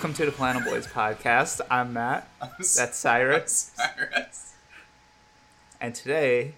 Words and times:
Welcome 0.00 0.14
to 0.14 0.24
the 0.24 0.32
Flannel 0.32 0.62
Boys 0.62 0.86
podcast. 0.86 1.60
I'm 1.70 1.92
Matt. 1.92 2.26
That's 2.40 2.96
Cyrus. 2.96 3.70
Cyrus. 3.74 4.54
And 5.78 5.94
today 5.94 6.54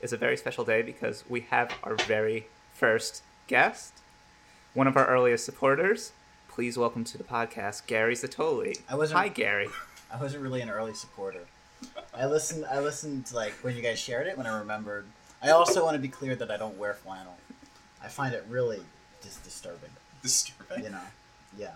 is 0.00 0.12
a 0.12 0.16
very 0.16 0.36
special 0.36 0.64
day 0.64 0.82
because 0.82 1.24
we 1.28 1.40
have 1.50 1.72
our 1.82 1.96
very 1.96 2.46
first 2.74 3.24
guest, 3.48 3.92
one 4.72 4.86
of 4.86 4.96
our 4.96 5.04
earliest 5.08 5.44
supporters. 5.44 6.12
Please 6.48 6.78
welcome 6.78 7.02
to 7.02 7.18
the 7.18 7.24
podcast, 7.24 7.88
Gary 7.88 8.14
Zottoli. 8.14 8.78
I 8.88 8.94
wasn't- 8.94 9.18
Hi, 9.18 9.28
Gary. 9.30 9.66
I 10.12 10.20
wasn't 10.22 10.44
really 10.44 10.60
an 10.60 10.70
early 10.70 10.94
supporter. 10.94 11.40
I 12.14 12.26
listened. 12.26 12.66
I 12.70 12.78
listened 12.78 13.32
like 13.32 13.52
when 13.62 13.74
you 13.74 13.82
guys 13.82 13.98
shared 13.98 14.28
it 14.28 14.38
when 14.38 14.46
I 14.46 14.56
remembered. 14.60 15.06
I 15.42 15.50
also 15.50 15.82
want 15.84 15.96
to 15.96 16.00
be 16.00 16.06
clear 16.06 16.36
that 16.36 16.52
I 16.52 16.56
don't 16.56 16.78
wear 16.78 16.94
flannel. 16.94 17.36
I 18.00 18.06
find 18.06 18.32
it 18.32 18.44
really 18.48 18.78
dis- 19.22 19.38
disturbing. 19.38 19.90
Disturbing. 20.22 20.84
You 20.84 20.90
know. 20.90 21.00
Yeah. 21.58 21.72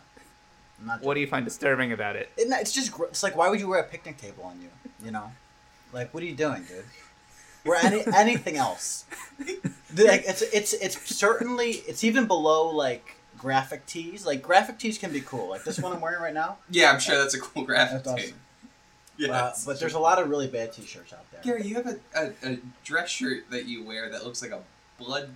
I'm 0.80 0.86
not. 0.86 1.02
What 1.02 1.14
do 1.14 1.20
you 1.20 1.26
find 1.26 1.44
disturbing 1.44 1.92
about 1.92 2.16
it? 2.16 2.30
It, 2.36 2.48
it's 2.50 2.72
just. 2.72 2.92
gr- 2.92 3.04
It's 3.04 3.22
like 3.22 3.36
why 3.36 3.48
would 3.48 3.60
you 3.60 3.68
wear 3.68 3.80
a 3.80 3.84
picnic 3.84 4.16
table 4.18 4.44
on 4.44 4.60
you? 4.60 4.68
You 5.04 5.10
know. 5.12 5.30
Like 5.92 6.12
what 6.14 6.22
are 6.22 6.26
you 6.26 6.34
doing, 6.34 6.64
dude? 6.64 6.84
Wear 7.64 7.78
any 7.84 8.02
anything 8.16 8.56
else. 8.56 9.04
Like 9.38 10.24
it's 10.26 10.42
it's 10.42 10.72
it's 10.74 11.14
certainly 11.16 11.70
it's 11.86 12.04
even 12.04 12.26
below 12.26 12.68
like 12.70 13.16
graphic 13.36 13.86
tees. 13.86 14.24
Like 14.24 14.40
graphic 14.42 14.78
tees 14.78 14.96
can 14.98 15.12
be 15.12 15.20
cool. 15.20 15.48
Like 15.50 15.64
this 15.64 15.78
one 15.78 15.92
I'm 15.92 16.00
wearing 16.00 16.22
right 16.22 16.34
now. 16.34 16.58
Yeah, 16.70 16.90
I'm 16.92 17.00
sure 17.00 17.18
that's 17.18 17.34
a 17.34 17.40
cool 17.40 17.64
graphic 17.64 18.04
That's 18.04 18.22
too. 18.22 18.28
awesome. 18.28 18.40
Yeah, 19.18 19.32
Uh, 19.32 19.54
but 19.66 19.78
there's 19.80 19.92
a 19.92 19.98
lot 19.98 20.18
of 20.18 20.30
really 20.30 20.46
bad 20.46 20.72
t-shirts 20.72 21.12
out 21.12 21.30
there. 21.30 21.42
Gary, 21.42 21.66
you 21.66 21.74
have 21.74 21.86
a, 21.86 21.98
a, 22.16 22.52
a 22.52 22.58
dress 22.84 23.10
shirt 23.10 23.50
that 23.50 23.66
you 23.66 23.84
wear 23.84 24.08
that 24.10 24.24
looks 24.24 24.40
like 24.40 24.50
a 24.50 24.60
blood 24.98 25.30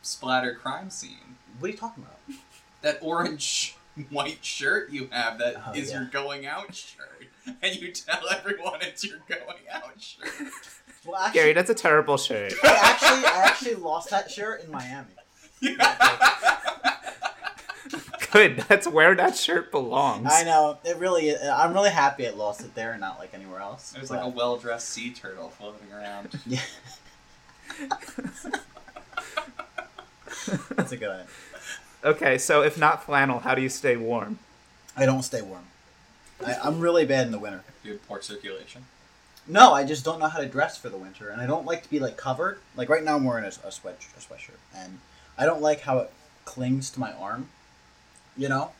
splatter 0.00 0.54
crime 0.54 0.88
scene. 0.88 1.36
What 1.58 1.68
are 1.68 1.72
you 1.72 1.76
talking 1.76 2.02
about? 2.04 2.38
That 2.80 2.98
orange 3.02 3.76
white 4.10 4.44
shirt 4.44 4.90
you 4.90 5.08
have 5.12 5.38
that 5.38 5.56
uh, 5.56 5.72
is 5.74 5.90
Oh, 5.90 5.92
yeah. 5.94 6.00
your 6.00 6.08
going 6.10 6.46
out 6.46 6.74
shirt, 6.74 7.26
and 7.62 7.76
you 7.76 7.92
tell 7.92 8.22
everyone 8.30 8.80
it's 8.82 9.04
your 9.04 9.18
going 9.28 9.58
out 9.72 9.92
shirt. 10.00 10.28
Well, 11.04 11.16
actually, 11.16 11.40
Gary, 11.40 11.52
that's 11.52 11.70
a 11.70 11.74
terrible 11.74 12.16
shirt. 12.16 12.52
I 12.64 12.68
actually, 12.82 13.24
I 13.30 13.42
actually 13.46 13.74
lost 13.76 14.10
that 14.10 14.30
shirt 14.30 14.64
in 14.64 14.70
Miami. 14.72 15.06
Good. 18.32 18.56
That's 18.68 18.86
where 18.88 19.14
that 19.14 19.36
shirt 19.36 19.70
belongs. 19.70 20.28
I 20.30 20.42
know 20.42 20.78
it 20.84 20.96
really. 20.98 21.28
is- 21.30 21.48
I'm 21.48 21.72
really 21.72 21.90
happy 21.90 22.24
it 22.24 22.36
lost 22.36 22.60
it 22.62 22.74
there 22.74 22.90
and 22.92 23.00
not 23.00 23.18
like 23.18 23.32
anywhere 23.32 23.60
else. 23.60 23.92
There's 23.92 24.10
like 24.10 24.20
a 24.22 24.28
well 24.28 24.56
dressed 24.56 24.88
sea 24.90 25.12
turtle 25.12 25.48
floating 25.50 25.90
around. 25.92 26.38
yeah. 26.44 26.60
That's 30.76 30.92
a 30.92 30.96
good 30.96 31.10
idea. 31.10 31.26
Okay, 32.06 32.38
so 32.38 32.62
if 32.62 32.78
not 32.78 33.02
flannel, 33.02 33.40
how 33.40 33.56
do 33.56 33.60
you 33.62 33.68
stay 33.68 33.96
warm? 33.96 34.38
I 34.96 35.06
don't 35.06 35.24
stay 35.24 35.42
warm. 35.42 35.64
I, 36.46 36.54
I'm 36.62 36.78
really 36.78 37.04
bad 37.04 37.26
in 37.26 37.32
the 37.32 37.38
winter. 37.38 37.64
You 37.82 37.92
have 37.92 38.06
poor 38.06 38.22
circulation. 38.22 38.84
No, 39.48 39.72
I 39.72 39.82
just 39.82 40.04
don't 40.04 40.20
know 40.20 40.28
how 40.28 40.38
to 40.38 40.46
dress 40.46 40.78
for 40.78 40.88
the 40.88 40.96
winter, 40.96 41.30
and 41.30 41.40
I 41.40 41.46
don't 41.46 41.66
like 41.66 41.82
to 41.82 41.90
be 41.90 41.98
like 41.98 42.16
covered. 42.16 42.60
Like 42.76 42.88
right 42.88 43.02
now, 43.02 43.16
I'm 43.16 43.24
wearing 43.24 43.44
a, 43.44 43.48
a 43.66 43.72
sweat 43.72 43.98
a 44.16 44.20
sweatshirt, 44.20 44.60
and 44.72 45.00
I 45.36 45.46
don't 45.46 45.60
like 45.60 45.80
how 45.80 45.98
it 45.98 46.12
clings 46.44 46.90
to 46.90 47.00
my 47.00 47.12
arm. 47.12 47.48
You 48.36 48.48
know, 48.48 48.70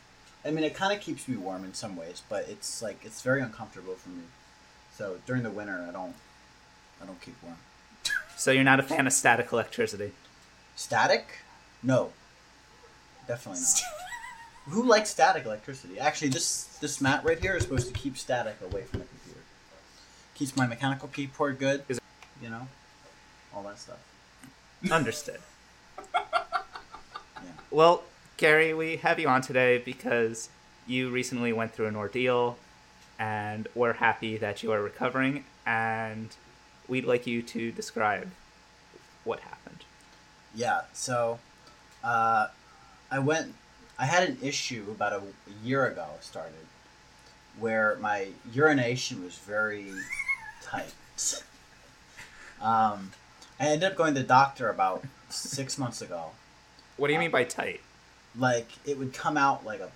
I 0.45 0.53
mean, 0.53 0.63
it 0.63 0.75
kind 0.75 0.97
of 0.97 1.01
keeps 1.05 1.27
me 1.27 1.37
warm 1.37 1.65
in 1.65 1.75
some 1.75 1.97
ways, 1.97 2.23
but 2.29 2.49
it's 2.49 2.81
like 2.81 3.01
it's 3.03 3.23
very 3.23 3.43
uncomfortable 3.43 3.95
for 3.95 4.11
me. 4.11 4.23
So 4.97 5.19
during 5.27 5.43
the 5.43 5.51
winter, 5.51 5.85
I 5.89 5.91
don't, 5.91 6.15
I 7.03 7.07
don't 7.07 7.21
keep 7.21 7.35
warm. 7.43 7.57
So 8.37 8.53
you're 8.53 8.63
not 8.63 8.79
a 8.79 8.85
fan 8.85 9.07
of 9.09 9.13
static 9.13 9.53
electricity. 9.53 10.13
Static? 10.77 11.41
No, 11.83 12.13
definitely 13.29 13.63
not. 13.63 13.81
Who 14.71 14.83
likes 14.85 15.11
static 15.11 15.45
electricity? 15.45 15.99
Actually, 15.99 16.29
this 16.31 16.65
this 16.81 17.01
mat 17.01 17.25
right 17.25 17.39
here 17.39 17.55
is 17.57 17.63
supposed 17.63 17.87
to 17.87 17.93
keep 17.95 18.19
static 18.19 18.57
away 18.63 18.83
from 18.83 19.01
the 19.01 19.07
computer. 19.07 19.41
Keeps 20.35 20.57
my 20.57 20.67
mechanical 20.67 21.09
keyboard 21.09 21.59
good. 21.59 21.83
Is- 21.89 22.01
you 22.43 22.49
know, 22.51 22.67
all 23.55 23.63
that 23.63 23.79
stuff. 23.79 23.99
Understood. 24.91 25.39
Well, 27.71 28.05
Gary, 28.39 28.73
we 28.73 28.97
have 28.99 29.19
you 29.19 29.29
on 29.29 29.43
today 29.43 29.79
because 29.79 30.49
you 30.87 31.11
recently 31.11 31.53
went 31.53 31.73
through 31.75 31.87
an 31.89 31.97
ordeal, 31.97 32.57
and 33.19 33.69
we're 33.75 33.95
happy 33.95 34.37
that 34.39 34.63
you 34.63 34.73
are 34.73 34.81
recovering, 34.81 35.45
and 35.67 36.29
we'd 36.89 37.05
like 37.05 37.27
you 37.27 37.43
to 37.43 37.73
describe 37.73 38.31
what 39.25 39.41
happened. 39.41 39.81
Yeah. 40.55 40.83
So, 40.95 41.39
uh, 42.05 42.47
I 43.11 43.19
went. 43.19 43.55
I 43.99 44.05
had 44.05 44.29
an 44.29 44.39
issue 44.43 44.87
about 44.91 45.13
a, 45.13 45.19
a 45.19 45.67
year 45.67 45.87
ago. 45.87 46.07
Started 46.21 46.67
where 47.59 47.97
my 48.01 48.29
urination 48.53 49.25
was 49.25 49.37
very 49.39 49.93
tight. 50.63 50.95
Um, 52.61 53.13
I 53.59 53.69
ended 53.69 53.91
up 53.91 53.97
going 53.97 54.15
to 54.15 54.21
the 54.21 54.27
doctor 54.27 54.69
about 54.69 55.05
six 55.31 55.79
months 55.79 56.03
ago. 56.03 56.31
What 56.97 57.09
do 57.09 57.15
you 57.15 57.19
mean 57.19 57.31
by 57.31 57.45
tight? 57.45 57.81
Like 58.39 58.69
it 58.85 58.99
would 58.99 59.13
come 59.13 59.37
out 59.37 59.65
like 59.65 59.81
a 59.81 59.91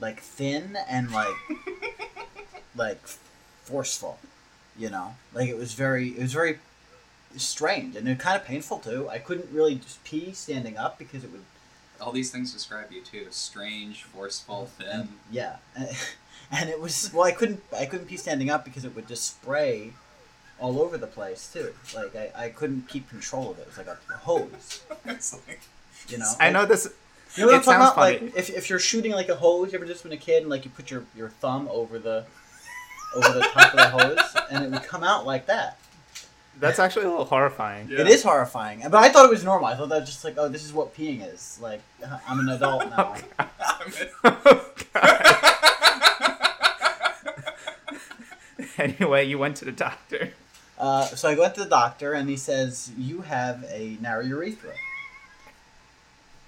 like 0.00 0.20
thin 0.20 0.76
and 0.88 1.10
like 1.12 1.34
like 2.76 3.06
forceful, 3.62 4.18
you 4.78 4.90
know. 4.90 5.14
Like 5.34 5.48
it 5.48 5.56
was 5.56 5.74
very 5.74 6.08
it 6.10 6.22
was 6.22 6.32
very 6.32 6.58
strange 7.38 7.96
and 7.96 8.06
they're 8.06 8.14
kind 8.14 8.40
of 8.40 8.46
painful 8.46 8.78
too. 8.78 9.08
I 9.08 9.18
couldn't 9.18 9.48
really 9.52 9.76
just 9.76 10.02
pee 10.04 10.32
standing 10.32 10.76
up 10.76 10.98
because 10.98 11.24
it 11.24 11.32
would 11.32 11.42
All 12.00 12.12
these 12.12 12.30
things 12.30 12.52
describe 12.52 12.92
you 12.92 13.02
too: 13.02 13.26
strange, 13.30 14.04
forceful, 14.04 14.68
mm-hmm. 14.78 14.82
thin. 14.82 15.08
Yeah, 15.30 15.56
and 16.50 16.68
it 16.70 16.80
was 16.80 17.10
well. 17.12 17.24
I 17.24 17.32
couldn't 17.32 17.62
I 17.76 17.86
couldn't 17.86 18.06
pee 18.06 18.16
standing 18.16 18.50
up 18.50 18.64
because 18.64 18.84
it 18.84 18.94
would 18.94 19.08
just 19.08 19.24
spray 19.24 19.92
all 20.58 20.80
over 20.80 20.96
the 20.96 21.06
place 21.06 21.50
too. 21.52 21.74
Like 21.94 22.14
I, 22.14 22.44
I 22.44 22.48
couldn't 22.50 22.88
keep 22.88 23.08
control 23.08 23.50
of 23.50 23.58
it. 23.58 23.62
It 23.62 23.68
was 23.68 23.78
like 23.78 23.88
a, 23.88 23.98
a 24.12 24.16
hose, 24.16 24.82
it's 25.06 25.34
like 25.46 25.60
you 26.08 26.18
know. 26.18 26.32
I 26.40 26.50
know 26.50 26.66
this. 26.66 26.92
You 27.36 27.44
know 27.44 27.46
what 27.46 27.54
it 27.54 27.56
I'm 27.58 27.62
talking 27.62 27.80
about? 27.80 27.94
funny. 27.94 28.18
Like 28.26 28.36
if, 28.36 28.50
if 28.50 28.70
you're 28.70 28.78
shooting 28.78 29.12
like 29.12 29.28
a 29.30 29.34
hose, 29.34 29.72
you 29.72 29.78
ever 29.78 29.86
just 29.86 30.02
been 30.02 30.12
a 30.12 30.18
kid 30.18 30.42
and 30.42 30.50
like 30.50 30.64
you 30.64 30.70
put 30.70 30.90
your, 30.90 31.04
your 31.16 31.30
thumb 31.30 31.66
over 31.70 31.98
the 31.98 32.26
over 33.14 33.32
the 33.32 33.40
top 33.40 33.74
of 33.74 33.78
the 33.78 33.88
hose 33.88 34.36
and 34.50 34.64
it 34.64 34.70
would 34.70 34.82
come 34.82 35.02
out 35.02 35.26
like 35.26 35.46
that. 35.46 35.78
That's 36.58 36.78
actually 36.78 37.06
a 37.06 37.10
little 37.10 37.24
horrifying. 37.24 37.88
Yeah. 37.88 38.00
It 38.00 38.08
is 38.08 38.22
horrifying, 38.22 38.82
but 38.82 38.94
I 38.94 39.08
thought 39.08 39.24
it 39.24 39.30
was 39.30 39.42
normal. 39.44 39.66
I 39.66 39.74
thought 39.74 39.88
that 39.88 40.00
was 40.00 40.08
just 40.08 40.24
like, 40.24 40.34
oh, 40.38 40.48
this 40.48 40.64
is 40.64 40.72
what 40.72 40.94
peeing 40.96 41.26
is. 41.26 41.58
Like 41.60 41.80
I'm 42.28 42.40
an 42.40 42.48
adult 42.48 42.88
now. 42.90 43.16
anyway, 48.78 49.24
you 49.24 49.38
went 49.38 49.56
to 49.56 49.64
the 49.64 49.72
doctor. 49.72 50.32
Uh, 50.78 51.04
so 51.06 51.28
I 51.28 51.34
went 51.34 51.54
to 51.54 51.64
the 51.64 51.70
doctor, 51.70 52.12
and 52.12 52.28
he 52.28 52.36
says 52.36 52.90
you 52.98 53.22
have 53.22 53.64
a 53.70 53.96
narrow 54.00 54.22
urethra. 54.22 54.72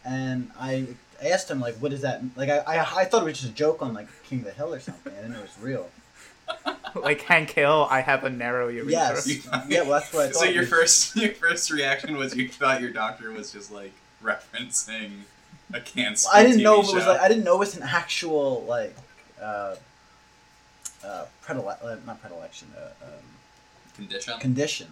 And 0.04 0.50
I 0.58 0.88
asked 1.22 1.50
him 1.50 1.60
like, 1.60 1.76
what 1.76 1.92
is 1.92 2.02
that? 2.02 2.22
Like 2.36 2.50
I, 2.50 2.58
I, 2.58 3.00
I 3.00 3.04
thought 3.04 3.22
it 3.22 3.26
was 3.26 3.40
just 3.40 3.52
a 3.52 3.54
joke 3.54 3.80
on 3.80 3.94
like 3.94 4.08
King 4.24 4.40
of 4.40 4.46
the 4.46 4.52
Hill 4.52 4.74
or 4.74 4.80
something. 4.80 5.12
I 5.12 5.16
didn't 5.16 5.32
know 5.32 5.38
it 5.38 5.42
was 5.42 5.58
real. 5.60 5.88
Like 6.94 7.22
Hank 7.22 7.50
Hill, 7.50 7.88
I 7.90 8.00
have 8.00 8.22
a 8.22 8.30
narrow 8.30 8.68
urethra. 8.68 8.92
Yes. 8.92 9.26
Yeah, 9.68 9.82
well, 9.82 9.98
that's 10.00 10.12
what 10.12 10.26
I 10.26 10.30
thought. 10.30 10.34
so 10.36 10.44
your 10.44 10.64
first 10.64 11.16
your 11.24 11.32
first 11.32 11.70
reaction 11.72 12.16
was 12.16 12.36
you 12.36 12.48
thought 12.48 12.80
your 12.80 12.90
doctor 12.90 13.32
was 13.32 13.50
just 13.52 13.72
like 13.72 13.92
referencing 14.22 15.22
a 15.72 15.80
cancer. 15.80 16.28
I 16.32 16.44
didn't 16.44 16.60
TV 16.60 16.62
know 16.62 16.80
if 16.80 16.88
it 16.88 16.94
was 16.94 17.02
show. 17.04 17.10
like 17.10 17.20
I 17.20 17.28
didn't 17.28 17.42
know 17.44 17.56
it 17.56 17.58
was 17.58 17.76
an 17.76 17.82
actual 17.82 18.64
like 18.68 18.94
uh, 19.42 19.74
uh, 21.04 21.24
predile- 21.44 21.82
uh, 21.84 21.96
not 22.06 22.20
predilection, 22.20 22.68
uh, 22.78 23.04
um, 23.04 23.10
condition. 23.96 24.38
condition. 24.38 24.88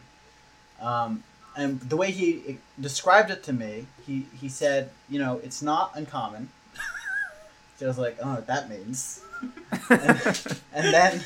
Um, 0.81 1.23
and 1.57 1.81
the 1.81 1.97
way 1.97 2.11
he 2.11 2.59
described 2.81 3.31
it 3.31 3.43
to 3.45 3.53
me, 3.53 3.87
he, 4.07 4.27
he 4.41 4.48
said, 4.48 4.91
you 5.09 5.19
know, 5.19 5.41
it's 5.45 5.63
not 5.63 5.93
uncommon. 5.95 6.48
so 7.77 7.87
I 7.87 7.89
was 7.89 7.98
like, 7.98 8.16
oh, 8.22 8.34
what 8.34 8.47
that 8.47 8.71
means. 8.71 9.22
and, 9.91 10.55
and 10.72 10.95
then, 10.95 11.22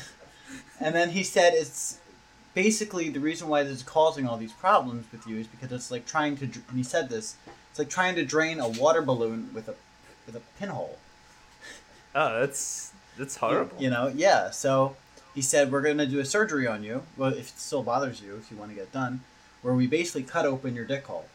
and 0.87 0.95
then 0.95 1.09
he 1.09 1.21
said 1.21 1.53
it's 1.53 1.99
basically 2.53 3.09
the 3.09 3.19
reason 3.19 3.49
why 3.49 3.61
this 3.61 3.73
is 3.73 3.83
causing 3.83 4.25
all 4.25 4.37
these 4.37 4.53
problems 4.53 5.05
with 5.11 5.27
you 5.27 5.35
is 5.35 5.45
because 5.45 5.69
it's 5.73 5.91
like 5.91 6.05
trying 6.05 6.37
to. 6.37 6.45
And 6.45 6.77
he 6.77 6.83
said 6.83 7.09
this. 7.09 7.35
It's 7.69 7.77
like 7.77 7.89
trying 7.89 8.15
to 8.15 8.23
drain 8.23 8.61
a 8.61 8.69
water 8.69 9.01
balloon 9.01 9.49
with 9.53 9.67
a 9.67 9.75
with 10.25 10.37
a 10.37 10.41
pinhole. 10.57 10.97
Oh, 12.15 12.39
that's 12.39 12.93
that's 13.17 13.35
horrible. 13.35 13.75
You 13.77 13.89
know, 13.89 14.13
yeah. 14.15 14.49
So 14.51 14.95
he 15.35 15.41
said 15.41 15.73
we're 15.73 15.81
going 15.81 15.97
to 15.97 16.05
do 16.05 16.19
a 16.19 16.25
surgery 16.25 16.67
on 16.67 16.83
you. 16.83 17.03
Well, 17.17 17.33
if 17.33 17.49
it 17.49 17.59
still 17.59 17.83
bothers 17.83 18.21
you, 18.21 18.37
if 18.37 18.49
you 18.49 18.55
want 18.55 18.71
to 18.71 18.75
get 18.75 18.93
done, 18.93 19.19
where 19.63 19.73
we 19.73 19.87
basically 19.87 20.23
cut 20.23 20.45
open 20.45 20.73
your 20.73 20.85
dick 20.85 21.05
hole. 21.05 21.25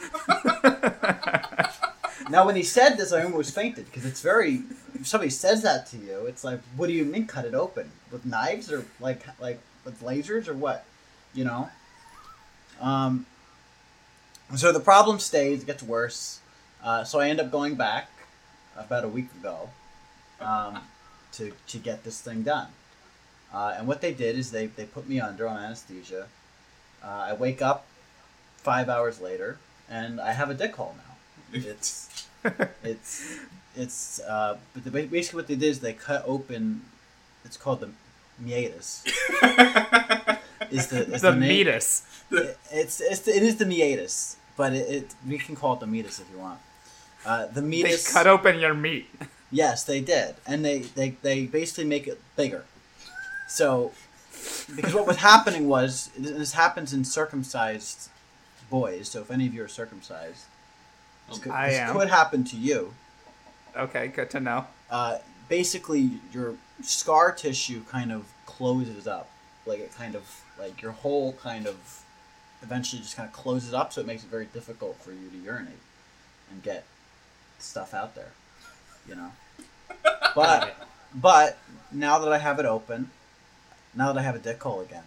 Now, 2.28 2.44
when 2.44 2.56
he 2.56 2.62
said 2.62 2.96
this, 2.96 3.12
I 3.12 3.22
almost 3.22 3.54
fainted 3.54 3.86
because 3.86 4.04
it's 4.04 4.20
very. 4.20 4.62
If 4.94 5.06
somebody 5.06 5.30
says 5.30 5.62
that 5.62 5.86
to 5.88 5.96
you, 5.96 6.26
it's 6.26 6.42
like, 6.42 6.60
what 6.76 6.88
do 6.88 6.92
you 6.92 7.04
mean 7.04 7.26
cut 7.26 7.44
it 7.44 7.54
open 7.54 7.90
with 8.10 8.26
knives 8.26 8.72
or 8.72 8.84
like 9.00 9.22
like 9.40 9.60
with 9.84 10.02
lasers 10.02 10.48
or 10.48 10.54
what? 10.54 10.84
You 11.34 11.44
know. 11.44 11.70
Um. 12.80 13.26
So 14.56 14.72
the 14.72 14.80
problem 14.80 15.18
stays. 15.18 15.62
It 15.62 15.66
gets 15.66 15.82
worse. 15.82 16.40
Uh, 16.82 17.04
so 17.04 17.20
I 17.20 17.28
end 17.28 17.40
up 17.40 17.50
going 17.50 17.74
back 17.74 18.10
about 18.76 19.04
a 19.04 19.08
week 19.08 19.28
ago 19.40 19.70
um, 20.40 20.78
to 21.32 21.52
to 21.68 21.78
get 21.78 22.04
this 22.04 22.20
thing 22.20 22.42
done. 22.42 22.68
Uh, 23.52 23.74
and 23.78 23.86
what 23.86 24.00
they 24.00 24.12
did 24.12 24.36
is 24.36 24.50
they, 24.50 24.66
they 24.66 24.84
put 24.84 25.08
me 25.08 25.20
under 25.20 25.48
on 25.48 25.56
anesthesia. 25.56 26.26
Uh, 27.02 27.28
I 27.28 27.32
wake 27.32 27.62
up 27.62 27.86
five 28.58 28.88
hours 28.88 29.20
later, 29.20 29.58
and 29.88 30.20
I 30.20 30.32
have 30.32 30.50
a 30.50 30.54
dick 30.54 30.74
hole 30.76 30.94
now. 30.96 31.02
It's 31.66 32.05
it's 32.84 33.38
it's 33.76 34.20
uh, 34.20 34.56
but 34.74 34.84
the, 34.84 34.90
basically 34.90 35.36
what 35.38 35.46
they 35.48 35.54
did 35.54 35.68
is 35.68 35.80
they 35.80 35.92
cut 35.92 36.22
open. 36.26 36.82
It's 37.44 37.56
called 37.56 37.80
the 37.80 37.90
meatus. 38.38 39.04
Is 40.70 40.88
the 40.88 41.06
is 41.14 41.22
the 41.22 41.30
name- 41.34 41.48
meatus. 41.48 42.02
it, 42.30 42.58
it's 42.72 43.00
it's 43.00 43.20
the, 43.20 43.36
it 43.36 43.42
is 43.42 43.56
the 43.56 43.66
meatus, 43.66 44.36
but 44.56 44.72
it, 44.72 44.88
it 44.90 45.14
we 45.28 45.38
can 45.38 45.54
call 45.54 45.74
it 45.74 45.80
the 45.80 45.86
meatus 45.86 46.18
if 46.18 46.26
you 46.32 46.38
want. 46.38 46.58
Uh, 47.24 47.46
the 47.46 47.60
They 47.60 47.66
meatus. 47.66 48.12
cut 48.12 48.26
open 48.26 48.58
your 48.58 48.74
meat. 48.74 49.08
Yes, 49.52 49.84
they 49.84 50.00
did, 50.00 50.34
and 50.46 50.64
they, 50.64 50.80
they 50.80 51.10
they 51.22 51.46
basically 51.46 51.84
make 51.84 52.08
it 52.08 52.20
bigger. 52.36 52.64
So, 53.48 53.92
because 54.74 54.92
what 54.92 55.06
was 55.06 55.18
happening 55.18 55.68
was 55.68 56.10
this 56.18 56.52
happens 56.52 56.92
in 56.92 57.04
circumcised 57.04 58.08
boys. 58.70 59.08
So 59.08 59.20
if 59.20 59.30
any 59.30 59.46
of 59.46 59.54
you 59.54 59.62
are 59.62 59.68
circumcised, 59.68 60.44
this 61.28 61.38
could, 61.38 61.52
I 61.52 61.68
this 61.70 61.78
am. 61.78 61.96
could 61.96 62.08
happen 62.08 62.44
to 62.44 62.56
you. 62.56 62.94
Okay, 63.76 64.08
good 64.08 64.30
to 64.30 64.40
know. 64.40 64.66
Uh, 64.90 65.18
basically, 65.48 66.10
your 66.32 66.54
scar 66.82 67.32
tissue 67.32 67.82
kind 67.84 68.12
of 68.12 68.26
closes 68.46 69.06
up, 69.06 69.28
like 69.66 69.80
it 69.80 69.94
kind 69.94 70.14
of 70.14 70.22
like 70.58 70.80
your 70.80 70.92
whole 70.92 71.32
kind 71.34 71.66
of 71.66 72.02
eventually 72.62 73.02
just 73.02 73.16
kind 73.16 73.28
of 73.28 73.34
closes 73.34 73.74
up, 73.74 73.92
so 73.92 74.00
it 74.00 74.06
makes 74.06 74.24
it 74.24 74.30
very 74.30 74.46
difficult 74.46 74.96
for 74.96 75.12
you 75.12 75.28
to 75.30 75.36
urinate 75.38 75.74
and 76.50 76.62
get 76.62 76.84
stuff 77.58 77.94
out 77.94 78.14
there. 78.14 78.32
You 79.08 79.16
know, 79.16 79.32
but 80.34 80.74
but 81.14 81.58
now 81.92 82.18
that 82.18 82.32
I 82.32 82.38
have 82.38 82.58
it 82.58 82.66
open, 82.66 83.10
now 83.94 84.12
that 84.12 84.18
I 84.18 84.22
have 84.22 84.34
a 84.36 84.40
dick 84.40 84.62
hole 84.62 84.80
again, 84.80 85.04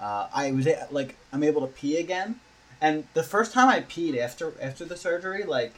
uh, 0.00 0.28
I 0.34 0.52
was 0.52 0.68
like 0.90 1.16
I'm 1.32 1.42
able 1.42 1.60
to 1.62 1.66
pee 1.66 1.96
again. 1.98 2.40
And 2.82 3.04
the 3.14 3.22
first 3.22 3.52
time 3.52 3.68
I 3.68 3.80
peed 3.80 4.18
after 4.18 4.52
after 4.60 4.84
the 4.84 4.96
surgery, 4.96 5.44
like 5.44 5.72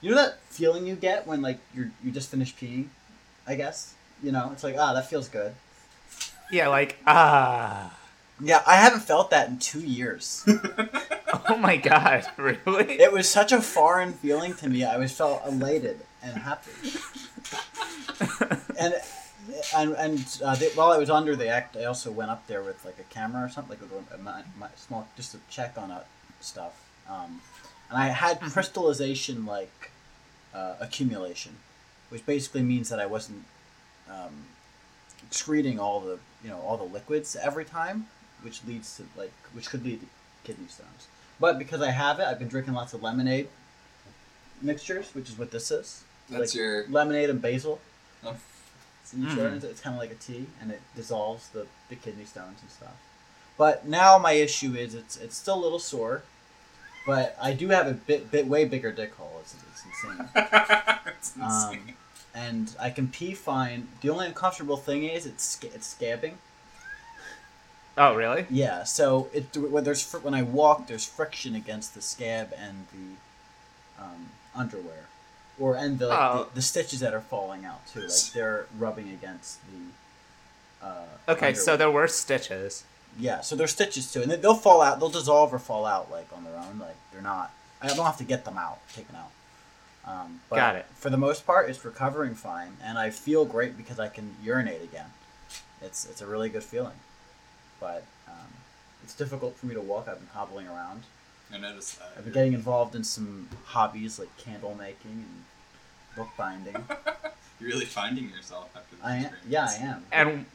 you 0.00 0.10
know 0.10 0.16
that 0.16 0.40
feeling 0.50 0.84
you 0.84 0.96
get 0.96 1.24
when 1.24 1.40
like 1.40 1.60
you 1.72 1.92
you 2.02 2.10
just 2.10 2.30
finished 2.30 2.58
peeing, 2.58 2.88
I 3.46 3.54
guess. 3.54 3.94
You 4.20 4.32
know, 4.32 4.50
it's 4.52 4.64
like 4.64 4.74
ah, 4.76 4.92
that 4.92 5.08
feels 5.08 5.28
good. 5.28 5.54
Yeah, 6.50 6.66
like 6.66 6.98
ah. 7.06 7.96
Yeah, 8.42 8.62
I 8.66 8.76
haven't 8.76 9.02
felt 9.02 9.30
that 9.30 9.48
in 9.48 9.58
two 9.58 9.80
years. 9.80 10.46
Oh 11.48 11.56
my 11.56 11.76
god, 11.76 12.26
really? 12.36 13.00
it 13.00 13.12
was 13.12 13.28
such 13.28 13.52
a 13.52 13.60
foreign 13.60 14.12
feeling 14.12 14.54
to 14.54 14.68
me. 14.68 14.84
I 14.84 14.96
was 14.98 15.12
felt 15.12 15.42
elated 15.46 16.00
and 16.22 16.36
happy. 16.36 16.70
and 18.78 18.94
and 19.76 19.94
and 19.94 20.38
uh, 20.44 20.54
they, 20.54 20.68
while 20.70 20.92
I 20.92 20.98
was 20.98 21.10
under 21.10 21.34
the 21.36 21.48
act, 21.48 21.76
I 21.76 21.84
also 21.84 22.10
went 22.10 22.30
up 22.30 22.46
there 22.46 22.62
with 22.62 22.84
like 22.84 22.98
a 22.98 23.14
camera 23.14 23.44
or 23.44 23.48
something, 23.48 23.78
like 23.80 23.90
a, 23.90 24.14
a, 24.14 24.18
my, 24.18 24.42
my 24.58 24.68
small, 24.76 25.06
just 25.16 25.32
to 25.32 25.38
check 25.50 25.76
on 25.76 25.90
uh, 25.90 26.02
stuff. 26.40 26.72
Um, 27.08 27.40
and 27.88 27.98
I 27.98 28.06
had 28.08 28.40
crystallization 28.40 29.46
like 29.46 29.90
uh, 30.54 30.74
accumulation, 30.80 31.56
which 32.10 32.24
basically 32.26 32.62
means 32.62 32.88
that 32.88 33.00
I 33.00 33.06
wasn't 33.06 33.44
um, 34.08 34.44
excreting 35.26 35.78
all 35.78 36.00
the 36.00 36.18
you 36.42 36.50
know 36.50 36.60
all 36.60 36.76
the 36.76 36.84
liquids 36.84 37.36
every 37.36 37.64
time, 37.64 38.06
which 38.42 38.64
leads 38.66 38.96
to 38.96 39.04
like 39.16 39.32
which 39.52 39.68
could 39.70 39.84
lead 39.84 40.00
to 40.00 40.06
kidney 40.44 40.68
stones. 40.68 41.08
But 41.38 41.58
because 41.58 41.80
I 41.82 41.90
have 41.90 42.20
it, 42.20 42.24
I've 42.24 42.38
been 42.38 42.48
drinking 42.48 42.74
lots 42.74 42.92
of 42.92 43.02
lemonade 43.02 43.48
mixtures, 44.62 45.14
which 45.14 45.28
is 45.30 45.38
what 45.38 45.50
this 45.50 45.70
is. 45.70 46.04
That's 46.28 46.52
Like, 46.52 46.54
your. 46.54 46.86
lemonade 46.88 47.30
and 47.30 47.40
basil. 47.40 47.80
Oh. 48.24 48.36
So 49.10 49.16
you 49.16 49.26
Mm. 49.26 49.34
pour 49.36 49.46
it 49.48 49.64
it's 49.64 49.80
kind 49.80 49.94
of 49.96 50.00
like 50.00 50.12
a 50.12 50.14
tea, 50.14 50.46
and 50.60 50.70
it 50.70 50.80
dissolves 50.94 51.48
the, 51.48 51.66
the 51.88 51.96
kidney 51.96 52.24
stones 52.24 52.58
and 52.62 52.70
stuff. 52.70 52.94
But 53.58 53.86
now 53.86 54.18
my 54.18 54.32
issue 54.32 54.74
is 54.74 54.94
it's 54.94 55.16
it's 55.16 55.36
still 55.36 55.56
a 55.56 55.62
little 55.64 55.78
sore, 55.80 56.22
but 57.06 57.36
I 57.42 57.52
do 57.52 57.68
have 57.70 57.86
a 57.88 57.92
bit 57.94 58.30
bit 58.30 58.46
way 58.46 58.64
bigger 58.64 58.92
dick 58.92 59.14
hole. 59.16 59.38
It's, 59.40 59.54
it's 59.72 59.84
insane. 59.84 60.28
it's 61.06 61.34
Um, 61.36 61.44
insane. 61.44 61.94
and 62.34 62.74
I 62.80 62.90
can 62.90 63.08
pee 63.08 63.34
fine. 63.34 63.88
The 64.00 64.10
only 64.10 64.26
uncomfortable 64.26 64.76
thing 64.76 65.04
is 65.04 65.26
it's 65.26 65.58
it's 65.64 65.92
scabbing. 65.94 66.34
Oh, 67.98 68.14
really? 68.14 68.46
Yeah, 68.48 68.84
so 68.84 69.28
it 69.34 69.54
when 69.56 69.84
there's 69.84 70.10
when 70.12 70.32
I 70.34 70.42
walk, 70.42 70.86
there's 70.86 71.04
friction 71.04 71.54
against 71.54 71.94
the 71.94 72.00
scab 72.00 72.52
and 72.56 72.86
the 72.92 74.02
um, 74.02 74.30
underwear, 74.54 75.06
or 75.60 75.76
and 75.76 75.98
the, 75.98 76.08
like, 76.08 76.18
Oh. 76.18 76.44
the 76.44 76.54
the 76.56 76.62
stitches 76.62 77.00
that 77.00 77.14
are 77.14 77.20
falling 77.20 77.64
out 77.64 77.86
too. 77.86 78.00
Like 78.00 78.32
they're 78.34 78.66
rubbing 78.78 79.10
against 79.10 79.58
the. 79.70 80.86
Uh, 80.86 81.04
Okay, 81.28 81.54
so 81.54 81.76
there 81.76 81.90
were 81.90 82.08
stitches. 82.08 82.84
yeah, 83.18 83.40
so 83.42 83.54
there's 83.54 83.70
stitches 83.72 84.10
too, 84.10 84.22
and 84.22 84.30
they- 84.30 84.36
they'll 84.36 84.54
fall 84.54 84.80
out. 84.82 84.98
They'll 84.98 85.10
dissolve 85.10 85.52
or 85.54 85.58
fall 85.58 85.84
out 85.86 86.10
like 86.10 86.28
on 86.34 86.42
their 86.44 86.56
own. 86.56 86.78
Like 86.78 86.96
they're 87.12 87.22
not. 87.22 87.52
I 87.82 87.86
don't 87.88 88.04
have 88.04 88.16
to 88.18 88.24
get 88.24 88.44
them 88.44 88.58
out, 88.58 88.78
taken 88.94 89.14
out. 89.16 89.30
Um, 90.06 90.40
but 90.48 90.56
Got 90.56 90.76
it. 90.76 90.86
For 90.94 91.10
the 91.10 91.16
most 91.18 91.46
part, 91.46 91.68
it's 91.70 91.84
recovering 91.84 92.34
fine, 92.34 92.76
and 92.82 92.98
I 92.98 93.10
feel 93.10 93.44
great 93.44 93.76
because 93.76 93.98
I 94.00 94.08
can 94.08 94.34
urinate 94.42 94.82
again. 94.82 95.12
It's 95.82 96.04
it's 96.06 96.20
a 96.22 96.26
really 96.26 96.48
good 96.48 96.64
feeling, 96.64 96.98
but 97.78 98.02
um, 98.26 98.48
it's 99.04 99.14
difficult 99.14 99.56
for 99.56 99.66
me 99.66 99.74
to 99.74 99.80
walk. 99.80 100.08
I've 100.08 100.18
been 100.18 100.28
hobbling 100.34 100.66
around. 100.68 101.02
I 101.52 101.58
noticed 101.58 101.98
that. 101.98 102.12
I've 102.16 102.24
been 102.24 102.32
getting 102.32 102.52
involved 102.54 102.94
in 102.94 103.02
some 103.04 103.48
hobbies 103.66 104.18
like 104.18 104.34
candle 104.38 104.74
making 104.74 105.10
and 105.26 105.44
book 106.16 106.28
binding. 106.36 106.74
You're 107.60 107.70
really 107.70 107.84
finding 107.84 108.30
yourself 108.30 108.68
after 108.74 108.96
this 108.96 109.04
I 109.04 109.16
am, 109.16 109.24
experience. 109.26 109.46
yeah, 109.48 109.66
I 109.66 109.84
am. 109.90 110.04
And 110.12 110.46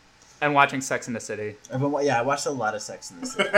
and 0.42 0.54
watching 0.54 0.82
Sex 0.82 1.08
in 1.08 1.14
the 1.14 1.20
City. 1.20 1.56
I've 1.74 1.80
been, 1.80 1.92
wa- 1.92 2.02
yeah, 2.02 2.20
I 2.20 2.22
watched 2.24 2.46
a 2.46 2.52
lot 2.52 2.76
of 2.76 2.82
Sex 2.82 3.10
in 3.12 3.22
the 3.22 3.28
City. 3.28 3.50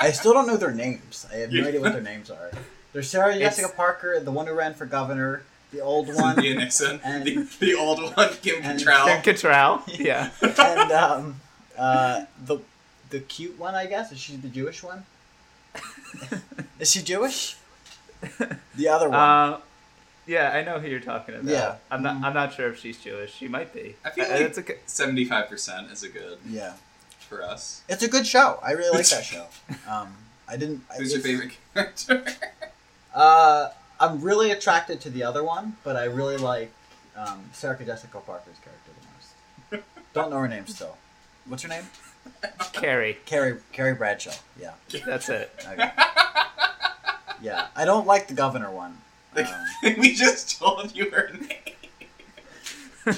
I 0.00 0.10
still 0.12 0.32
don't 0.32 0.46
know 0.46 0.56
their 0.56 0.70
names. 0.70 1.26
I 1.32 1.36
have 1.38 1.50
no 1.52 1.66
idea 1.66 1.80
what 1.80 1.92
their 1.92 2.02
names 2.02 2.30
are. 2.30 2.50
There's 2.92 3.08
Sarah 3.10 3.34
It's- 3.34 3.56
Jessica 3.56 3.74
Parker, 3.74 4.20
the 4.20 4.30
one 4.30 4.46
who 4.46 4.52
ran 4.54 4.74
for 4.74 4.86
governor, 4.86 5.42
the 5.72 5.80
old 5.80 6.06
one, 6.08 6.34
Cynthia 6.36 6.54
Nixon, 6.54 7.00
And- 7.04 7.24
the, 7.24 7.36
the 7.58 7.74
old 7.74 8.00
one, 8.16 8.28
Kim 8.42 8.62
and- 8.62 8.78
Cattrall. 8.78 9.22
Kim 9.22 9.34
Cattrall. 9.34 9.82
Yeah. 9.98 10.30
and 10.42 10.92
um, 10.92 11.40
uh, 11.76 12.24
the 12.44 12.58
the 13.10 13.20
cute 13.20 13.58
one. 13.58 13.74
I 13.74 13.86
guess 13.86 14.12
is 14.12 14.18
she 14.20 14.36
the 14.36 14.48
Jewish 14.48 14.82
one? 14.82 15.04
Is 16.78 16.90
she 16.92 17.02
Jewish? 17.02 17.56
The 18.76 18.88
other 18.88 19.08
one. 19.08 19.18
Uh, 19.18 19.58
yeah, 20.26 20.50
I 20.52 20.62
know 20.62 20.78
who 20.78 20.88
you're 20.88 21.00
talking 21.00 21.34
about. 21.34 21.46
Yeah. 21.46 21.76
I'm 21.90 22.02
not. 22.02 22.16
Mhm. 22.16 22.24
I'm 22.24 22.34
not 22.34 22.52
sure 22.54 22.68
if 22.70 22.78
she's 22.78 22.98
Jewish. 22.98 23.34
She 23.34 23.48
might 23.48 23.72
be. 23.72 23.96
I 24.04 24.10
feel 24.10 24.24
Uh, 24.24 24.28
like- 24.30 24.40
it's 24.40 24.58
a 24.58 24.64
Seventy-five 24.86 25.48
percent 25.48 25.90
is 25.90 26.02
a 26.02 26.08
good 26.08 26.38
yeah, 26.46 26.74
for 27.28 27.42
us. 27.42 27.82
it's 27.88 28.02
a 28.02 28.08
good 28.08 28.26
show. 28.26 28.58
I 28.62 28.72
really 28.72 28.96
like 28.96 29.08
that 29.08 29.24
show. 29.24 29.46
Um, 29.88 30.16
I 30.48 30.56
didn't. 30.56 30.84
I- 30.90 30.96
Who's 30.96 31.12
your 31.12 31.20
favorite 31.22 31.52
character? 31.74 32.24
Uh, 33.14 33.70
I'm 34.00 34.20
really 34.22 34.50
attracted 34.50 35.00
to 35.02 35.08
the 35.10 35.22
other 35.22 35.44
one, 35.44 35.76
but 35.84 35.94
I 35.96 36.04
really 36.06 36.36
like 36.36 36.72
um, 37.16 37.44
Sarah 37.52 37.78
Jessica 37.84 38.18
Parker's 38.18 38.56
character 38.58 38.90
the 39.70 39.76
most. 39.78 39.84
Don't 40.12 40.30
know 40.30 40.38
her 40.38 40.48
name 40.48 40.66
still. 40.66 40.96
What's 41.46 41.62
her 41.62 41.68
name? 41.68 41.84
Carrie. 42.72 43.18
Carrie 43.24 43.58
Carrie 43.70 43.94
Bradshaw. 43.94 44.32
Yeah. 44.60 44.72
That's 45.06 45.28
it. 45.28 45.52
Okay. 45.64 45.90
yeah. 47.40 47.68
I 47.76 47.84
don't 47.84 48.06
like 48.06 48.26
the 48.26 48.34
governor 48.34 48.70
one. 48.70 48.98
Um, 49.36 49.46
we 49.98 50.14
just 50.14 50.58
told 50.58 50.94
you 50.94 51.10
her 51.10 51.30
name. 51.32 53.14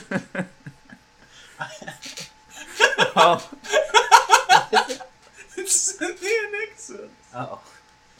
oh, 3.16 3.50
It's 5.58 5.72
Cynthia 5.74 6.30
Nixon. 6.52 7.08
oh. 7.34 7.60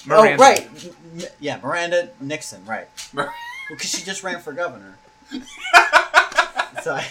Miranda. 0.06 0.34
Oh 0.34 0.36
right. 0.38 0.68
M- 1.14 1.22
yeah, 1.40 1.58
Miranda 1.62 2.10
Nixon. 2.20 2.64
Right. 2.64 2.86
Mir- 3.12 3.32
Because 3.68 3.90
she 3.90 4.02
just 4.04 4.22
ran 4.22 4.40
for 4.40 4.52
governor. 4.52 4.96
so 6.82 6.94
I, 6.94 7.06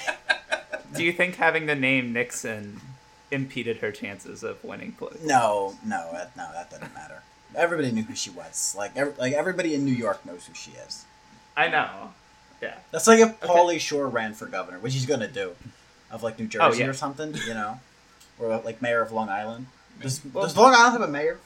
Do 0.95 1.03
you 1.03 1.11
think 1.11 1.35
having 1.35 1.65
the 1.67 1.75
name 1.75 2.11
Nixon 2.13 2.79
impeded 3.31 3.77
her 3.77 3.91
chances 3.91 4.43
of 4.43 4.63
winning 4.63 4.93
political? 4.93 5.27
no, 5.27 5.75
no, 5.85 6.11
no, 6.37 6.49
that 6.53 6.69
doesn't 6.71 6.93
matter. 6.93 7.21
Everybody 7.55 7.91
knew 7.91 8.03
who 8.03 8.15
she 8.15 8.29
was. 8.29 8.75
Like, 8.77 8.91
every, 8.95 9.13
like 9.17 9.33
everybody 9.33 9.73
in 9.75 9.85
New 9.85 9.93
York 9.93 10.25
knows 10.25 10.45
who 10.47 10.53
she 10.53 10.71
is. 10.71 11.05
I 11.57 11.67
know. 11.67 12.13
Yeah. 12.61 12.75
That's 12.91 13.07
like 13.07 13.19
if 13.19 13.39
Pauly 13.41 13.79
Shore 13.79 14.07
ran 14.07 14.33
for 14.33 14.45
governor, 14.45 14.79
which 14.79 14.93
he's 14.93 15.05
gonna 15.05 15.27
do, 15.27 15.51
of 16.11 16.23
like 16.23 16.39
New 16.39 16.47
Jersey 16.47 16.65
Oh, 16.65 16.73
yeah. 16.73 16.87
or 16.87 16.93
something, 16.93 17.33
you 17.47 17.53
know, 17.53 17.79
or 18.39 18.57
like 18.65 18.81
mayor 18.81 19.01
of 19.01 19.11
Long 19.11 19.29
Island. 19.29 19.67
Does, 20.01 20.21
Well- 20.33 20.43
does 20.43 20.55
Long 20.57 20.73
Island 20.73 20.93
have 20.93 21.01
a 21.01 21.07
mayor? 21.11 21.39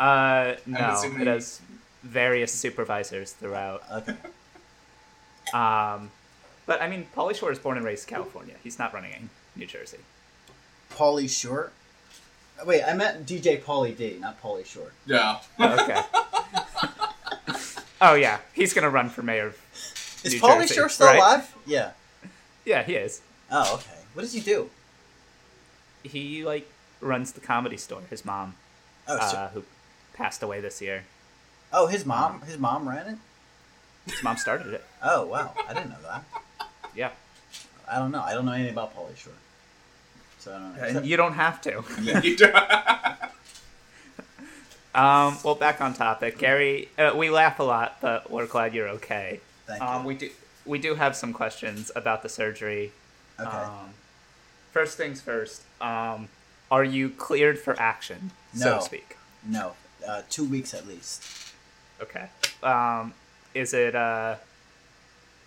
Uh, 0.00 0.54
no. 0.66 1.00
It 1.04 1.26
has 1.26 1.60
various 2.02 2.52
supervisors 2.52 3.32
throughout. 3.32 3.82
Okay. 3.92 4.16
Um, 5.52 6.10
but 6.66 6.80
I 6.80 6.88
mean, 6.88 7.06
Pauly 7.16 7.34
Shore 7.34 7.52
is 7.52 7.58
born 7.58 7.76
and 7.76 7.84
raised 7.86 8.08
in 8.08 8.14
California. 8.14 8.54
He's 8.62 8.78
not 8.78 8.94
running 8.94 9.12
in 9.12 9.30
New 9.56 9.66
Jersey. 9.66 9.98
Pauly 10.92 11.28
Shore. 11.28 11.72
Wait, 12.64 12.82
I 12.84 12.94
meant 12.94 13.26
DJ 13.26 13.60
Pauly 13.62 13.96
D, 13.96 14.18
not 14.20 14.40
Pauly 14.42 14.64
Shore. 14.64 14.92
Yeah. 15.06 15.38
Oh, 15.58 15.82
okay. 15.82 16.00
Oh 18.04 18.14
yeah, 18.14 18.38
he's 18.52 18.74
gonna 18.74 18.90
run 18.90 19.08
for 19.08 19.22
mayor. 19.22 19.46
Of 19.48 20.20
Is 20.24 20.32
New 20.34 20.40
Pauly 20.40 20.62
Jersey, 20.62 20.74
Shore 20.74 20.88
still 20.88 21.06
right? 21.06 21.18
alive? 21.18 21.54
Yeah. 21.66 21.92
Yeah, 22.64 22.82
he 22.82 22.94
is. 22.96 23.20
Oh, 23.48 23.74
okay. 23.76 23.96
What 24.14 24.22
does 24.22 24.32
he 24.32 24.40
do? 24.40 24.70
He 26.02 26.44
like 26.44 26.68
runs 27.00 27.30
the 27.30 27.40
comedy 27.40 27.76
store. 27.76 28.02
His 28.10 28.24
mom, 28.24 28.56
Oh, 29.06 29.18
so, 29.30 29.36
uh, 29.36 29.48
who 29.50 29.62
passed 30.14 30.42
away 30.42 30.60
this 30.60 30.82
year. 30.82 31.04
oh, 31.72 31.86
his 31.86 32.04
mom. 32.04 32.42
His 32.42 32.58
mom 32.58 32.88
ran 32.88 33.06
it. 33.06 33.18
His 34.10 34.20
mom 34.24 34.36
started 34.36 34.74
it. 34.74 34.84
Oh, 35.00 35.24
wow. 35.26 35.54
I 35.68 35.72
didn't 35.72 35.90
know 35.90 36.02
that. 36.02 36.24
Yeah, 36.96 37.10
I 37.88 38.00
don't 38.00 38.10
know. 38.10 38.20
I 38.22 38.34
don't 38.34 38.44
know 38.46 38.52
anything 38.52 38.72
about 38.72 38.96
Pauly 38.96 39.16
Shore. 39.16 39.32
So 40.42 40.50
I 40.52 40.58
don't 40.58 40.76
know. 40.76 40.98
and 40.98 41.06
you 41.06 41.16
don't 41.16 41.34
have 41.34 41.60
to. 41.62 41.84
You 42.22 42.36
do- 42.36 42.52
Um, 44.94 45.38
well, 45.42 45.54
back 45.54 45.80
on 45.80 45.94
topic, 45.94 46.36
Gary. 46.36 46.88
Uh, 46.98 47.12
we 47.16 47.30
laugh 47.30 47.58
a 47.60 47.62
lot, 47.62 47.96
but 48.02 48.30
we're 48.30 48.46
glad 48.46 48.74
you're 48.74 48.88
okay. 48.90 49.40
Thank 49.66 49.80
Um, 49.82 50.02
you. 50.02 50.08
we 50.08 50.14
do 50.16 50.30
we 50.66 50.78
do 50.78 50.94
have 50.96 51.16
some 51.16 51.32
questions 51.32 51.90
about 51.96 52.22
the 52.22 52.28
surgery. 52.28 52.92
okay. 53.40 53.48
Um, 53.48 53.94
first 54.70 54.96
things 54.98 55.20
first. 55.22 55.62
Um, 55.80 56.28
are 56.70 56.84
you 56.84 57.08
cleared 57.08 57.58
for 57.58 57.78
action, 57.80 58.32
so 58.54 58.70
No. 58.72 58.76
to 58.78 58.82
speak? 58.84 59.16
no. 59.46 59.72
Uh, 60.06 60.22
two 60.28 60.44
weeks 60.44 60.74
at 60.74 60.86
least. 60.86 61.22
Okay. 62.02 62.28
Um, 62.62 63.14
is 63.54 63.72
it 63.72 63.94
uh, 63.94 64.34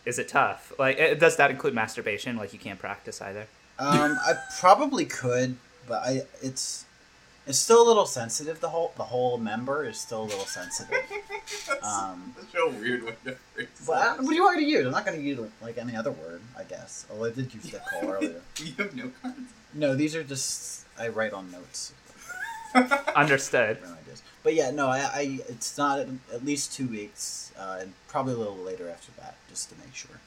is 0.06 0.18
it 0.18 0.28
tough? 0.30 0.72
Like, 0.80 1.00
uh, 1.00 1.14
does 1.14 1.36
that 1.38 1.52
include 1.52 1.74
masturbation? 1.76 2.36
Like, 2.38 2.52
you 2.54 2.58
can't 2.60 2.80
practice 2.80 3.22
either. 3.22 3.46
Um, 3.78 4.18
I 4.26 4.34
probably 4.60 5.06
could, 5.06 5.58
but 5.88 6.02
I 6.04 6.22
it's 6.42 6.86
it's 7.48 7.60
still 7.60 7.82
a 7.86 7.88
little 7.88 8.06
sensitive. 8.06 8.60
The 8.62 8.70
whole 8.70 8.94
the 8.96 9.04
whole 9.04 9.38
member 9.38 9.84
is 9.86 10.00
still 10.00 10.24
a 10.24 10.28
little 10.30 10.46
sensitive. 10.46 10.98
Um, 11.84 12.34
That's 12.36 12.56
a 12.56 12.70
weird 12.80 13.04
way 13.04 13.14
to 13.26 13.38
but 13.86 13.98
I- 13.98 14.16
what 14.16 14.30
do 14.30 14.36
you 14.36 14.44
want 14.44 14.58
me 14.58 14.64
to 14.66 14.70
use? 14.72 14.86
I'm 14.86 14.92
not 14.92 15.06
going 15.06 15.18
to 15.20 15.24
use 15.24 15.40
like 15.62 15.78
any 15.78 15.96
other 15.96 16.10
word, 16.12 16.42
I 16.58 16.64
guess. 16.64 17.06
Although 17.12 17.26
I 17.26 17.30
did 17.32 17.54
use 17.54 17.66
that 17.72 17.86
call 17.90 18.10
earlier. 18.10 18.42
You 18.58 18.74
have 18.80 18.96
no 18.96 19.12
cards. 19.22 19.38
No, 19.76 19.94
these 19.96 20.16
are 20.16 20.24
just 20.24 20.86
I 21.00 21.10
write 21.10 21.34
on 21.34 21.52
notes. 21.52 21.94
Understood. 23.16 23.78
But 24.44 24.56
yeah, 24.56 24.72
no, 24.72 24.88
I, 24.88 25.00
I 25.14 25.40
it's 25.50 25.78
not 25.78 26.00
at, 26.00 26.08
at 26.34 26.44
least 26.46 26.74
two 26.74 26.88
weeks, 26.88 27.52
uh, 27.60 27.78
and 27.82 27.94
probably 28.08 28.34
a 28.34 28.38
little 28.38 28.56
later 28.58 28.90
after 28.90 29.12
that, 29.22 29.36
just 29.50 29.70
to 29.70 29.76
make 29.80 29.94
sure. 29.94 30.20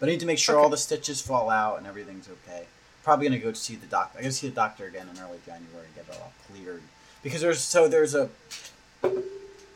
But 0.00 0.08
I 0.08 0.12
need 0.12 0.20
to 0.20 0.26
make 0.26 0.38
sure 0.38 0.58
all 0.58 0.68
the 0.70 0.76
stitches 0.78 1.20
fall 1.20 1.48
out 1.50 1.78
and 1.78 1.86
everything's 1.86 2.28
okay. 2.28 2.64
Probably 3.04 3.26
gonna 3.26 3.38
go 3.40 3.52
see 3.52 3.74
the 3.76 3.86
doctor. 3.86 4.18
I 4.18 4.22
gotta 4.22 4.32
see 4.32 4.48
the 4.48 4.54
doctor 4.54 4.86
again 4.86 5.08
in 5.12 5.20
early 5.20 5.38
January 5.44 5.86
and 5.86 5.94
get 5.94 6.14
it 6.14 6.20
all 6.20 6.32
cleared 6.48 6.82
because 7.22 7.40
there's 7.40 7.60
so 7.60 7.88
there's 7.88 8.14
a 8.14 8.28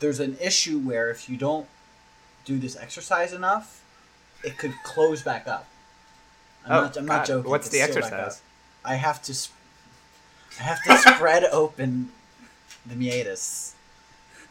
there's 0.00 0.20
an 0.20 0.36
issue 0.40 0.78
where 0.78 1.10
if 1.10 1.28
you 1.28 1.36
don't 1.36 1.66
do 2.44 2.58
this 2.58 2.76
exercise 2.76 3.32
enough, 3.32 3.82
it 4.44 4.58
could 4.58 4.72
close 4.84 5.22
back 5.22 5.48
up. 5.48 5.66
I'm 6.64 6.72
Oh, 6.72 6.80
not. 6.82 6.96
I'm 6.96 7.06
not 7.06 7.26
joking. 7.26 7.50
What's 7.50 7.68
the 7.68 7.78
could 7.80 7.92
seal 7.92 8.02
back 8.02 8.12
up. 8.12 8.18
exercise? 8.20 8.42
I 8.84 8.94
have 8.94 9.22
to. 9.22 9.34
Sp- 9.34 9.54
I 10.60 10.62
have 10.62 10.82
to 10.84 10.96
spread 10.98 11.44
open 11.52 12.10
the 12.86 12.94
meatus, 12.94 13.74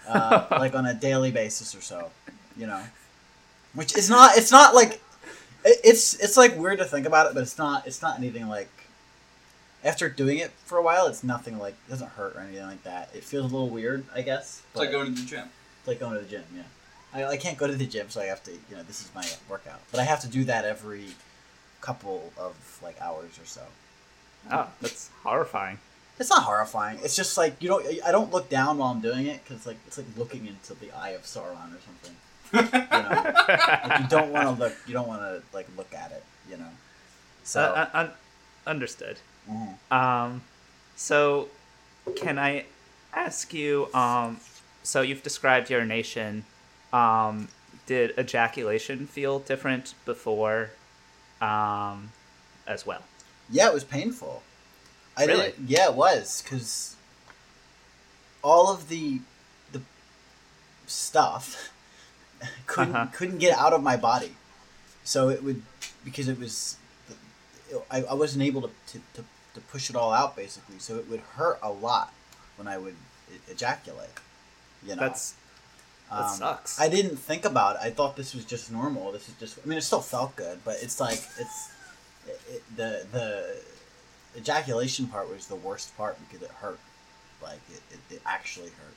uh, 0.08 0.46
like 0.52 0.76
on 0.76 0.86
a 0.86 0.94
daily 0.94 1.32
basis 1.32 1.74
or 1.76 1.82
so. 1.82 2.12
You 2.58 2.68
know, 2.68 2.82
which 3.74 3.98
is 3.98 4.10
not. 4.10 4.38
It's 4.38 4.52
not 4.52 4.76
like. 4.76 5.00
It- 5.66 5.80
It's 5.84 6.14
it's 6.16 6.38
like 6.38 6.56
weird 6.58 6.78
to 6.80 6.86
think 6.86 7.06
about 7.06 7.28
it, 7.28 7.34
but 7.34 7.42
it's 7.44 7.58
not. 7.58 7.86
It's 7.88 8.02
not 8.02 8.18
anything 8.20 8.48
like. 8.48 8.70
After 9.84 10.10
doing 10.10 10.40
it 10.40 10.50
for 10.66 10.78
a 10.80 10.82
while, 10.82 11.06
it's 11.06 11.24
nothing 11.24 11.60
like 11.60 11.76
it 11.88 11.92
doesn't 11.92 12.10
hurt 12.12 12.36
or 12.36 12.40
anything 12.40 12.66
like 12.66 12.84
that. 12.84 13.10
It 13.14 13.24
feels 13.24 13.52
a 13.52 13.54
little 13.56 13.70
weird, 13.70 14.04
I 14.16 14.22
guess. 14.24 14.64
It's 14.72 14.80
like 14.80 14.92
going 14.92 15.14
to 15.14 15.22
the 15.22 15.28
gym. 15.28 15.48
it's 15.80 15.88
like 15.88 16.00
going 16.00 16.16
to 16.16 16.22
the 16.22 16.28
gym, 16.30 16.44
yeah. 16.56 16.64
I, 17.14 17.26
I 17.34 17.38
can't 17.38 17.56
go 17.58 17.68
to 17.68 17.76
the 17.76 17.86
gym, 17.86 18.10
so 18.10 18.20
I 18.20 18.26
have 18.26 18.44
to, 18.46 18.52
you 18.52 18.76
know, 18.76 18.82
this 18.84 19.02
is 19.02 19.12
my 19.14 19.26
workout. 19.48 19.80
But 19.92 20.00
I 20.00 20.04
have 20.04 20.22
to 20.22 20.28
do 20.28 20.44
that 20.46 20.66
every 20.66 21.06
couple 21.82 22.34
of, 22.36 22.56
like, 22.84 23.00
hours 23.00 23.38
or 23.40 23.46
so. 23.46 23.62
Oh, 24.52 24.68
that's 24.82 25.12
horrifying. 25.24 25.78
It's 26.20 26.32
not 26.32 26.42
horrifying. 26.44 26.98
It's 27.04 27.16
just 27.16 27.38
like, 27.38 27.62
you 27.62 27.68
don't, 27.70 27.86
I 28.04 28.12
don't 28.12 28.32
look 28.34 28.50
down 28.50 28.80
while 28.80 28.90
I'm 28.92 29.02
doing 29.02 29.28
it, 29.28 29.42
because, 29.44 29.68
like, 29.68 29.78
it's 29.86 29.98
like 30.00 30.08
looking 30.18 30.48
into 30.48 30.74
the 30.74 30.92
eye 30.98 31.10
of 31.12 31.22
Sauron 31.24 31.70
or 31.76 31.80
something. 31.86 32.16
You 32.56 33.04
know? 33.04 33.34
like, 33.84 34.00
you 34.02 34.08
don't 34.08 34.32
want 34.32 34.46
to 34.58 34.64
look, 34.64 34.74
you 34.88 34.94
don't 34.94 35.08
want 35.08 35.22
to, 35.22 35.42
like, 35.54 35.68
look 35.78 35.94
at 35.94 36.12
it, 36.12 36.24
you 36.50 36.58
know? 36.58 36.70
So, 37.44 37.62
Uh, 37.62 37.90
un- 37.94 38.12
understood. 38.66 39.18
mhm. 39.50 39.92
Um, 39.92 40.42
so 40.96 41.50
can 42.16 42.40
I 42.40 42.66
ask 43.14 43.54
you? 43.54 43.94
Um, 43.94 44.40
so 44.84 45.02
you've 45.02 45.24
described 45.24 45.70
urination. 45.70 46.46
Um, 46.94 47.50
did 47.86 48.18
ejaculation 48.18 49.06
feel 49.08 49.40
different 49.40 49.94
before, 50.06 50.72
um, 51.42 52.12
as 52.68 52.86
well? 52.86 53.04
yeah, 53.50 53.68
it 53.68 53.74
was 53.74 53.84
painful. 53.84 54.42
I 55.16 55.26
Really? 55.26 55.52
didn't, 55.52 55.70
yeah, 55.70 55.86
it 55.90 55.94
was, 55.94 56.42
because 56.42 56.96
all 58.42 58.72
of 58.74 58.90
the, 58.90 59.22
the 59.72 59.82
stuff 60.88 61.70
couldn't 62.68 62.96
Uh-huh. 62.96 63.08
couldn't 63.14 63.38
get 63.40 63.58
out 63.58 63.74
of 63.74 63.82
my 63.84 63.98
body. 63.98 64.36
So 65.04 65.30
it 65.30 65.44
would 65.44 65.62
because 66.04 66.28
it 66.28 66.40
was 66.40 66.78
I, 67.92 68.04
I 68.04 68.14
wasn't 68.14 68.44
able 68.44 68.62
to, 68.62 68.70
to, 68.88 69.00
to, 69.16 69.26
to 69.56 69.62
push 69.72 69.90
it 69.90 69.96
all 69.96 70.12
out 70.14 70.36
basically. 70.36 70.80
So 70.80 70.98
it 70.98 71.10
would 71.10 71.22
hurt 71.38 71.60
a 71.62 71.72
lot 71.72 72.14
when 72.58 72.68
I 72.68 72.78
would 72.78 72.96
ejaculate. 73.50 74.10
You 74.86 74.96
know, 74.96 75.02
That's 75.02 75.34
that 76.12 76.22
Um, 76.22 76.38
sucks. 76.38 76.80
I 76.80 76.88
didn't 76.90 77.18
think 77.18 77.46
about 77.46 77.78
it. 77.78 77.82
I 77.82 77.90
thought 77.90 78.16
this 78.16 78.36
was 78.36 78.46
just 78.46 78.72
normal. 78.72 79.12
This 79.12 79.28
is 79.28 79.36
just. 79.40 79.58
I 79.64 79.68
mean, 79.68 79.78
it 79.78 79.82
still 79.82 80.02
felt 80.02 80.36
good, 80.36 80.60
but 80.64 80.78
it's 80.82 81.00
like 81.00 81.20
it's 81.40 81.70
it, 82.28 82.40
it, 82.54 82.64
the 82.78 83.06
the 83.12 83.56
ejaculation 84.38 85.08
part 85.08 85.30
was 85.32 85.48
the 85.48 85.56
worst 85.56 85.96
part 85.98 86.18
because 86.28 86.44
it 86.48 86.52
hurt. 86.62 86.80
Like 87.42 87.60
it, 87.72 87.82
it, 87.92 88.16
it 88.16 88.22
actually 88.26 88.70
hurt. 88.70 88.96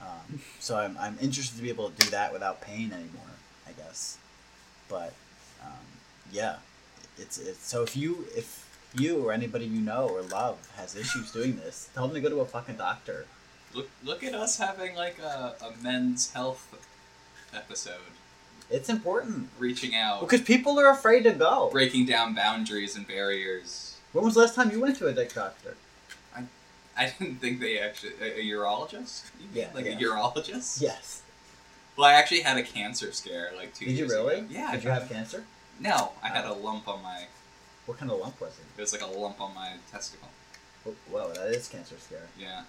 Um, 0.00 0.40
so 0.60 0.76
I'm 0.76 0.96
I'm 0.98 1.16
interested 1.20 1.56
to 1.56 1.62
be 1.62 1.70
able 1.70 1.90
to 1.90 1.96
do 1.96 2.10
that 2.10 2.32
without 2.32 2.60
pain 2.60 2.92
anymore. 2.92 3.22
I 3.66 3.72
guess, 3.72 4.18
but 4.88 5.12
um, 5.62 5.86
yeah, 6.32 6.56
it's 7.18 7.38
it's 7.38 7.66
so 7.66 7.82
if 7.82 7.96
you 7.96 8.26
if 8.36 8.62
you 8.94 9.26
or 9.26 9.32
anybody 9.32 9.64
you 9.64 9.80
know 9.80 10.08
or 10.08 10.22
love 10.22 10.58
has 10.76 10.94
issues 10.94 11.32
doing 11.32 11.56
this, 11.56 11.88
tell 11.94 12.06
them 12.06 12.14
to 12.14 12.20
go 12.20 12.28
to 12.28 12.40
a 12.40 12.44
fucking 12.46 12.76
doctor. 12.76 13.26
Look, 13.72 13.88
look 14.04 14.22
at 14.22 14.34
us 14.34 14.58
having 14.58 14.94
like 14.94 15.18
a, 15.18 15.54
a 15.60 15.82
men's 15.82 16.32
health 16.32 16.74
episode, 17.52 18.12
It's 18.70 18.88
important 18.88 19.48
reaching 19.58 19.94
out, 19.94 20.20
because 20.20 20.42
people 20.42 20.78
are 20.78 20.90
afraid 20.90 21.24
to 21.24 21.32
go. 21.32 21.70
breaking 21.72 22.06
down 22.06 22.34
boundaries 22.34 22.94
and 22.96 23.06
barriers. 23.06 23.96
When 24.12 24.24
was 24.24 24.34
the 24.34 24.40
last 24.40 24.54
time 24.54 24.70
you 24.70 24.80
went 24.80 24.96
to 24.98 25.08
a 25.08 25.12
dick 25.12 25.34
doctor? 25.34 25.76
I 26.98 27.12
didn't 27.18 27.36
think 27.36 27.60
they 27.60 27.78
actually 27.78 28.12
a, 28.20 28.40
a 28.40 28.44
urologist. 28.44 29.30
Yeah, 29.52 29.68
like 29.74 29.84
yeah. 29.86 29.92
a 29.92 30.00
urologist. 30.00 30.80
Yes. 30.80 31.22
Well, 31.96 32.06
I 32.08 32.12
actually 32.14 32.40
had 32.40 32.56
a 32.56 32.62
cancer 32.62 33.12
scare 33.12 33.50
like 33.56 33.74
two 33.74 33.84
Did 33.86 33.92
you 33.92 33.96
years 33.98 34.10
really? 34.12 34.36
ago. 34.38 34.46
Yeah. 34.50 34.68
I 34.68 34.74
Did 34.76 34.84
you 34.84 34.90
have 34.90 35.02
got- 35.08 35.10
cancer? 35.10 35.44
No, 35.80 36.12
I 36.22 36.28
had 36.28 36.44
a 36.44 36.52
lump 36.52 36.86
on 36.88 37.02
my. 37.02 37.24
What 37.86 37.98
kind 37.98 38.10
of 38.10 38.18
lump 38.20 38.40
was 38.40 38.52
it? 38.58 38.64
It 38.78 38.80
was 38.80 38.92
like 38.92 39.02
a 39.02 39.06
lump 39.06 39.40
on 39.40 39.54
my 39.54 39.72
testicle. 39.90 40.28
Oh, 40.86 40.94
Whoa, 41.10 41.32
that 41.32 41.48
is 41.48 41.66
cancer 41.68 41.96
scare. 41.98 42.28
Yeah. 42.38 42.62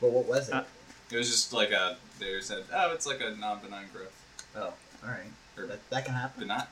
But 0.00 0.10
what 0.10 0.26
was 0.26 0.48
it? 0.48 0.54
Uh, 0.54 0.64
It 1.10 1.16
was 1.16 1.28
just 1.30 1.52
like 1.54 1.70
a. 1.70 1.96
They 2.18 2.38
said, 2.40 2.64
oh, 2.74 2.92
it's 2.92 3.06
like 3.06 3.20
a 3.22 3.30
non-benign 3.34 3.86
growth. 3.94 4.12
oh, 4.56 4.60
all 4.62 4.74
right. 5.08 5.32
Or 5.56 5.66
That, 5.66 5.88
that 5.90 6.04
can 6.04 6.14
happen. 6.14 6.40
benign. 6.42 6.64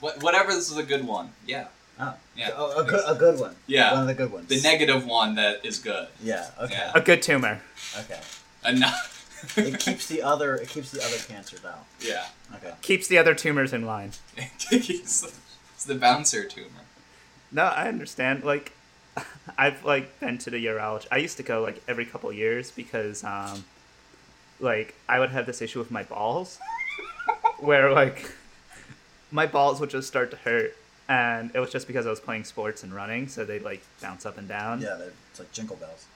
What, 0.00 0.20
whatever. 0.22 0.52
This 0.52 0.70
is 0.70 0.76
a 0.76 0.82
good 0.82 1.06
one. 1.06 1.30
Yeah. 1.46 1.68
Oh, 2.00 2.14
Yeah. 2.36 2.48
So, 2.50 2.78
a, 2.78 2.84
good, 2.84 3.02
a 3.06 3.14
good 3.14 3.38
one. 3.40 3.56
Yeah. 3.66 3.92
One 3.92 4.02
of 4.02 4.06
the 4.08 4.14
good 4.14 4.32
ones. 4.32 4.48
The 4.48 4.60
negative 4.62 5.06
one 5.06 5.34
that 5.36 5.64
is 5.64 5.78
good. 5.78 6.08
Yeah. 6.22 6.46
Okay. 6.60 6.74
Yeah. 6.74 6.92
a 6.94 7.00
good 7.00 7.22
tumor. 7.22 7.60
Okay. 7.98 8.20
Enough. 8.66 9.16
It 9.56 9.78
keeps 9.80 10.06
the 10.06 10.20
other. 10.22 10.54
It 10.56 10.68
keeps 10.68 10.90
the 10.90 11.02
other 11.02 11.16
cancers 11.16 11.64
out. 11.64 11.86
yeah. 12.00 12.26
Okay. 12.56 12.74
Keeps 12.82 13.08
the 13.08 13.16
other 13.16 13.34
tumors 13.34 13.72
in 13.72 13.86
line. 13.86 14.10
it's, 14.36 15.22
the, 15.22 15.32
it's 15.74 15.84
the 15.86 15.94
bouncer 15.94 16.44
tumor. 16.44 16.84
No, 17.50 17.62
I 17.64 17.88
understand. 17.88 18.44
Like, 18.44 18.72
I've 19.58 19.82
like 19.82 20.20
been 20.20 20.36
to 20.38 20.50
the 20.50 20.62
urologist. 20.66 21.06
I 21.10 21.16
used 21.16 21.38
to 21.38 21.42
go 21.42 21.62
like 21.62 21.82
every 21.88 22.04
couple 22.04 22.30
years 22.34 22.70
because, 22.70 23.24
um, 23.24 23.64
like, 24.60 24.94
I 25.08 25.18
would 25.18 25.30
have 25.30 25.46
this 25.46 25.62
issue 25.62 25.78
with 25.78 25.90
my 25.90 26.02
balls, 26.02 26.58
where 27.60 27.90
like 27.92 28.30
my 29.30 29.46
balls 29.46 29.80
would 29.80 29.88
just 29.88 30.06
start 30.06 30.30
to 30.32 30.36
hurt, 30.36 30.76
and 31.10 31.50
it 31.54 31.58
was 31.58 31.72
just 31.72 31.88
because 31.88 32.06
I 32.06 32.10
was 32.10 32.20
playing 32.20 32.44
sports 32.44 32.84
and 32.84 32.94
running, 32.94 33.26
so 33.26 33.44
they'd 33.44 33.64
like 33.64 33.82
bounce 34.00 34.24
up 34.24 34.38
and 34.38 34.46
down. 34.48 34.80
Yeah, 34.80 34.94
they're, 34.94 35.12
it's 35.30 35.40
like 35.40 35.50
jingle 35.50 35.74
bells. 35.74 36.06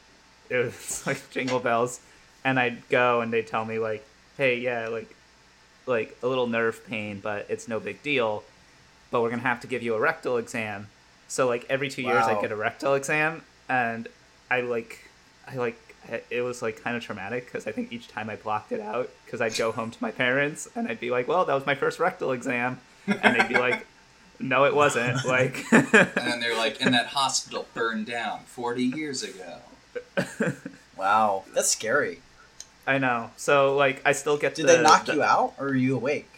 It 0.49 0.57
was 0.57 1.03
like 1.07 1.31
jingle 1.31 1.59
bells, 1.59 2.01
and 2.45 2.59
I'd 2.61 2.89
go 2.89 3.21
and 3.21 3.33
they'd 3.33 3.47
tell 3.47 3.65
me 3.65 3.81
like, 3.81 4.07
"Hey, 4.39 4.61
yeah, 4.61 4.87
like, 4.89 5.13
like 5.87 6.17
a 6.23 6.29
little 6.29 6.47
nerve 6.47 6.87
pain, 6.87 7.19
but 7.21 7.47
it's 7.49 7.67
no 7.67 7.81
big 7.81 8.03
deal. 8.05 8.45
But 9.11 9.21
we're 9.21 9.31
gonna 9.31 9.43
have 9.43 9.61
to 9.63 9.67
give 9.67 9.83
you 9.83 9.97
a 9.97 10.01
rectal 10.01 10.39
exam." 10.39 10.87
So 11.27 11.49
like 11.49 11.67
every 11.69 11.91
two 11.91 12.03
years, 12.03 12.25
I 12.25 12.41
get 12.41 12.53
a 12.53 12.57
rectal 12.57 12.95
exam, 12.95 13.43
and 13.69 14.07
I 14.49 14.61
like, 14.61 15.11
I 15.49 15.57
like 15.57 15.77
it 16.31 16.43
was 16.43 16.63
like 16.63 16.81
kind 16.85 16.97
of 16.97 17.03
traumatic 17.03 17.47
because 17.47 17.67
I 17.67 17.73
think 17.73 17.93
each 17.93 18.07
time 18.07 18.31
I 18.31 18.37
blocked 18.37 18.71
it 18.71 18.81
out 18.81 19.11
because 19.25 19.41
I'd 19.41 19.57
go 19.57 19.73
home 19.73 19.91
to 19.91 19.99
my 20.01 20.13
parents 20.13 20.69
and 20.77 20.87
I'd 20.87 21.01
be 21.01 21.11
like, 21.11 21.27
"Well, 21.27 21.45
that 21.47 21.55
was 21.55 21.67
my 21.67 21.75
first 21.75 21.99
rectal 21.99 22.31
exam," 22.31 22.79
and 23.09 23.35
they'd 23.35 23.49
be 23.49 23.59
like, 23.59 23.85
"No, 24.41 24.65
it 24.65 24.75
wasn't." 24.75 25.25
Like, 25.27 25.65
And 25.73 25.87
then 26.15 26.41
they're 26.41 26.57
like, 26.57 26.81
and 26.85 26.95
that 26.95 27.07
hospital 27.09 27.67
burned 27.75 28.07
down 28.07 28.41
40 28.47 28.83
years 28.83 29.23
ago. 29.23 29.59
Wow, 30.97 31.45
that's 31.53 31.69
scary. 31.69 32.21
I 32.87 32.99
know. 32.99 33.31
So 33.37 33.75
like, 33.75 34.01
I 34.05 34.13
still 34.13 34.37
get. 34.37 34.55
Did 34.55 34.67
the, 34.69 34.77
they 34.77 34.83
knock 34.83 35.07
the- 35.07 35.15
you 35.15 35.23
out, 35.23 35.55
or 35.59 35.69
are 35.69 35.75
you 35.75 35.97
awake? 35.97 36.29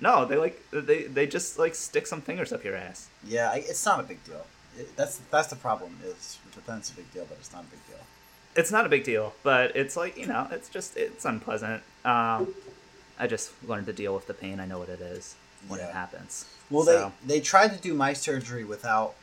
No, 0.00 0.24
they 0.24 0.36
like 0.36 0.62
they 0.70 1.02
they 1.04 1.26
just 1.26 1.58
like 1.58 1.74
stick 1.74 2.06
some 2.06 2.20
fingers 2.20 2.52
up 2.52 2.62
your 2.62 2.76
ass. 2.76 3.08
Yeah, 3.26 3.50
I, 3.50 3.56
it's 3.56 3.84
not 3.84 3.98
a 3.98 4.04
big 4.04 4.22
deal. 4.24 4.46
It, 4.78 4.96
that's 4.96 5.16
that's 5.30 5.48
the 5.48 5.56
problem. 5.56 5.98
Is 6.04 6.38
but 6.54 6.64
then 6.66 6.78
it's 6.78 6.90
a 6.90 6.94
big 6.94 7.12
deal, 7.12 7.26
but 7.28 7.38
it's 7.40 7.52
not 7.52 7.64
a 7.64 7.66
big 7.66 7.84
deal. 7.88 7.96
It's 8.54 8.70
not 8.70 8.86
a 8.86 8.88
big 8.88 9.02
deal, 9.04 9.34
but 9.42 9.74
it's 9.74 9.96
like 9.96 10.16
you 10.16 10.26
know, 10.26 10.46
it's 10.52 10.68
just 10.68 10.96
it's 10.96 11.24
unpleasant. 11.24 11.82
Um, 12.04 12.54
I 13.18 13.26
just 13.26 13.50
learned 13.66 13.86
to 13.86 13.92
deal 13.92 14.14
with 14.14 14.28
the 14.28 14.34
pain. 14.34 14.60
I 14.60 14.66
know 14.66 14.78
what 14.78 14.88
it 14.88 15.00
is 15.00 15.34
when 15.66 15.80
Yeah. 15.80 15.88
it 15.88 15.92
happens. 15.94 16.44
Well, 16.70 16.84
So- 16.84 17.12
they 17.24 17.34
they 17.36 17.40
tried 17.40 17.68
to 17.74 17.78
do 17.78 17.94
my 17.94 18.12
surgery 18.12 18.64
without, 18.64 19.14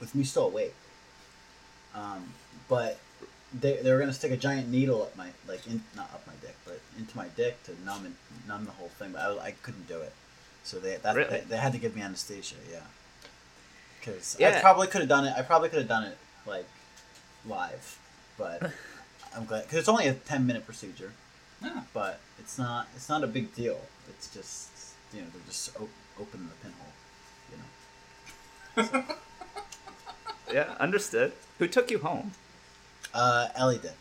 with 0.00 0.14
me 0.14 0.24
still 0.24 0.46
awake. 0.46 0.74
Um, 1.94 2.34
but 2.68 2.98
they 3.58 3.76
they 3.78 3.90
were 3.92 3.98
gonna 3.98 4.12
stick 4.12 4.32
a 4.32 4.36
giant 4.36 4.68
needle 4.68 5.02
up 5.02 5.16
my 5.16 5.28
like 5.46 5.66
in 5.66 5.82
not 5.94 6.10
up 6.12 6.26
my 6.26 6.32
dick, 6.40 6.56
but 6.64 6.80
into 6.98 7.16
my 7.16 7.28
dick 7.28 7.62
to 7.64 7.72
numb 7.84 8.04
and, 8.04 8.16
numb 8.46 8.64
the 8.66 8.72
whole 8.72 8.88
thing. 8.98 9.12
But 9.12 9.20
I, 9.22 9.46
I 9.46 9.50
couldn't 9.62 9.86
do 9.88 10.00
it, 10.00 10.12
so 10.64 10.78
they 10.78 10.96
that 10.96 11.14
Really? 11.16 11.30
they, 11.30 11.40
they 11.40 11.56
had 11.56 11.72
to 11.72 11.78
give 11.78 11.94
me 11.96 12.02
anesthesia. 12.02 12.56
Yeah, 12.70 12.80
because 14.00 14.36
I 14.40 14.60
probably 14.60 14.88
could 14.88 15.00
have 15.00 15.08
done 15.08 15.24
it. 15.26 15.34
I 15.36 15.42
probably 15.42 15.68
could 15.68 15.78
have 15.78 15.88
done 15.88 16.04
it 16.04 16.18
like 16.46 16.66
live, 17.46 17.98
but 18.36 18.62
I'm 19.34 19.44
glad 19.46 19.62
because 19.62 19.78
it's 19.78 19.88
only 19.88 20.06
a 20.08 20.14
ten 20.14 20.46
minute 20.46 20.66
procedure. 20.66 21.12
Yeah. 21.62 21.82
But 21.94 22.20
it's 22.38 22.58
not 22.58 22.88
it's 22.94 23.08
not 23.08 23.24
a 23.24 23.26
big 23.26 23.54
deal. 23.54 23.80
It's 24.10 24.28
just 24.28 24.68
you 25.12 25.20
know 25.22 25.26
they're 25.32 25.42
just 25.46 25.70
o- 25.80 25.88
opening 26.20 26.48
the 26.48 26.54
pinhole. 26.62 26.92
You 28.86 29.02
know. 29.04 29.14
yeah, 30.52 30.74
understood. 30.80 31.32
Who 31.58 31.66
took 31.68 31.90
you 31.90 31.98
home? 31.98 32.32
Uh, 33.14 33.48
Ellie 33.54 33.78
did. 33.78 33.92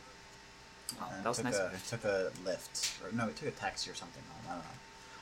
Oh, 1.02 1.08
that 1.24 1.28
was 1.28 1.38
took 1.38 1.46
nice 1.46 1.56
a. 1.56 1.72
Took 1.90 2.04
a 2.06 2.32
lift, 2.46 2.94
or 3.04 3.12
no, 3.12 3.28
it 3.28 3.36
took 3.36 3.48
a 3.48 3.52
taxi 3.52 3.90
or 3.90 3.96
something 3.96 4.24
home. 4.30 4.46
I 4.50 4.54
don't 4.56 4.64
know. 4.64 4.70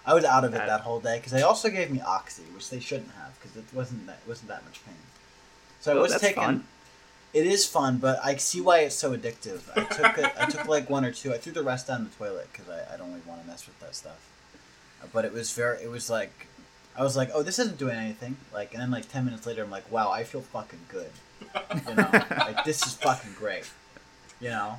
I 0.05 0.13
was 0.13 0.25
out 0.25 0.43
of 0.43 0.53
it 0.53 0.61
Uh, 0.61 0.65
that 0.65 0.81
whole 0.81 0.99
day 0.99 1.17
because 1.17 1.31
they 1.31 1.43
also 1.43 1.69
gave 1.69 1.89
me 1.89 2.01
oxy, 2.01 2.43
which 2.53 2.69
they 2.69 2.79
shouldn't 2.79 3.11
have 3.11 3.39
because 3.39 3.55
it 3.55 3.63
wasn't 3.73 4.05
that 4.07 4.17
it 4.25 4.27
wasn't 4.27 4.49
that 4.49 4.65
much 4.65 4.83
pain. 4.85 4.95
So 5.79 5.93
I 5.93 5.97
Oh, 5.97 6.01
was 6.01 6.11
that's 6.11 6.21
taking. 6.21 6.43
fun. 6.43 6.67
It 7.33 7.47
is 7.47 7.65
fun, 7.65 7.97
but 7.97 8.19
I 8.23 8.35
see 8.35 8.61
why 8.61 8.79
it's 8.81 8.95
so 8.95 9.15
addictive. 9.17 9.61
I 9.75 9.85
took 9.85 10.17
it, 10.19 10.31
I 10.39 10.45
took 10.45 10.65
like 10.67 10.87
one 10.87 11.03
or 11.03 11.11
two. 11.11 11.33
I 11.33 11.37
threw 11.39 11.51
the 11.51 11.63
rest 11.63 11.87
down 11.87 12.03
the 12.03 12.09
toilet 12.11 12.47
because 12.51 12.69
I, 12.69 12.93
I 12.93 12.97
don't 12.97 13.09
really 13.09 13.23
want 13.25 13.41
to 13.41 13.47
mess 13.47 13.65
with 13.65 13.79
that 13.79 13.95
stuff. 13.95 14.19
But 15.11 15.25
it 15.25 15.33
was 15.33 15.51
very. 15.53 15.81
It 15.83 15.89
was 15.91 16.09
like, 16.09 16.47
I 16.97 17.03
was 17.03 17.17
like, 17.17 17.29
oh, 17.33 17.43
this 17.43 17.59
isn't 17.59 17.77
doing 17.77 17.95
anything. 17.95 18.37
Like, 18.53 18.73
and 18.73 18.81
then 18.81 18.91
like 18.91 19.09
ten 19.09 19.25
minutes 19.25 19.45
later, 19.45 19.63
I'm 19.63 19.71
like, 19.71 19.91
wow, 19.91 20.09
I 20.11 20.23
feel 20.23 20.41
fucking 20.41 20.79
good. 20.89 21.11
You 21.87 21.95
know, 21.95 22.09
like 22.37 22.63
this 22.63 22.85
is 22.87 22.93
fucking 22.95 23.33
great. 23.37 23.69
You 24.39 24.49
know, 24.49 24.75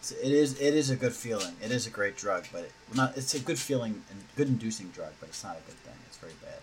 So 0.00 0.14
it 0.22 0.32
is. 0.32 0.60
It 0.60 0.74
is 0.74 0.90
a 0.90 0.96
good 0.96 1.12
feeling. 1.14 1.54
It 1.62 1.70
is 1.70 1.86
a 1.86 1.90
great 1.90 2.16
drug, 2.16 2.46
but 2.52 2.62
it, 2.62 2.72
not. 2.94 3.16
It's 3.16 3.34
a 3.34 3.40
good 3.40 3.58
feeling 3.58 4.02
and 4.10 4.20
good 4.36 4.48
inducing 4.48 4.88
drug, 4.90 5.12
but 5.20 5.28
it's 5.28 5.42
not 5.44 5.56
a 5.56 5.60
good 5.66 5.76
thing. 5.78 5.94
It's 6.06 6.16
very 6.18 6.32
bad. 6.42 6.60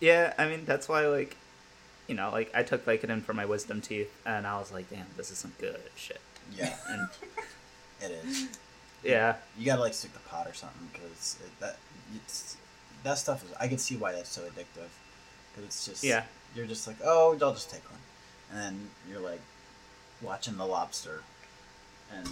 Yeah, 0.00 0.34
I 0.38 0.48
mean 0.48 0.64
that's 0.64 0.88
why 0.88 1.06
like, 1.06 1.36
you 2.06 2.14
know, 2.14 2.30
like 2.30 2.50
I 2.54 2.62
took 2.62 2.84
Vicodin 2.86 3.22
for 3.22 3.34
my 3.34 3.44
wisdom 3.44 3.80
teeth, 3.80 4.10
and 4.24 4.46
I 4.46 4.58
was 4.58 4.70
like, 4.72 4.88
damn, 4.90 5.06
this 5.16 5.30
is 5.30 5.38
some 5.38 5.52
good 5.58 5.80
shit. 5.96 6.20
Yeah, 6.56 6.74
And 6.88 7.08
it 8.00 8.10
is. 8.24 8.46
yeah, 9.02 9.36
You 9.58 9.66
gotta 9.66 9.82
like 9.82 9.92
stick 9.94 10.12
the 10.12 10.20
pot 10.20 10.46
or 10.46 10.54
something 10.54 10.88
because 10.92 11.36
that 11.60 11.76
that 13.04 13.18
stuff 13.18 13.44
is. 13.44 13.50
I 13.60 13.68
can 13.68 13.78
see 13.78 13.96
why 13.96 14.12
that's 14.12 14.28
so 14.28 14.42
addictive 14.42 14.88
because 15.52 15.64
it's 15.64 15.86
just 15.86 16.04
Yeah. 16.04 16.24
You're 16.54 16.66
just 16.66 16.86
like, 16.86 16.96
oh, 17.04 17.36
I'll 17.42 17.52
just 17.52 17.70
take 17.70 17.84
one, 17.90 18.00
and 18.50 18.60
then 18.60 18.90
you're 19.08 19.20
like 19.20 19.40
watching 20.22 20.56
The 20.56 20.64
Lobster, 20.64 21.22
and 22.12 22.26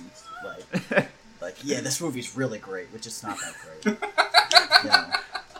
like 0.45 1.09
like 1.41 1.57
yeah, 1.63 1.81
this 1.81 2.01
movie's 2.01 2.37
really 2.37 2.59
great, 2.59 2.89
which 2.93 3.07
is 3.07 3.23
not 3.23 3.39
that 3.39 3.55
great. 3.63 3.85
you 4.85 4.91
know, 4.91 5.05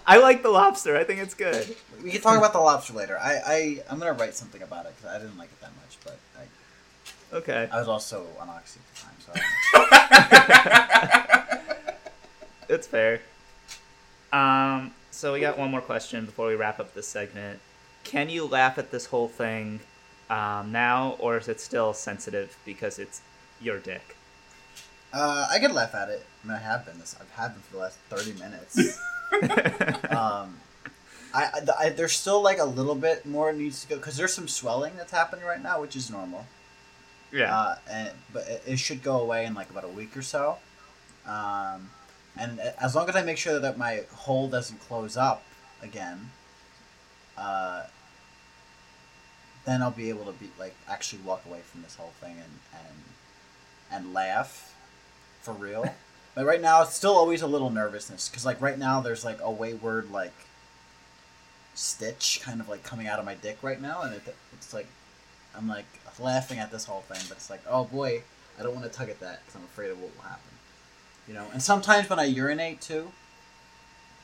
I 0.07 0.19
like 0.19 0.43
the 0.43 0.51
lobster. 0.51 0.97
I 0.97 1.05
think 1.05 1.21
it's 1.21 1.35
good. 1.35 1.77
we 2.03 2.11
can 2.11 2.21
talk 2.21 2.39
about 2.39 2.53
The 2.53 2.61
Lobster 2.61 2.95
later. 2.95 3.19
I 3.19 3.41
I 3.47 3.83
I'm 3.91 3.99
gonna 3.99 4.13
write 4.15 4.35
something 4.35 4.63
about 4.63 4.87
it 4.87 4.95
because 4.97 5.15
I 5.15 5.19
didn't 5.19 5.37
like 5.37 5.51
it 5.51 5.61
that 5.61 5.73
much, 5.77 5.99
but 6.03 6.19
I 6.39 6.47
Okay, 7.37 7.69
I 7.71 7.79
was 7.79 7.89
also 7.89 8.27
on 8.41 8.49
oxy 8.49 8.81
at 8.81 8.95
the 8.95 9.01
time, 9.03 9.17
so. 9.19 9.33
I 9.75 11.59
it's 12.69 12.87
fair. 12.87 13.21
Um, 14.33 14.93
so 15.11 15.33
we 15.33 15.41
got 15.41 15.59
one 15.59 15.71
more 15.71 15.81
question 15.81 16.27
before 16.27 16.49
we 16.49 16.55
wrap 16.55 16.81
up 16.81 16.95
this 16.95 17.09
segment. 17.09 17.61
Can 18.05 18.29
you 18.29 18.47
laugh 18.47 18.79
at 18.79 18.91
this 18.91 19.07
whole 19.07 19.29
thing 19.29 19.81
um, 20.31 20.73
now, 20.73 21.17
or 21.19 21.39
is 21.39 21.49
it 21.49 21.61
still 21.61 21.93
sensitive 21.93 22.57
because 22.65 22.99
it's 22.99 23.21
your 23.61 23.79
dick? 23.79 24.17
Uh, 25.13 25.49
I 25.51 25.59
could 25.59 25.73
laugh 25.73 25.95
at 25.95 26.09
it. 26.09 26.25
I 26.45 26.49
mean, 26.49 26.57
I 26.57 26.61
have 26.61 26.85
been. 26.85 26.99
This 26.99 27.17
I've 27.21 27.31
had 27.31 27.55
them 27.55 27.63
for 27.63 27.77
the 27.77 27.83
last 27.83 27.99
thirty 28.11 28.33
minutes. 28.35 29.01
um, 30.11 30.59
I, 31.33 31.45
I, 31.45 31.61
I 31.81 31.89
there's 31.91 32.13
still 32.13 32.43
like 32.43 32.59
a 32.59 32.65
little 32.65 32.95
bit 32.95 33.25
more 33.25 33.53
needs 33.53 33.83
to 33.83 33.89
go 33.89 33.97
because 33.97 34.17
there's 34.17 34.35
some 34.35 34.49
swelling 34.49 34.97
that's 34.97 35.13
happening 35.13 35.45
right 35.45 35.63
now, 35.63 35.81
which 35.81 35.97
is 35.97 36.11
normal. 36.11 36.47
yeah. 37.33 37.57
Uh, 37.57 37.77
and 37.91 38.11
but 38.33 38.47
it, 38.49 38.63
it 38.67 38.79
should 38.79 39.03
go 39.03 39.21
away 39.21 39.47
in 39.47 39.55
like 39.55 39.71
about 39.71 39.85
a 39.85 39.89
week 39.89 40.17
or 40.17 40.23
so. 40.23 40.59
Um, 41.27 41.91
and 42.39 42.61
as 42.61 42.95
long 42.95 43.09
as 43.09 43.17
I 43.17 43.23
make 43.23 43.39
sure 43.39 43.59
that 43.59 43.79
my 43.79 44.03
hole 44.13 44.49
doesn't 44.49 44.81
close 44.81 45.17
up 45.17 45.43
again, 45.83 46.31
uh, 47.37 47.85
then 49.65 49.83
I'll 49.83 49.91
be 49.91 50.09
able 50.09 50.25
to 50.27 50.33
be 50.33 50.51
like 50.59 50.75
actually 50.89 51.23
walk 51.23 51.45
away 51.47 51.61
from 51.61 51.83
this 51.83 51.97
whole 51.97 52.13
thing 52.21 52.37
and 52.37 52.59
and 52.75 54.05
and 54.05 54.15
laugh 54.15 54.75
for 55.41 55.53
real. 55.53 55.93
but 56.35 56.45
right 56.45 56.61
now, 56.61 56.83
it's 56.83 56.95
still 56.95 57.15
always 57.15 57.43
a 57.43 57.47
little 57.47 57.71
nervousness 57.71 58.29
because 58.29 58.45
like 58.45 58.61
right 58.61 58.79
now 58.79 59.01
there's 59.01 59.25
like 59.25 59.41
a 59.43 59.51
wayward 59.51 60.11
like 60.11 60.35
stitch 61.75 62.41
kind 62.43 62.61
of 62.61 62.69
like 62.69 62.83
coming 62.83 63.07
out 63.07 63.19
of 63.19 63.25
my 63.25 63.35
dick 63.35 63.59
right 63.63 63.81
now, 63.81 64.03
and 64.03 64.15
it, 64.15 64.37
it's 64.53 64.75
like 64.75 64.87
I'm 65.57 65.69
like 65.69 65.87
laughing 66.19 66.59
at 66.59 66.71
this 66.71 66.85
whole 66.85 67.03
thing, 67.03 67.21
but 67.29 67.37
it's 67.39 67.51
like, 67.51 67.63
oh 67.69 67.85
boy, 67.85 68.23
I 68.59 68.63
don't 68.63 68.75
want 68.75 68.91
to 68.91 68.97
tug 68.97 69.09
at 69.09 69.21
that 69.21 69.41
because 69.41 69.57
I'm 69.57 69.65
afraid 69.65 69.91
of 69.91 70.01
what 70.01 70.15
will 70.15 70.23
happen. 70.23 70.56
You 71.29 71.35
know, 71.35 71.47
and 71.53 71.63
sometimes 71.63 72.09
when 72.09 72.19
I 72.19 72.25
urinate 72.25 72.81
too, 72.81 73.11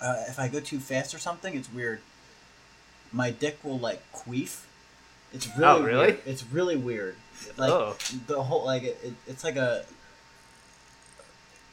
uh, 0.00 0.24
if 0.28 0.38
I 0.38 0.48
go 0.48 0.60
too 0.60 0.78
fast 0.78 1.14
or 1.14 1.18
something, 1.18 1.54
it's 1.56 1.72
weird. 1.72 2.00
My 3.12 3.30
dick 3.30 3.58
will 3.62 3.78
like 3.78 4.00
queef. 4.12 4.64
It's 5.32 5.46
really, 5.56 5.64
Oh, 5.64 5.82
really? 5.82 6.06
Weird. 6.12 6.20
It's 6.26 6.44
really 6.44 6.76
weird. 6.76 7.16
Like 7.56 7.70
Oh. 7.70 7.96
the 8.26 8.42
whole 8.42 8.64
like 8.64 8.82
it, 8.84 8.98
it, 9.02 9.14
it's 9.26 9.42
like 9.44 9.56
a 9.56 9.84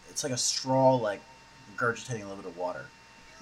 it's 0.10 0.24
like 0.24 0.32
a 0.34 0.38
straw 0.38 0.96
like 0.96 1.22
regurgitating 1.76 2.22
a 2.24 2.28
little 2.28 2.38
bit 2.38 2.46
of 2.46 2.58
water. 2.58 2.86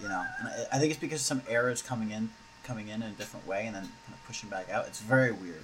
You 0.02 0.10
know, 0.10 0.24
and 0.40 0.48
I, 0.48 0.76
I 0.76 0.80
think 0.80 0.92
it's 0.92 1.00
because 1.00 1.22
some 1.22 1.42
air 1.50 1.70
is 1.72 1.82
coming 1.82 2.12
in, 2.12 2.30
coming 2.64 2.88
in 2.90 3.02
in 3.02 3.10
a 3.10 3.14
different 3.16 3.48
way, 3.48 3.66
and 3.66 3.76
then 3.76 3.82
kind 3.84 4.14
of 4.14 4.24
pushing 4.28 4.48
back 4.50 4.70
out. 4.70 4.86
It's 4.88 5.00
very 5.02 5.32
weird 5.32 5.64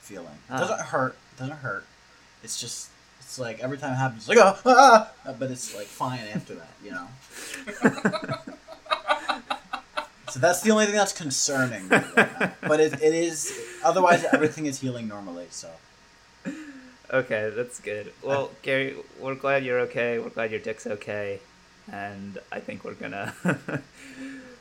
feeling. 0.00 0.38
It 0.48 0.52
doesn't 0.52 0.80
hurt. 0.80 1.16
It 1.34 1.40
doesn't 1.40 1.56
hurt. 1.58 1.84
It's 2.42 2.58
just 2.58 2.88
it's 3.26 3.38
like 3.40 3.58
every 3.58 3.76
time 3.76 3.92
it 3.92 3.96
happens, 3.96 4.28
it's 4.28 4.28
like 4.28 4.38
oh, 4.38 4.56
ah, 4.64 5.10
ah, 5.26 5.34
but 5.38 5.50
it's 5.50 5.74
like 5.74 5.86
fine 5.86 6.20
after 6.32 6.54
that. 6.54 6.72
You 6.84 6.92
know. 6.92 7.08
so 10.30 10.38
that's 10.38 10.62
the 10.62 10.70
only 10.70 10.86
thing 10.86 10.94
that's 10.94 11.12
concerning. 11.12 11.88
right. 11.88 12.54
But 12.62 12.78
it, 12.80 12.94
it 12.94 13.14
is 13.14 13.52
otherwise 13.84 14.24
everything 14.32 14.66
is 14.66 14.80
healing 14.80 15.08
normally. 15.08 15.46
So 15.50 15.70
Okay, 17.12 17.52
that's 17.54 17.80
good. 17.80 18.12
Well, 18.22 18.50
Gary, 18.62 18.96
we're 19.20 19.36
glad 19.36 19.64
you're 19.64 19.80
okay. 19.80 20.18
We're 20.18 20.30
glad 20.30 20.50
your 20.50 20.60
dick's 20.60 20.86
okay. 20.86 21.40
And 21.92 22.38
I 22.50 22.58
think 22.60 22.84
we're 22.84 22.94
gonna 22.94 23.32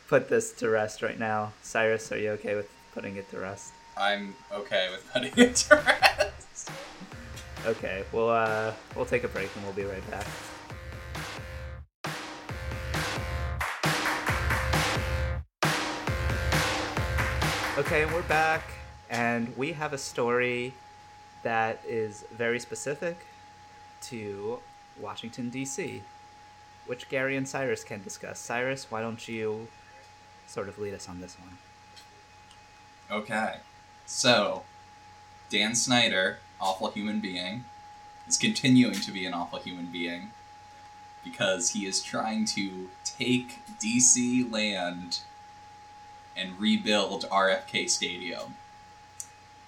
put 0.08 0.30
this 0.30 0.52
to 0.54 0.70
rest 0.70 1.02
right 1.02 1.18
now. 1.18 1.54
Cyrus, 1.64 2.12
are 2.12 2.18
you 2.18 2.32
okay 2.32 2.56
with 2.56 2.70
putting 2.94 3.16
it 3.16 3.30
to 3.32 3.40
rest? 3.40 3.74
I'm 3.98 4.36
okay 4.52 4.90
with 4.92 5.12
putting 5.12 5.34
it 5.38 5.56
to 5.56 5.76
rest. 5.76 6.45
Okay, 7.66 8.04
well, 8.12 8.30
uh, 8.30 8.74
we'll 8.96 9.06
take 9.06 9.24
a 9.24 9.28
break 9.28 9.50
and 9.56 9.64
we'll 9.64 9.74
be 9.74 9.86
right 9.86 10.12
back. 10.12 10.28
Okay, 17.80 18.04
and 18.04 18.14
we're 18.14 18.22
back, 18.24 18.62
and 19.10 19.52
we 19.58 19.72
have 19.72 19.94
a 19.94 19.98
story 19.98 20.76
that 21.42 21.82
is 21.88 22.24
very 22.32 22.60
specific 22.60 23.26
to 24.04 24.60
Washington, 25.02 25.50
D.C., 25.50 26.04
which 26.86 27.10
Gary 27.10 27.36
and 27.36 27.48
Cyrus 27.48 27.84
can 27.84 28.04
discuss. 28.04 28.38
Cyrus, 28.38 28.92
why 28.92 29.02
don't 29.02 29.28
you 29.28 29.68
sort 30.46 30.70
of 30.70 30.78
lead 30.78 30.94
us 30.94 31.10
on 31.10 31.20
this 31.20 31.36
one? 31.40 31.58
Okay. 33.20 33.56
So, 34.06 34.64
Dan 35.50 35.74
Snyder, 35.74 36.38
awful 36.60 36.92
human 36.92 37.20
being, 37.20 37.66
is 38.28 38.38
continuing 38.38 38.96
to 38.96 39.12
be 39.12 39.26
an 39.26 39.34
awful 39.34 39.60
human 39.60 39.88
being 39.88 40.32
because 41.24 41.72
he 41.72 41.86
is 41.86 42.02
trying 42.02 42.46
to 42.46 42.90
take 43.04 43.60
DC 43.80 44.50
land 44.52 45.20
and 46.38 46.60
rebuild 46.60 47.26
RFK 47.30 47.90
Stadium. 47.90 48.56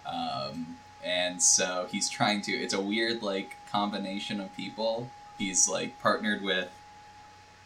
Um, 0.05 0.77
and 1.03 1.41
so 1.41 1.87
he's 1.91 2.09
trying 2.09 2.41
to. 2.43 2.51
It's 2.51 2.73
a 2.73 2.81
weird 2.81 3.21
like 3.21 3.57
combination 3.69 4.39
of 4.39 4.55
people. 4.55 5.09
He's 5.37 5.67
like 5.67 5.99
partnered 5.99 6.41
with 6.41 6.69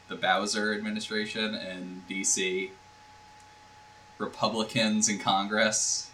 the 0.07 0.15
Bowser 0.15 0.73
administration 0.73 1.55
in 1.55 2.03
DC, 2.09 2.71
Republicans 4.17 5.07
in 5.07 5.19
Congress, 5.19 6.11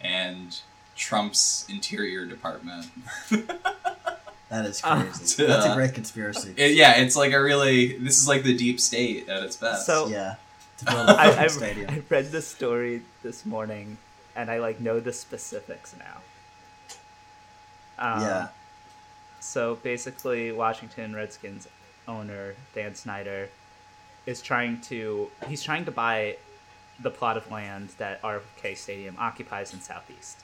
and 0.00 0.60
Trump's 1.00 1.64
Interior 1.68 2.26
Department. 2.26 2.86
That 4.50 4.66
is 4.66 4.80
Uh, 4.82 5.02
crazy. 5.04 5.46
That's 5.46 5.66
a 5.66 5.74
great 5.76 5.94
conspiracy. 5.94 6.52
It- 6.56 6.74
yeah, 6.74 6.96
it's 7.00 7.14
like 7.14 7.32
a 7.32 7.40
really. 7.40 7.96
This 7.98 8.18
is 8.18 8.26
like 8.26 8.42
the 8.42 8.56
deep 8.56 8.80
state 8.80 9.28
at 9.28 9.44
its 9.44 9.54
best. 9.56 9.86
So- 9.86 10.08
yeah. 10.08 10.34
To 10.78 10.84
build 10.86 10.96
a 11.08 11.12
I, 11.12 11.26
I. 11.44 11.48
I 11.88 12.02
read 12.08 12.32
the 12.32 12.42
story 12.42 13.02
this 13.22 13.46
morning, 13.46 13.96
and 14.34 14.50
I 14.50 14.58
like 14.58 14.80
know 14.80 14.98
the 14.98 15.12
specifics 15.12 15.94
now. 15.96 16.16
Um, 17.96 18.22
yeah. 18.22 18.48
So 19.38 19.76
basically, 19.84 20.50
Washington 20.50 21.14
Redskins 21.14 21.68
owner 22.08 22.56
Dan 22.74 22.96
Snyder 22.96 23.50
is 24.26 24.42
trying 24.42 24.80
to 24.90 25.30
he's 25.46 25.62
trying 25.62 25.84
to 25.84 25.92
buy 25.92 26.36
the 26.98 27.10
plot 27.10 27.36
of 27.36 27.48
land 27.52 27.90
that 27.98 28.20
RFK 28.22 28.76
Stadium 28.76 29.14
occupies 29.16 29.72
in 29.72 29.80
Southeast. 29.80 30.40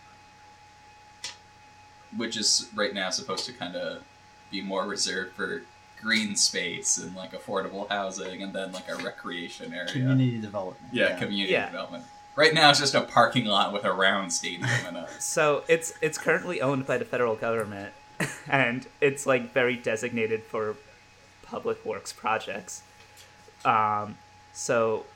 Which 2.16 2.36
is 2.36 2.68
right 2.74 2.92
now 2.94 3.10
supposed 3.10 3.46
to 3.46 3.52
kind 3.52 3.76
of 3.76 4.02
be 4.50 4.60
more 4.60 4.86
reserved 4.86 5.32
for 5.34 5.62
green 6.00 6.36
space 6.36 6.98
and 6.98 7.14
like 7.16 7.32
affordable 7.32 7.88
housing 7.88 8.42
and 8.42 8.52
then 8.52 8.70
like 8.72 8.88
a 8.88 8.96
recreation 8.96 9.72
area. 9.72 9.90
Community 9.90 10.38
development. 10.40 10.92
yeah, 10.92 11.16
community 11.18 11.52
Yeah. 11.52 11.66
development. 11.66 12.04
Right 12.36 12.52
now 12.52 12.68
it's 12.70 12.78
just 12.80 12.94
a 12.94 13.00
parking 13.00 13.46
lot 13.46 13.72
with 13.72 13.84
a 13.84 13.92
round 13.92 14.32
stadium 14.32 14.68
in 14.88 14.96
it. 14.96 15.08
So 15.18 15.64
it's 15.68 15.94
it's 16.02 16.18
currently 16.18 16.60
owned 16.60 16.86
by 16.86 16.98
the 16.98 17.04
federal 17.06 17.34
government, 17.34 17.92
and 18.48 18.86
it's 19.00 19.24
like 19.26 19.52
very 19.54 19.74
designated 19.76 20.42
for 20.42 20.76
public 21.42 21.84
works 21.84 22.12
projects. 22.12 22.82
Um, 23.64 24.16
so 24.52 25.06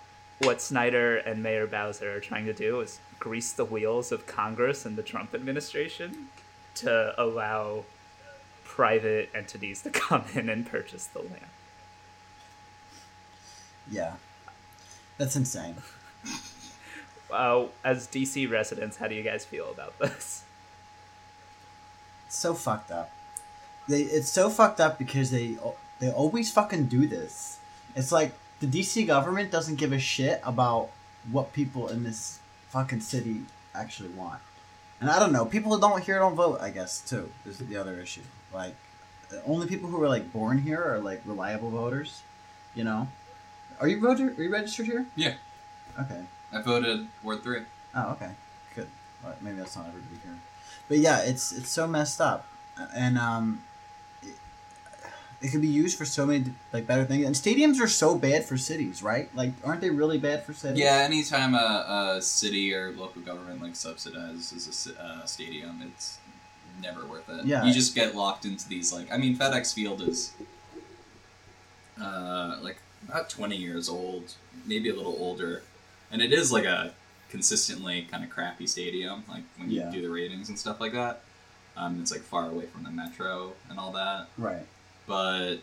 what 0.43 0.61
Snyder 0.63 1.19
and 1.19 1.43
Mayor 1.43 1.67
Bowser 1.67 2.17
are 2.17 2.21
trying 2.21 2.47
to 2.47 2.55
do 2.55 2.81
is 2.81 2.99
grease 3.19 3.53
the 3.53 3.65
wheels 3.67 4.11
of 4.13 4.27
Congress 4.27 4.87
and 4.87 4.97
the 4.97 5.03
Trump 5.03 5.35
administration 5.35 6.29
to 6.77 7.15
allow 7.21 7.85
private 8.65 9.31
entities 9.35 9.83
to 9.83 9.91
come 10.07 10.25
in 10.35 10.49
and 10.49 10.67
purchase 10.67 11.07
the 11.07 11.21
land. 11.21 11.51
Yeah. 13.91 14.15
That's 15.19 15.37
insane. 15.37 15.77
Uh, 17.31 17.67
as 17.85 18.09
DC 18.09 18.51
residents, 18.51 18.97
how 18.97 19.07
do 19.07 19.15
you 19.15 19.23
guys 19.23 19.45
feel 19.45 19.71
about 19.71 19.99
this? 19.99 20.45
It's 22.27 22.37
so 22.37 22.55
fucked 22.55 22.91
up. 22.91 23.11
They 23.89 24.03
it's 24.03 24.29
so 24.29 24.51
fucked 24.51 24.81
up 24.81 24.99
because 24.99 25.31
they 25.31 25.57
they 25.99 26.11
always 26.11 26.51
fucking 26.51 26.87
do 26.87 27.07
this. 27.07 27.59
It's 27.95 28.13
like 28.13 28.33
the 28.61 28.67
DC 28.67 29.07
government 29.07 29.51
doesn't 29.51 29.77
give 29.77 29.93
a 29.93 29.99
shit 29.99 30.41
about 30.45 30.91
what 31.31 31.53
people 31.53 31.89
in 31.89 32.05
this 32.05 32.39
fucking 32.71 33.01
city 33.01 33.43
actually 33.75 34.11
want. 34.11 34.41
And 35.01 35.09
I 35.11 35.19
don't 35.19 35.33
know, 35.33 35.47
people 35.47 35.75
who 35.75 35.81
don't 35.81 36.05
here 36.05 36.19
don't 36.19 36.35
vote, 36.35 36.61
I 36.61 36.71
guess, 36.71 37.01
too, 37.01 37.31
is 37.47 37.59
the 37.59 37.77
other 37.77 37.99
issue. 37.99 38.21
Like 38.53 38.75
only 39.47 39.67
people 39.67 39.89
who 39.89 40.03
are 40.03 40.09
like 40.09 40.33
born 40.33 40.59
here 40.59 40.83
are 40.83 40.99
like 40.99 41.23
reliable 41.25 41.71
voters, 41.71 42.23
you 42.75 42.85
know? 42.85 43.09
Are 43.81 43.89
you 43.89 44.01
voter 44.01 44.35
are 44.37 44.43
you 44.43 44.53
registered 44.53 44.87
here? 44.87 45.07
Yeah. 45.17 45.35
Okay. 45.99 46.23
I 46.53 46.63
voted 46.63 47.07
Ward 47.23 47.43
3. 47.43 47.61
Oh, 47.95 48.13
okay, 48.13 48.31
good. 48.75 48.89
Well, 49.23 49.35
maybe 49.41 49.57
that's 49.57 49.77
not 49.77 49.87
everybody 49.87 50.17
here, 50.23 50.39
but 50.89 50.99
yeah, 50.99 51.21
it's 51.21 51.53
it's 51.53 51.71
so 51.71 51.87
messed 51.87 52.21
up, 52.21 52.47
and 52.95 53.19
um, 53.19 53.63
it 55.43 55.49
could 55.51 55.63
be 55.63 55.69
used 55.69 55.97
for 55.97 56.05
so 56.05 56.27
many 56.27 56.45
like 56.73 56.87
better 56.87 57.05
things. 57.05 57.25
And 57.25 57.35
stadiums 57.35 57.81
are 57.81 57.89
so 57.89 58.17
bad 58.17 58.45
for 58.45 58.57
cities, 58.59 59.03
right? 59.03 59.35
Like, 59.35 59.53
aren't 59.65 59.81
they 59.81 59.91
really 59.91 60.19
bad 60.19 60.45
for 60.45 60.53
cities? 60.53 60.79
Yeah, 60.79 60.99
anytime 61.05 61.55
a, 61.55 62.15
a 62.17 62.23
city 62.23 62.75
or 62.75 62.93
local 62.93 63.23
government 63.23 63.63
like 63.63 63.73
subsidizes 63.73 64.89
a 64.97 65.03
uh, 65.03 65.25
stadium, 65.25 65.81
it's 65.83 66.19
never 66.83 67.05
worth 67.07 67.29
it. 67.29 67.45
Yeah. 67.47 67.65
you 67.65 67.73
just 67.73 67.95
get 67.95 68.15
locked 68.15 68.45
into 68.45 68.69
these 68.69 68.93
like 68.93 69.11
I 69.13 69.17
mean 69.17 69.37
FedEx 69.37 69.75
Field 69.75 70.03
is 70.03 70.33
uh, 72.01 72.57
like 72.63 72.79
about 73.09 73.29
twenty 73.31 73.57
years 73.57 73.89
old, 73.89 74.35
maybe 74.67 74.89
a 74.91 74.95
little 74.95 75.17
older, 75.19 75.63
and 76.11 76.23
it 76.23 76.33
is 76.33 76.53
like 76.53 76.65
a 76.65 76.93
consistently 77.29 78.03
kind 78.11 78.25
of 78.25 78.31
crappy 78.31 78.67
stadium. 78.67 79.25
Like 79.29 79.45
when 79.57 79.71
you 79.71 79.81
Yeah. 79.81 79.91
do 79.91 80.03
the 80.03 80.11
ratings 80.11 80.49
and 80.49 80.59
stuff 80.59 80.81
like 80.81 80.93
that, 80.93 81.23
um, 81.77 81.99
it's 82.01 82.11
like 82.11 82.23
far 82.23 82.49
away 82.49 82.67
from 82.67 82.83
the 82.85 82.91
metro 82.91 83.53
and 83.69 83.79
all 83.79 83.93
that. 83.93 84.29
Right. 84.37 84.67
But 85.11 85.57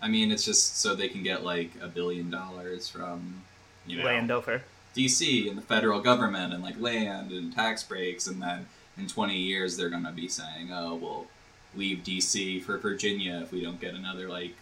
I 0.00 0.08
mean, 0.08 0.32
it's 0.32 0.42
just 0.42 0.80
so 0.80 0.94
they 0.94 1.08
can 1.08 1.22
get 1.22 1.44
like 1.44 1.72
a 1.82 1.88
billion 1.88 2.30
dollars 2.30 2.88
from 2.88 3.42
you 3.86 3.98
know 3.98 4.04
Landover. 4.06 4.62
DC 4.96 5.46
and 5.46 5.58
the 5.58 5.62
federal 5.62 6.00
government 6.00 6.54
and 6.54 6.62
like 6.62 6.80
land 6.80 7.32
and 7.32 7.54
tax 7.54 7.84
breaks, 7.84 8.26
and 8.26 8.40
then 8.40 8.66
in 8.96 9.08
20 9.08 9.36
years 9.36 9.76
they're 9.76 9.90
gonna 9.90 10.10
be 10.10 10.26
saying, 10.26 10.70
"Oh, 10.72 10.94
we'll 10.94 11.26
leave 11.74 11.98
DC 11.98 12.62
for 12.62 12.78
Virginia 12.78 13.40
if 13.42 13.52
we 13.52 13.60
don't 13.60 13.78
get 13.78 13.92
another 13.92 14.26
like 14.26 14.56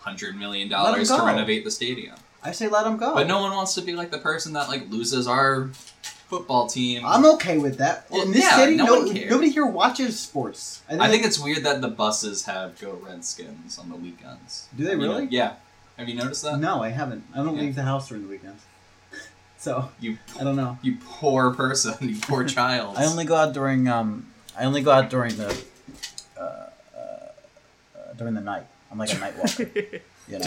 hundred 0.00 0.36
million 0.36 0.68
dollars 0.68 1.08
to 1.08 1.22
renovate 1.22 1.64
the 1.64 1.70
stadium." 1.70 2.16
I 2.42 2.52
say 2.52 2.68
let 2.68 2.84
them 2.84 2.98
go. 2.98 3.14
But 3.14 3.28
no 3.28 3.40
one 3.40 3.52
wants 3.52 3.74
to 3.76 3.80
be 3.80 3.94
like 3.94 4.10
the 4.10 4.18
person 4.18 4.52
that 4.52 4.68
like 4.68 4.90
loses 4.90 5.26
our 5.26 5.70
football 6.32 6.66
team. 6.66 7.04
I'm 7.04 7.26
okay 7.34 7.58
with 7.58 7.76
that. 7.78 8.06
Well, 8.10 8.22
In 8.22 8.32
this 8.32 8.42
yeah, 8.42 8.56
city, 8.56 8.76
no 8.76 8.86
no, 8.86 9.00
one 9.00 9.12
cares. 9.14 9.30
nobody 9.30 9.50
here 9.50 9.66
watches 9.66 10.18
sports. 10.18 10.80
I 10.88 11.08
think 11.10 11.26
it's 11.26 11.38
weird 11.38 11.62
that 11.64 11.82
the 11.82 11.88
buses 11.88 12.46
have 12.46 12.80
"Go 12.80 12.98
Redskins" 13.06 13.78
on 13.78 13.90
the 13.90 13.96
weekends. 13.96 14.66
Do 14.74 14.84
they 14.84 14.92
You 14.92 14.96
know- 14.96 15.02
really? 15.08 15.26
yeah. 15.30 15.54
Have 15.98 16.08
you 16.08 16.14
noticed 16.14 16.42
that? 16.44 16.58
no, 16.58 16.82
I 16.82 16.88
haven't. 16.88 17.24
I 17.34 17.36
don't 17.44 17.54
Yeah. 17.56 17.60
leave 17.62 17.74
the 17.74 17.82
house 17.82 18.08
during 18.08 18.22
the 18.24 18.30
weekends, 18.30 18.62
so 19.58 19.90
You 20.00 20.16
I 20.40 20.44
don't 20.44 20.56
know. 20.56 20.78
you 20.80 20.96
poor 21.04 21.52
person, 21.52 21.94
you 22.00 22.18
poor 22.18 22.44
child. 22.58 22.96
I 22.96 23.04
only 23.04 23.26
go 23.26 23.34
out 23.36 23.52
during 23.52 23.86
um. 23.88 24.26
I 24.58 24.64
only 24.64 24.80
go 24.82 24.90
out 24.90 25.10
during 25.10 25.36
the 25.36 25.48
uh, 26.38 26.40
uh, 26.40 26.68
uh, 26.98 28.12
during 28.16 28.32
the 28.34 28.40
night. 28.40 28.64
I'm 28.90 28.96
like 28.98 29.12
a 29.12 29.18
night 29.18 29.36
walker. 29.38 29.70
You 30.28 30.38
know. 30.38 30.46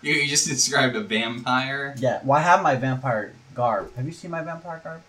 you, 0.00 0.14
you 0.14 0.28
just 0.28 0.46
described 0.48 0.94
a 0.94 1.00
vampire. 1.00 1.94
Yeah. 1.98 2.20
Well, 2.24 2.38
I 2.38 2.42
have 2.42 2.62
my 2.62 2.76
vampire 2.76 3.32
garb. 3.56 3.94
Have 3.96 4.06
you 4.06 4.12
seen 4.12 4.30
my 4.30 4.42
vampire 4.42 4.80
garb? 4.84 5.02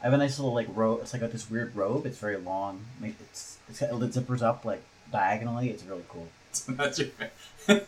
I 0.00 0.04
have 0.04 0.14
a 0.14 0.16
nice 0.16 0.38
little 0.38 0.54
like 0.54 0.68
robe. 0.74 1.00
It's 1.02 1.12
like 1.12 1.20
got 1.20 1.32
this 1.32 1.50
weird 1.50 1.76
robe. 1.76 2.06
It's 2.06 2.18
very 2.18 2.38
long. 2.38 2.86
It's 3.02 3.58
it's 3.68 3.80
got, 3.80 3.90
it 3.90 4.12
zippers 4.12 4.40
up 4.40 4.64
like 4.64 4.82
diagonally. 5.12 5.68
It's 5.68 5.84
really 5.84 6.04
cool. 6.08 6.28
So 6.52 6.72
that's 6.72 6.98
your. 6.98 7.08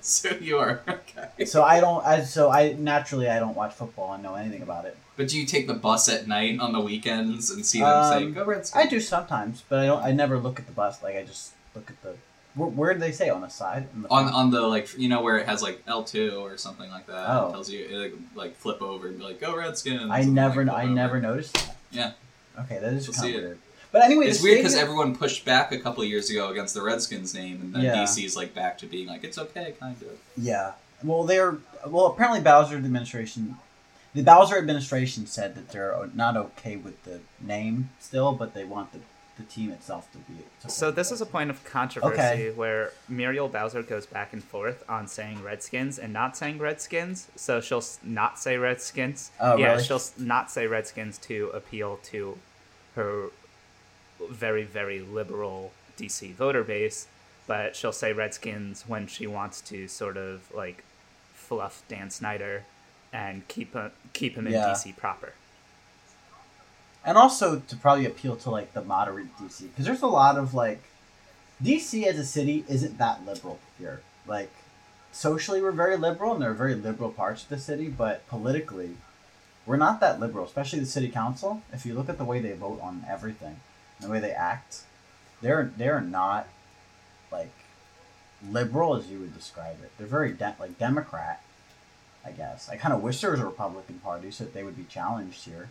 so 0.00 0.28
you 0.40 0.58
are 0.58 0.82
okay. 0.88 1.44
So 1.46 1.62
I 1.62 1.80
don't. 1.80 2.04
I 2.04 2.22
so 2.22 2.50
I 2.50 2.74
naturally 2.74 3.28
I 3.30 3.38
don't 3.38 3.56
watch 3.56 3.72
football 3.72 4.12
and 4.12 4.22
know 4.22 4.34
anything 4.34 4.62
about 4.62 4.84
it. 4.84 4.96
But 5.16 5.28
do 5.28 5.38
you 5.38 5.46
take 5.46 5.66
the 5.66 5.74
bus 5.74 6.08
at 6.08 6.26
night 6.28 6.60
on 6.60 6.72
the 6.72 6.80
weekends 6.80 7.50
and 7.50 7.64
see 7.64 7.80
them 7.80 7.88
Um, 7.88 8.32
"Go 8.32 8.44
Redskins"? 8.44 8.86
I 8.86 8.88
do 8.88 9.00
sometimes, 9.00 9.62
but 9.68 9.78
I 9.80 9.86
don't. 9.86 10.02
I 10.02 10.12
never 10.12 10.38
look 10.38 10.58
at 10.58 10.66
the 10.66 10.72
bus. 10.72 11.02
Like 11.02 11.16
I 11.16 11.22
just 11.24 11.52
look 11.74 11.90
at 11.90 12.00
the. 12.02 12.14
Where, 12.54 12.68
where 12.68 12.94
do 12.94 13.00
they 13.00 13.12
say 13.12 13.30
on 13.30 13.40
the 13.40 13.48
side? 13.48 13.88
On 13.94 14.02
the 14.02 14.08
on 14.10 14.22
front? 14.24 14.36
on 14.36 14.50
the 14.50 14.60
like 14.62 14.98
you 14.98 15.08
know 15.08 15.22
where 15.22 15.38
it 15.38 15.46
has 15.46 15.62
like 15.62 15.82
L 15.86 16.04
two 16.04 16.36
or 16.38 16.56
something 16.56 16.90
like 16.90 17.06
that. 17.06 17.28
Oh. 17.30 17.48
It 17.48 17.52
tells 17.52 17.70
you 17.70 17.86
it, 17.88 18.14
like, 18.36 18.56
flip 18.56 18.82
over 18.82 19.08
and 19.08 19.18
be 19.18 19.24
like 19.24 19.40
"Go 19.40 19.56
Redskins." 19.56 20.10
I 20.10 20.22
never. 20.24 20.64
like, 20.64 20.76
I 20.76 20.84
over. 20.84 20.92
never 20.92 21.20
noticed 21.20 21.54
that. 21.54 21.76
Yeah. 21.90 22.12
Okay, 22.60 22.78
that 22.78 22.92
is 22.92 23.08
kind 23.08 23.34
of 23.34 23.42
weird. 23.42 23.58
But 23.90 24.02
anyway, 24.02 24.26
It's 24.26 24.42
weird 24.42 24.58
because 24.58 24.74
everyone 24.74 25.14
pushed 25.16 25.44
back 25.44 25.70
a 25.72 25.78
couple 25.78 26.02
years 26.04 26.30
ago 26.30 26.48
against 26.48 26.72
the 26.74 26.80
Redskins 26.82 27.34
name, 27.34 27.60
and 27.60 27.74
then 27.74 27.82
Yeah. 27.82 27.94
DC's 27.96 28.34
like 28.36 28.54
back 28.54 28.78
to 28.78 28.86
being 28.86 29.06
like 29.06 29.22
it's 29.22 29.36
okay, 29.38 29.74
kind 29.78 29.96
of. 30.00 30.08
Yeah. 30.36 30.72
Well, 31.04 31.24
they're 31.24 31.58
well. 31.86 32.06
Apparently, 32.06 32.40
Bowser 32.40 32.76
administration, 32.76 33.56
the 34.14 34.22
Bowser 34.22 34.56
administration 34.56 35.26
said 35.26 35.54
that 35.56 35.70
they're 35.70 36.08
not 36.14 36.36
okay 36.36 36.76
with 36.76 37.02
the 37.04 37.20
name 37.40 37.90
still, 38.00 38.32
but 38.32 38.54
they 38.54 38.64
want 38.64 38.92
the, 38.92 39.00
the 39.36 39.44
team 39.44 39.70
itself 39.70 40.10
to 40.12 40.18
be. 40.18 40.38
to 40.60 40.68
So 40.70 40.90
this 40.90 41.10
is 41.10 41.20
a 41.20 41.26
point 41.26 41.48
of 41.50 41.64
controversy 41.64 42.20
Okay. 42.20 42.50
where 42.50 42.92
Muriel 43.08 43.48
Bowser 43.48 43.82
goes 43.82 44.04
back 44.06 44.32
and 44.32 44.44
forth 44.44 44.84
on 44.88 45.08
saying 45.08 45.42
Redskins 45.42 45.98
and 45.98 46.12
not 46.12 46.36
saying 46.36 46.58
Redskins. 46.58 47.28
So 47.36 47.60
she'll 47.60 47.84
not 48.02 48.38
say 48.38 48.56
Redskins. 48.58 49.30
Oh, 49.40 49.56
yeah, 49.56 49.72
really? 49.72 49.82
she'll 49.84 50.02
not 50.18 50.50
say 50.50 50.66
Redskins 50.66 51.16
to 51.18 51.48
appeal 51.54 51.98
to 52.04 52.38
her 52.94 53.28
very 54.30 54.62
very 54.64 55.00
liberal 55.00 55.72
DC 55.98 56.32
voter 56.34 56.62
base, 56.62 57.06
but 57.46 57.74
she'll 57.74 57.92
say 57.92 58.12
Redskins 58.12 58.84
when 58.86 59.06
she 59.06 59.26
wants 59.26 59.60
to 59.62 59.88
sort 59.88 60.16
of 60.16 60.42
like 60.54 60.84
fluff 61.34 61.82
Dan 61.88 62.10
Snyder 62.10 62.64
and 63.12 63.46
keep 63.48 63.74
a, 63.74 63.90
keep 64.12 64.36
him 64.36 64.46
in 64.46 64.52
Yeah. 64.54 64.68
DC 64.74 64.96
proper. 64.96 65.32
And 67.04 67.18
also 67.18 67.60
to 67.60 67.76
probably 67.76 68.06
appeal 68.06 68.36
to 68.36 68.50
like 68.50 68.72
the 68.72 68.82
moderate 68.82 69.36
DC 69.38 69.68
because 69.68 69.84
there's 69.84 70.02
a 70.02 70.06
lot 70.06 70.36
of 70.36 70.54
like 70.54 70.82
DC 71.62 72.04
as 72.04 72.18
a 72.18 72.24
city 72.24 72.64
isn't 72.68 72.98
that 72.98 73.24
liberal 73.24 73.58
here. 73.78 74.02
Like, 74.26 74.50
socially, 75.12 75.62
we're 75.62 75.70
very 75.70 75.96
liberal, 75.96 76.32
and 76.32 76.42
there 76.42 76.50
are 76.50 76.54
very 76.54 76.74
liberal 76.74 77.10
parts 77.10 77.44
of 77.44 77.48
the 77.50 77.58
city, 77.58 77.88
but 77.88 78.26
politically, 78.28 78.96
we're 79.64 79.76
not 79.76 80.00
that 80.00 80.18
liberal, 80.18 80.44
especially 80.44 80.80
the 80.80 80.86
city 80.86 81.08
council. 81.08 81.62
If 81.72 81.86
you 81.86 81.94
look 81.94 82.08
at 82.08 82.18
the 82.18 82.24
way 82.24 82.40
they 82.40 82.52
vote 82.52 82.80
on 82.82 83.04
everything, 83.08 83.60
the 84.00 84.08
way 84.08 84.18
they 84.18 84.32
act, 84.32 84.82
they're 85.40 85.70
they're 85.76 86.00
not 86.00 86.48
like 87.30 87.52
liberal 88.48 88.96
as 88.96 89.08
you 89.08 89.20
would 89.20 89.34
describe 89.34 89.76
it. 89.82 89.92
They're 89.98 90.06
very 90.06 90.32
de- 90.32 90.56
like 90.58 90.78
Democrat, 90.78 91.42
I 92.24 92.32
guess. 92.32 92.68
I 92.68 92.76
kind 92.76 92.92
of 92.92 93.02
wish 93.02 93.20
there 93.20 93.30
was 93.30 93.40
a 93.40 93.46
Republican 93.46 94.00
Party 94.00 94.32
so 94.32 94.44
that 94.44 94.54
they 94.54 94.64
would 94.64 94.76
be 94.76 94.84
challenged 94.84 95.44
here, 95.44 95.70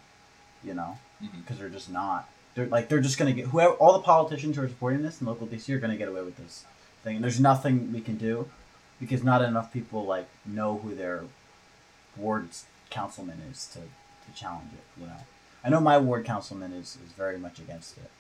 you 0.64 0.74
know, 0.74 0.98
because 1.38 1.58
they're 1.58 1.70
just 1.70 1.92
not. 1.92 2.30
They're 2.56 2.68
like 2.68 2.90
they're 2.90 3.02
just 3.02 3.18
gonna 3.18 3.34
get 3.34 3.48
whoever 3.48 3.74
all 3.74 3.94
the 3.94 4.00
politicians 4.00 4.58
who 4.58 4.64
are 4.64 4.68
supporting 4.68 5.02
this 5.02 5.22
in 5.22 5.28
local 5.28 5.48
DC 5.48 5.74
are 5.74 5.80
gonna 5.80 5.98
get 5.98 6.10
away 6.10 6.22
with 6.22 6.38
this 6.38 6.66
thing. 7.04 7.16
And 7.16 7.24
there's 7.24 7.40
nothing 7.40 7.92
we 7.94 8.02
can 8.02 8.18
do 8.18 8.50
because 9.00 9.24
not 9.24 9.42
enough 9.42 9.72
people 9.72 10.06
like 10.06 10.28
know 10.46 10.78
who 10.78 10.94
their 10.94 11.24
ward 12.18 12.50
councilman 12.90 13.42
is 13.52 13.68
to, 13.68 13.80
to 13.80 14.40
challenge 14.40 14.70
it. 14.74 15.02
You 15.02 15.08
know, 15.08 15.18
I 15.64 15.70
know 15.70 15.80
my 15.80 15.98
ward 15.98 16.26
councilman 16.26 16.74
is, 16.74 16.98
is 17.06 17.12
very 17.18 17.38
much 17.38 17.60
against 17.60 17.98
it, 17.98 18.12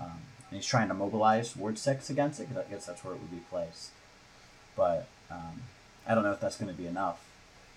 um, 0.00 0.20
and 0.50 0.56
he's 0.56 0.66
trying 0.66 0.88
to 0.88 0.94
mobilize 0.94 1.56
Ward 1.56 1.78
Six 1.78 2.10
against 2.10 2.40
it 2.40 2.48
because 2.48 2.64
I 2.66 2.70
guess 2.70 2.86
that's 2.86 3.04
where 3.04 3.14
it 3.14 3.20
would 3.20 3.30
be 3.30 3.42
placed. 3.50 3.90
But 4.76 5.06
um, 5.30 5.62
I 6.06 6.14
don't 6.14 6.24
know 6.24 6.32
if 6.32 6.40
that's 6.40 6.56
going 6.56 6.70
to 6.70 6.76
be 6.76 6.86
enough. 6.86 7.24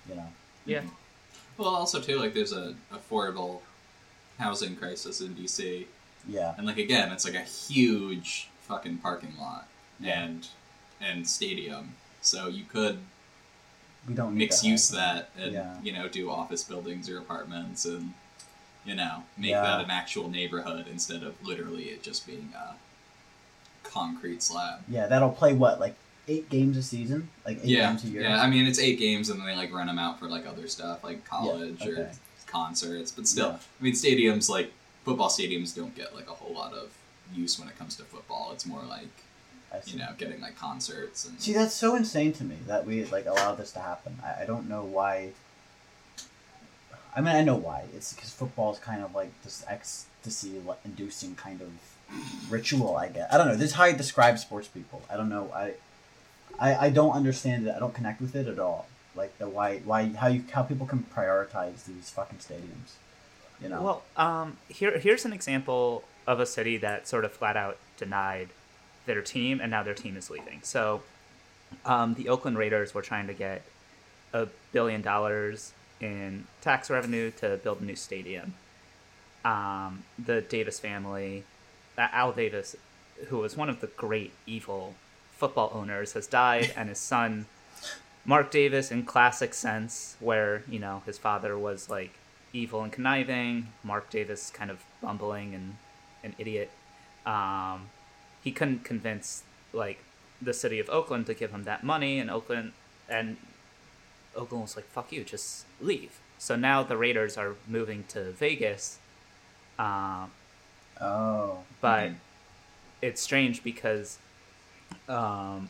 You 0.09 0.15
know, 0.15 0.27
Yeah. 0.65 0.81
Well, 1.57 1.69
also 1.69 2.01
too, 2.01 2.19
like 2.19 2.33
there's 2.33 2.53
a 2.53 2.75
affordable 2.93 3.61
housing 4.39 4.75
crisis 4.75 5.21
in 5.21 5.35
DC, 5.35 5.85
yeah, 6.27 6.53
and 6.57 6.65
like 6.67 6.77
again, 6.77 7.11
it's 7.11 7.25
like 7.25 7.35
a 7.35 7.41
huge 7.43 8.49
fucking 8.61 8.97
parking 8.97 9.33
lot 9.39 9.67
Yeah. 9.99 10.23
and 10.23 10.47
and 11.01 11.27
stadium. 11.27 11.93
So 12.21 12.47
you 12.47 12.63
could 12.63 12.97
we 14.07 14.13
don't 14.13 14.35
mix 14.37 14.61
that 14.61 14.67
use 14.67 14.89
that 14.89 15.29
and 15.37 15.53
Yeah. 15.53 15.75
you 15.83 15.91
know 15.93 16.07
do 16.07 16.29
office 16.29 16.63
buildings 16.63 17.09
or 17.09 17.17
apartments 17.19 17.85
and 17.85 18.13
you 18.85 18.95
know 18.95 19.23
make 19.37 19.51
Yeah. 19.51 19.61
that 19.61 19.81
an 19.81 19.89
actual 19.91 20.29
neighborhood 20.29 20.85
instead 20.91 21.21
of 21.23 21.35
literally 21.45 21.85
it 21.85 22.01
just 22.03 22.25
being 22.27 22.51
a 22.55 22.75
concrete 23.83 24.41
slab. 24.43 24.81
Yeah, 24.89 25.07
that'll 25.07 25.31
play 25.31 25.53
what 25.53 25.79
like 25.79 25.95
eight 26.27 26.49
games 26.49 26.75
a 26.77 26.81
season, 26.83 27.29
like 27.45 27.57
eight 27.59 27.65
yeah, 27.65 27.89
games 27.89 28.03
a 28.03 28.07
year. 28.07 28.21
yeah. 28.23 28.41
I 28.41 28.49
mean, 28.49 28.65
it's 28.65 28.79
eight 28.79 28.97
games, 28.99 29.29
and 29.29 29.39
then 29.39 29.47
they 29.47 29.55
like 29.55 29.71
rent 29.73 29.87
them 29.89 29.99
out 29.99 30.19
for 30.19 30.27
like 30.27 30.45
other 30.47 30.67
stuff, 30.67 31.03
like 31.03 31.23
college 31.25 31.85
or 31.85 31.91
okay. 31.91 32.11
Concerts. 32.47 33.11
But 33.11 33.27
still, 33.27 33.49
Yeah. 33.49 33.57
I 33.79 33.83
mean, 33.83 33.93
stadiums 33.93 34.49
like 34.49 34.71
football 35.03 35.29
stadiums 35.29 35.75
don't 35.75 35.95
get 35.95 36.15
like 36.15 36.29
a 36.29 36.33
whole 36.33 36.53
lot 36.53 36.73
of 36.73 36.91
use 37.33 37.59
when 37.59 37.67
it 37.67 37.77
comes 37.77 37.95
to 37.97 38.03
football. 38.03 38.51
It's 38.53 38.65
more 38.65 38.83
like 38.83 39.07
you 39.85 39.99
know 39.99 40.07
getting 40.17 40.39
like 40.39 40.57
concerts 40.57 41.25
and 41.25 41.39
See, 41.41 41.51
that's 41.51 41.73
so 41.73 41.95
insane 41.95 42.31
to 42.33 42.43
me 42.45 42.55
that 42.67 42.85
we 42.85 43.03
like 43.05 43.25
allow 43.25 43.55
this 43.55 43.71
to 43.73 43.79
happen. 43.79 44.19
I, 44.23 44.43
I 44.43 44.45
don't 44.45 44.69
know 44.69 44.83
why. 44.83 45.31
I 47.15 47.21
mean, 47.21 47.35
I 47.35 47.43
know 47.43 47.55
why. 47.55 47.83
It's 47.95 48.13
because 48.13 48.31
football 48.31 48.73
is 48.73 48.79
kind 48.79 49.01
of 49.03 49.15
like 49.15 49.31
this 49.43 49.63
ecstasy-inducing 49.67 51.35
kind 51.35 51.61
of 51.61 51.69
ritual. 52.49 52.95
I 52.95 53.07
guess 53.09 53.31
I 53.33 53.37
don't 53.37 53.47
know. 53.47 53.55
This 53.55 53.71
is 53.71 53.75
how 53.75 53.83
I 53.83 53.91
describe 53.93 54.37
sports 54.39 54.67
people. 54.67 55.01
I 55.09 55.17
don't 55.17 55.29
know. 55.29 55.51
I, 55.53 55.73
I, 56.59 56.87
I 56.87 56.89
don't 56.89 57.11
understand 57.11 57.67
it. 57.67 57.73
I 57.75 57.79
don't 57.79 57.93
connect 57.93 58.21
with 58.21 58.35
it 58.35 58.47
at 58.47 58.59
all. 58.59 58.87
Like 59.15 59.37
the 59.37 59.47
why, 59.47 59.79
why, 59.79 60.09
how 60.09 60.27
you, 60.27 60.43
how 60.51 60.63
people 60.63 60.85
can 60.85 61.05
prioritize 61.15 61.85
these 61.85 62.09
fucking 62.09 62.39
stadiums. 62.39 62.95
You 63.61 63.69
know. 63.69 63.81
Well, 63.81 64.03
um, 64.17 64.57
here 64.67 64.97
here's 64.97 65.25
an 65.25 65.33
example 65.33 66.03
of 66.27 66.39
a 66.39 66.45
city 66.45 66.77
that 66.77 67.07
sort 67.07 67.23
of 67.23 67.31
flat 67.31 67.55
out 67.55 67.77
denied 67.97 68.49
their 69.05 69.21
team, 69.21 69.59
and 69.61 69.71
now 69.71 69.83
their 69.83 69.93
team 69.93 70.17
is 70.17 70.29
leaving. 70.29 70.59
So, 70.63 71.03
um, 71.85 72.15
the 72.15 72.27
Oakland 72.27 72.57
Raiders 72.57 72.93
were 72.93 73.01
trying 73.01 73.27
to 73.27 73.33
get 73.33 73.61
a 74.33 74.47
billion 74.73 75.01
dollars 75.01 75.71
in 76.01 76.45
tax 76.61 76.89
revenue 76.89 77.31
to 77.31 77.57
build 77.63 77.81
a 77.81 77.85
new 77.85 77.95
stadium. 77.95 78.55
Um, 79.45 80.03
the 80.17 80.41
Davis 80.41 80.79
family, 80.79 81.43
Al 81.97 82.31
Davis, 82.31 82.75
who 83.27 83.37
was 83.37 83.55
one 83.55 83.69
of 83.69 83.79
the 83.79 83.87
great 83.87 84.33
evil 84.45 84.95
football 85.37 85.71
owners, 85.73 86.13
has 86.13 86.27
died, 86.27 86.73
and 86.75 86.89
his 86.89 86.97
son, 86.97 87.45
Mark 88.25 88.49
Davis, 88.51 88.91
in 88.91 89.03
classic 89.03 89.53
sense, 89.53 90.15
where 90.19 90.63
you 90.67 90.79
know 90.79 91.03
his 91.05 91.17
father 91.17 91.57
was 91.57 91.89
like 91.89 92.11
evil 92.53 92.81
and 92.81 92.91
conniving, 92.91 93.67
Mark 93.83 94.09
Davis 94.09 94.49
kind 94.49 94.71
of 94.71 94.83
bumbling 95.01 95.53
and 95.53 95.75
an 96.23 96.35
idiot. 96.37 96.71
Um, 97.25 97.87
he 98.43 98.51
couldn't 98.51 98.83
convince 98.83 99.43
like 99.73 99.99
the 100.41 100.53
city 100.53 100.79
of 100.79 100.89
Oakland 100.89 101.25
to 101.27 101.33
give 101.33 101.51
him 101.51 101.63
that 101.65 101.83
money, 101.83 102.19
and 102.19 102.29
Oakland 102.31 102.71
and 103.09 103.37
Oakland 104.35 104.63
was 104.63 104.75
like, 104.75 104.85
"Fuck 104.85 105.11
you, 105.11 105.23
just 105.23 105.65
leave." 105.79 106.19
So 106.37 106.55
now 106.55 106.83
the 106.83 106.97
Raiders 106.97 107.37
are 107.37 107.55
moving 107.67 108.03
to 108.09 108.31
Vegas, 108.31 108.97
um, 109.79 110.31
oh. 110.99 111.59
but 111.79 112.09
Mhm. 112.09 112.15
it's 113.01 113.21
strange 113.21 113.63
because 113.63 114.17
um, 115.07 115.69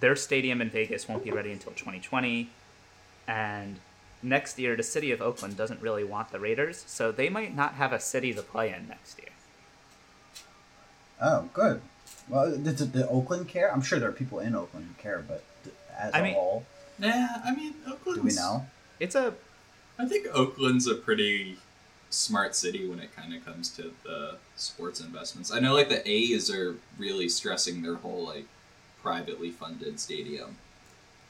their 0.00 0.16
stadium 0.16 0.60
in 0.60 0.70
Vegas 0.70 1.08
won't 1.08 1.24
be 1.24 1.30
ready 1.30 1.52
until 1.52 1.72
2020, 1.72 2.48
and 3.28 3.76
next 4.22 4.58
year 4.58 4.76
the 4.76 4.82
city 4.82 5.10
of 5.12 5.20
Oakland 5.22 5.56
doesn't 5.56 5.80
really 5.80 6.04
want 6.04 6.30
the 6.32 6.40
Raiders, 6.40 6.84
so 6.86 7.12
they 7.12 7.28
might 7.28 7.54
not 7.54 7.74
have 7.74 7.92
a 7.92 8.00
city 8.00 8.32
to 8.34 8.42
play 8.42 8.72
in 8.72 8.88
next 8.88 9.18
year. 9.18 9.28
Oh, 11.20 11.48
good. 11.54 11.80
Well, 12.28 12.56
does 12.56 12.76
the, 12.78 12.84
the 12.84 13.08
Oakland 13.08 13.48
care? 13.48 13.72
I'm 13.72 13.82
sure 13.82 13.98
there 13.98 14.08
are 14.08 14.12
people 14.12 14.40
in 14.40 14.54
Oakland 14.54 14.86
who 14.88 15.02
care, 15.02 15.24
but 15.26 15.42
th- 15.64 15.74
as 15.98 16.12
I 16.14 16.18
a 16.20 16.22
mean- 16.22 16.34
whole, 16.34 16.64
yeah. 16.98 17.40
I 17.44 17.54
mean, 17.54 17.74
Oakland's. 17.86 18.20
do 18.20 18.22
we 18.22 18.34
know? 18.34 18.66
It's 19.00 19.14
a 19.14 19.34
I 19.98 20.06
think 20.06 20.26
Oakland's 20.34 20.86
a 20.86 20.94
pretty 20.94 21.56
smart 22.10 22.54
city 22.54 22.86
when 22.88 22.98
it 23.00 23.14
kind 23.16 23.34
of 23.34 23.44
comes 23.44 23.70
to 23.76 23.92
the 24.04 24.36
sports 24.56 25.00
investments. 25.00 25.50
I 25.52 25.58
know 25.60 25.74
like 25.74 25.88
the 25.88 26.06
A's 26.08 26.50
are 26.50 26.76
really 26.98 27.28
stressing 27.28 27.82
their 27.82 27.96
whole 27.96 28.24
like 28.26 28.46
privately 29.10 29.50
funded 29.52 30.00
stadium. 30.00 30.56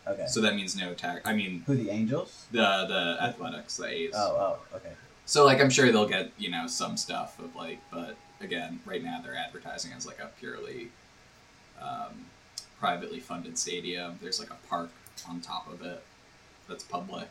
Okay. 0.06 0.26
So 0.28 0.40
that 0.40 0.54
means 0.54 0.74
no 0.76 0.94
tax. 0.94 1.20
I 1.26 1.34
mean 1.34 1.62
Who 1.66 1.74
the 1.76 1.90
Angels? 1.90 2.46
the 2.50 2.86
the 2.88 3.18
athletics, 3.22 3.76
the 3.76 3.86
A's. 3.86 4.12
Oh, 4.14 4.58
oh, 4.72 4.76
okay. 4.76 4.92
So 5.26 5.44
like 5.44 5.60
I'm 5.60 5.68
sure 5.70 5.92
they'll 5.92 6.08
get 6.08 6.30
you 6.38 6.50
know 6.50 6.66
some 6.68 6.96
stuff 6.96 7.38
of 7.38 7.54
like, 7.54 7.80
but 7.92 8.16
again, 8.40 8.80
right 8.86 9.02
now 9.04 9.20
they're 9.22 9.36
advertising 9.36 9.92
as 9.96 10.06
like 10.06 10.20
a 10.20 10.30
purely 10.40 10.88
um, 11.82 12.26
privately 12.80 13.20
funded 13.20 13.58
stadium. 13.58 14.18
There's 14.22 14.40
like 14.40 14.50
a 14.50 14.58
park 14.70 14.90
on 15.28 15.40
top 15.40 15.70
of 15.70 15.82
it 15.82 16.02
that's 16.68 16.84
public. 16.84 17.28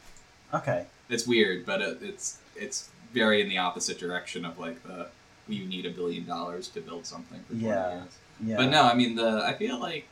Okay. 0.53 0.86
It's 1.10 1.25
weird, 1.25 1.65
but 1.65 1.81
it, 1.81 1.97
it's 2.03 2.38
it's 2.55 2.89
very 3.13 3.41
in 3.41 3.49
the 3.49 3.58
opposite 3.58 3.97
direction 3.97 4.45
of 4.45 4.60
like 4.60 4.84
the 4.84 5.08
you 5.47 5.65
need 5.65 5.86
a 5.86 5.89
billion 5.91 6.25
dollars 6.25 6.67
to 6.69 6.81
build 6.81 7.05
something 7.08 7.39
for 7.47 7.53
20 7.53 7.65
Yeah. 7.65 7.93
years. 7.99 8.12
Yeah. 8.43 8.58
But 8.58 8.67
no, 8.69 8.84
I 8.84 8.93
mean 8.93 9.15
the 9.15 9.43
I 9.45 9.53
feel 9.53 9.79
like 9.79 10.08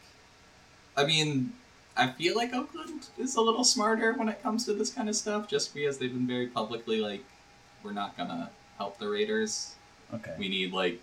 I 0.95 1.05
mean 1.05 1.53
I 1.95 2.07
feel 2.07 2.35
like 2.35 2.53
Oakland 2.53 3.07
is 3.19 3.35
a 3.35 3.41
little 3.41 3.63
smarter 3.63 4.13
when 4.13 4.27
it 4.27 4.41
comes 4.41 4.65
to 4.65 4.73
this 4.73 4.89
kind 4.91 5.07
of 5.09 5.15
stuff, 5.15 5.47
just 5.47 5.73
because 5.75 5.99
they've 5.99 6.11
been 6.13 6.25
very 6.27 6.47
publicly 6.47 6.99
like 7.01 7.23
we're 7.83 7.93
not 7.93 8.17
gonna 8.17 8.49
help 8.77 8.97
the 8.97 9.07
Raiders. 9.07 9.75
Okay. 10.13 10.33
We 10.39 10.49
need 10.49 10.73
like 10.73 10.99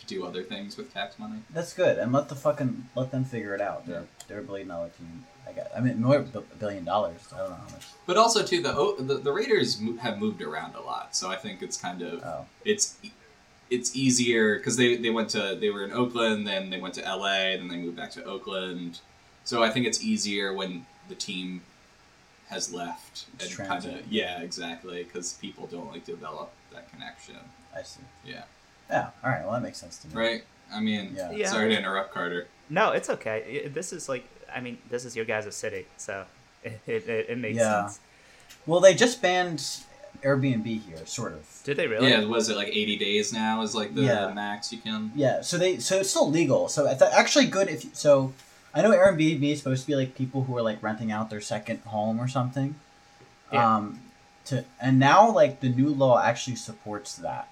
to 0.00 0.06
do 0.06 0.24
other 0.24 0.42
things 0.42 0.76
with 0.76 0.92
tax 0.92 1.18
money. 1.18 1.38
That's 1.50 1.72
good, 1.72 1.98
and 1.98 2.12
let 2.12 2.28
the 2.28 2.34
fucking 2.34 2.88
let 2.96 3.10
them 3.10 3.24
figure 3.24 3.54
it 3.54 3.60
out. 3.60 3.86
They're 3.86 4.00
Yeah. 4.00 4.06
they're 4.26 4.40
a 4.40 4.44
billion 4.44 4.68
dollar 4.68 4.88
team. 4.90 5.24
I 5.48 5.52
got. 5.52 5.66
I 5.76 5.80
mean, 5.80 6.02
more 6.02 6.16
a 6.16 6.40
billion 6.58 6.84
dollars. 6.84 7.20
I 7.32 7.38
don't 7.38 7.50
know 7.50 7.56
how 7.56 7.70
much. 7.74 7.86
But 8.06 8.16
also 8.16 8.42
too 8.44 8.60
the 8.62 8.72
the, 8.98 9.14
the 9.18 9.32
Raiders 9.32 9.80
have 10.00 10.18
moved 10.18 10.42
around 10.42 10.74
a 10.74 10.80
lot, 10.80 11.14
so 11.16 11.30
I 11.30 11.36
think 11.36 11.62
it's 11.62 11.76
kind 11.76 12.02
of 12.02 12.22
Oh, 12.24 12.46
it's 12.64 12.96
it's 13.70 13.94
easier 13.96 14.56
because 14.56 14.76
they, 14.76 14.96
they 14.96 15.10
went 15.10 15.28
to 15.30 15.56
they 15.60 15.70
were 15.70 15.84
in 15.84 15.92
Oakland, 15.92 16.46
then 16.46 16.70
they 16.70 16.80
went 16.80 16.94
to 16.94 17.02
LA, 17.02 17.56
then 17.56 17.68
they 17.68 17.76
moved 17.76 17.96
back 17.96 18.10
to 18.12 18.24
Oakland. 18.24 19.00
So 19.44 19.62
I 19.62 19.70
think 19.70 19.86
it's 19.86 20.02
easier 20.04 20.52
when 20.52 20.86
the 21.08 21.14
team 21.14 21.62
has 22.48 22.72
left 22.72 23.26
It's 23.40 23.58
and 23.58 23.68
kind 23.68 23.84
of 23.84 24.10
yeah 24.10 24.40
exactly 24.40 25.04
because 25.04 25.34
people 25.34 25.66
don't 25.66 25.90
like 25.92 26.04
develop 26.04 26.50
that 26.72 26.90
connection. 26.90 27.36
I 27.76 27.82
see. 27.82 28.00
Yeah, 28.24 28.42
Yeah. 28.90 29.10
All 29.22 29.30
right. 29.30 29.42
Well, 29.42 29.52
that 29.52 29.62
makes 29.62 29.78
sense 29.78 29.98
to 29.98 30.08
me. 30.08 30.14
right. 30.14 30.44
I 30.72 30.80
mean, 30.80 31.14
Yeah. 31.16 31.30
Yeah. 31.30 31.50
sorry 31.50 31.70
to 31.70 31.78
interrupt, 31.78 32.12
Carter. 32.12 32.46
no, 32.70 32.92
it's 32.92 33.08
okay. 33.10 33.70
This 33.72 33.92
is 33.92 34.08
like, 34.08 34.24
I 34.54 34.60
mean, 34.60 34.78
this 34.90 35.04
is 35.04 35.14
your 35.16 35.24
guys' 35.24 35.54
city, 35.54 35.86
so 35.96 36.24
it 36.64 36.80
it, 36.86 37.08
it, 37.08 37.30
it 37.30 37.38
makes 37.38 37.58
Yeah. 37.58 37.82
sense. 37.86 38.00
Well, 38.66 38.80
they 38.80 38.94
just 38.94 39.20
banned 39.22 39.62
Airbnb 40.22 40.66
here, 40.82 41.04
sort 41.06 41.32
of. 41.32 41.46
Did 41.64 41.76
they 41.76 41.86
really? 41.86 42.08
Yeah, 42.10 42.24
was 42.24 42.48
it 42.48 42.56
like 42.56 42.68
eighty 42.68 42.96
days 42.96 43.32
now? 43.32 43.62
Is 43.62 43.74
like 43.74 43.94
the 43.94 44.02
Yeah. 44.02 44.32
max 44.34 44.72
you 44.72 44.78
can. 44.78 45.12
Yeah. 45.14 45.40
So 45.42 45.58
they 45.58 45.78
so 45.78 45.98
it's 46.00 46.10
still 46.10 46.30
legal. 46.30 46.68
So 46.68 46.86
it's 46.86 47.02
actually 47.02 47.46
good 47.46 47.68
if 47.68 47.94
so. 47.94 48.32
I 48.74 48.82
know 48.82 48.90
Airbnb 48.90 49.42
is 49.50 49.58
supposed 49.58 49.82
to 49.82 49.86
be 49.86 49.96
like 49.96 50.14
people 50.14 50.44
who 50.44 50.56
are 50.56 50.62
like 50.62 50.82
renting 50.82 51.10
out 51.10 51.30
their 51.30 51.40
second 51.40 51.80
home 51.80 52.20
or 52.20 52.28
something. 52.28 52.74
Yeah. 53.52 53.76
Um, 53.76 54.00
to 54.46 54.64
and 54.80 54.98
now 54.98 55.30
like 55.30 55.60
the 55.60 55.68
new 55.68 55.88
law 55.88 56.20
actually 56.22 56.56
supports 56.56 57.14
that. 57.16 57.48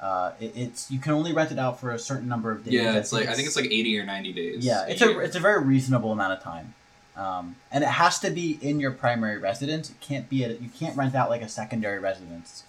Uh, 0.00 0.32
it, 0.40 0.52
it's 0.56 0.90
you 0.90 0.98
can 0.98 1.12
only 1.12 1.32
rent 1.32 1.52
it 1.52 1.58
out 1.58 1.78
for 1.80 1.92
a 1.92 1.98
certain 1.98 2.28
number 2.28 2.50
of 2.50 2.64
days. 2.64 2.74
Yeah, 2.74 2.96
it's 2.96 3.12
like 3.12 3.28
I 3.28 3.34
think 3.34 3.46
it's 3.46 3.56
like 3.56 3.66
eighty 3.70 3.98
or 3.98 4.04
ninety 4.04 4.32
days. 4.32 4.64
yeah, 4.64 4.84
it's 4.86 5.00
a 5.00 5.06
year. 5.06 5.22
it's 5.22 5.36
a 5.36 5.40
very 5.40 5.62
reasonable 5.62 6.10
amount 6.12 6.32
of 6.32 6.42
time, 6.42 6.74
um, 7.16 7.56
and 7.70 7.84
it 7.84 7.88
has 7.90 8.18
to 8.20 8.30
be 8.30 8.58
in 8.62 8.80
your 8.80 8.90
primary 8.90 9.38
residence. 9.38 9.90
It 9.90 10.00
can't 10.00 10.28
be 10.28 10.44
a, 10.44 10.52
you 10.54 10.68
can't 10.68 10.96
rent 10.96 11.14
out 11.14 11.28
like 11.30 11.42
a 11.42 11.48
secondary 11.48 11.98
residence, 11.98 12.64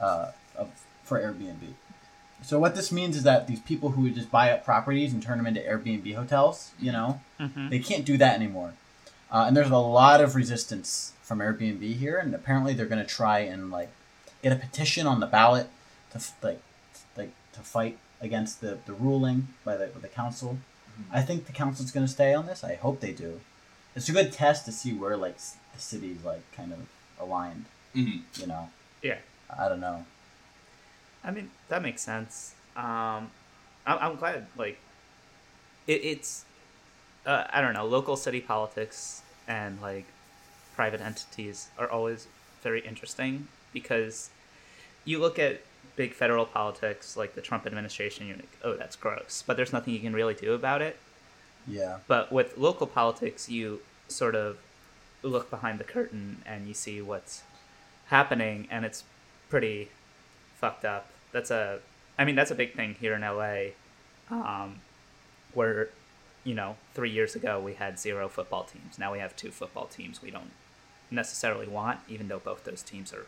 uh, 0.00 0.32
of, 0.56 0.70
for 1.04 1.20
Airbnb. 1.20 1.74
So 2.42 2.58
what 2.58 2.74
this 2.74 2.92
means 2.92 3.16
is 3.16 3.22
that 3.22 3.46
these 3.46 3.60
people 3.60 3.90
who 3.90 4.02
would 4.02 4.14
just 4.14 4.30
buy 4.30 4.50
up 4.52 4.64
properties 4.64 5.12
and 5.12 5.22
turn 5.22 5.38
them 5.38 5.46
into 5.46 5.60
Airbnb 5.60 6.14
hotels, 6.14 6.72
you 6.78 6.92
know, 6.92 7.20
Mm-hmm. 7.40 7.68
they 7.68 7.78
can't 7.78 8.04
do 8.04 8.16
that 8.18 8.34
anymore. 8.34 8.72
Uh, 9.30 9.44
and 9.46 9.56
there's 9.56 9.70
a 9.70 9.76
lot 9.76 10.20
of 10.22 10.34
resistance 10.36 11.12
from 11.22 11.40
Airbnb 11.40 11.82
here, 11.96 12.16
and 12.18 12.34
apparently 12.34 12.72
they're 12.74 12.86
going 12.86 13.02
to 13.02 13.08
try 13.08 13.40
and 13.40 13.70
like 13.70 13.90
get 14.42 14.52
a 14.52 14.56
petition 14.56 15.06
on 15.06 15.20
the 15.20 15.26
ballot 15.26 15.68
to 16.12 16.16
f- 16.18 16.34
like 16.42 16.60
like 17.16 17.30
to 17.52 17.60
fight 17.60 17.98
against 18.20 18.60
the, 18.60 18.78
the 18.86 18.92
ruling 18.94 19.48
by 19.64 19.76
the 19.76 19.86
by 19.88 20.00
the 20.00 20.08
council. 20.08 20.58
I 21.12 21.20
think 21.22 21.46
the 21.46 21.52
council's 21.52 21.90
going 21.90 22.06
to 22.06 22.12
stay 22.12 22.32
on 22.32 22.46
this. 22.46 22.62
I 22.64 22.76
hope 22.76 23.00
they 23.00 23.12
do. 23.12 23.40
It's 23.96 24.08
a 24.08 24.12
good 24.12 24.30
test 24.32 24.66
to 24.66 24.72
see 24.72 24.92
where 24.92 25.16
like 25.16 25.38
the 25.38 25.80
city's 25.80 26.22
like 26.24 26.42
kind 26.54 26.72
of 26.72 26.78
aligned. 27.18 27.64
Mhm. 27.94 28.20
You 28.38 28.46
know, 28.46 28.70
Yeah. 29.02 29.18
I 29.58 29.68
don't 29.68 29.80
know. 29.80 30.04
I 31.24 31.30
mean, 31.30 31.50
that 31.68 31.82
makes 31.82 32.02
sense. 32.02 32.54
Um, 32.76 33.30
I'm, 33.86 33.98
I'm 34.00 34.16
glad, 34.16 34.46
like, 34.56 34.78
it, 35.86 36.04
it's, 36.04 36.44
uh, 37.24 37.44
I 37.50 37.60
don't 37.60 37.72
know, 37.72 37.86
local 37.86 38.16
city 38.16 38.40
politics 38.40 39.22
and, 39.48 39.80
like, 39.80 40.04
private 40.74 41.00
entities 41.00 41.68
are 41.78 41.88
always 41.90 42.28
very 42.62 42.80
interesting 42.86 43.48
because 43.72 44.30
you 45.04 45.18
look 45.18 45.38
at 45.38 45.62
big 45.96 46.12
federal 46.12 46.44
politics, 46.44 47.16
like 47.16 47.34
the 47.34 47.40
Trump 47.40 47.66
administration, 47.66 48.26
you're 48.26 48.36
like, 48.36 48.58
oh, 48.62 48.74
that's 48.76 48.94
gross. 48.94 49.42
But 49.46 49.56
there's 49.56 49.72
nothing 49.72 49.94
you 49.94 50.00
can 50.00 50.12
really 50.12 50.34
do 50.34 50.52
about 50.52 50.82
it. 50.82 50.98
Yeah, 51.66 51.98
But 52.06 52.32
with 52.32 52.56
local 52.56 52.86
politics, 52.86 53.48
you 53.48 53.80
sort 54.08 54.34
of 54.34 54.58
look 55.22 55.50
behind 55.50 55.80
the 55.80 55.84
curtain 55.84 56.42
and 56.46 56.68
you 56.68 56.74
see 56.74 57.02
what's 57.02 57.42
happening, 58.06 58.68
and 58.70 58.84
it's 58.84 59.04
pretty 59.48 59.88
fucked 60.54 60.84
up. 60.84 61.10
That's 61.32 61.50
a, 61.50 61.80
I 62.18 62.24
mean, 62.24 62.36
that's 62.36 62.50
a 62.50 62.54
big 62.54 62.74
thing 62.74 62.96
here 63.00 63.14
in 63.14 63.22
LA, 63.22 63.72
um, 64.30 64.76
where, 65.54 65.88
you 66.44 66.54
know, 66.54 66.76
three 66.94 67.10
years 67.10 67.34
ago 67.34 67.60
we 67.60 67.74
had 67.74 67.98
zero 67.98 68.28
football 68.28 68.64
teams. 68.64 68.98
Now 68.98 69.12
we 69.12 69.18
have 69.18 69.34
two 69.34 69.50
football 69.50 69.86
teams 69.86 70.22
we 70.22 70.30
don't 70.30 70.52
necessarily 71.10 71.66
want, 71.66 72.00
even 72.08 72.28
though 72.28 72.38
both 72.38 72.64
those 72.64 72.82
teams 72.82 73.12
are 73.12 73.26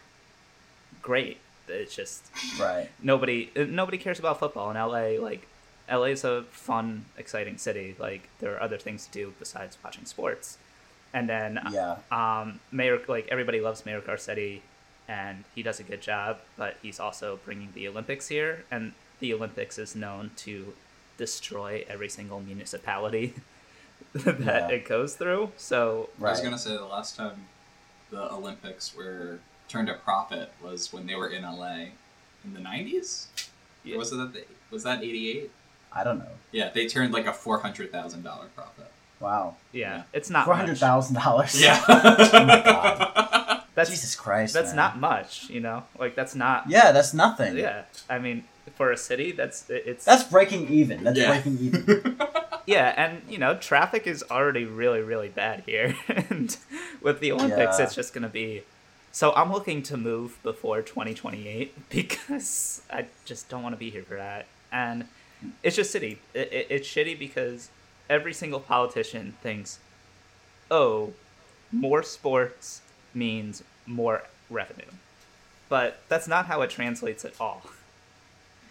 great. 1.03 1.39
It's 1.69 1.95
just 1.95 2.31
right. 2.59 2.89
nobody 3.03 3.51
nobody 3.55 3.99
cares 3.99 4.19
about 4.19 4.39
football 4.39 4.71
in 4.71 4.77
LA. 4.77 5.23
Like 5.23 5.47
LA 5.91 6.05
is 6.17 6.25
a 6.25 6.43
fun, 6.51 7.07
exciting 7.17 7.59
city. 7.59 7.95
Like 7.99 8.29
there 8.41 8.55
are 8.57 8.63
other 8.63 8.79
things 8.79 9.07
to 9.07 9.13
do 9.13 9.33
besides 9.39 9.77
watching 9.83 10.05
sports. 10.05 10.59
And 11.15 11.29
then 11.29 11.59
Yeah, 11.73 11.97
um, 12.11 12.61
Mayor 12.71 13.01
like 13.09 13.29
everybody 13.31 13.61
loves 13.61 13.87
Mayor 13.87 14.01
Garcetti, 14.01 14.61
and 15.09 15.45
he 15.55 15.63
does 15.63 15.81
a 15.81 15.83
good 15.83 16.03
job. 16.03 16.39
But 16.57 16.77
he's 16.83 17.01
also 17.01 17.39
bringing 17.45 17.71
the 17.75 17.89
Olympics 17.89 18.29
here, 18.29 18.65
and 18.71 18.93
the 19.21 19.33
Olympics 19.35 19.79
is 19.79 19.97
known 19.97 20.31
to 20.37 20.75
destroy 21.17 21.85
every 21.89 22.09
single 22.09 22.41
municipality 22.41 23.35
that 24.13 24.39
Yeah. 24.41 24.69
it 24.69 24.87
goes 24.89 25.15
through. 25.17 25.53
So 25.57 26.11
I 26.21 26.23
was 26.31 26.41
gonna 26.41 26.59
say 26.59 26.77
the 26.77 26.85
last 26.85 27.17
time 27.17 27.47
the 28.11 28.31
Olympics 28.33 28.95
were 28.95 29.39
turned 29.69 29.89
a 29.89 29.95
profit 29.95 30.51
was 30.63 30.93
when 30.93 31.07
they 31.07 31.15
were 31.15 31.29
in 31.29 31.43
LA 31.43 31.87
in 32.45 32.53
the 32.55 32.61
nineties. 32.61 33.29
Yeah. 33.85 33.97
Was 33.97 34.11
that 34.11 34.33
the, 34.35 34.45
was 34.71 34.83
that 34.85 35.03
eighty 35.03 35.31
eight? 35.31 35.51
I 35.99 36.05
don't 36.05 36.19
know. 36.19 36.27
Yeah, 36.53 36.71
they 36.71 36.87
turned 36.87 37.13
like 37.13 37.27
a 37.27 37.33
four 37.33 37.59
hundred 37.59 37.93
thousand 37.93 38.23
dollar 38.23 38.47
profit. 38.55 38.91
Wow, 39.21 39.57
yeah, 39.73 39.81
Yeah. 39.97 40.03
it's 40.13 40.31
not 40.31 40.45
four 40.45 40.55
much. 40.55 40.61
hundred 40.61 40.79
thousand 40.79 41.17
dollars. 41.17 41.61
Yeah. 41.61 41.83
oh 41.89 42.45
my 42.47 42.63
god. 42.63 43.63
That's 43.75 43.91
Jesus 43.91 44.15
Christ. 44.17 44.55
that's 44.55 44.71
man. 44.71 44.77
not 44.77 44.99
much. 44.99 45.49
You 45.51 45.61
know, 45.61 45.85
like 45.99 46.15
that's 46.15 46.35
not. 46.35 46.69
Yeah, 46.69 46.93
that's 46.93 47.13
nothing. 47.15 47.57
Yeah, 47.57 47.83
I 48.09 48.19
mean, 48.19 48.45
for 48.77 48.91
a 48.93 48.97
city, 48.97 49.33
that's 49.33 49.69
it's 49.69 50.05
That's 50.05 50.25
breaking 50.25 50.69
even. 50.69 51.05
That's 51.05 51.19
Yeah. 51.19 51.29
breaking 51.33 51.59
even. 51.61 52.21
yeah, 52.67 52.95
and 52.97 53.23
you 53.29 53.39
know, 53.39 53.55
traffic 53.57 54.07
is 54.07 54.25
already 54.31 54.65
really, 54.65 55.01
really 55.01 55.29
bad 55.29 55.63
here, 55.67 55.97
and 56.09 56.57
with 57.03 57.21
the 57.21 57.33
Olympics, 57.33 57.79
Yeah. 57.79 57.85
it's 57.85 57.95
just 57.95 58.13
gonna 58.15 58.29
be. 58.29 58.63
So 59.13 59.33
I'm 59.35 59.53
looking 59.53 59.83
to 59.85 59.97
move 59.97 60.39
before 60.43 60.81
2028 60.83 61.89
because 61.89 62.83
I 62.93 63.07
just 63.25 63.49
don't 63.49 63.63
want 63.63 63.75
to 63.75 63.79
be 63.79 63.91
here 63.91 64.03
for 64.05 64.17
that, 64.17 64.47
and 64.73 65.07
it's 65.63 65.77
just 65.77 65.95
shitty. 65.95 66.19
It, 66.35 66.53
it, 66.53 66.67
it's 66.71 66.89
shitty 66.89 67.19
because 67.19 67.71
every 68.09 68.33
single 68.33 68.61
politician 68.61 69.35
thinks, 69.43 69.79
"Oh, 70.71 71.13
more 71.73 72.03
sports 72.03 72.81
means 73.15 73.63
more 73.87 74.23
revenue," 74.51 74.91
but 75.69 76.01
that's 76.09 76.29
not 76.29 76.47
how 76.47 76.63
it 76.63 76.71
translates 76.71 77.25
at 77.25 77.35
all. 77.41 77.63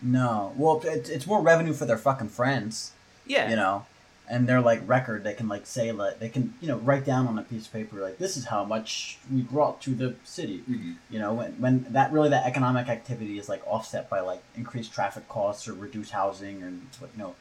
No. 0.01 0.53
Well, 0.57 0.81
it's, 0.83 1.09
it's 1.09 1.25
more 1.25 1.41
revenue 1.41 1.73
for 1.73 1.85
their 1.85 1.97
fucking 1.97 2.29
friends, 2.29 2.91
Yeah, 3.25 3.49
you 3.49 3.55
know? 3.55 3.85
And 4.29 4.45
their, 4.45 4.59
like, 4.59 4.81
record, 4.85 5.23
they 5.23 5.33
can, 5.33 5.47
like, 5.47 5.65
say, 5.65 5.93
like, 5.93 6.19
they 6.19 6.27
can, 6.27 6.53
you 6.59 6.67
know, 6.67 6.77
write 6.79 7.05
down 7.05 7.27
on 7.27 7.39
a 7.39 7.43
piece 7.43 7.65
of 7.67 7.71
paper, 7.71 8.01
like, 8.01 8.17
this 8.17 8.35
is 8.35 8.45
how 8.45 8.65
much 8.65 9.17
we 9.31 9.41
brought 9.41 9.81
to 9.83 9.91
the 9.95 10.15
city. 10.25 10.63
Mhm. 10.69 10.97
You 11.09 11.19
know, 11.19 11.33
when, 11.33 11.53
when 11.61 11.85
that 11.93 12.11
really, 12.11 12.29
that 12.29 12.45
economic 12.45 12.89
activity 12.89 13.39
is, 13.39 13.47
like, 13.47 13.65
offset 13.65 14.09
by, 14.09 14.19
like, 14.19 14.43
increased 14.53 14.91
traffic 14.91 15.29
costs 15.29 15.65
or 15.65 15.73
reduced 15.73 16.11
housing 16.11 16.61
or, 16.61 16.69
you 16.69 17.17
know, 17.17 17.35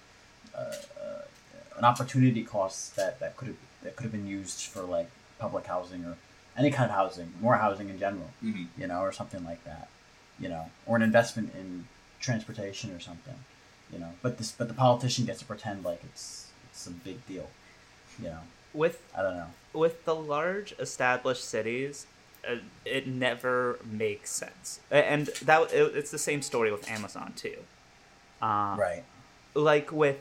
uh, 0.55 0.61
uh, 0.61 1.23
an 1.77 1.85
opportunity 1.85 2.45
costs 2.45 2.91
that, 2.91 3.19
that 3.21 3.37
could 3.37 3.49
have 3.49 3.57
that 3.83 3.95
could 3.97 4.05
have 4.05 4.13
been 4.13 4.27
used 4.27 4.61
for, 4.63 4.83
like, 4.83 5.11
public 5.39 5.67
housing 5.67 6.05
or 6.05 6.17
any 6.57 6.71
kind 6.71 6.89
of 6.89 6.97
housing, 6.97 7.33
more 7.41 7.57
housing 7.57 7.89
in 7.89 7.99
general. 7.99 8.31
Mhm. 8.43 8.69
you 8.77 8.87
know, 8.87 9.01
or 9.01 9.13
something 9.13 9.45
like 9.45 9.63
that, 9.65 9.89
you 10.39 10.49
know, 10.49 10.71
or 10.87 10.97
an 10.97 11.03
investment 11.03 11.53
in 11.55 11.87
transportation 12.21 12.91
or 12.95 13.01
something, 13.01 13.35
you 13.93 13.99
know. 13.99 14.13
But 14.23 14.39
this, 14.39 14.53
but 14.53 14.69
the 14.69 14.75
politician 14.75 15.27
gets 15.27 15.41
to 15.41 15.45
pretend 15.45 15.85
like 15.85 16.03
it's 16.05 16.46
it's 16.77 16.87
a 16.87 16.91
big 16.91 17.27
deal, 17.27 17.49
you 18.21 18.27
know. 18.29 18.41
with 18.75 19.01
I 19.17 19.23
don't 19.23 19.35
know. 19.37 19.47
with 19.73 20.05
the 20.05 20.15
large 20.15 20.73
established 20.79 21.45
cities, 21.45 22.07
uh, 22.49 22.57
it 22.85 23.07
never 23.07 23.79
makes 23.91 24.31
sense, 24.31 24.81
and 24.91 25.29
that 25.43 25.73
it, 25.73 25.97
it's 25.97 26.11
the 26.11 26.19
same 26.19 26.43
story 26.43 26.71
with 26.71 26.89
Amazon 26.91 27.33
too. 27.35 27.57
Um, 28.43 28.79
right. 28.79 29.03
Like 29.55 29.91
with, 29.91 30.19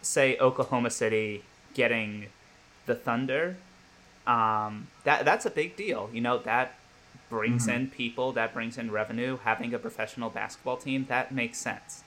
say, 0.00 0.38
Oklahoma 0.38 0.88
City 0.90 1.44
getting 1.74 2.28
the 2.86 2.94
Thunder, 2.94 3.56
um, 4.26 4.88
that 5.04 5.26
that's 5.26 5.44
a 5.44 5.50
big 5.50 5.76
deal. 5.76 6.08
You 6.12 6.22
know 6.22 6.38
that 6.38 6.74
brings 7.28 7.66
Mhm. 7.66 7.74
in 7.74 7.86
people, 7.90 8.32
that 8.32 8.54
brings 8.54 8.78
in 8.78 8.90
revenue. 8.90 9.36
Having 9.44 9.74
a 9.74 9.78
professional 9.78 10.30
basketball 10.30 10.78
team 10.78 11.04
that 11.10 11.32
makes 11.32 11.58
sense, 11.58 12.02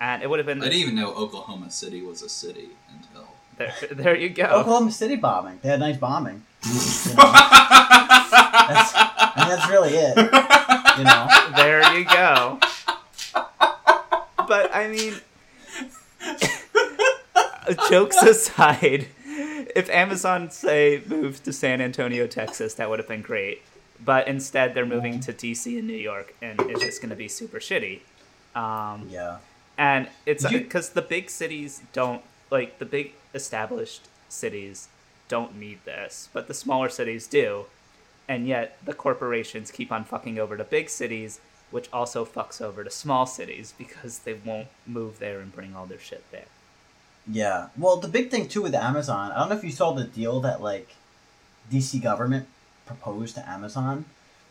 and 0.00 0.20
it 0.24 0.28
would 0.28 0.40
have 0.40 0.46
been 0.46 0.60
I 0.60 0.64
didn't 0.64 0.80
even 0.80 0.96
know 0.96 1.14
Oklahoma 1.14 1.70
City 1.70 2.02
was 2.02 2.22
a 2.22 2.28
city 2.28 2.70
until. 2.92 3.28
There. 3.58 3.74
There 3.90 4.16
you 4.16 4.28
go. 4.30 4.44
Oklahoma 4.44 4.90
City 4.92 5.16
bombing. 5.16 5.58
They 5.62 5.68
had 5.70 5.80
nice 5.80 5.96
bombing. 5.96 6.42
You 6.64 6.70
know, 6.72 7.32
that's, 8.68 8.92
I 8.96 9.32
mean, 9.36 9.48
that's 9.48 9.70
really 9.70 9.90
it. 9.94 10.16
You 10.98 11.04
know. 11.04 11.28
there 11.56 11.98
you 11.98 12.04
go. 12.04 12.58
But 14.48 14.74
I 14.74 14.88
mean, 14.88 15.14
jokes 17.90 18.22
aside, 18.22 19.08
if 19.74 19.90
Amazon 19.90 20.50
say 20.50 21.02
moved 21.06 21.44
to 21.44 21.52
San 21.52 21.80
Antonio, 21.80 22.26
Texas, 22.26 22.74
that 22.74 22.88
would 22.90 22.98
have 22.98 23.08
been 23.08 23.22
great. 23.22 23.62
But 24.04 24.28
instead, 24.28 24.74
they're 24.74 24.86
moving 24.86 25.20
to 25.20 25.32
DC 25.32 25.78
and 25.78 25.86
New 25.86 25.94
York, 25.94 26.34
and 26.42 26.60
it's 26.62 26.80
just 26.80 27.00
going 27.00 27.10
to 27.10 27.16
be 27.16 27.28
super 27.28 27.58
shitty. 27.58 28.00
Um, 28.54 29.06
Yeah. 29.10 29.38
and 29.78 30.08
it's 30.26 30.44
You- 30.50 30.60
because 30.60 30.90
the 30.90 31.02
big 31.02 31.30
cities 31.30 31.82
don't 31.92 32.22
like 32.50 32.78
the 32.78 32.84
big 32.84 33.12
established 33.34 34.08
cities 34.28 34.88
don't 35.28 35.56
need 35.58 35.78
this, 35.84 36.28
but 36.32 36.48
the 36.48 36.54
smaller 36.54 36.88
cities 36.88 37.26
do. 37.26 37.66
And 38.28 38.46
yet 38.46 38.78
the 38.84 38.94
corporations 38.94 39.70
keep 39.70 39.92
on 39.92 40.04
fucking 40.04 40.38
over 40.38 40.56
to 40.56 40.64
big 40.64 40.88
cities, 40.90 41.40
which 41.70 41.88
also 41.92 42.24
fucks 42.24 42.60
over 42.60 42.82
to 42.82 42.90
small 42.90 43.26
cities 43.26 43.72
because 43.76 44.20
they 44.20 44.34
won't 44.34 44.68
move 44.86 45.18
there 45.18 45.38
and 45.40 45.54
bring 45.54 45.74
all 45.76 45.86
their 45.86 45.98
shit 45.98 46.24
there. 46.32 46.46
Yeah. 47.30 47.68
Well, 47.76 47.96
the 47.96 48.08
big 48.08 48.30
thing 48.30 48.48
too 48.48 48.62
with 48.62 48.74
Amazon, 48.74 49.32
I 49.32 49.38
don't 49.38 49.48
know 49.48 49.56
if 49.56 49.64
you 49.64 49.70
saw 49.72 49.92
the 49.92 50.04
deal 50.04 50.40
that 50.40 50.60
like 50.60 50.94
DC 51.72 52.02
government 52.02 52.46
proposed 52.84 53.34
to 53.36 53.48
Amazon. 53.48 54.04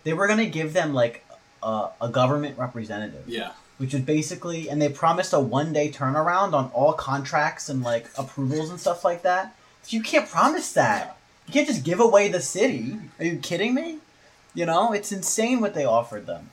They 0.04 0.14
were 0.14 0.28
gonna 0.28 0.46
give 0.46 0.74
them 0.74 0.94
like 0.94 1.26
a, 1.64 1.90
a 2.02 2.10
government 2.10 2.58
representative, 2.58 3.28
Yeah. 3.28 3.52
Which 3.78 3.94
is 3.94 4.02
basically, 4.02 4.70
and 4.70 4.82
they 4.82 4.90
promised 4.90 5.34
a 5.34 5.40
one 5.40 5.74
day 5.74 5.90
turnaround 5.92 6.54
on 6.54 6.70
all 6.74 6.94
contracts 6.94 7.70
and 7.70 7.84
like 7.84 8.08
approvals 8.18 8.70
and 8.70 8.80
stuff 8.80 9.04
like 9.04 9.22
that. 9.24 9.56
You 9.90 10.02
can't 10.02 10.28
promise 10.30 10.72
that. 10.74 11.18
You 11.48 11.54
can't 11.54 11.68
just 11.68 11.84
give 11.84 12.00
away 12.00 12.28
the 12.28 12.42
city. 12.42 12.98
Are 13.20 13.26
you 13.26 13.38
kidding 13.38 13.74
me? 13.76 14.00
You 14.54 14.66
know, 14.66 14.94
it's 14.94 15.12
insane 15.12 15.62
what 15.62 15.74
they 15.74 15.86
offered 15.86 16.26
them. 16.26 16.50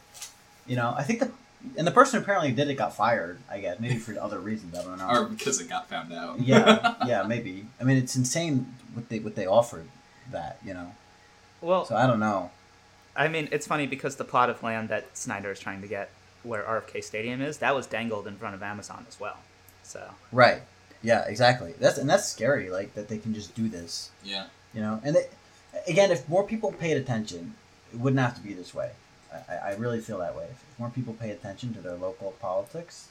You 0.66 0.76
know, 0.76 0.94
I 0.96 1.02
think 1.02 1.20
the 1.20 1.30
And 1.76 1.86
the 1.86 1.92
person 1.92 2.18
who 2.18 2.22
apparently 2.24 2.50
did 2.52 2.68
it 2.68 2.74
got 2.74 2.94
fired. 2.94 3.38
I 3.50 3.60
guess 3.60 3.78
maybe 3.80 3.98
for 3.98 4.18
other 4.20 4.38
reasons. 4.40 4.76
I 4.76 4.82
don't 4.82 4.98
know. 4.98 5.08
Or 5.08 5.24
because 5.26 5.60
it 5.60 5.68
got 5.68 5.88
found 5.88 6.12
out. 6.12 6.40
yeah, 6.40 6.96
yeah, 7.06 7.22
maybe. 7.22 7.66
I 7.80 7.84
mean, 7.84 7.96
it's 7.96 8.16
insane 8.16 8.74
what 8.94 9.08
they 9.08 9.20
what 9.20 9.34
they 9.36 9.46
offered 9.46 9.86
that 10.30 10.58
you 10.64 10.74
know. 10.74 10.94
Well, 11.60 11.84
So 11.84 11.94
I 11.96 12.06
don't 12.08 12.20
know. 12.20 12.50
I 13.14 13.28
mean, 13.28 13.48
it's 13.52 13.66
funny 13.66 13.86
because 13.86 14.16
the 14.16 14.24
plot 14.24 14.50
of 14.50 14.62
land 14.62 14.88
that 14.88 15.16
Snyder 15.16 15.52
is 15.52 15.60
trying 15.60 15.80
to 15.82 15.86
get 15.88 16.10
where 16.42 16.62
RFK 16.62 17.02
Stadium 17.04 17.40
is, 17.42 17.58
that 17.58 17.74
was 17.74 17.86
dangled 17.86 18.26
in 18.26 18.36
front 18.36 18.54
of 18.54 18.62
Amazon 18.62 19.04
as 19.08 19.18
well. 19.20 19.38
So, 19.82 20.10
Right. 20.32 20.62
Yeah. 21.02 21.24
Exactly. 21.26 21.74
That's 21.80 21.98
and 21.98 22.08
that's 22.08 22.28
scary. 22.28 22.70
Like 22.70 22.94
that 22.94 23.08
they 23.08 23.18
can 23.18 23.34
just 23.34 23.54
do 23.54 23.68
this. 23.68 24.10
yeah. 24.24 24.46
You 24.74 24.80
know. 24.80 25.00
And 25.04 25.16
they, 25.16 25.26
again, 25.88 26.10
if 26.10 26.28
more 26.28 26.44
people 26.46 26.72
paid 26.72 26.96
attention, 26.96 27.54
it 27.92 27.98
wouldn't 27.98 28.20
have 28.20 28.34
to 28.36 28.40
be 28.40 28.52
this 28.54 28.72
way. 28.74 28.90
I, 29.32 29.54
I- 29.54 29.58
I 29.70 29.74
really 29.76 30.00
feel 30.00 30.18
that 30.18 30.34
way. 30.36 30.44
If 30.50 30.78
more 30.78 30.90
people 30.90 31.14
pay 31.14 31.30
attention 31.30 31.74
to 31.74 31.80
their 31.80 31.94
local 31.96 32.32
politics, 32.40 33.08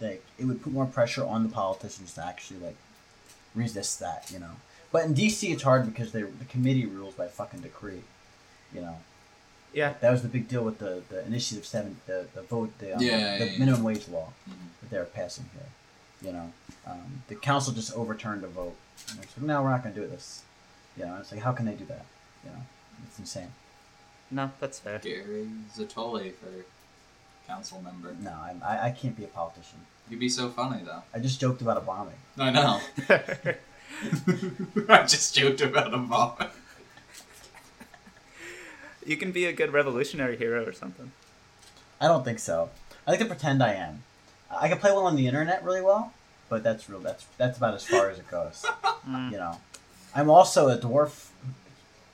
like 0.00 0.24
it 0.38 0.44
would 0.46 0.62
put 0.62 0.72
more 0.72 0.86
pressure 0.86 1.24
on 1.24 1.42
the 1.42 1.48
politicians 1.48 2.14
to 2.14 2.24
actually 2.24 2.60
like 2.60 2.76
resist 3.54 4.00
that. 4.00 4.30
You 4.32 4.38
know. 4.40 4.52
But 4.92 5.04
in 5.04 5.14
DC, 5.14 5.50
it's 5.52 5.62
hard 5.62 5.84
because 5.86 6.12
they 6.12 6.22
the 6.22 6.44
committee 6.48 6.86
rules 6.86 7.14
by 7.14 7.26
fucking 7.28 7.60
decree. 7.60 8.02
You 8.74 8.80
know. 8.80 8.96
Yeah. 9.76 9.92
That 10.00 10.10
was 10.10 10.22
the 10.22 10.28
big 10.28 10.48
deal 10.48 10.64
with 10.64 10.78
the, 10.78 11.02
the 11.10 11.24
initiative 11.26 11.66
seven, 11.66 11.98
the, 12.06 12.26
the 12.34 12.40
vote, 12.42 12.70
the, 12.78 12.96
um, 12.96 13.02
Yeah, 13.02 13.38
the 13.38 13.44
yeah, 13.44 13.52
yeah. 13.52 13.58
minimum 13.58 13.82
wage 13.84 14.08
law 14.08 14.28
Mhm. 14.48 14.54
that 14.80 14.90
they're 14.90 15.04
passing 15.04 15.44
here. 15.52 15.68
You 16.22 16.32
know, 16.36 16.52
um, 16.86 17.22
the 17.28 17.34
council 17.34 17.74
just 17.74 17.92
overturned 17.94 18.42
a 18.42 18.46
vote. 18.48 18.74
And 19.10 19.18
they 19.20 19.26
said, 19.32 19.42
no, 19.44 19.62
we're 19.62 19.70
not 19.70 19.82
going 19.82 19.94
to 19.94 20.00
do 20.00 20.06
this. 20.08 20.42
You 20.96 21.04
know, 21.04 21.18
it's 21.20 21.30
like, 21.30 21.42
how 21.42 21.52
can 21.52 21.66
they 21.66 21.74
do 21.74 21.84
that? 21.84 22.06
You 22.42 22.50
know, 22.52 22.62
it's 23.06 23.18
insane. 23.18 23.52
No, 24.30 24.50
that's 24.60 24.78
fair. 24.80 24.98
Gary 24.98 25.46
Zottoli 25.76 26.32
for 26.32 26.48
council 27.46 27.82
member. 27.82 28.16
No, 28.18 28.32
I'm, 28.32 28.62
I, 28.64 28.86
I 28.86 28.90
can't 28.90 29.14
be 29.16 29.24
a 29.24 29.28
politician. 29.28 29.78
You'd 30.08 30.20
be 30.20 30.28
so 30.30 30.48
funny 30.48 30.82
though. 30.84 31.02
I 31.14 31.18
just 31.18 31.38
joked 31.40 31.60
about 31.60 31.76
a 31.76 31.80
bombing. 31.80 32.14
I 32.38 32.50
know. 32.50 32.80
I 34.88 35.02
just 35.02 35.34
joked 35.36 35.60
about 35.60 35.92
a 35.94 35.98
bomb. 35.98 36.36
You 39.06 39.16
can 39.16 39.32
be 39.32 39.44
a 39.46 39.52
good 39.52 39.72
revolutionary 39.72 40.36
hero 40.36 40.64
or 40.66 40.72
something. 40.72 41.12
I 42.00 42.08
don't 42.08 42.24
think 42.24 42.38
so. 42.38 42.70
I 43.06 43.12
like 43.12 43.20
to 43.20 43.26
pretend 43.26 43.62
I 43.62 43.74
am. 43.74 44.02
I 44.50 44.68
can 44.68 44.78
play 44.78 44.90
well 44.90 45.06
on 45.06 45.16
the 45.16 45.26
internet 45.26 45.64
really 45.64 45.80
well, 45.80 46.12
but 46.48 46.62
that's 46.62 46.88
real. 46.88 47.00
That's 47.00 47.24
that's 47.38 47.56
about 47.58 47.74
as 47.74 47.84
far 47.86 48.10
as 48.10 48.18
it 48.18 48.28
goes. 48.30 48.64
Mm. 49.06 49.30
You 49.30 49.36
know, 49.36 49.60
I'm 50.16 50.28
also 50.28 50.68
a 50.68 50.76
dwarf 50.76 51.28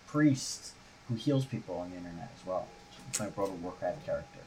priest 0.07 0.73
who 1.09 1.15
heals 1.15 1.47
people 1.47 1.79
on 1.79 1.91
the 1.91 1.97
internet 1.97 2.31
as 2.39 2.47
well. 2.47 2.69
It's 3.09 3.19
my 3.19 3.29
World 3.29 3.49
of 3.49 3.63
Warcraft 3.63 4.05
character. 4.05 4.41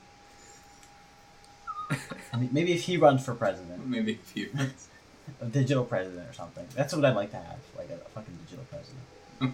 I 2.32 2.38
mean, 2.38 2.50
maybe 2.52 2.74
if 2.74 2.84
he 2.84 2.98
runs 2.98 3.26
for 3.26 3.34
president, 3.34 3.88
Maybe 3.88 4.12
if 4.12 4.32
he 4.32 4.46
runs. 4.54 4.90
a 5.42 5.46
digital 5.46 5.84
president 5.84 6.30
or 6.30 6.34
something. 6.34 6.68
That's 6.76 6.94
what 6.94 7.04
I'd 7.04 7.16
like 7.16 7.32
to 7.32 7.38
have, 7.38 7.58
like 7.76 7.90
a, 7.90 7.96
a 7.96 8.10
fucking 8.10 8.38
digital 8.46 8.66
president. 8.70 9.02
You 9.42 9.54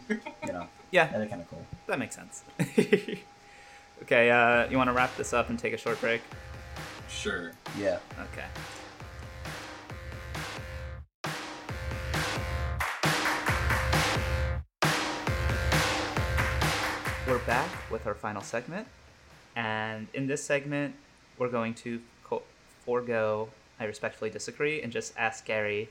know, 0.54 0.68
Yeah, 0.92 1.08
that'd 1.08 1.26
be 1.28 1.30
kind 1.30 1.42
of 1.42 1.50
cool. 1.50 1.66
that 1.88 2.00
makes 2.00 2.16
sense. 2.16 2.44
okay, 4.04 4.30
uh, 4.30 4.70
you 4.70 4.78
want 4.78 4.90
to 4.90 4.94
wrap 4.94 5.16
this 5.18 5.34
up 5.34 5.50
and 5.50 5.58
take 5.58 5.74
a 5.74 5.78
short 5.78 6.00
break? 6.02 6.22
Sure. 7.10 7.52
Yeah. 7.80 8.00
Okay. 8.34 8.46
We're 17.28 17.38
back 17.40 17.70
with 17.90 18.08
our 18.08 18.14
final 18.16 18.42
segment, 18.42 18.88
and 19.56 20.08
in 20.14 20.28
this 20.28 20.44
segment, 20.44 20.96
we're 21.38 21.50
going 21.50 21.74
to 21.76 22.02
co- 22.26 22.42
forego 22.86 23.48
I 23.80 23.86
respectfully 23.86 24.30
disagree 24.30 24.82
and 24.82 24.92
just 24.92 25.14
ask 25.18 25.46
Gary 25.46 25.88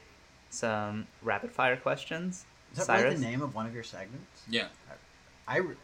some 0.50 1.06
rapid 1.22 1.50
fire 1.52 1.76
questions. 1.76 2.44
Is 2.76 2.86
that 2.86 2.92
really 2.94 3.02
Cyrus? 3.10 3.20
the 3.20 3.26
name 3.26 3.42
of 3.42 3.54
one 3.54 3.66
of 3.66 3.74
your 3.74 3.82
segments? 3.84 4.42
Yeah. 4.48 4.66
I, 5.48 5.58
re- 5.58 5.74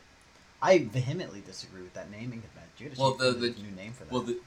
I 0.63 0.79
vehemently 0.79 1.43
disagree 1.45 1.83
with 1.83 1.95
that 1.95 2.11
naming 2.11 2.43
convention. 2.43 2.63
You 2.79 2.91
Well, 2.97 3.15
the- 3.15 3.33
the, 3.33 3.51
the- 3.51 3.63
new 3.63 3.71
name 3.73 3.93
for 3.93 4.05
that. 4.05 4.13
Well, 4.13 4.23
the, 4.23 4.33
the, 4.35 4.41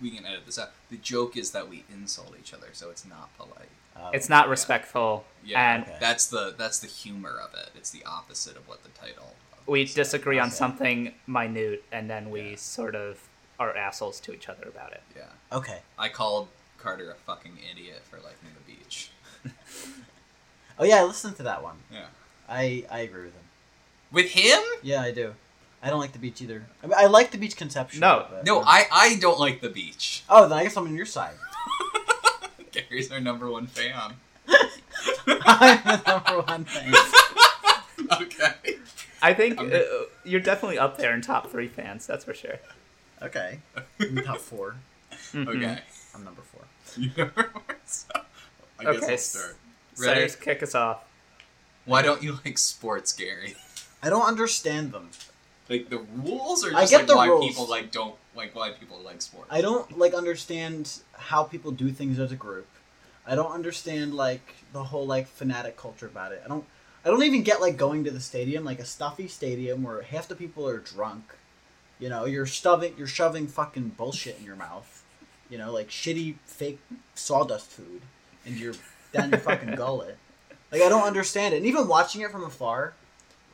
we 0.00 0.10
can 0.10 0.26
edit 0.26 0.44
this 0.46 0.58
out. 0.58 0.70
The 0.90 0.96
joke 0.98 1.36
is 1.36 1.52
that 1.52 1.68
we 1.68 1.84
insult 1.92 2.34
each 2.38 2.52
other, 2.52 2.68
so 2.72 2.90
it's 2.90 3.06
not 3.06 3.34
polite. 3.38 3.68
Oh, 3.96 4.10
It's 4.12 4.28
not 4.28 4.46
Yeah. 4.46 4.50
respectful, 4.50 5.24
Yeah, 5.44 5.74
and 5.74 5.84
okay. 5.84 5.96
that's 6.00 6.26
the 6.26 6.52
that's 6.58 6.80
the 6.80 6.88
humor 6.88 7.38
of 7.40 7.54
it. 7.54 7.70
It's 7.76 7.90
the 7.90 8.04
opposite 8.04 8.56
of 8.56 8.66
what 8.68 8.82
the 8.82 8.88
title. 8.90 9.34
of 9.52 9.68
we 9.68 9.84
disagree 9.84 10.38
on 10.40 10.50
something 10.50 11.14
minute, 11.28 11.84
and 11.92 12.10
then 12.10 12.30
we 12.30 12.50
Yeah. 12.50 12.56
sort 12.56 12.96
of 12.96 13.20
are 13.60 13.74
assholes 13.76 14.18
to 14.20 14.32
each 14.34 14.48
other 14.48 14.64
about 14.68 14.92
it. 14.92 15.02
Yeah, 15.16 15.28
okay. 15.52 15.78
I 15.96 16.08
called 16.08 16.48
Carter 16.76 17.08
a 17.12 17.14
fucking 17.14 17.56
idiot 17.70 18.02
for 18.10 18.16
liking 18.16 18.50
the 18.66 18.72
beach. 18.74 19.10
Oh 20.78 20.84
yeah, 20.84 20.96
I 21.00 21.04
listened 21.04 21.36
to 21.36 21.42
that 21.44 21.62
one. 21.62 21.76
Yeah, 21.92 22.06
I 22.48 22.84
I 22.90 23.00
agree 23.00 23.24
with 23.24 23.34
him. 23.34 23.42
with 24.12 24.30
him? 24.30 24.60
Yeah, 24.82 25.02
I 25.02 25.10
do. 25.12 25.34
I 25.82 25.90
don't 25.90 26.00
like 26.00 26.12
the 26.12 26.18
beach 26.18 26.40
either. 26.40 26.64
I, 26.82 26.86
mean, 26.86 26.94
I 26.98 27.06
like 27.06 27.30
the 27.30 27.36
beach 27.38 27.56
conception. 27.56 28.00
No. 28.00 28.26
but- 28.30 28.44
No, 28.46 28.62
I 28.62 28.86
I 28.90 29.16
don't 29.20 29.38
like 29.38 29.60
the 29.60 29.68
beach. 29.68 30.24
Oh, 30.28 30.48
then 30.48 30.58
I 30.58 30.62
guess 30.64 30.76
I'm 30.76 30.86
on 30.86 30.94
your 30.96 31.04
side. 31.06 31.34
Gary's 32.72 33.12
our 33.12 33.20
number 33.20 33.50
one 33.50 33.66
fan. 33.66 34.14
I'm 35.26 35.82
the 35.84 36.02
number 36.06 36.42
one 36.42 36.64
fan. 36.64 36.94
okay. 38.22 38.78
I 39.22 39.32
think 39.34 39.58
uh, 39.58 39.80
you're 40.24 40.40
definitely 40.40 40.78
up 40.78 40.96
there 40.98 41.14
in 41.14 41.20
top 41.22 41.50
three 41.50 41.68
fans. 41.68 42.06
That's 42.06 42.24
for 42.24 42.34
sure. 42.34 42.58
Okay. 43.22 43.60
I'm 44.00 44.16
top 44.24 44.38
four. 44.38 44.76
Mhm. 45.32 45.48
Okay. 45.48 45.78
I'm 46.14 46.24
number 46.24 46.42
four. 46.42 46.62
You 46.96 47.10
never 47.16 47.50
so, 47.86 48.08
I 48.78 48.84
guess 48.84 49.02
Okay, 49.02 49.12
I'll 49.12 49.18
start. 49.18 49.56
Ready? 49.98 50.20
Cyrus, 50.20 50.36
kick 50.36 50.62
us 50.62 50.74
off. 50.74 51.04
Why 51.84 52.02
don't 52.02 52.22
you 52.22 52.38
like 52.44 52.58
sports, 52.58 53.12
Gary? 53.12 53.54
I 54.02 54.10
don't 54.10 54.26
understand 54.26 54.92
them. 54.92 55.10
Like 55.68 55.88
the 55.88 55.98
rules, 55.98 56.64
or 56.64 56.74
I 56.74 56.80
just 56.82 56.92
get 56.92 56.98
like 56.98 57.06
the 57.06 57.16
why 57.16 57.26
rules. 57.26 57.46
people 57.46 57.66
like 57.68 57.90
don't 57.90 58.14
like 58.36 58.54
why 58.54 58.70
people 58.72 59.00
like 59.00 59.22
sports? 59.22 59.48
I 59.50 59.62
don't 59.62 59.98
like 59.98 60.12
understand 60.12 61.00
how 61.12 61.44
people 61.44 61.70
do 61.72 61.90
things 61.90 62.18
as 62.18 62.32
a 62.32 62.36
group. 62.36 62.66
I 63.26 63.34
don't 63.34 63.50
understand 63.50 64.14
like 64.14 64.56
the 64.72 64.84
whole 64.84 65.06
like 65.06 65.26
fanatic 65.26 65.76
culture 65.76 66.06
about 66.06 66.32
it. 66.32 66.42
I 66.44 66.48
don't 66.48 66.64
I 67.04 67.08
don't 67.08 67.22
even 67.22 67.42
get 67.42 67.60
like 67.62 67.76
going 67.76 68.04
to 68.04 68.10
the 68.10 68.20
stadium, 68.20 68.64
like 68.64 68.78
a 68.78 68.84
stuffy 68.84 69.28
stadium 69.28 69.82
where 69.82 70.02
half 70.02 70.28
the 70.28 70.34
people 70.34 70.68
are 70.68 70.78
drunk. 70.78 71.34
You 71.98 72.10
know, 72.10 72.26
you're 72.26 72.46
shoving 72.46 72.94
you're 72.98 73.06
shoving 73.06 73.46
fucking 73.46 73.90
bullshit 73.90 74.38
in 74.38 74.44
your 74.44 74.56
mouth. 74.56 75.02
You 75.48 75.56
know, 75.56 75.72
like 75.72 75.88
shitty 75.88 76.36
fake 76.44 76.80
sawdust 77.14 77.70
food 77.70 78.02
into 78.44 78.58
your 78.58 78.74
down 79.14 79.30
your 79.30 79.40
fucking 79.40 79.74
gullet. 79.76 80.18
Like 80.70 80.82
I 80.82 80.88
don't 80.88 81.06
understand 81.06 81.54
it. 81.54 81.58
And 81.58 81.66
even 81.66 81.88
watching 81.88 82.20
it 82.20 82.30
from 82.30 82.44
afar, 82.44 82.92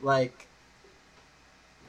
like 0.01 0.47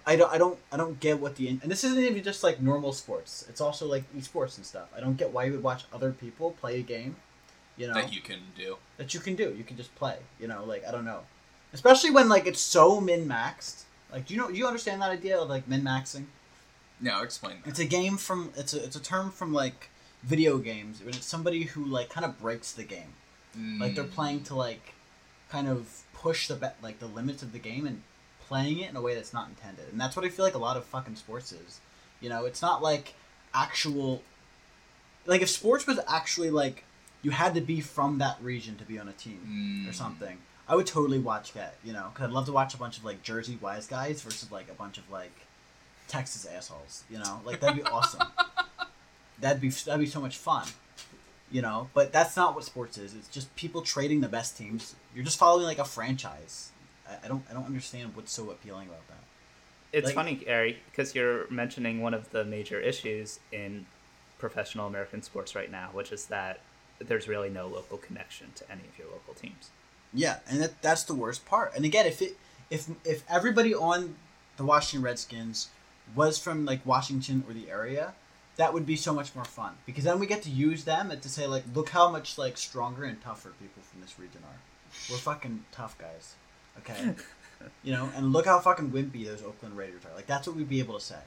I 0.07 0.17
don't, 0.17 0.33
I 0.33 0.39
don't, 0.39 0.59
I 0.73 0.77
don't 0.77 0.99
get 0.99 1.21
what 1.21 1.37
the 1.37 1.49
and 1.49 1.63
this 1.63 1.85
isn't 1.85 2.03
even 2.03 2.23
just 2.23 2.43
like 2.43 2.61
normal 2.61 2.93
sports. 2.93 3.45
It's 3.49 3.61
also 3.61 3.87
like 3.87 4.05
esports 4.15 4.57
and 4.57 4.67
stuff. 4.67 4.89
I 4.97 5.01
don't 5.01 5.17
get 5.17 5.33
why 5.33 5.45
you 5.45 5.53
would 5.53 5.63
watch 5.63 5.85
other 5.93 6.13
people 6.13 6.53
play 6.61 6.81
a 6.81 6.83
game, 6.83 7.17
you 7.77 7.87
know, 7.87 7.95
that 7.95 8.13
you 8.13 8.21
can 8.21 8.41
do. 8.57 8.77
that 8.97 9.15
you 9.15 9.21
can 9.21 9.37
do. 9.37 9.55
You 9.57 9.65
can 9.65 9.77
just 9.77 9.95
play, 9.95 10.17
you 10.41 10.49
know, 10.49 10.65
like 10.65 10.87
I 10.87 10.91
don't 10.91 11.05
know, 11.05 11.21
especially 11.73 12.11
when 12.11 12.29
like 12.29 12.47
it's 12.47 12.61
so 12.61 13.01
min 13.01 13.29
maxed. 13.29 13.85
Like, 14.13 14.27
do 14.27 14.35
you 14.35 14.41
know? 14.41 14.49
Do 14.49 14.55
you 14.55 14.67
understand 14.67 15.01
that 15.03 15.11
idea 15.11 15.39
of 15.39 15.49
like 15.49 15.69
min 15.69 15.83
maxing? 15.83 16.25
No, 17.01 17.23
explain 17.23 17.57
that. 17.65 17.71
It's 17.71 17.79
a 17.79 17.85
game 17.85 18.17
from 18.17 18.53
it's 18.57 18.75
a 18.75 18.83
it's 18.83 18.97
a 18.97 19.03
term 19.03 19.31
from 19.31 19.53
like 19.53 19.89
video 20.25 20.59
games. 20.59 21.01
It's 21.07 21.25
somebody 21.25 21.63
who 21.63 21.85
like 21.85 22.11
kind 22.11 22.25
of 22.25 22.41
breaks 22.41 22.73
the 22.73 22.85
game. 22.85 23.15
Like 23.55 23.95
they're 23.95 24.05
Mm. 24.05 24.13
playing 24.13 24.43
to 24.45 24.55
like 24.55 24.95
kind 25.51 25.69
of 25.69 26.03
push 26.15 26.49
the 26.49 26.55
be- 26.57 26.67
like 26.83 26.99
the 27.01 27.07
limits 27.07 27.43
of 27.43 27.53
the 27.53 27.59
game 27.59 27.87
and 27.87 28.03
playing 28.47 28.79
it 28.81 28.91
in 28.91 28.97
a 28.97 29.01
way 29.01 29.15
that's 29.15 29.33
not 29.33 29.49
intended. 29.49 29.89
And 29.91 30.01
that's 30.01 30.17
what 30.17 30.25
I 30.25 30.29
feel 30.29 30.45
like 30.45 30.55
a 30.55 30.59
lot 30.59 30.77
of 30.77 30.85
fucking 30.85 31.17
sports 31.17 31.53
is. 31.53 31.81
You 32.21 32.29
know, 32.29 32.45
it's 32.47 32.63
not 32.63 32.83
like 32.83 33.15
actual 33.55 34.23
like 35.27 35.43
if 35.43 35.51
sports 35.51 35.87
was 35.87 36.01
actually 36.09 36.51
like 36.51 36.85
you 37.23 37.31
had 37.31 37.55
to 37.55 37.61
be 37.61 37.81
from 37.81 38.19
that 38.19 38.37
region 38.43 38.77
to 38.79 38.85
be 38.85 38.99
on 38.99 39.09
a 39.09 39.13
team 39.13 39.85
or 39.89 39.93
Mm. 39.93 39.95
something. 39.95 40.39
I 40.69 40.75
would 40.77 40.87
totally 40.87 41.19
watch 41.19 41.53
that, 41.53 41.75
you 41.85 41.93
know, 41.93 42.11
cuz 42.15 42.25
I'd 42.25 42.31
love 42.31 42.47
to 42.47 42.53
watch 42.53 42.73
a 42.75 42.79
bunch 42.79 42.97
of 42.99 43.05
like 43.05 43.23
Jersey 43.23 43.57
wise 43.61 43.87
guys 43.87 44.23
versus 44.23 44.51
like 44.51 44.71
a 44.71 44.75
bunch 44.75 44.97
of 44.99 45.09
like 45.11 45.47
Texas 46.09 46.47
assholes, 46.47 47.05
you 47.11 47.19
know? 47.19 47.41
Like 47.45 47.61
that'd 47.61 47.77
be 47.77 47.83
awesome. 47.91 48.27
That'd 49.41 49.61
be 49.61 49.71
that'd 49.71 50.01
be 50.01 50.07
so 50.07 50.21
much 50.21 50.37
fun 50.37 50.67
you 51.53 51.63
know 51.63 51.89
but 51.95 52.13
that's 52.13 52.37
not 52.37 52.55
what 52.55 52.65
sports 52.65 52.99
is. 52.99 53.15
It's 53.15 53.29
just 53.29 53.55
people 53.57 53.83
trading 53.83 54.21
the 54.21 54.29
best 54.29 54.57
teams. 54.59 54.95
You're 55.15 55.25
just 55.25 55.39
following 55.39 55.65
like 55.67 55.79
a 55.79 55.85
franchise. 55.85 56.71
I, 57.09 57.25
I 57.25 57.29
don't 57.29 57.45
i 57.51 57.53
don't 57.53 57.67
understand 57.67 58.17
what's 58.17 58.33
so 58.33 58.51
appealing 58.51 58.89
about 58.89 59.07
that. 59.09 59.19
It's 59.93 60.07
Like- 60.07 60.15
funny, 60.15 60.35
Gary, 60.37 60.79
because 60.91 61.15
you're 61.15 61.47
mentioning 61.51 62.01
one 62.01 62.15
of 62.15 62.31
the 62.31 62.45
major 62.45 62.81
issues 62.81 63.39
in 63.53 63.85
professional 64.39 64.87
American 64.87 65.23
sports 65.23 65.55
right 65.55 65.71
now, 65.71 65.91
which 65.93 66.11
is 66.11 66.27
that 66.27 66.61
there's 66.99 67.29
really 67.29 67.51
no 67.51 67.67
local 67.67 67.99
connection 67.99 68.47
to 68.55 68.65
any 68.71 68.83
of 68.91 68.99
your 68.99 69.09
local 69.09 69.35
teams. 69.35 69.71
yeah 70.15 70.39
and 70.49 70.61
that, 70.63 70.81
that's 70.83 71.05
the 71.05 71.15
worst 71.15 71.45
part. 71.47 71.73
And 71.77 71.85
again 71.85 72.07
if 72.07 72.23
it 72.23 72.37
if 72.71 72.89
if 73.05 73.23
everybody 73.29 73.75
on 73.75 74.15
the 74.57 74.65
washington 74.65 75.03
redskins 75.05 75.69
was 76.15 76.39
from 76.39 76.65
like 76.65 76.81
washington 76.87 77.43
or 77.49 77.53
the 77.55 77.71
area 77.71 78.15
that 78.57 78.75
would 78.75 78.85
be 78.87 78.97
so 78.97 79.15
much 79.15 79.35
more 79.35 79.45
fun 79.45 79.73
because 79.87 80.05
then 80.05 80.19
we 80.19 80.27
get 80.27 80.43
to 80.43 80.51
use 80.51 80.85
them 80.85 81.11
and 81.11 81.23
to 81.23 81.29
say 81.29 81.47
like, 81.47 81.65
look 81.75 81.89
how 81.89 82.11
much 82.11 82.37
like 82.39 82.57
stronger 82.59 83.05
and 83.05 83.21
tougher 83.23 83.53
people 83.61 83.83
from 83.83 84.01
this 84.01 84.19
region 84.19 84.43
are. 84.45 84.59
We're 85.11 85.19
fucking 85.19 85.65
tough 85.73 85.97
guys, 85.99 86.35
okay? 86.79 87.15
you 87.83 87.93
know, 87.93 88.11
and 88.15 88.33
look 88.33 88.47
how 88.47 88.59
fucking 88.59 88.91
wimpy 88.91 89.25
those 89.25 89.43
Oakland 89.43 89.77
Raiders 89.77 90.03
are. 90.05 90.15
Like 90.15 90.27
that's 90.27 90.47
what 90.47 90.57
we'd 90.57 90.69
be 90.69 90.81
able 90.81 90.99
to 90.99 91.05
say. 91.05 91.21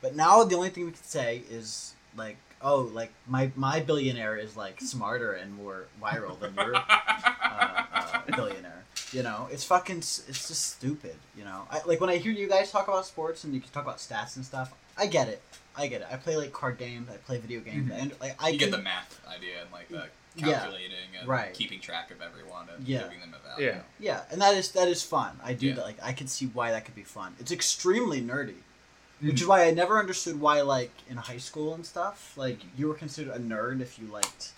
But 0.00 0.16
now 0.16 0.42
the 0.44 0.56
only 0.56 0.70
thing 0.70 0.86
we 0.86 0.92
could 0.92 1.04
say 1.04 1.42
is 1.50 1.92
like, 2.16 2.38
oh, 2.62 2.90
like 2.94 3.12
my 3.26 3.50
my 3.56 3.80
billionaire 3.80 4.36
is 4.36 4.56
like 4.56 4.80
smarter 4.80 5.32
and 5.32 5.54
more 5.54 5.86
viral 6.02 6.38
than 6.40 6.54
your 6.54 6.76
uh, 6.76 6.82
uh, 6.88 8.20
billionaire. 8.34 8.84
You 9.12 9.22
know, 9.24 9.48
it's 9.50 9.64
fucking, 9.64 9.98
it's 9.98 10.26
just 10.26 10.76
stupid. 10.76 11.16
You 11.36 11.44
know, 11.44 11.66
I, 11.70 11.80
like 11.84 12.00
when 12.00 12.10
I 12.10 12.16
hear 12.18 12.32
you 12.32 12.48
guys 12.48 12.70
talk 12.70 12.86
about 12.86 13.06
sports 13.06 13.42
and 13.42 13.52
you 13.52 13.60
can 13.60 13.70
talk 13.70 13.82
about 13.82 13.98
stats 13.98 14.36
and 14.36 14.44
stuff, 14.44 14.72
I 15.00 15.06
get 15.06 15.28
it. 15.28 15.42
I 15.76 15.86
get 15.86 16.02
it. 16.02 16.08
I 16.12 16.16
play 16.16 16.36
like 16.36 16.52
card 16.52 16.78
games. 16.78 17.08
I 17.12 17.16
play 17.16 17.38
video 17.38 17.60
games, 17.60 17.90
Mhm. 17.90 17.98
and 18.02 18.12
like 18.20 18.36
I 18.42 18.50
you 18.50 18.58
can, 18.58 18.70
get 18.70 18.76
the 18.76 18.82
math 18.82 19.18
idea 19.26 19.62
and 19.62 19.72
like 19.72 19.88
the 19.88 20.06
Yeah. 20.36 20.52
calculating 20.60 20.96
and 21.18 21.26
Right. 21.28 21.52
keeping 21.54 21.80
track 21.80 22.10
of 22.10 22.20
everyone 22.20 22.68
and 22.68 22.86
Yeah. 22.86 23.02
giving 23.04 23.20
them 23.20 23.34
a 23.34 23.48
value. 23.48 23.66
Yeah. 23.66 23.80
yeah, 23.98 24.22
and 24.30 24.40
that 24.42 24.54
is 24.54 24.70
that 24.72 24.86
is 24.88 25.02
fun. 25.02 25.40
I 25.42 25.54
do 25.54 25.68
Yeah. 25.68 25.74
that. 25.76 25.84
Like 25.84 25.98
I 26.02 26.12
can 26.12 26.28
see 26.28 26.46
why 26.46 26.70
that 26.72 26.84
could 26.84 26.94
be 26.94 27.02
fun. 27.04 27.34
It's 27.40 27.50
extremely 27.50 28.20
nerdy, 28.20 28.56
which 29.20 29.36
Mhm. 29.36 29.40
is 29.42 29.46
why 29.46 29.64
I 29.66 29.70
never 29.70 29.98
understood 29.98 30.38
why 30.40 30.60
like 30.60 30.92
in 31.08 31.16
high 31.16 31.38
school 31.38 31.74
and 31.74 31.86
stuff, 31.86 32.32
like 32.36 32.60
you 32.76 32.86
were 32.88 32.94
considered 32.94 33.34
a 33.34 33.38
nerd 33.40 33.80
if 33.80 33.98
you 33.98 34.06
liked 34.06 34.52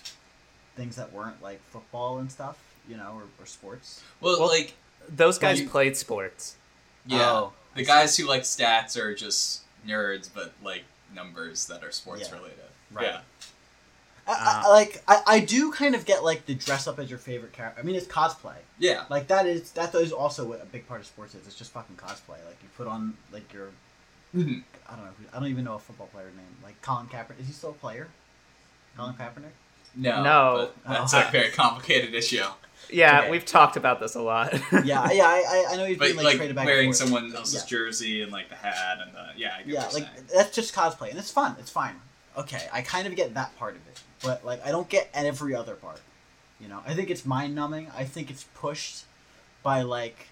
things 0.76 0.96
that 0.96 1.12
weren't 1.12 1.42
like 1.42 1.60
football 1.70 2.18
and 2.18 2.32
stuff, 2.32 2.56
you 2.88 2.96
know, 2.96 3.12
or, 3.14 3.24
or 3.42 3.46
sports. 3.46 4.00
Well, 4.20 4.38
Well, 4.40 4.48
like 4.48 4.74
Those 5.08 5.36
guys 5.38 5.60
you- 5.60 5.68
played 5.68 5.96
sports. 5.96 6.56
yeah, 7.06 7.30
Oh, 7.30 7.52
I 7.74 7.78
the 7.78 7.84
see. 7.84 7.86
guys 7.88 8.16
who 8.16 8.26
like 8.26 8.42
stats 8.42 8.96
are 8.96 9.14
just 9.14 9.61
nerds, 9.86 10.28
but 10.32 10.52
like 10.62 10.84
numbers 11.14 11.66
that 11.66 11.82
are 11.84 11.92
sports 11.92 12.28
Yeah. 12.30 12.36
related. 12.38 12.58
Right. 12.92 13.06
Yeah. 13.06 13.20
I, 14.26 14.32
I, 14.32 14.62
Uh, 14.66 14.70
like 14.70 15.02
I, 15.08 15.22
I 15.26 15.40
do 15.40 15.72
kind 15.72 15.94
of 15.94 16.04
get 16.04 16.22
like 16.22 16.46
the 16.46 16.54
dress 16.54 16.86
up 16.86 16.98
as 16.98 17.10
your 17.10 17.18
favorite 17.18 17.52
character. 17.52 17.80
I 17.80 17.84
mean, 17.84 17.96
it's 17.96 18.06
cosplay. 18.06 18.54
Yeah. 18.78 19.04
Like 19.10 19.26
that 19.28 19.46
is 19.46 19.72
that 19.72 19.94
is 19.94 20.12
also 20.12 20.44
what 20.44 20.62
a 20.62 20.66
big 20.66 20.86
part 20.86 21.00
of 21.00 21.06
sports 21.06 21.34
is. 21.34 21.46
It's 21.46 21.56
just 21.56 21.72
fucking 21.72 21.96
cosplay. 21.96 22.38
Like 22.46 22.58
you 22.62 22.68
put 22.76 22.86
on 22.86 23.16
like 23.32 23.52
your 23.52 23.68
Mhm. 24.34 24.62
I 24.88 24.96
don't 24.96 25.04
know 25.04 25.10
who, 25.18 25.24
I 25.36 25.40
don't 25.40 25.48
even 25.48 25.64
know 25.64 25.74
a 25.74 25.78
football 25.78 26.06
player 26.08 26.26
name 26.26 26.56
like 26.62 26.80
Colin 26.82 27.06
Kaepernick. 27.06 27.40
Is 27.40 27.46
he 27.48 27.52
still 27.52 27.70
a 27.70 27.74
player? 27.74 28.08
Colin 28.96 29.14
Kaepernick. 29.14 29.52
No. 29.96 30.22
No. 30.22 30.70
But 30.86 30.92
that's 31.00 31.14
Oh. 31.14 31.20
a 31.26 31.30
very 31.30 31.50
complicated 31.50 32.14
issue. 32.14 32.44
Yeah, 32.90 33.20
Okay. 33.20 33.30
we've 33.30 33.44
talked 33.44 33.76
about 33.76 34.00
this 34.00 34.14
a 34.14 34.20
lot. 34.22 34.52
Yeah, 34.84 35.10
yeah. 35.12 35.24
I 35.26 35.44
I, 35.48 35.66
I 35.72 35.76
know 35.76 35.84
he's 35.86 35.98
But 35.98 36.08
been 36.08 36.16
like, 36.16 36.24
like, 36.26 36.36
traded 36.36 36.56
back 36.56 36.66
wearing 36.66 36.88
and 36.88 36.96
forth. 36.96 37.08
someone 37.10 37.34
else's 37.34 37.62
Yeah. 37.62 37.66
jersey 37.68 38.22
and 38.22 38.30
like 38.32 38.48
the 38.48 38.54
hat 38.56 38.98
and 39.00 39.14
the 39.14 39.28
yeah, 39.36 39.56
I 39.58 39.62
Yeah, 39.66 39.82
like 39.84 39.92
saying. 39.92 40.08
that's 40.34 40.54
just 40.54 40.74
cosplay, 40.74 41.10
and 41.10 41.18
it's 41.18 41.30
fun. 41.30 41.56
It's 41.58 41.70
fine. 41.70 42.00
Okay, 42.36 42.68
I 42.72 42.82
kind 42.82 43.06
of 43.06 43.14
get 43.16 43.34
that 43.34 43.56
part 43.58 43.76
of 43.76 43.86
it, 43.88 44.00
but 44.22 44.44
like 44.44 44.64
I 44.66 44.70
don't 44.70 44.88
get 44.88 45.08
every 45.14 45.54
other 45.54 45.74
part. 45.74 46.00
You 46.60 46.68
know, 46.68 46.80
I 46.86 46.94
think 46.94 47.10
it's 47.10 47.24
mind 47.26 47.54
numbing. 47.54 47.88
I 47.96 48.04
think 48.04 48.30
it's 48.30 48.44
pushed 48.54 49.04
by 49.62 49.82
like 49.82 50.28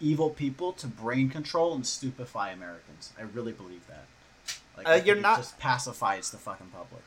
evil 0.00 0.30
people 0.30 0.72
to 0.74 0.86
brain 0.86 1.28
control 1.30 1.74
and 1.74 1.86
stupefy 1.86 2.50
Americans. 2.52 3.12
I 3.18 3.22
really 3.22 3.52
believe 3.52 3.86
that. 3.88 4.04
Like, 4.76 4.86
Uh, 4.88 5.02
you're 5.04 5.16
it 5.16 5.22
not- 5.22 5.38
just 5.38 5.58
pacifies 5.58 6.30
the 6.30 6.36
fucking 6.38 6.68
public. 6.68 7.02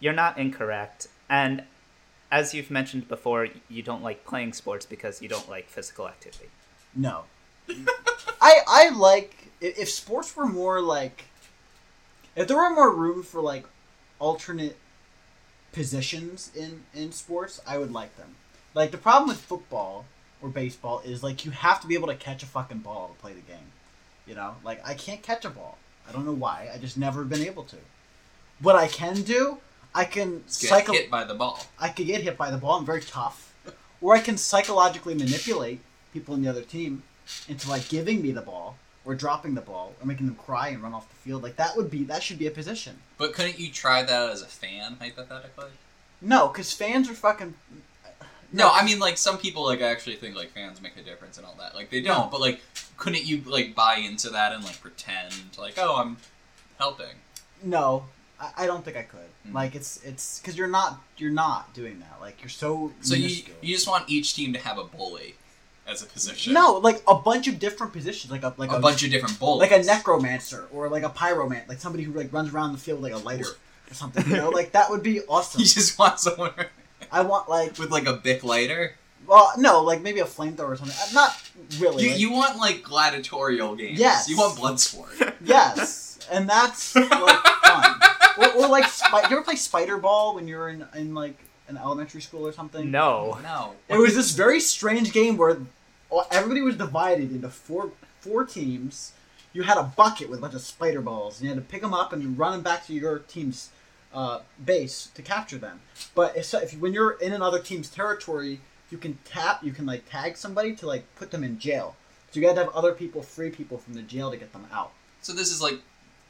You're 0.00 0.12
not 0.12 0.38
incorrect. 0.38 1.08
And 1.28 1.64
as 2.30 2.54
you've 2.54 2.70
mentioned 2.70 3.08
before, 3.08 3.48
you 3.68 3.82
don't 3.82 4.02
like 4.02 4.24
playing 4.24 4.52
sports 4.52 4.84
because 4.86 5.22
you 5.22 5.28
don't 5.28 5.48
like 5.48 5.68
physical 5.68 6.08
activity. 6.08 6.48
No, 6.94 7.24
I 8.40 8.60
I 8.66 8.88
like 8.90 9.48
if 9.60 9.88
sports 9.88 10.36
were 10.36 10.46
more 10.46 10.80
like 10.80 11.24
if 12.36 12.48
there 12.48 12.56
were 12.56 12.70
more 12.70 12.94
room 12.94 13.22
for 13.22 13.40
like 13.40 13.64
alternate 14.18 14.76
positions 15.72 16.50
in 16.54 16.82
in 16.94 17.12
sports, 17.12 17.60
I 17.66 17.78
would 17.78 17.92
like 17.92 18.16
them. 18.16 18.36
Like 18.74 18.90
the 18.90 18.98
problem 18.98 19.28
with 19.28 19.40
football 19.40 20.04
or 20.40 20.48
baseball 20.48 21.00
is 21.04 21.22
like 21.22 21.44
you 21.44 21.50
have 21.50 21.80
to 21.80 21.86
be 21.86 21.94
able 21.94 22.08
to 22.08 22.14
catch 22.14 22.42
a 22.42 22.46
fucking 22.46 22.78
ball 22.78 23.08
to 23.08 23.20
play 23.20 23.32
the 23.32 23.40
game. 23.40 23.72
You 24.26 24.34
know, 24.34 24.56
like 24.64 24.80
I 24.86 24.94
can't 24.94 25.22
catch 25.22 25.44
a 25.44 25.50
ball. 25.50 25.78
I 26.08 26.12
don't 26.12 26.24
know 26.24 26.32
why. 26.32 26.70
I 26.72 26.78
just 26.78 26.96
never 26.96 27.24
been 27.24 27.42
able 27.42 27.64
to. 27.64 27.76
What 28.60 28.76
I 28.76 28.88
can 28.88 29.22
do, 29.22 29.58
I 29.94 30.04
can 30.04 30.38
get 30.38 30.50
cycle. 30.50 30.94
hit 30.94 31.10
by 31.10 31.24
the 31.24 31.34
ball. 31.34 31.64
I 31.78 31.88
could 31.88 32.06
get 32.06 32.22
hit 32.22 32.36
by 32.36 32.50
the 32.50 32.58
ball. 32.58 32.78
I'm 32.78 32.86
very 32.86 33.00
tough. 33.02 33.52
Or 34.00 34.14
I 34.14 34.20
can 34.20 34.36
psychologically 34.36 35.14
manipulate 35.14 35.80
people 36.12 36.34
in 36.34 36.42
the 36.42 36.48
other 36.48 36.62
team 36.62 37.02
into 37.48 37.68
like 37.68 37.88
giving 37.88 38.22
me 38.22 38.30
the 38.30 38.40
ball 38.42 38.76
or 39.04 39.14
dropping 39.14 39.54
the 39.54 39.60
ball 39.60 39.94
or 40.00 40.06
making 40.06 40.26
them 40.26 40.36
cry 40.36 40.68
and 40.68 40.82
run 40.82 40.94
off 40.94 41.08
the 41.08 41.16
field. 41.16 41.42
Like 41.42 41.56
that 41.56 41.76
would 41.76 41.90
be 41.90 42.04
that 42.04 42.22
should 42.22 42.38
be 42.38 42.46
a 42.46 42.50
position. 42.50 42.98
But 43.16 43.32
couldn't 43.32 43.58
you 43.58 43.70
try 43.72 44.02
that 44.02 44.30
as 44.30 44.42
a 44.42 44.46
fan, 44.46 44.96
hypothetically? 45.00 45.70
No, 46.20 46.48
because 46.48 46.72
fans 46.72 47.08
are 47.10 47.14
fucking. 47.14 47.54
No, 48.52 48.70
I 48.72 48.84
mean 48.84 48.98
like 48.98 49.18
some 49.18 49.36
people 49.38 49.64
like 49.66 49.80
actually 49.80 50.16
think 50.16 50.36
like 50.36 50.50
fans 50.50 50.80
make 50.80 50.96
a 50.96 51.02
difference 51.02 51.36
and 51.36 51.46
all 51.46 51.56
that. 51.58 51.74
Like 51.74 51.90
they 51.90 52.00
don't, 52.00 52.26
No. 52.26 52.28
but 52.30 52.40
like 52.40 52.60
couldn't 52.96 53.24
you 53.24 53.42
like 53.46 53.74
buy 53.74 53.96
into 53.96 54.30
that 54.30 54.52
and 54.52 54.62
like 54.64 54.80
pretend 54.80 55.34
like 55.58 55.74
oh 55.76 55.96
I'm 55.96 56.16
helping? 56.78 57.16
No, 57.62 58.04
I, 58.40 58.64
I 58.64 58.66
don't 58.66 58.84
think 58.84 58.96
I 58.96 59.02
could. 59.02 59.20
Mhm. 59.48 59.54
Like 59.54 59.74
it's 59.74 60.00
it's 60.04 60.38
because 60.40 60.56
you're 60.56 60.68
not 60.68 61.00
you're 61.16 61.30
not 61.30 61.72
doing 61.74 61.98
that. 62.00 62.18
Like 62.20 62.40
you're 62.42 62.48
so. 62.48 62.92
So 63.00 63.14
you 63.14 63.22
minuscule. 63.22 63.56
you 63.62 63.74
just 63.74 63.88
want 63.88 64.08
each 64.08 64.34
team 64.34 64.52
to 64.52 64.58
have 64.58 64.78
a 64.78 64.84
bully 64.84 65.34
as 65.86 66.02
a 66.02 66.06
position. 66.06 66.52
No, 66.52 66.74
like 66.74 67.02
a 67.08 67.14
bunch 67.14 67.48
of 67.48 67.58
different 67.58 67.92
positions, 67.92 68.30
like 68.30 68.42
a 68.42 68.52
like 68.56 68.70
a, 68.70 68.76
a 68.76 68.80
bunch 68.80 69.02
of 69.04 69.10
different 69.10 69.38
bullies. 69.38 69.70
like 69.70 69.80
a 69.80 69.84
necromancer 69.84 70.66
or 70.72 70.88
like 70.88 71.02
a 71.02 71.08
pyromant, 71.10 71.68
like 71.68 71.80
somebody 71.80 72.04
who 72.04 72.12
like 72.12 72.32
runs 72.32 72.52
around 72.52 72.72
the 72.72 72.78
field 72.78 73.00
with, 73.02 73.12
like 73.12 73.20
a 73.20 73.24
lighter 73.24 73.48
or 73.90 73.94
something. 73.94 74.26
You 74.28 74.36
know, 74.36 74.50
like 74.50 74.72
that 74.72 74.90
would 74.90 75.02
be 75.02 75.20
awesome. 75.28 75.60
You 75.60 75.66
just 75.66 75.98
want 75.98 76.20
someone 76.20 76.52
I 77.12 77.22
want 77.22 77.48
like 77.48 77.78
with 77.78 77.90
like 77.90 78.06
a 78.06 78.14
bic 78.14 78.44
lighter. 78.44 78.94
well, 79.26 79.50
no, 79.56 79.82
like 79.82 80.02
maybe 80.02 80.20
a 80.20 80.24
flamethrower 80.26 80.68
or 80.70 80.76
something. 80.76 80.96
Uh, 81.00 81.12
Not 81.14 81.50
really. 81.80 82.04
You, 82.04 82.10
like- 82.10 82.20
you 82.20 82.32
want 82.32 82.56
like 82.58 82.82
gladiatorial 82.82 83.74
games. 83.76 83.98
Yes. 83.98 84.28
You 84.28 84.36
want 84.36 84.56
blood 84.58 84.78
sport. 84.78 85.10
yes, 85.44 86.18
and 86.30 86.48
that's 86.48 86.94
like 86.94 87.08
fun. 87.64 88.00
Or, 88.38 88.64
or 88.64 88.68
like, 88.68 88.88
spi- 88.88 89.28
you 89.28 89.36
ever 89.36 89.42
play 89.42 89.56
Spider 89.56 89.98
Ball 89.98 90.34
when 90.34 90.46
you 90.48 90.56
were 90.56 90.68
in 90.68 90.86
in 90.94 91.14
like 91.14 91.36
an 91.68 91.76
elementary 91.76 92.22
school 92.22 92.46
or 92.46 92.52
something? 92.52 92.90
No. 92.90 93.38
No. 93.42 93.74
It 93.88 93.98
was 93.98 94.14
this 94.14 94.32
very 94.32 94.60
strange 94.60 95.12
game 95.12 95.36
where 95.36 95.58
everybody 96.30 96.62
was 96.62 96.76
divided 96.76 97.32
into 97.32 97.48
four 97.48 97.92
four 98.20 98.44
teams. 98.44 99.12
You 99.52 99.62
had 99.62 99.78
a 99.78 99.82
bucket 99.82 100.28
with 100.28 100.38
a 100.38 100.42
bunch 100.42 100.54
of 100.54 100.60
spider 100.60 101.00
balls, 101.00 101.40
and 101.40 101.48
you 101.48 101.54
had 101.54 101.62
to 101.62 101.68
pick 101.68 101.80
them 101.80 101.94
up 101.94 102.12
and 102.12 102.38
run 102.38 102.52
them 102.52 102.62
back 102.62 102.86
to 102.86 102.92
your 102.94 103.20
team's 103.20 103.70
uh, 104.14 104.40
base 104.64 105.08
to 105.14 105.22
capture 105.22 105.58
them. 105.58 105.80
But 106.14 106.36
if, 106.36 106.52
if 106.54 106.78
when 106.78 106.92
you're 106.92 107.12
in 107.12 107.32
another 107.32 107.58
team's 107.58 107.88
territory, 107.88 108.60
you 108.90 108.98
can 108.98 109.18
tap, 109.24 109.62
you 109.62 109.72
can 109.72 109.86
like 109.86 110.08
tag 110.08 110.36
somebody 110.36 110.74
to 110.76 110.86
like 110.86 111.04
put 111.16 111.30
them 111.30 111.42
in 111.44 111.58
jail. 111.58 111.96
So 112.30 112.40
you 112.40 112.46
got 112.46 112.54
to 112.54 112.64
have 112.64 112.74
other 112.74 112.92
people 112.92 113.22
free 113.22 113.50
people 113.50 113.78
from 113.78 113.94
the 113.94 114.02
jail 114.02 114.30
to 114.30 114.36
get 114.36 114.52
them 114.52 114.66
out. 114.72 114.92
So 115.22 115.32
this 115.32 115.50
is 115.50 115.62
like 115.62 115.80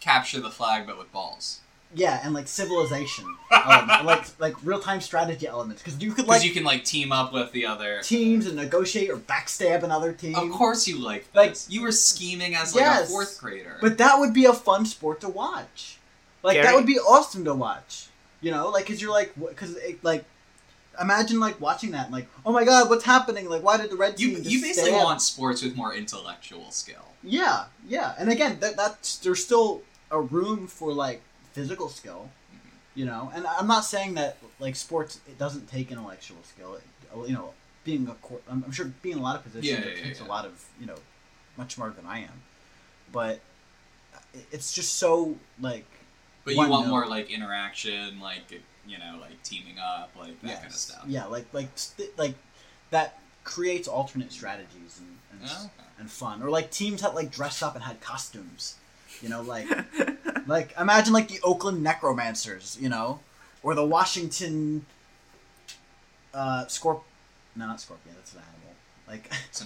capture 0.00 0.40
the 0.40 0.50
flag, 0.50 0.86
but 0.86 0.98
with 0.98 1.12
balls. 1.12 1.61
Yeah, 1.95 2.20
and 2.22 2.34
like 2.34 2.49
civilization, 2.49 3.24
um, 3.51 3.86
like 4.05 4.26
like 4.39 4.55
real 4.62 4.78
time 4.78 5.01
strategy 5.01 5.47
elements, 5.47 5.82
because 5.82 6.01
you 6.03 6.12
could 6.12 6.26
like 6.26 6.45
you 6.45 6.51
can 6.53 6.62
like 6.64 6.84
team 6.84 7.12
up 7.12 7.32
with 7.32 7.51
the 7.53 7.64
other. 7.64 8.01
teams 8.03 8.47
and 8.47 8.57
negotiate 8.57 9.09
or 9.09 9.16
backstab 9.16 9.82
another 9.82 10.12
team. 10.12 10.34
Of 10.34 10.51
course, 10.51 10.86
you 10.86 10.99
like 10.99 11.26
Like- 11.34 11.51
this. 11.51 11.66
you 11.70 11.80
were 11.82 11.93
scheming 11.93 12.55
as 12.55 12.74
like 12.74 12.82
Yes. 12.82 13.07
a 13.09 13.11
fourth 13.11 13.39
grader. 13.41 13.78
But 13.80 13.97
that 13.99 14.18
would 14.18 14.34
be 14.34 14.45
a 14.45 14.53
fun 14.53 14.84
sport 14.84 15.20
to 15.22 15.28
watch. 15.30 15.97
Like 16.43 16.61
that 16.62 16.74
would 16.74 16.86
be 16.86 16.99
awesome 16.99 17.45
to 17.45 17.55
watch. 17.55 18.07
You 18.43 18.51
know, 18.51 18.68
like 18.68 18.86
cuz 18.86 19.01
you're 19.01 19.11
like 19.11 19.32
cuz 19.57 19.76
like 20.03 20.24
imagine 21.01 21.41
like 21.41 21.61
watching 21.61 21.93
that 21.93 22.05
and 22.07 22.12
like, 22.12 22.28
"Oh 22.45 22.53
my 22.53 22.64
god, 22.64 22.91
what's 22.91 23.05
happening? 23.05 23.49
Like 23.49 23.62
why 23.62 23.76
did 23.78 23.91
the 23.91 23.97
red 23.97 24.20
you 24.20 24.28
team 24.34 24.36
just 24.39 24.51
you 24.51 24.61
basically 24.61 24.91
stab?" 24.91 25.05
want 25.05 25.22
sports 25.22 25.62
with 25.62 25.74
more 25.74 25.95
intellectual 25.95 26.70
skill. 26.70 27.07
Yeah, 27.22 27.64
yeah. 27.89 28.14
And 28.18 28.28
again, 28.30 28.59
that 28.61 28.76
that's 28.76 29.16
there's 29.16 29.43
still 29.43 29.82
a 30.11 30.20
room 30.20 30.66
for 30.66 30.93
like 30.93 31.22
physical 31.59 31.88
skill. 31.88 32.30
Mm-hmm. 32.54 33.00
You 33.00 33.06
know, 33.06 33.30
and 33.34 33.46
I'm 33.46 33.66
not 33.66 33.84
saying 33.84 34.14
that 34.14 34.38
like 34.61 34.76
sports 34.76 35.20
it 35.28 35.38
doesn't 35.38 35.68
take 35.68 35.90
intellectual 35.90 36.38
skill. 36.44 36.74
It, 36.74 36.82
you 37.28 37.34
know, 37.34 37.54
being 37.84 38.06
a 38.09 38.14
court, 38.26 38.42
I'm, 38.50 38.70
sure 38.70 38.86
being 39.02 39.18
a 39.18 39.22
lot 39.22 39.36
of 39.36 39.42
positions 39.44 39.70
Yeah, 39.70 39.90
it 39.92 40.02
takes 40.02 40.20
yeah. 40.20 40.26
a 40.26 40.28
lot 40.28 40.44
of 40.44 40.64
you 40.80 40.86
know, 40.86 40.96
much 41.56 41.78
more 41.78 41.90
than 41.90 42.06
I 42.06 42.18
am. 42.20 42.42
But 43.12 43.40
it's 44.52 44.72
just 44.72 44.94
so 44.96 45.36
like 45.61 45.86
But 46.44 46.54
you 46.54 46.59
want 46.59 46.86
note. 46.86 46.90
more 46.90 47.06
like 47.06 47.30
interaction, 47.30 48.20
like 48.20 48.44
you 48.86 48.98
know, 48.98 49.18
like 49.20 49.42
teaming 49.42 49.78
up, 49.78 50.11
like 50.18 50.40
that 50.42 50.48
yes, 50.48 50.59
kind 50.61 50.72
of 50.72 50.78
stuff. 50.78 51.04
yeah, 51.06 51.26
like 51.26 51.46
like 51.52 51.68
st- 51.76 52.16
like 52.18 52.34
that 52.90 53.18
creates 53.44 53.86
alternate 53.88 54.32
strategies 54.32 54.98
and 55.00 55.09
and, 55.32 55.50
Oh, 55.50 55.64
okay. 55.66 55.88
and 56.00 56.11
fun, 56.11 56.42
or 56.42 56.50
like 56.50 56.70
teams 56.70 57.02
that 57.02 57.14
like 57.14 57.30
dressed 57.30 57.62
up 57.62 57.74
and 57.74 57.84
had 57.84 58.00
costumes. 58.00 58.74
You 59.22 59.28
know, 59.28 59.42
like 59.42 59.66
like 60.46 60.74
imagine 60.78 61.12
like 61.12 61.28
the 61.28 61.40
Oakland 61.42 61.82
Necromancers, 61.82 62.76
you 62.80 62.88
know, 62.88 63.20
or 63.62 63.74
the 63.74 63.84
Washington 63.84 64.84
uh 66.34 66.64
Scorp 66.66 67.00
no 67.56 67.66
not 67.66 67.80
Scorpion, 67.80 68.14
that's 68.16 68.32
an 68.34 68.40
animal. 68.40 68.74
Like 69.08 69.32
So- 69.50 69.64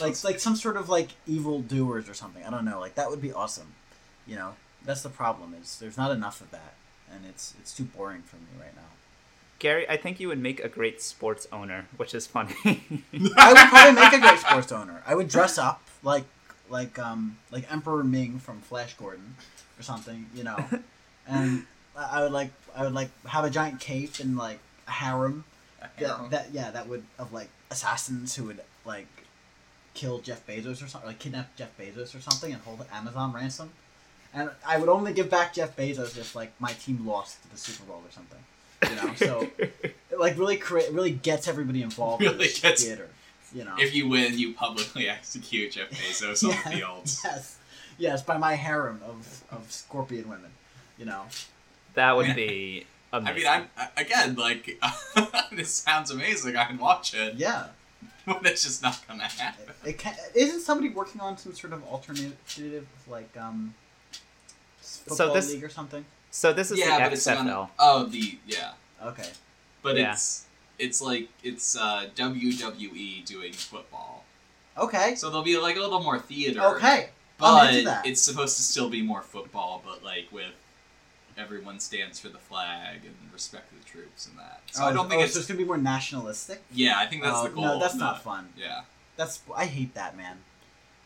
like 0.00 0.22
like 0.24 0.40
some 0.40 0.56
sort 0.56 0.76
of 0.76 0.88
like 0.88 1.10
evil 1.26 1.60
doers 1.60 2.08
or 2.08 2.14
something. 2.14 2.42
I 2.44 2.50
don't 2.50 2.64
know. 2.64 2.80
Like 2.80 2.94
that 2.94 3.10
would 3.10 3.20
be 3.22 3.32
awesome. 3.32 3.74
You 4.26 4.36
know. 4.36 4.52
That's 4.84 5.02
the 5.02 5.10
problem. 5.10 5.54
Is 5.62 5.78
there's 5.78 5.96
not 5.96 6.10
enough 6.10 6.40
of 6.40 6.50
that, 6.50 6.74
and 7.08 7.24
it's 7.24 7.54
it's 7.60 7.72
too 7.72 7.84
boring 7.84 8.22
for 8.22 8.34
me 8.36 8.42
right 8.58 8.74
now. 8.74 8.82
Gary, 9.60 9.88
I 9.88 9.96
think 9.96 10.18
you 10.18 10.26
would 10.26 10.40
make 10.40 10.58
a 10.58 10.68
great 10.68 11.00
sports 11.00 11.46
owner, 11.52 11.86
which 11.96 12.14
is 12.16 12.26
funny. 12.26 12.54
I 12.64 13.52
would 13.52 13.68
probably 13.70 13.92
make 14.02 14.12
a 14.12 14.18
great 14.18 14.40
sports 14.40 14.72
owner. 14.72 15.00
I 15.06 15.14
would 15.14 15.28
dress 15.28 15.56
up 15.56 15.82
like 16.02 16.24
like 16.72 16.98
um 16.98 17.38
like 17.52 17.70
Emperor 17.72 18.02
Ming 18.02 18.38
from 18.40 18.60
Flash 18.62 18.94
Gordon 18.94 19.36
or 19.78 19.82
something, 19.82 20.26
you 20.34 20.42
know, 20.42 20.56
and 21.28 21.64
I 21.96 22.22
would 22.22 22.32
like 22.32 22.50
I 22.74 22.82
would 22.84 22.94
like 22.94 23.10
have 23.26 23.44
a 23.44 23.50
giant 23.50 23.78
cape 23.80 24.18
and 24.18 24.36
like 24.36 24.58
a 24.88 24.90
harem 24.90 25.44
that, 25.98 26.30
that 26.30 26.48
yeah 26.52 26.70
that 26.72 26.88
would 26.88 27.04
of 27.18 27.32
like 27.32 27.48
assassins 27.70 28.34
who 28.34 28.44
would 28.44 28.60
like 28.84 29.06
kill 29.94 30.18
Jeff 30.20 30.44
Bezos 30.46 30.82
or 30.82 30.88
something 30.88 31.06
like 31.08 31.18
kidnap 31.18 31.54
Jeff 31.56 31.76
Bezos 31.78 32.16
or 32.16 32.20
something 32.20 32.52
and 32.52 32.62
hold 32.62 32.84
Amazon 32.92 33.32
ransom. 33.32 33.70
And 34.34 34.48
I 34.66 34.78
would 34.78 34.88
only 34.88 35.12
give 35.12 35.28
back 35.28 35.52
Jeff 35.52 35.76
Bezos 35.76 36.16
if 36.16 36.34
like 36.34 36.52
my 36.58 36.72
team 36.72 37.06
lost 37.06 37.36
the 37.52 37.58
Super 37.58 37.84
Bowl 37.84 38.02
or 38.04 38.10
something. 38.10 38.38
You 38.88 38.96
know, 38.96 39.14
so 39.14 39.46
it 39.58 40.18
like 40.18 40.38
really 40.38 40.56
create 40.56 40.90
really 40.90 41.10
gets 41.12 41.46
everybody 41.46 41.82
involved 41.82 42.22
in 42.22 42.32
Really 42.32 42.46
this 42.46 42.58
gets- 42.60 42.82
theater. 42.84 43.08
You 43.54 43.64
know. 43.64 43.74
If 43.78 43.94
you 43.94 44.08
win, 44.08 44.38
you 44.38 44.54
publicly 44.54 45.08
execute 45.16 45.72
Jeff 45.72 45.90
Bezos 45.90 46.42
on 46.44 46.50
the 46.50 46.56
Yeah, 46.56 46.76
field. 46.78 47.02
Yes. 47.24 47.56
Yes, 47.98 48.22
by 48.22 48.38
my 48.38 48.54
harem 48.54 49.00
of, 49.06 49.44
of 49.50 49.70
scorpion 49.70 50.28
women. 50.28 50.50
You 50.98 51.04
know. 51.06 51.24
that 51.94 52.16
would 52.16 52.34
be 52.34 52.86
I 53.12 53.20
mean, 53.32 53.46
I'm 53.46 53.66
again 53.96 54.34
like 54.36 54.80
this 55.52 55.70
sounds 55.74 56.10
amazing. 56.10 56.56
I'd 56.56 56.78
watch 56.78 57.12
it, 57.14 57.34
Yeah. 57.34 57.66
but 58.26 58.46
it's 58.46 58.62
just 58.64 58.82
not 58.82 58.98
gonna 59.06 59.24
happen. 59.28 59.66
it 59.84 59.98
can, 59.98 60.14
isn't 60.34 60.60
somebody 60.60 60.88
working 60.94 61.20
on 61.20 61.36
some 61.36 61.52
sort 61.54 61.72
of 61.74 61.84
alternative 61.84 62.86
like 63.08 63.36
um 63.36 63.74
football 64.80 65.34
this- 65.34 65.50
league 65.52 65.64
or 65.64 65.68
something? 65.68 66.04
so 66.30 66.52
this 66.54 66.70
is 66.70 66.78
yeah, 66.78 66.96
the 66.96 67.02
but 67.04 67.12
it's 67.12 67.26
XFL. 67.26 67.44
not. 67.44 67.70
Oh, 67.78 68.04
the 68.04 68.38
yeah, 68.46 68.72
Okay. 69.04 69.28
but 69.82 69.96
Yeah. 69.96 70.12
it's 70.12 70.44
it's 70.82 71.00
like 71.00 71.28
it's 71.42 71.76
uh, 71.76 72.06
WWE 72.16 73.24
doing 73.24 73.52
football, 73.52 74.24
Okay. 74.76 75.14
so 75.14 75.28
there'll 75.28 75.42
be 75.44 75.58
like 75.58 75.76
a 75.76 75.80
little 75.80 76.02
more 76.02 76.18
theater. 76.18 76.60
Okay. 76.76 77.10
I'm 77.40 77.68
into 77.74 77.84
but 77.84 77.90
that. 77.90 78.06
it's 78.06 78.20
supposed 78.20 78.56
to 78.56 78.62
still 78.62 78.88
be 78.88 79.02
more 79.02 79.22
football, 79.22 79.82
but 79.84 80.04
like 80.04 80.26
with 80.30 80.54
everyone 81.36 81.80
stands 81.80 82.20
for 82.20 82.28
the 82.28 82.38
flag 82.38 82.98
and 83.04 83.14
respect 83.32 83.72
the 83.76 83.84
troops 83.88 84.26
and 84.26 84.38
that. 84.38 84.60
So 84.70 84.84
oh, 84.84 84.86
I 84.86 84.92
don't 84.92 85.08
think 85.08 85.20
oh, 85.22 85.24
it's 85.24 85.32
so 85.34 85.40
it's 85.40 85.48
gonna 85.48 85.58
be 85.58 85.64
more 85.64 85.78
nationalistic. 85.78 86.62
yeah. 86.72 86.98
I 86.98 87.06
think 87.06 87.22
that's 87.22 87.38
Oh, 87.38 87.44
the 87.44 87.54
goal. 87.54 87.64
No, 87.64 87.78
that's 87.80 87.94
of 87.94 88.00
not 88.00 88.16
the- 88.18 88.24
fun. 88.24 88.48
Yeah, 88.56 88.82
That's 89.16 89.40
I 89.56 89.66
hate 89.66 89.94
that 89.94 90.16
man. 90.16 90.38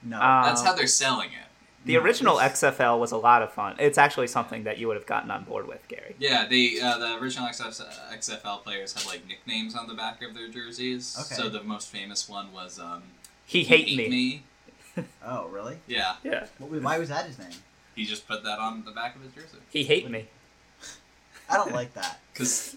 No. 0.02 0.18
Uh, 0.20 0.44
that's 0.44 0.62
how 0.62 0.74
they're 0.74 0.86
selling 0.86 1.30
it. 1.30 1.45
The 1.86 1.96
original 1.96 2.36
XFL 2.36 2.98
was 3.00 3.12
a 3.12 3.16
lot 3.16 3.42
of 3.42 3.52
fun. 3.52 3.76
It's 3.78 3.96
actually 3.96 4.26
something 4.26 4.64
that 4.64 4.76
you 4.78 4.86
would 4.88 4.96
have 4.96 5.06
gotten 5.06 5.30
on 5.30 5.44
board 5.44 5.66
with, 5.66 5.86
Gary. 5.88 6.14
Yeah, 6.18 6.46
they 6.48 6.78
uh, 6.80 6.98
the 6.98 7.16
original 7.16 7.48
XFL 7.48 8.62
players 8.62 8.92
had 8.92 9.06
like 9.06 9.26
nicknames 9.26 9.74
on 9.74 9.86
the 9.86 9.94
back 9.94 10.22
of 10.22 10.34
their 10.34 10.48
jerseys. 10.48 11.16
Okay. 11.18 11.34
So 11.40 11.48
the 11.48 11.62
most 11.62 11.88
famous 11.88 12.28
one 12.28 12.52
was 12.52 12.78
um, 12.78 13.02
He 13.46 13.64
hate 13.64 13.96
me. 13.96 14.42
Oh 15.26 15.46
really? 15.48 15.76
Yeah, 15.86 16.14
Yeah, 16.24 16.46
What, 16.58 16.70
was- 16.70 16.82
why 16.82 16.98
was 16.98 17.10
that 17.10 17.26
his 17.26 17.38
name? 17.38 17.50
he 17.94 18.04
just 18.06 18.26
put 18.26 18.42
that 18.44 18.58
on 18.58 18.82
the 18.84 18.90
back 18.92 19.14
of 19.14 19.20
his 19.22 19.32
jersey 19.32 19.58
he 19.70 19.84
hate 19.84 20.08
me. 20.10 20.26
I 21.50 21.56
don't 21.58 21.72
like 21.72 21.92
that. 21.94 22.18
because 22.32 22.76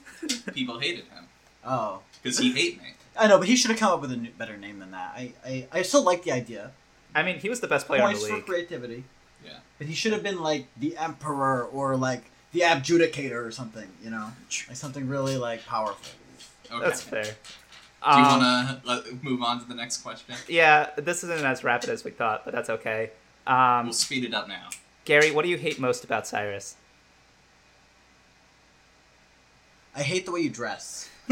people 0.53 0.79
hated 0.79 1.05
him 1.05 1.25
Oh. 1.65 2.01
because 2.21 2.37
he 2.37 2.51
hate 2.51 2.77
me. 2.81 2.89
I 3.17 3.27
know, 3.27 3.37
but 3.37 3.47
he 3.47 3.55
should 3.55 3.71
have 3.71 3.79
come 3.79 3.91
up 3.93 4.01
with 4.01 4.11
a 4.11 4.17
new, 4.17 4.31
better 4.31 4.57
name 4.57 4.79
than 4.79 4.91
that. 4.91 5.13
I, 5.15 5.33
I, 5.45 5.67
I 5.71 5.81
still 5.81 6.03
like 6.03 6.23
the 6.23 6.31
idea. 6.33 6.71
I 7.15 7.23
mean, 7.23 7.39
he 7.39 7.49
was 7.49 7.59
the 7.59 7.67
best 7.67 7.87
player 7.87 8.01
in 8.01 8.07
Points 8.07 8.23
the 8.27 8.35
for 8.35 8.41
creativity. 8.41 9.03
Yeah. 9.45 9.53
But 9.77 9.87
he 9.87 9.93
should 9.93 10.13
have 10.13 10.23
been 10.23 10.39
like 10.41 10.67
the 10.77 10.95
emperor 10.97 11.63
or 11.65 11.95
like 11.95 12.23
the 12.51 12.61
abjudicator 12.61 13.43
or 13.45 13.51
something. 13.51 13.87
You 14.03 14.11
know, 14.11 14.31
like 14.67 14.77
something 14.77 15.07
really 15.07 15.37
like 15.37 15.65
powerful. 15.65 16.11
Okay. 16.71 16.85
That's 16.85 17.01
fair. 17.01 17.23
Do 17.23 17.29
you 18.11 18.13
Um, 18.13 18.39
want 18.85 19.05
to 19.05 19.19
move 19.21 19.41
on 19.41 19.59
to 19.59 19.65
the 19.67 19.73
next 19.75 19.97
question? 19.97 20.35
Yeah, 20.47 20.91
this 20.95 21.23
isn't 21.23 21.43
as 21.43 21.63
rapid 21.63 21.89
as 21.89 22.03
we 22.03 22.11
thought, 22.11 22.45
but 22.45 22.53
that's 22.53 22.69
okay. 22.69 23.11
Um, 23.45 23.85
We'll 23.87 23.93
speed 23.93 24.23
it 24.23 24.33
up 24.33 24.47
now. 24.47 24.69
Gary, 25.03 25.31
what 25.31 25.43
do 25.43 25.49
you 25.49 25.57
hate 25.57 25.79
most 25.79 26.03
about 26.03 26.25
Cyrus? 26.27 26.75
I 29.95 30.03
hate 30.03 30.25
the 30.25 30.31
way 30.31 30.41
you 30.41 30.49
dress. 30.49 31.09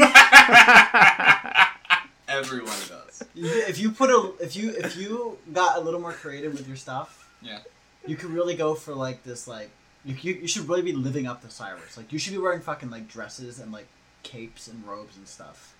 Everyone 2.28 2.76
does. 2.88 3.22
If 3.34 3.78
you 3.78 3.90
put 3.90 4.10
a, 4.10 4.32
if 4.40 4.54
you 4.56 4.70
if 4.70 4.96
you 4.96 5.38
got 5.52 5.78
a 5.78 5.80
little 5.80 6.00
more 6.00 6.12
creative 6.12 6.52
with 6.52 6.66
your 6.68 6.76
stuff, 6.76 7.30
Yeah. 7.42 7.58
you 8.06 8.16
could 8.16 8.30
really 8.30 8.54
go 8.54 8.74
for 8.74 8.94
like 8.94 9.24
this 9.24 9.48
like 9.48 9.70
you, 10.04 10.14
you, 10.20 10.34
you 10.42 10.48
should 10.48 10.68
really 10.68 10.82
be 10.82 10.92
living 10.92 11.26
up 11.26 11.42
to 11.42 11.50
Cyrus. 11.50 11.96
Like 11.96 12.12
you 12.12 12.18
should 12.18 12.32
be 12.32 12.38
wearing 12.38 12.60
fucking 12.60 12.90
like 12.90 13.08
dresses 13.08 13.58
and 13.58 13.72
like 13.72 13.86
capes 14.22 14.68
and 14.68 14.86
robes 14.86 15.16
and 15.16 15.26
stuff. 15.26 15.74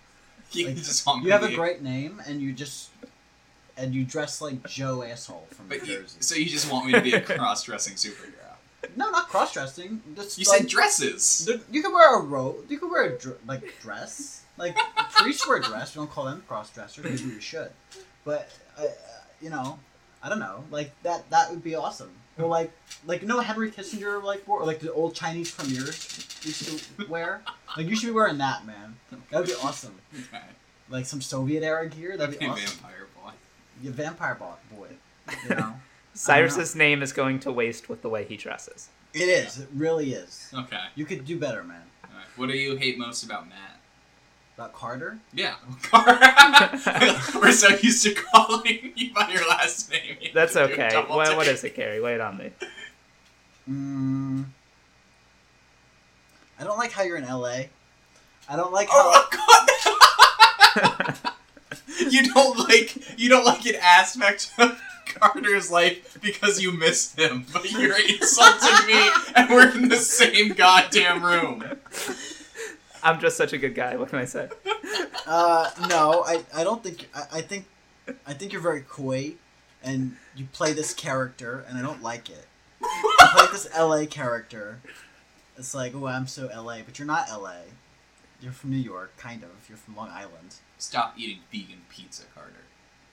You 0.52 0.68
Like, 0.68 1.24
You 1.24 1.32
have 1.32 1.42
a 1.42 1.54
great 1.54 1.82
name 1.82 2.22
and 2.26 2.40
you 2.40 2.52
just 2.52 2.90
and 3.76 3.94
you 3.94 4.04
dress 4.04 4.40
like 4.40 4.66
Joe 4.66 5.02
asshole 5.02 5.46
from 5.50 5.68
But 5.68 5.82
New 5.82 5.92
you, 5.92 5.98
Jersey. 6.00 6.16
so 6.20 6.34
you 6.34 6.46
just 6.46 6.70
want 6.72 6.86
me 6.86 6.92
to 6.92 7.00
be 7.00 7.12
a 7.12 7.20
cross-dressing 7.20 7.94
superhero? 7.94 8.32
No, 8.96 9.10
not 9.10 9.28
cross 9.28 9.52
dressing. 9.52 10.00
Just 10.16 10.38
You 10.38 10.44
like, 10.48 10.60
said 10.60 10.68
dresses. 10.68 11.48
You 11.70 11.82
could 11.82 11.92
wear 11.92 12.18
a 12.18 12.22
robe. 12.22 12.64
You 12.70 12.78
could 12.78 12.90
wear 12.90 13.04
a 13.14 13.18
dr- 13.18 13.38
like 13.46 13.80
dress. 13.82 14.42
Like 14.58 14.76
priests 15.12 15.46
wear 15.48 15.60
dress. 15.60 15.94
We 15.94 16.00
don't 16.00 16.10
call 16.10 16.24
them 16.24 16.42
cross 16.48 16.70
dressers. 16.70 17.04
Maybe 17.04 17.34
we 17.34 17.40
should. 17.40 17.70
But 18.24 18.50
uh, 18.78 18.84
you 19.40 19.50
know, 19.50 19.78
I 20.22 20.28
don't 20.28 20.40
know. 20.40 20.64
Like 20.70 20.90
that. 21.04 21.28
That 21.30 21.50
would 21.50 21.62
be 21.62 21.74
awesome. 21.74 22.10
Or 22.38 22.46
like 22.46 22.70
like 23.06 23.22
you 23.22 23.28
know 23.28 23.40
Henry 23.40 23.70
Kissinger 23.70 24.22
like 24.22 24.46
wore 24.46 24.60
or 24.60 24.66
like 24.66 24.80
the 24.80 24.92
old 24.92 25.14
Chinese 25.14 25.50
premiers 25.50 25.96
used 26.44 26.80
to 26.98 27.06
wear. 27.08 27.42
Like 27.76 27.86
you 27.88 27.96
should 27.96 28.06
be 28.06 28.12
wearing 28.12 28.38
that, 28.38 28.64
man. 28.66 28.96
That 29.30 29.38
would 29.40 29.46
be 29.46 29.54
awesome. 29.62 29.94
Okay. 30.14 30.42
Like 30.90 31.04
some 31.04 31.20
Soviet 31.20 31.62
era 31.62 31.86
gear. 31.86 32.16
That'd 32.16 32.36
Okay, 32.36 32.46
be 32.46 32.50
awesome. 32.50 32.78
vampire 32.78 33.06
boy. 33.22 33.30
Yeah, 33.82 33.90
vampire 33.90 34.34
bo- 34.36 34.56
boy. 34.74 34.88
You 35.46 35.54
know, 35.54 35.74
Cyrus's 36.14 36.74
name 36.74 37.02
is 37.02 37.12
going 37.12 37.40
to 37.40 37.52
waste 37.52 37.90
with 37.90 38.00
the 38.00 38.08
way 38.08 38.24
he 38.24 38.38
dresses. 38.38 38.88
it 39.12 39.28
is. 39.28 39.58
It 39.58 39.68
really 39.74 40.14
is. 40.14 40.50
Okay. 40.54 40.80
You 40.94 41.04
could 41.04 41.26
do 41.26 41.38
better, 41.38 41.62
man. 41.62 41.82
Alright. 42.10 42.24
What 42.36 42.48
do 42.48 42.56
you 42.56 42.76
hate 42.76 42.96
most 42.98 43.22
about 43.22 43.50
Matt? 43.50 43.77
About 44.58 44.72
Carter. 44.72 45.20
Yeah. 45.32 45.54
Carter. 45.82 46.18
We're 47.38 47.52
so 47.52 47.68
used 47.76 48.02
to 48.02 48.12
calling 48.12 48.92
you 48.96 49.14
by 49.14 49.30
your 49.30 49.48
last 49.48 49.88
name. 49.88 50.16
you 50.20 50.30
That's 50.34 50.54
have 50.54 50.70
to 50.70 50.74
do 50.74 50.82
a 50.82 50.84
okay. 50.84 50.94
double 50.96 51.14
What, 51.14 51.36
what 51.36 51.46
it, 51.46 51.74
Carrie? 51.76 52.00
Wait 52.00 52.20
on 52.20 52.38
me. 52.38 52.50
Mm, 53.70 54.46
I 56.58 56.64
don't 56.64 56.76
like 56.76 56.90
how 56.90 57.04
you're 57.04 57.18
in 57.18 57.24
LA. 57.24 57.66
I 58.48 58.56
don't 58.56 58.72
like 58.72 58.88
how. 58.88 58.94
Oh 58.96 59.28
god! 61.14 61.32
you 62.10 62.24
don't 62.34 62.58
like 62.58 63.16
you 63.16 63.28
don't 63.28 63.44
like 63.44 63.64
an 63.64 63.76
aspect 63.80 64.50
of 64.58 64.80
Carter's 65.06 65.70
life 65.70 66.18
because 66.20 66.60
you 66.60 66.72
missed 66.72 67.16
him, 67.16 67.46
but 67.52 67.70
you're 67.70 67.96
insulting 67.96 68.86
me 68.88 69.08
and 69.36 69.50
we're 69.50 69.70
in 69.70 69.88
the 69.88 69.98
same 69.98 70.54
goddamn 70.54 71.22
room. 71.22 71.62
I'm 73.02 73.20
just 73.20 73.36
such 73.36 73.52
a 73.52 73.58
good 73.58 73.74
guy. 73.74 73.96
What 73.96 74.08
can 74.08 74.18
I 74.18 74.24
say? 74.24 74.48
Uh, 75.30 75.68
no, 75.90 76.24
I, 76.26 76.42
I 76.54 76.64
don't 76.64 76.82
think. 76.82 77.06
I, 77.14 77.38
I 77.38 77.40
think, 77.42 77.66
I 78.26 78.32
think 78.32 78.50
you're 78.50 78.62
very 78.62 78.80
coy, 78.80 79.34
and 79.82 80.16
you 80.34 80.46
play 80.52 80.72
this 80.72 80.94
character, 80.94 81.66
and 81.68 81.76
I 81.76 81.82
don't 81.82 82.02
like 82.02 82.30
it. 82.30 82.46
You 82.80 83.14
play 83.18 83.46
this 83.52 83.68
LA 83.78 84.06
character. 84.06 84.80
It's 85.58 85.74
like, 85.74 85.94
oh, 85.94 86.06
I'm 86.06 86.26
so 86.26 86.46
LA, 86.46 86.78
but 86.82 86.98
you're 86.98 87.04
not 87.06 87.28
LA. 87.30 87.56
You're 88.40 88.52
from 88.52 88.70
New 88.70 88.78
York, 88.78 89.18
kind 89.18 89.42
of. 89.42 89.50
You're 89.68 89.76
from 89.76 89.96
Long 89.96 90.08
Island. 90.08 90.54
Stop 90.78 91.12
eating 91.18 91.40
vegan 91.52 91.82
pizza, 91.90 92.22
Carter. 92.34 92.52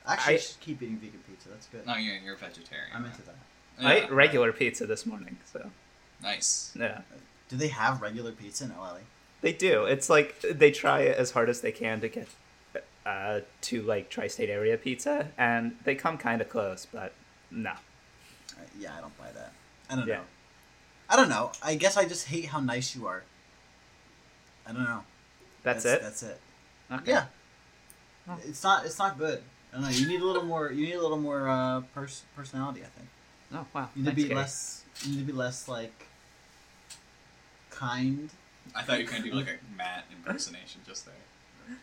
Actually, 0.07 0.33
I- 0.35 0.37
I 0.37 0.39
should 0.39 0.59
keep 0.61 0.81
eating 0.81 0.95
vegan 0.97 1.19
pizza. 1.29 1.49
That's 1.49 1.67
good. 1.67 1.85
No, 1.85 1.95
you're, 1.97 2.15
you're 2.23 2.35
a 2.35 2.37
vegetarian. 2.37 2.91
I'm 2.95 3.03
into 3.03 3.23
that. 3.23 3.35
I 3.81 3.95
ate 3.95 4.11
regular 4.11 4.53
pizza 4.53 4.85
this 4.85 5.05
morning, 5.05 5.35
so 5.51 5.69
Nice. 6.23 6.71
yeah. 6.79 7.01
Do 7.49 7.57
they 7.57 7.67
have 7.67 8.01
regular 8.01 8.31
pizza 8.31 8.63
in 8.63 8.69
LA? 8.69 8.99
They 9.45 9.53
do. 9.53 9.83
It's 9.85 10.09
like 10.09 10.41
they 10.41 10.71
try 10.71 11.03
as 11.03 11.29
hard 11.29 11.49
as 11.49 11.61
they 11.61 11.71
can 11.71 12.01
to 12.01 12.09
get 12.09 12.27
uh, 13.05 13.41
to 13.61 13.83
like 13.83 14.09
tri-state 14.09 14.49
area 14.49 14.75
pizza, 14.75 15.27
and 15.37 15.77
they 15.83 15.93
come 15.93 16.17
kind 16.17 16.41
of 16.41 16.49
close, 16.49 16.87
but 16.91 17.13
no. 17.51 17.69
Uh, 17.69 18.63
yeah, 18.79 18.97
I 18.97 19.01
don't 19.01 19.15
buy 19.19 19.31
that. 19.35 19.51
I 19.87 19.97
don't 19.97 20.07
Yeah. 20.07 20.15
know. 20.15 20.23
I 21.11 21.15
don't 21.15 21.29
know. 21.29 21.51
I 21.61 21.75
guess 21.75 21.95
I 21.95 22.05
just 22.05 22.25
hate 22.25 22.45
how 22.45 22.59
nice 22.59 22.95
you 22.95 23.05
are. 23.05 23.21
I 24.65 24.73
don't 24.73 24.83
know. 24.83 25.03
That's, 25.61 25.85
it. 25.85 26.01
That's 26.01 26.23
it. 26.23 26.39
Okay. 26.91 27.11
Yeah. 27.11 27.25
Oh. 28.27 28.39
It's 28.47 28.63
not. 28.63 28.83
It's 28.83 28.97
not 28.97 29.19
good. 29.19 29.43
I 29.71 29.75
don't 29.75 29.83
know. 29.83 29.89
You 29.89 30.07
need 30.07 30.21
a 30.21 30.25
little 30.25 30.43
more. 30.43 30.71
You 30.71 30.87
need 30.87 30.95
a 30.95 31.01
little 31.03 31.19
more 31.19 31.47
uh, 31.47 31.81
pers- 31.93 32.23
personality. 32.35 32.81
I 32.81 32.87
think. 32.97 33.09
Oh 33.53 33.67
wow. 33.75 33.89
You 33.95 34.05
need 34.05 34.09
to 34.09 34.15
be 34.15 34.33
less. 34.33 34.85
You 35.03 35.11
need 35.11 35.19
to 35.19 35.25
be 35.25 35.33
less 35.33 35.67
like. 35.67 36.07
Kind. 37.69 38.31
I 38.73 38.81
thought 38.83 38.99
you 38.99 39.05
were 39.05 39.11
gonna 39.11 39.23
do 39.23 39.31
like 39.33 39.47
a 39.47 39.77
Matt 39.77 40.05
impersonation 40.11 40.81
just 40.87 41.05
there. 41.05 41.13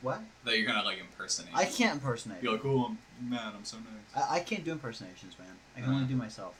What? 0.00 0.20
That 0.44 0.56
you're 0.58 0.66
gonna 0.66 0.84
like 0.84 0.98
impersonate. 1.00 1.54
I 1.54 1.64
can't 1.64 1.94
impersonate. 1.94 2.42
You're 2.42 2.52
like, 2.52 2.64
oh, 2.64 2.86
I'm 3.20 3.30
Matt. 3.30 3.54
I'm 3.56 3.64
so 3.64 3.76
nice. 3.78 4.26
I, 4.30 4.36
I 4.36 4.40
can't 4.40 4.64
do 4.64 4.72
impersonations, 4.72 5.38
man. 5.38 5.48
I 5.76 5.80
can 5.80 5.90
only 5.90 6.04
Uh. 6.04 6.08
do 6.08 6.16
myself. 6.16 6.54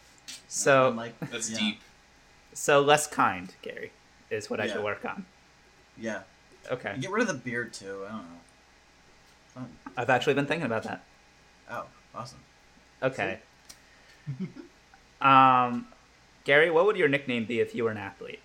So 0.48 0.88
I'm 0.88 0.96
like 0.96 1.18
That's 1.30 1.50
yeah. 1.50 1.58
deep. 1.58 1.80
So 2.54 2.80
less 2.80 3.06
kind, 3.06 3.54
Gary, 3.62 3.92
is 4.30 4.50
what 4.50 4.60
I 4.60 4.64
Yeah. 4.66 4.74
should 4.74 4.84
work 4.84 5.04
on. 5.04 5.24
Yeah. 5.98 6.20
Okay. 6.70 6.96
Get 7.00 7.10
rid 7.10 7.22
of 7.22 7.28
the 7.28 7.34
beard 7.34 7.72
too. 7.72 8.02
I 8.06 8.12
don't 8.12 8.18
know. 8.22 8.38
Fun. 9.48 9.68
I've 9.96 10.10
actually 10.10 10.34
been 10.34 10.46
thinking 10.46 10.66
about 10.66 10.84
that. 10.84 11.02
Oh, 11.70 11.84
awesome. 12.14 12.38
Okay. 13.02 13.38
um, 15.20 15.86
Gary, 16.44 16.70
what 16.70 16.86
would 16.86 16.96
your 16.96 17.08
nickname 17.08 17.44
be 17.44 17.60
if 17.60 17.74
you 17.74 17.84
were 17.84 17.90
an 17.90 17.96
athlete? 17.98 18.40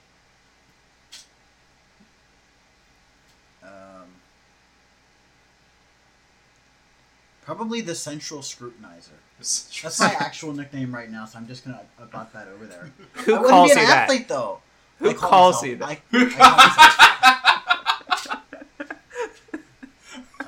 Probably 7.47 7.79
the 7.79 7.95
central 7.95 8.41
scrutinizer. 8.41 9.15
That's 9.39 9.99
my 10.01 10.07
actual 10.19 10.51
nickname 10.53 10.93
right 10.93 11.09
now, 11.09 11.23
so 11.25 11.39
I'm 11.39 11.47
just 11.47 11.63
gonna 11.63 11.79
about 11.97 12.33
that 12.33 12.49
over 12.49 12.65
there. 12.65 12.91
Who 13.23 13.35
I 13.35 13.39
wouldn't 13.39 13.49
calls 13.49 13.69
be 13.73 13.79
you 13.79 13.81
an 13.85 13.89
that? 13.89 13.97
athlete 14.03 14.27
though. 14.27 14.59
Who 14.99 15.09
I 15.09 15.13
call 15.13 15.29
calls 15.29 15.63
you 15.63 15.75
that? 15.77 15.87
I, 15.87 16.01
I 16.11 16.25
call 16.35 16.57
myself- 16.57 18.43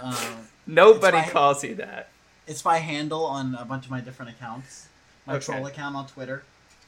um, 0.01 0.47
Nobody 0.67 1.17
my- 1.17 1.29
calls 1.29 1.63
you 1.63 1.75
that. 1.75 2.09
it's 2.47 2.65
my 2.65 2.77
handle 2.79 3.25
on 3.25 3.55
a 3.55 3.63
bunch 3.65 3.85
of 3.85 3.91
my 3.91 4.01
different 4.01 4.31
accounts. 4.31 4.87
My 5.25 5.35
Okay. 5.35 5.45
troll 5.45 5.65
account 5.67 5.95
on 5.95 6.07
Twitter. 6.07 6.43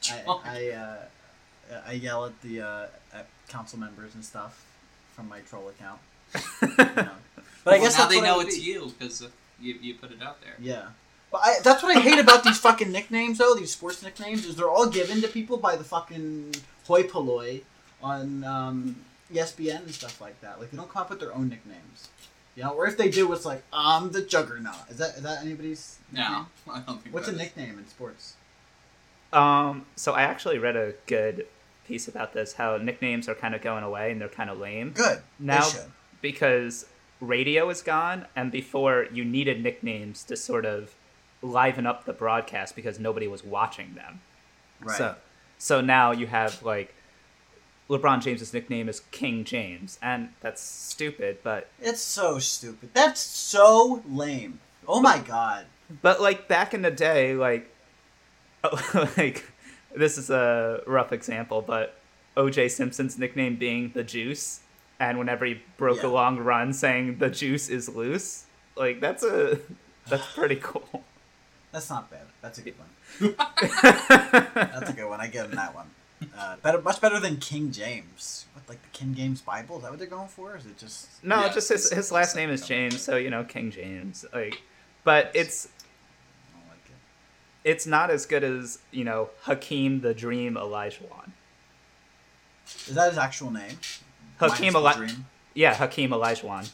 I 0.10 0.24
I, 0.44 0.70
uh, 0.72 1.82
I 1.88 1.92
yell 1.94 2.26
at 2.26 2.42
the 2.42 2.62
uh, 2.62 2.86
at 3.14 3.28
council 3.48 3.80
members 3.80 4.16
and 4.16 4.26
stuff 4.26 4.66
from 5.16 5.30
my 5.30 5.40
troll 5.42 5.70
account. 5.70 6.00
You 6.62 6.68
know. 7.04 7.10
But 7.64 7.76
I 7.76 7.78
guess 7.80 7.94
now 7.98 8.06
that's 8.06 8.10
they 8.16 8.18
what 8.18 8.26
know 8.26 8.40
it's 8.40 8.56
be. 8.58 8.64
you 8.64 8.92
because 8.98 9.22
uh, 9.22 9.28
you, 9.62 9.76
you 9.82 9.94
put 9.96 10.12
it 10.12 10.22
out 10.22 10.42
there. 10.42 10.56
Yeah. 10.60 10.88
But 11.32 11.42
I, 11.44 11.56
that's 11.64 11.82
what 11.82 11.96
I 11.96 12.00
hate 12.02 12.20
about 12.20 12.44
these 12.44 12.58
fucking 12.58 12.92
nicknames, 12.92 13.38
though. 13.38 13.56
These 13.56 13.72
sports 13.72 14.04
nicknames 14.04 14.46
is 14.46 14.56
they're 14.56 14.70
all 14.70 14.90
given 14.90 15.22
to 15.22 15.28
people 15.28 15.58
by 15.58 15.76
the 15.76 15.84
fucking 15.84 16.56
hoi 16.86 17.04
polloi 17.04 17.62
on 18.04 18.44
um, 18.44 18.98
ESPN 19.34 19.84
and 19.84 19.92
stuff 19.92 20.20
like 20.20 20.40
that. 20.42 20.60
Like 20.60 20.72
they 20.72 20.78
don't 20.78 20.90
come 20.90 21.04
up 21.04 21.10
with 21.10 21.20
their 21.20 21.34
own 21.34 21.50
nicknames. 21.50 22.10
You 22.56 22.64
know, 22.64 22.72
or 22.72 22.86
if 22.86 22.98
they 22.98 23.10
do, 23.10 23.32
it's 23.32 23.46
like 23.46 23.64
I'm 23.72 24.12
the 24.12 24.22
Juggernaut. 24.22 24.90
Is 24.90 24.98
that 24.98 25.16
is 25.16 25.24
that 25.24 25.42
anybody's? 25.44 26.00
No. 26.12 26.48
I 26.70 26.82
don't 26.82 27.02
think. 27.02 27.14
What's 27.16 27.28
a 27.30 27.32
that 27.32 27.36
is- 27.36 27.56
nickname 27.56 27.80
in 27.80 27.88
sports? 27.88 28.36
Um, 29.32 29.86
so 29.96 30.12
I 30.12 30.24
actually 30.24 30.58
read 30.58 30.76
a 30.76 30.94
good 31.08 31.48
piece 31.88 32.10
about 32.10 32.34
this, 32.34 32.54
how 32.54 32.76
nicknames 32.78 33.30
are 33.30 33.36
kind 33.36 33.56
of 33.56 33.62
going 33.62 33.84
away 33.84 34.12
and 34.12 34.20
they're 34.20 34.28
kind 34.28 34.50
of 34.50 34.60
lame. 34.60 34.92
Good. 34.92 35.22
Now, 35.40 35.62
they 35.70 35.80
because 36.22 36.86
radio 37.22 37.70
is 37.70 37.82
gone, 37.82 38.26
and 38.36 38.52
before 38.52 39.08
you 39.14 39.24
needed 39.24 39.64
nicknames 39.64 40.24
to 40.26 40.36
sort 40.36 40.66
of 40.66 40.94
liven 41.42 41.86
up 41.86 42.06
the 42.06 42.14
broadcast 42.14 42.76
because 42.76 43.00
nobody 43.00 43.28
was 43.28 43.44
watching 43.44 43.94
them. 43.96 44.20
Right. 44.82 44.98
So, 44.98 45.16
so 45.58 45.80
now 45.82 46.12
you 46.12 46.28
have 46.28 46.62
like 46.64 46.94
LeBron 47.90 48.22
James's 48.22 48.54
nickname 48.54 48.90
is 48.90 49.02
King 49.12 49.44
James, 49.44 49.98
and 50.02 50.30
that's 50.42 50.62
stupid, 50.62 51.38
but 51.44 51.70
It's 51.80 52.02
so 52.02 52.40
stupid. 52.40 52.90
That's 52.94 53.20
so 53.22 54.02
lame. 54.10 54.60
Oh 54.88 55.00
my 55.02 55.20
god. 55.20 55.66
but 56.02 56.22
like 56.22 56.48
back 56.48 56.74
in 56.74 56.82
the 56.82 56.92
day, 56.92 57.36
like 57.36 57.70
like 59.18 59.46
this 59.96 60.18
is 60.18 60.30
a 60.30 60.82
rough 60.88 61.12
example, 61.12 61.62
but 61.62 61.96
O.J. 62.38 62.70
Simpson's 62.70 63.18
nickname 63.20 63.58
being 63.58 63.92
the 63.94 64.04
Juice, 64.04 64.62
and 65.02 65.18
whenever 65.18 65.46
he 65.46 65.60
broke 65.78 66.04
a 66.04 66.08
long 66.08 66.38
run 66.38 66.72
saying 66.74 67.18
the 67.18 67.30
juice 67.30 67.70
is 67.70 67.90
loose, 67.90 68.46
like 68.76 69.02
that's 69.02 69.24
a 69.24 69.60
that's 70.08 70.26
pretty 70.34 70.58
cool. 70.62 71.04
That's 71.72 71.90
not 71.90 72.12
bad. 72.12 72.28
That's 72.42 72.60
a 72.60 72.62
good 72.62 72.76
one. 72.78 72.88
That's 73.38 74.90
a 74.90 74.94
good 74.94 75.08
one. 75.08 75.22
I 75.22 75.28
give 75.28 75.46
him 75.46 75.56
that 75.56 75.74
one. 75.76 75.90
Uh, 76.38 76.56
better, 76.58 76.82
much 76.82 77.00
better 77.00 77.20
than 77.20 77.38
King 77.38 77.72
James. 77.72 78.46
What, 78.54 78.68
like 78.68 78.82
the 78.82 78.90
King 78.90 79.16
James 79.16 79.42
Bible? 79.42 79.78
Is 79.78 79.84
that 79.84 79.92
what 79.92 80.00
they're 80.00 80.08
going 80.08 80.28
for? 80.28 80.56
Is 80.56 80.66
it 80.66 80.78
just? 80.78 81.24
no, 81.24 81.42
Yeah, 81.42 81.54
just 81.54 81.70
his 81.70 81.92
his 81.92 82.12
last 82.12 82.36
name 82.36 82.50
is 82.50 82.66
James, 82.68 83.02
so 83.02 83.18
you 83.18 83.30
know 83.30 83.44
King 83.44 83.72
James. 83.72 84.26
Like, 84.34 84.62
but 85.04 85.32
it's 85.34 85.68
like 86.70 86.80
it. 86.86 87.70
it's 87.70 87.86
not 87.86 88.10
as 88.12 88.26
good 88.26 88.44
as 88.44 88.80
you 88.92 89.04
know 89.04 89.30
Hakeem 89.44 90.02
the 90.02 90.14
Dream 90.14 90.56
Olajuwon. 90.56 91.32
Is 92.88 92.96
that 92.96 93.10
his 93.10 93.18
actual 93.18 93.52
name? 93.52 93.78
Hakeem 94.50 94.74
Minus 94.74 94.96
the 94.96 95.04
Eli- 95.04 95.14
Yeah, 95.54 95.74
Hakeem 95.76 96.10
Olajuwon. 96.12 96.72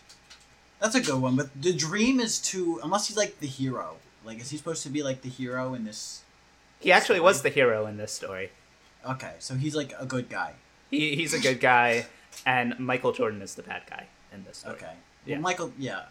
That's 0.80 0.96
a 0.96 1.02
good 1.02 1.22
one, 1.22 1.36
but 1.36 1.50
the 1.60 1.74
dream 1.74 2.20
is 2.20 2.40
to 2.52 2.80
Unless 2.84 3.08
he's 3.08 3.18
like 3.18 3.40
the 3.40 3.48
hero. 3.48 3.96
Like, 4.26 4.42
is 4.42 4.50
he 4.50 4.58
supposed 4.58 4.84
to 4.84 4.90
be 4.90 5.04
like 5.04 5.22
the 5.22 5.30
hero 5.30 5.74
in 5.74 5.86
this? 5.86 6.22
He 6.80 6.92
actually 6.92 7.20
was 7.20 7.42
the 7.42 7.50
hero 7.50 7.88
in 7.88 7.98
this 7.98 8.12
story. 8.12 8.52
Okay, 9.08 9.34
so 9.40 9.56
he's 9.56 9.76
like 9.76 9.94
a 9.98 10.06
good 10.06 10.30
guy. 10.30 10.54
He, 10.92 11.16
he's 11.16 11.34
a 11.34 11.40
good 11.40 11.60
guy, 11.60 12.06
and 12.46 12.78
Michael 12.78 13.12
Jordan 13.14 13.42
is 13.42 13.56
the 13.56 13.64
bad 13.64 13.84
guy 13.90 14.08
in 14.34 14.44
this 14.46 14.58
story. 14.60 14.76
Okay. 14.76 14.94
Well, 15.28 15.40
Michael. 15.40 15.72
Yeah. 15.78 16.04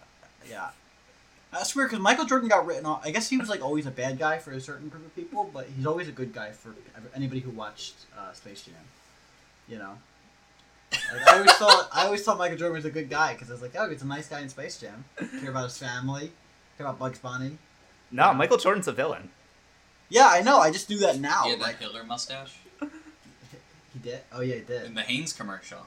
Yeah. 0.48 0.70
That's 1.52 1.74
weird 1.74 1.90
because 1.90 2.02
Michael 2.02 2.24
Jordan 2.24 2.48
got 2.48 2.66
written 2.66 2.84
off. 2.86 3.02
I 3.04 3.10
guess 3.10 3.28
he 3.28 3.38
was 3.38 3.48
like 3.48 3.62
always 3.62 3.86
a 3.86 3.90
bad 3.90 4.18
guy 4.18 4.38
for 4.38 4.52
a 4.52 4.60
certain 4.60 4.88
group 4.88 5.06
of 5.06 5.14
people, 5.14 5.50
but 5.52 5.68
he's 5.74 5.86
always 5.86 6.08
a 6.08 6.12
good 6.12 6.32
guy 6.32 6.50
for 6.52 6.74
anybody 7.14 7.40
who 7.40 7.50
watched 7.50 7.94
uh, 8.18 8.32
Space 8.32 8.62
Jam. 8.62 8.74
You 9.68 9.78
know. 9.78 9.98
Like, 11.12 11.28
I 11.28 11.36
always 11.36 11.52
thought 11.52 11.88
I 11.92 12.04
always 12.04 12.22
thought 12.22 12.38
Michael 12.38 12.58
Jordan 12.58 12.76
was 12.76 12.84
a 12.84 12.90
good 12.90 13.08
guy 13.08 13.32
because 13.32 13.50
I 13.50 13.52
was 13.52 13.62
like, 13.62 13.74
oh, 13.78 13.88
he's 13.88 14.02
a 14.02 14.06
nice 14.06 14.28
guy 14.28 14.40
in 14.40 14.48
Space 14.48 14.78
Jam. 14.78 15.04
Care 15.40 15.50
about 15.50 15.64
his 15.64 15.78
family. 15.78 16.32
Care 16.76 16.86
about 16.86 16.98
Bugs 16.98 17.18
Bunny. 17.18 17.58
No, 18.10 18.32
Michael 18.34 18.58
Jordan's 18.58 18.88
a 18.88 18.92
villain. 18.92 19.30
Yeah, 20.08 20.28
I 20.28 20.42
know. 20.42 20.58
I 20.58 20.70
just 20.70 20.88
knew 20.88 20.98
that 20.98 21.18
now. 21.18 21.44
He 21.44 21.50
had 21.50 21.60
that 21.60 21.64
like 21.64 21.78
Hitler 21.78 22.04
mustache 22.04 22.58
he 23.96 24.10
did. 24.10 24.20
Oh 24.32 24.40
yeah, 24.40 24.56
he 24.56 24.60
did. 24.60 24.84
in 24.84 24.94
the 24.94 25.02
Hanes 25.02 25.32
commercial. 25.32 25.86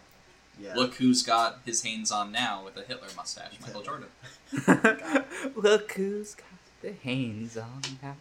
Yeah. 0.60 0.76
Look 0.76 0.96
who's 0.96 1.24
got 1.24 1.60
his 1.66 1.82
Hanes 1.84 2.12
on 2.12 2.32
now 2.32 2.64
with 2.66 2.76
a 2.76 2.82
Hitler 2.82 3.08
mustache, 3.16 3.54
Michael 3.62 3.82
Jordan. 3.82 4.10
Look 5.56 5.94
who's 5.94 6.36
got 6.36 6.46
the 6.82 6.92
Hanes 6.92 7.56
on 7.56 7.82
now. 8.02 8.16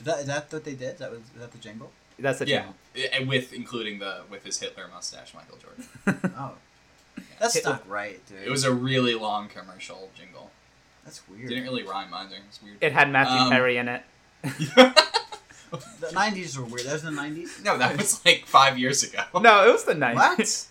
Is 0.00 0.06
that, 0.06 0.18
is 0.20 0.26
that 0.26 0.52
what 0.52 0.64
they 0.64 0.74
did? 0.74 0.94
Is 0.94 0.98
that 0.98 1.10
was 1.10 1.20
is 1.20 1.26
that 1.38 1.52
the 1.52 1.58
jingle? 1.58 1.92
That's 2.18 2.38
the 2.40 2.46
Yeah, 2.48 2.64
and 3.12 3.28
with 3.28 3.52
including 3.52 3.98
the 3.98 4.22
with 4.30 4.44
his 4.44 4.58
Hitler 4.60 4.86
mustache, 4.92 5.32
Michael 5.34 5.58
Jordan. 5.58 6.32
Oh, 6.38 6.52
that's 7.38 7.54
Hitler- 7.54 7.72
not 7.72 7.88
right, 7.88 8.20
dude. 8.26 8.42
It 8.46 8.50
was 8.50 8.64
a 8.64 8.72
really 8.72 9.14
long 9.14 9.48
commercial 9.48 10.10
jingle. 10.16 10.50
That's 11.04 11.26
weird. 11.28 11.48
Didn't 11.48 11.64
really 11.64 11.82
rhyme 11.82 12.14
either. 12.14 12.36
It's 12.48 12.62
weird. 12.62 12.76
It 12.80 12.92
had 12.92 13.10
Matthew 13.10 13.36
Um, 13.40 13.50
Perry 13.50 13.76
in 13.76 13.88
it. 13.88 14.02
The 16.00 16.08
'90s 16.08 16.58
were 16.58 16.64
weird. 16.66 16.86
That 16.86 16.92
was 16.92 17.04
in 17.04 17.14
the 17.16 17.22
'90s. 17.22 17.64
no, 17.64 17.78
that 17.78 17.96
was 17.96 18.22
like 18.26 18.44
five 18.44 18.78
years 18.78 19.02
ago. 19.02 19.22
No, 19.40 19.66
it 19.66 19.72
was 19.72 19.84
the 19.84 19.94
90s. 19.94 20.14
What? 20.14 20.66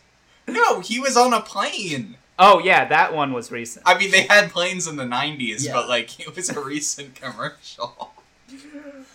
No, 0.48 0.80
he 0.80 1.00
was 1.00 1.16
on 1.18 1.34
a 1.34 1.42
plane. 1.42 2.18
Oh, 2.38 2.60
yeah, 2.60 2.86
that 2.86 3.14
one 3.14 3.32
was 3.34 3.52
recent. 3.52 3.84
I 3.88 3.98
mean, 3.98 4.10
they 4.12 4.24
had 4.24 4.50
planes 4.52 4.88
in 4.88 4.96
the 4.98 5.04
'90s, 5.06 5.66
Yeah. 5.66 5.74
but 5.74 5.88
like 5.90 6.20
it 6.20 6.36
was 6.36 6.50
a 6.50 6.60
recent 6.60 7.16
commercial. 7.16 8.12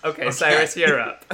Okay, 0.04 0.22
Okay. 0.22 0.30
Cyrus, 0.30 0.76
you're 0.76 1.00
up. 1.00 1.24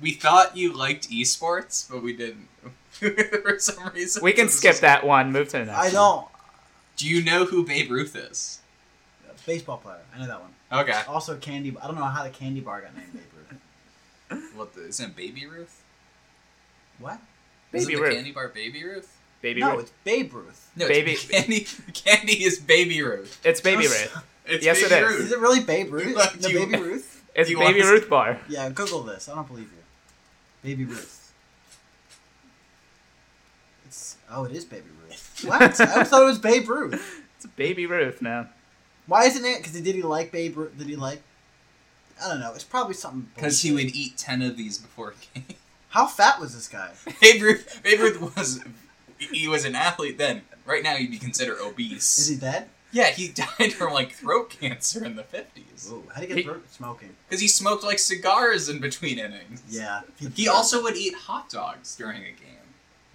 We 0.00 0.12
thought 0.12 0.56
you 0.56 0.72
liked 0.72 1.10
esports, 1.10 1.88
but 1.90 2.02
we 2.02 2.12
didn't 2.14 2.48
for 2.92 3.58
some 3.58 3.88
reason. 3.94 4.22
we 4.22 4.32
can 4.32 4.46
This 4.46 4.56
skip 4.58 4.72
is- 4.74 4.80
that 4.80 5.04
one, 5.06 5.32
move 5.32 5.48
to 5.48 5.58
the 5.58 5.64
next 5.66 5.78
I 5.78 5.82
one. 5.84 5.92
don't. 5.92 6.26
Do 6.96 7.08
you 7.08 7.24
know 7.24 7.44
who 7.46 7.64
Babe 7.64 7.90
Ruth 7.90 8.14
is? 8.16 8.60
Baseball 9.46 9.78
player. 9.78 10.00
I 10.14 10.18
know 10.20 10.26
that 10.26 10.40
one. 10.40 10.50
Okay. 10.82 11.00
Also, 11.08 11.36
candy. 11.36 11.74
I 11.82 11.86
don't 11.86 11.96
know 11.96 12.04
how 12.04 12.22
the 12.22 12.30
candy 12.30 12.60
bar 12.60 12.82
got 12.82 12.94
named 12.96 13.12
Babe 13.14 13.22
Ruth. 14.38 14.52
What 14.56 14.74
the, 14.74 14.86
isn't 14.86 15.10
it 15.10 15.16
Baby 15.16 15.46
Ruth? 15.46 15.82
What? 16.98 17.18
Baby 17.72 17.82
isn't 17.82 17.94
the 17.94 18.00
Ruth. 18.02 18.14
candy 18.14 18.32
bar 18.32 18.48
Baby 18.48 18.84
Ruth? 18.84 19.16
Baby 19.42 19.60
no, 19.60 19.72
Ruth. 19.72 19.80
it's 19.82 19.92
Babe 20.04 20.32
Ruth. 20.34 20.70
No, 20.76 20.86
Baby- 20.88 21.12
it's 21.12 21.26
candy. 21.26 21.60
Candy 21.94 22.44
is 22.44 22.58
Baby 22.58 23.02
Ruth. 23.02 23.40
It's 23.44 23.60
Baby 23.60 23.84
Just- 23.84 24.14
Ruth. 24.14 24.24
It's 24.46 24.64
Yes, 24.64 24.82
Baby 24.82 24.94
it 24.94 25.02
is. 25.02 25.08
Ruth. 25.08 25.20
Is 25.20 25.32
it 25.32 25.38
really 25.38 25.60
Babe 25.60 25.92
Ruth? 25.92 26.14
Look, 26.16 26.40
no, 26.42 26.48
you- 26.48 26.66
Baby 26.66 26.82
Ruth. 26.82 27.24
It's 27.34 27.48
Baby 27.48 27.80
Ruth 27.82 28.08
Bar. 28.10 28.38
Yeah, 28.48 28.68
Google 28.70 29.02
this. 29.02 29.28
I 29.28 29.34
don't 29.34 29.46
believe 29.48 29.70
you. 29.72 29.78
Baby 30.62 30.84
Ruth. 30.84 31.32
It's 33.86 34.16
oh, 34.30 34.44
it 34.44 34.52
is 34.52 34.64
Baby 34.64 34.84
Ruth. 35.06 35.26
What? 35.46 35.62
I 35.62 36.04
thought 36.04 36.22
it 36.22 36.26
was 36.26 36.38
Babe 36.38 36.68
Ruth. 36.68 37.22
It's 37.36 37.46
Baby 37.56 37.86
Ruth 37.86 38.20
now. 38.20 38.48
Why 39.06 39.24
isn't 39.24 39.44
it? 39.44 39.58
Because 39.58 39.72
did 39.72 39.94
he 39.94 40.02
like 40.02 40.30
Babe 40.30 40.56
Ruth? 40.56 40.76
Did 40.76 40.86
he 40.86 40.96
like? 40.96 41.22
I 42.22 42.28
don't 42.28 42.40
know. 42.40 42.52
It's 42.54 42.64
probably 42.64 42.94
something. 42.94 43.28
Because 43.34 43.62
he 43.62 43.72
would 43.72 43.96
eat 43.96 44.18
ten 44.18 44.42
of 44.42 44.56
these 44.56 44.78
before 44.78 45.14
a 45.14 45.38
game. 45.38 45.56
How 45.88 46.06
fat 46.06 46.38
was 46.38 46.54
this 46.54 46.68
guy? 46.68 46.90
Babe 47.20 47.42
Ruth, 47.42 47.80
Babe 47.82 48.00
Ruth 48.00 48.36
was 48.36 48.60
he 49.18 49.48
was 49.48 49.64
an 49.64 49.74
athlete 49.74 50.18
then. 50.18 50.42
Right 50.64 50.82
now, 50.82 50.96
he'd 50.96 51.10
be 51.10 51.18
considered 51.18 51.58
obese. 51.60 52.18
Is 52.18 52.28
he 52.28 52.36
dead? 52.36 52.68
Yeah, 52.92 53.10
he 53.10 53.28
died 53.58 53.72
from 53.72 53.92
like 53.92 54.12
throat 54.12 54.50
cancer 54.50 55.04
in 55.04 55.16
the 55.16 55.22
fifties 55.24 55.88
Ooh, 55.92 56.02
how 56.14 56.20
did 56.20 56.30
he 56.30 56.36
He- 56.36 56.42
get 56.42 56.50
throat 56.50 56.64
smoking? 56.70 57.14
because 57.28 57.40
he 57.40 57.48
smoked 57.48 57.84
like 57.84 57.98
cigars 57.98 58.68
in 58.68 58.80
between 58.80 59.18
innings. 59.18 59.62
Yeah. 59.68 60.00
He 60.34 60.48
also 60.48 60.82
would 60.82 60.96
eat 60.96 61.14
hot 61.14 61.48
dogs 61.48 61.94
during 61.96 62.22
a 62.22 62.26
game. 62.32 62.46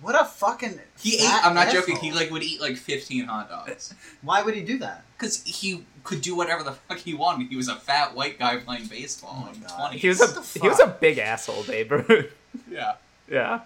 What 0.02 0.20
a 0.20 0.26
fucking. 0.26 0.80
He 1.00 1.18
fat 1.20 1.40
ate. 1.42 1.46
I'm 1.48 1.56
not 1.56 1.68
asshole. 1.68 1.82
joking. 1.82 1.98
He 1.98 2.12
like 2.12 2.30
would 2.30 2.44
eat 2.44 2.60
like 2.62 2.76
15 2.78 3.26
hot 3.26 3.50
dogs 3.50 3.94
Why 4.22 4.42
would 4.44 4.54
he 4.56 4.62
do 4.62 4.78
that? 4.80 5.04
because 5.18 5.42
he 5.44 5.86
could 6.04 6.22
do 6.22 6.36
whatever 6.36 6.62
the 6.64 6.74
fuck 6.74 6.98
he 7.00 7.14
wanted. 7.14 7.48
He 7.48 7.56
was 7.56 7.68
a 7.70 7.76
fat 7.76 8.14
white 8.14 8.38
guy 8.38 8.58
playing 8.58 8.88
baseball 8.88 9.48
Oh 9.50 9.54
in 9.54 9.62
God. 9.62 9.92
20s. 9.94 9.96
He 9.96 10.08
was 10.10 10.22
a 10.22 10.60
he 10.60 10.68
was 10.68 10.80
a 10.80 10.88
big 10.88 11.18
asshole, 11.18 11.64
Babe 11.64 11.92
Ruth. 11.92 12.34
yeah. 12.70 12.96
yeah. 13.30 13.62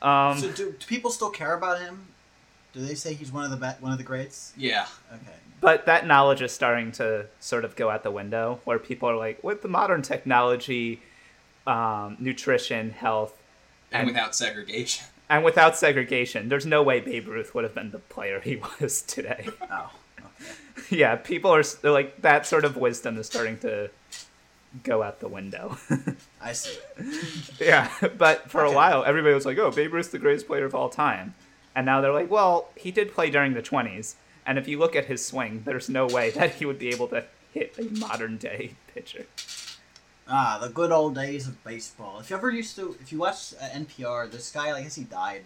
Um, 0.00 0.38
so 0.38 0.50
do, 0.52 0.72
do 0.78 0.86
people 0.86 1.10
still 1.10 1.30
care 1.30 1.54
about 1.54 1.80
him? 1.80 2.06
Do 2.72 2.80
they 2.84 2.94
say 2.94 3.14
he's 3.14 3.30
one 3.32 3.44
of 3.44 3.50
the 3.50 3.56
be- 3.56 3.80
one 3.80 3.92
of 3.92 3.98
the 3.98 4.04
greats? 4.04 4.52
Yeah. 4.56 4.86
Okay. 5.12 5.32
but 5.60 5.86
that 5.86 6.06
knowledge 6.06 6.42
is 6.42 6.50
starting 6.52 6.90
to 6.92 7.26
sort 7.38 7.64
of 7.64 7.76
go 7.76 7.88
out 7.90 8.02
the 8.02 8.10
window, 8.10 8.60
where 8.64 8.78
people 8.78 9.08
are 9.08 9.16
like, 9.16 9.42
with 9.44 9.62
the 9.62 9.68
modern 9.68 10.02
technology, 10.02 11.00
um, 11.66 12.16
nutrition, 12.18 12.90
health, 12.90 13.34
And, 13.92 14.00
And- 14.00 14.06
without 14.08 14.34
segregation. 14.34 15.06
and 15.28 15.44
without 15.44 15.76
segregation, 15.76 16.48
there's 16.48 16.66
no 16.66 16.82
way 16.82 16.98
Babe 17.00 17.28
Ruth 17.28 17.54
would 17.54 17.62
have 17.64 17.74
been 17.74 17.90
the 17.90 17.98
player 17.98 18.40
he 18.40 18.56
was 18.80 19.02
today. 19.02 19.48
Oh. 19.70 19.90
Okay. 20.18 20.52
yeah, 20.96 21.16
people 21.16 21.50
are 21.54 21.62
they're 21.62 21.90
like 21.92 22.22
that 22.22 22.46
sort 22.46 22.64
of 22.64 22.76
wisdom 22.76 23.16
is 23.18 23.26
starting 23.26 23.58
to 23.58 23.90
go 24.82 25.02
out 25.02 25.20
the 25.20 25.28
window. 25.28 25.76
I 26.40 26.54
see. 26.54 26.76
yeah, 27.60 27.90
but 28.16 28.50
for 28.50 28.62
Okay. 28.64 28.72
a 28.72 28.74
while, 28.74 29.04
everybody 29.04 29.34
was 29.34 29.44
like, 29.46 29.58
"Oh, 29.58 29.70
Babe 29.70 29.92
Ruth's 29.92 30.08
the 30.08 30.18
greatest 30.18 30.46
player 30.46 30.64
of 30.64 30.74
all 30.74 30.88
time," 30.88 31.34
and 31.74 31.86
now 31.86 32.00
they're 32.00 32.12
like, 32.12 32.30
"Well, 32.30 32.68
he 32.76 32.90
did 32.90 33.12
play 33.12 33.30
during 33.30 33.54
the 33.54 33.62
'20s, 33.62 34.14
and 34.46 34.58
if 34.58 34.68
you 34.68 34.78
look 34.78 34.96
at 34.96 35.06
his 35.06 35.24
swing, 35.24 35.62
there's 35.64 35.88
no 35.88 36.06
way 36.06 36.30
that 36.30 36.54
he 36.54 36.66
would 36.66 36.78
be 36.78 36.88
able 36.88 37.08
to 37.08 37.24
hit 37.52 37.74
a 37.78 37.84
modern 37.98 38.36
day 38.36 38.74
pitcher." 38.92 39.26
Ah, 40.28 40.58
the 40.60 40.68
good 40.68 40.92
old 40.92 41.14
days 41.14 41.48
of 41.48 41.62
baseball. 41.64 42.20
If 42.20 42.30
you 42.30 42.36
ever 42.36 42.50
used 42.50 42.76
to, 42.76 42.96
if 43.00 43.12
you 43.12 43.18
watched 43.18 43.54
uh, 43.60 43.64
NPR, 43.68 44.30
this 44.30 44.50
guy, 44.52 44.70
I 44.70 44.82
guess 44.82 44.94
he 44.94 45.04
died. 45.04 45.42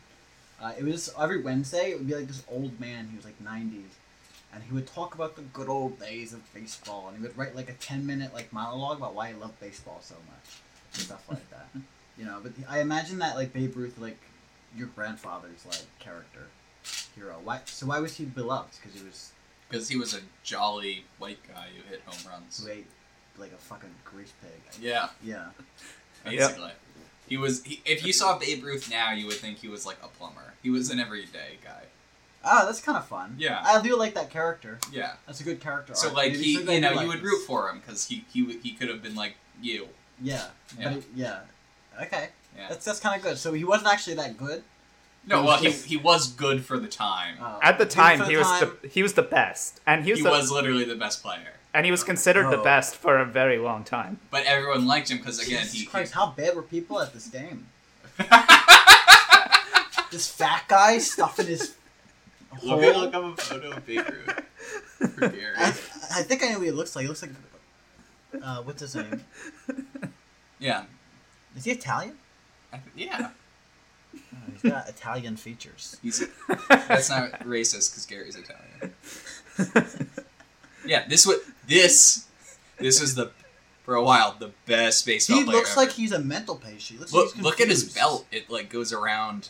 Uh, 0.61 0.73
it 0.79 0.85
was 0.85 1.13
every 1.19 1.41
Wednesday. 1.43 1.91
It 1.91 1.99
would 1.99 2.07
be 2.07 2.15
like 2.15 2.27
this 2.29 2.43
old 2.49 2.79
man. 2.79 3.09
He 3.11 3.17
was 3.17 3.25
like 3.25 3.41
ninety, 3.41 3.85
and 4.53 4.63
he 4.63 4.73
would 4.75 4.87
talk 4.87 5.15
about 5.15 5.37
the 5.37 5.43
good 5.43 5.69
old 5.69 5.99
days 5.99 6.33
of 6.33 6.43
baseball, 6.55 7.09
and 7.09 7.17
he 7.17 7.23
would 7.23 7.37
write 7.37 7.57
like 7.57 7.69
a 7.69 7.75
ten 7.75 8.07
minute 8.07 8.33
like 8.35 8.53
monologue 8.53 8.99
about 8.99 9.15
why 9.15 9.29
he 9.29 9.35
loved 9.35 9.59
baseball 9.61 10.01
so 10.03 10.15
much, 10.27 10.61
and 10.95 11.03
stuff 11.03 11.25
like 11.29 11.49
that. 11.51 11.69
You 12.19 12.25
know, 12.25 12.41
but 12.43 12.53
I 12.67 12.81
imagine 12.81 13.19
that 13.19 13.37
like 13.37 13.53
Babe 13.53 13.77
Ruth, 13.77 13.99
like 13.99 14.17
your 14.77 14.89
grandfather's 14.89 15.65
like 15.67 15.85
character, 15.99 16.47
hero. 17.15 17.37
Why? 17.43 17.61
So 17.67 17.87
why 17.87 18.01
was 18.01 18.17
he 18.17 18.25
beloved? 18.25 18.75
Because 18.83 18.99
he 19.01 19.07
was 19.07 19.33
Because 19.69 19.89
he 19.89 19.97
was 19.97 20.15
a 20.15 20.21
jolly 20.45 21.05
white 21.19 21.39
guy 21.49 21.67
who 21.77 21.83
hit 21.89 22.03
home 22.07 22.31
runs. 22.33 22.65
who 22.65 22.71
ate 22.71 22.87
like 23.39 23.53
a 23.53 23.57
fucking 23.57 23.95
grease 24.05 24.33
pig. 24.43 24.81
Yeah, 24.83 25.09
Yeah. 25.23 25.47
basically. 26.25 26.73
He 27.29 27.37
was. 27.37 27.65
He, 27.65 27.83
if 27.85 28.07
you 28.07 28.13
saw 28.13 28.39
Babe 28.39 28.63
Ruth 28.65 28.89
now, 28.89 29.11
you 29.13 29.27
would 29.27 29.35
think 29.37 29.59
he 29.59 29.67
was 29.69 29.85
like 29.85 29.97
a 30.03 30.07
plumber. 30.07 30.55
He 30.63 30.71
was 30.71 30.91
an 30.91 31.01
everyday 31.01 31.59
guy. 31.65 31.83
Ah, 32.45 32.65
that's 32.65 32.81
kind 32.81 32.97
of 32.97 33.05
fun. 33.07 33.35
Yeah. 33.39 33.61
I 33.65 33.83
do 33.83 33.97
like 33.99 34.15
that 34.15 34.31
character. 34.31 34.79
Yeah. 34.93 35.15
That's 35.27 35.41
a 35.41 35.45
good 35.45 35.61
character. 35.61 35.97
So 35.97 36.07
arc. 36.09 36.17
like 36.17 36.33
Maybe 36.33 36.45
he, 36.45 36.53
you 36.75 36.81
know, 36.81 36.93
like 36.93 37.01
you 37.03 37.09
would 37.09 37.17
this. 37.19 37.25
root 37.25 37.41
for 37.45 37.69
him 37.69 37.81
because 37.85 38.07
he 38.07 38.25
he 38.33 38.45
he 38.63 38.73
could 38.75 38.89
have 38.89 39.03
been 39.03 39.17
like 39.17 39.35
you. 39.61 39.89
Yeah. 40.23 40.45
Yeah. 40.79 40.89
But 40.89 40.99
it- 40.99 41.05
yeah. 41.17 41.39
Okay. 42.01 42.29
Yeah. 42.57 42.69
That's 42.69 42.85
that's 42.85 43.01
kind 43.01 43.17
of 43.17 43.23
good. 43.23 43.39
So 43.39 43.53
he 43.53 43.65
wasn't 43.65 43.93
actually 43.93 44.15
that 44.17 44.37
good. 44.37 44.63
No, 45.29 45.41
He 45.41 45.47
well, 45.47 45.63
was 45.63 45.85
he, 45.85 45.89
he 45.91 45.97
was 45.97 46.29
good 46.33 46.65
for 46.65 46.79
the 46.79 46.87
time. 46.89 47.37
Oh. 47.41 47.59
At 47.63 47.79
the 47.79 47.87
time, 47.87 48.21
for 48.21 48.25
he 48.27 48.37
was 48.37 48.47
time. 48.47 48.71
the 48.83 48.89
he 48.89 49.03
was 49.03 49.15
the 49.15 49.23
best, 49.23 49.81
and 49.87 50.05
he 50.05 50.13
was, 50.13 50.21
he 50.21 50.25
the, 50.25 50.31
was 50.31 50.51
literally 50.51 50.85
the 50.85 50.95
best 50.95 51.23
player. 51.23 51.53
and 51.75 51.85
he 51.85 51.91
was 51.91 52.05
considered 52.05 52.51
the 52.51 52.61
Oh. 52.61 52.65
best 52.65 52.95
for 52.97 53.19
a 53.19 53.25
very 53.25 53.59
long 53.59 53.83
time. 53.85 54.19
But 54.31 54.45
everyone 54.47 54.87
liked 54.87 55.11
him 55.11 55.19
because 55.19 55.39
again, 55.41 55.63
Jesus 55.65 55.81
he, 55.81 55.87
Christ, 55.87 56.13
how 56.15 56.27
bad 56.31 56.55
were 56.55 56.63
people 56.63 57.01
at 57.01 57.13
this 57.13 57.27
game? 57.29 57.67
This 60.11 60.29
fat 60.31 60.63
guy 60.69 60.99
stuffing 60.99 61.47
his 61.47 61.75
Let 62.63 62.81
me 62.81 62.91
hole. 62.93 63.03
look 63.03 63.15
up 63.15 63.25
a 63.39 63.43
photo 63.43 63.71
of 63.73 63.85
Babe 63.85 64.07
Ruth 64.09 65.13
for 65.15 65.29
Gary. 65.29 65.53
I, 65.59 65.67
I 65.67 66.23
think 66.23 66.43
I 66.45 66.49
know 66.53 66.59
what 66.59 66.65
he 66.67 66.71
looks 66.71 66.95
like. 66.95 67.03
He 67.03 67.09
looks 67.09 67.23
like. 67.23 67.33
Uh, 68.41 68.63
what's 68.63 68.81
his 68.81 68.95
name? 68.95 69.25
Yeah, 70.59 70.85
Is 71.57 71.65
he 71.65 71.73
Italian? 71.73 72.17
I 72.73 72.79
th- 72.79 73.09
yeah. 73.11 73.31
Oh, 74.15 74.19
he's 74.53 74.71
got 74.71 74.89
Italian 74.89 75.37
features. 75.37 75.97
He's 76.03 76.27
that's 76.69 77.11
not 77.11 77.33
racist 77.41 77.91
because 77.93 78.07
Gary's 78.07 78.37
Italian. 78.37 80.09
Yeah, 80.85 81.07
this 81.09 81.27
was 81.27 81.39
this 81.67 82.27
this 82.79 83.01
was 83.01 83.15
the 83.15 83.31
for 83.85 83.95
a 83.95 84.03
while 84.03 84.37
the 84.39 84.53
best 84.67 85.05
baseball 85.07 85.37
player. 85.37 85.45
He 85.45 85.47
player. 85.47 85.57
looks 85.59 85.73
ever. 85.73 85.81
like 85.81 85.91
he's 85.93 86.13
a 86.13 86.19
mental 86.21 86.57
patient. 86.57 86.97
He 86.97 86.99
looks 86.99 87.13
look 87.13 87.35
like 87.37 87.45
look 87.45 87.61
at 87.61 87.69
his 87.69 87.93
belt. 87.95 88.27
It 88.31 88.49
like 88.51 88.71
goes 88.71 88.93
around. 88.93 89.49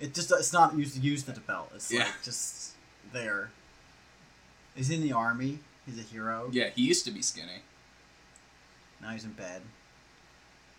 It 0.00 0.14
just 0.14 0.30
it's 0.32 0.52
not 0.52 0.76
used 0.76 0.96
used 1.02 1.28
as 1.28 1.36
a 1.36 1.40
belt. 1.40 1.70
It's 1.74 1.90
Yeah. 1.92 2.00
like 2.04 2.22
just 2.24 2.72
there. 3.12 3.50
He's 4.74 4.90
in 4.90 5.02
the 5.02 5.12
army. 5.12 5.58
He's 5.86 5.98
a 5.98 6.02
hero. 6.02 6.48
Yeah, 6.52 6.68
he 6.74 6.82
used 6.82 7.04
to 7.06 7.10
be 7.10 7.20
skinny. 7.22 7.62
Now 9.02 9.10
he's 9.10 9.24
in 9.24 9.32
bed. 9.32 9.62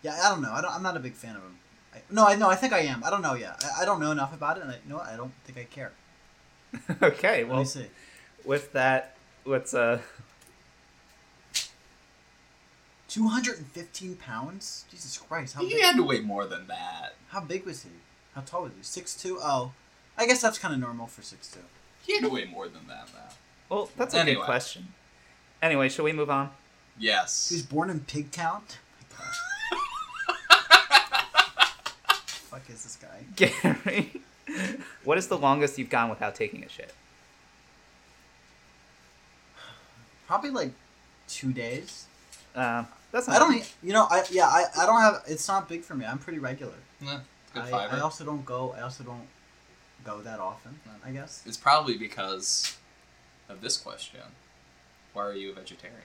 Yeah, 0.02 0.18
I 0.24 0.28
don't 0.30 0.40
know. 0.42 0.52
I 0.52 0.60
don't, 0.62 0.72
I'm 0.72 0.82
not 0.82 0.96
a 0.96 1.00
big 1.00 1.14
fan 1.14 1.36
of 1.36 1.42
him. 1.42 1.58
I, 1.94 1.98
no, 2.10 2.26
I 2.26 2.34
know. 2.36 2.48
I 2.48 2.54
think 2.56 2.72
I 2.72 2.80
am. 2.80 3.02
I 3.04 3.10
don't 3.10 3.22
know 3.22 3.34
yet. 3.34 3.64
I, 3.64 3.82
I 3.82 3.84
don't 3.84 4.00
know 4.00 4.10
enough 4.12 4.32
about 4.34 4.56
it, 4.58 4.62
and 4.62 4.70
I, 4.72 4.74
you 4.74 4.90
know 4.90 4.96
what? 4.96 5.06
I 5.06 5.16
don't 5.16 5.32
think 5.44 5.58
I 5.58 5.64
care. 5.64 5.92
okay, 7.02 7.38
Let 7.42 7.48
well, 7.48 7.58
me 7.60 7.64
see. 7.64 7.86
with 8.44 8.72
that, 8.74 9.16
let's 9.44 9.74
uh, 9.74 9.98
215 13.08 14.16
pounds? 14.16 14.84
Jesus 14.90 15.18
Christ! 15.18 15.54
How 15.56 15.62
He 15.62 15.70
big, 15.74 15.82
had 15.82 15.96
to 15.96 16.02
weigh 16.04 16.20
more 16.20 16.46
than 16.46 16.66
that. 16.68 17.14
how 17.30 17.40
big 17.40 17.64
was 17.66 17.82
he? 17.82 17.90
How 18.34 18.42
tall 18.42 18.62
was 18.62 18.72
he? 18.76 18.82
Six 18.82 19.14
two. 19.20 19.38
Oh, 19.42 19.72
I 20.16 20.26
guess 20.26 20.40
that's 20.40 20.58
kind 20.58 20.72
of 20.72 20.80
normal 20.80 21.06
for 21.08 21.22
six 21.22 21.50
two. 21.50 21.60
He 22.06 22.14
had 22.14 22.22
to 22.22 22.30
weigh 22.30 22.44
more 22.46 22.68
than 22.68 22.86
that, 22.88 23.08
though. 23.12 23.74
well, 23.74 23.90
that's 23.96 24.14
a 24.14 24.18
Anyway. 24.18 24.36
good 24.36 24.44
question. 24.44 24.94
Anyway, 25.60 25.88
shall 25.88 26.04
we 26.04 26.12
move 26.12 26.30
on? 26.30 26.50
Yes. 26.98 27.48
He 27.48 27.56
was 27.56 27.62
born 27.62 27.90
in 27.90 28.00
Pigtown. 28.00 28.62
Oh 29.18 29.24
Fuck 32.50 32.68
is 32.68 32.82
this 32.82 32.96
guy? 33.00 33.24
Gary, 33.36 34.20
what 35.04 35.18
is 35.18 35.28
the 35.28 35.38
longest 35.38 35.78
you've 35.78 35.90
gone 35.90 36.10
without 36.10 36.34
taking 36.34 36.64
a 36.64 36.68
shit? 36.68 36.92
Probably 40.26 40.50
like 40.50 40.72
two 41.28 41.52
days. 41.52 42.06
Uh, 42.54 42.84
that's 43.12 43.26
not 43.28 43.36
I 43.36 43.38
don't. 43.38 43.54
e- 43.56 43.64
You 43.82 43.92
know. 43.92 44.06
I 44.10 44.24
yeah. 44.30 44.46
I, 44.46 44.64
I 44.78 44.86
don't 44.86 45.00
have. 45.00 45.22
It's 45.26 45.46
not 45.48 45.68
big 45.68 45.82
for 45.82 45.94
me. 45.94 46.04
I'm 46.04 46.18
pretty 46.18 46.38
regular. 46.38 46.72
Eh, 47.06 47.18
good 47.54 47.62
I, 47.64 47.70
fiber. 47.70 47.96
I 47.96 48.00
also 48.00 48.24
don't 48.24 48.44
go. 48.44 48.74
I 48.76 48.82
also 48.82 49.04
don't 49.04 49.26
go 50.04 50.20
that 50.22 50.40
often. 50.40 50.78
I 51.04 51.10
guess. 51.10 51.42
It's 51.46 51.56
probably 51.56 51.96
because 51.96 52.76
of 53.48 53.60
this 53.60 53.76
question. 53.76 54.20
Why 55.12 55.24
are 55.26 55.34
you 55.34 55.50
a 55.50 55.54
vegetarian? 55.54 55.98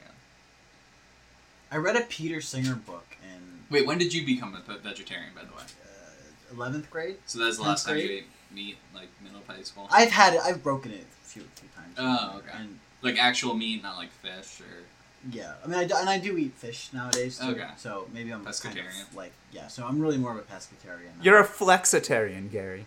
I 1.72 1.78
read 1.78 1.96
a 1.96 2.02
Peter 2.02 2.42
Singer 2.42 2.76
book 2.76 3.18
and 3.34 3.64
Wait, 3.70 3.86
when 3.88 3.98
did 3.98 4.14
you 4.14 4.26
become 4.26 4.56
a 4.56 4.60
ve- 4.62 4.80
vegetarian, 4.82 5.32
by 5.36 5.42
the 5.42 5.52
way? 5.52 5.64
uh, 5.64 5.95
eleventh 6.52 6.90
grade. 6.90 7.18
So 7.26 7.40
that's 7.40 7.58
the 7.58 7.64
Tenth 7.64 7.70
last 7.70 7.86
time 7.88 7.98
you 7.98 8.10
ate 8.10 8.26
meat, 8.54 8.78
like 8.94 9.10
middle 9.24 9.40
of 9.40 9.48
high 9.48 9.62
school? 9.64 9.88
I've 9.92 10.12
had 10.12 10.34
it. 10.34 10.42
I've 10.44 10.64
broken 10.64 10.92
it 10.92 11.02
a 11.24 11.26
few, 11.28 11.44
few 11.56 11.70
times. 11.76 11.96
Oh, 11.98 12.38
okay. 12.40 12.58
And 12.58 12.80
Like 13.02 13.18
actual 13.18 13.54
meat, 13.56 13.84
not 13.84 13.98
like 13.98 14.12
fish 14.12 14.62
or. 14.62 14.84
yeah, 15.32 15.54
I 15.64 15.68
mean, 15.68 15.80
I 15.80 15.86
do, 15.86 15.96
and 15.98 16.10
I 16.10 16.18
do 16.20 16.38
eat 16.38 16.54
fish 16.54 16.90
nowadays. 16.94 17.40
Too, 17.40 17.50
Okay. 17.50 17.68
So 17.78 18.08
maybe 18.14 18.32
I'm 18.32 18.44
kind 18.46 18.56
Pescatarian. 18.56 19.10
of 19.10 19.16
like 19.16 19.34
yeah. 19.52 19.68
So 19.68 19.86
I'm 19.86 20.00
really 20.00 20.18
more 20.18 20.32
of 20.32 20.38
a 20.38 20.42
pescatarian. 20.42 21.12
now. 21.18 21.24
You're 21.24 21.40
a 21.40 21.48
flexitarian, 21.48 22.52
Gary. 22.52 22.86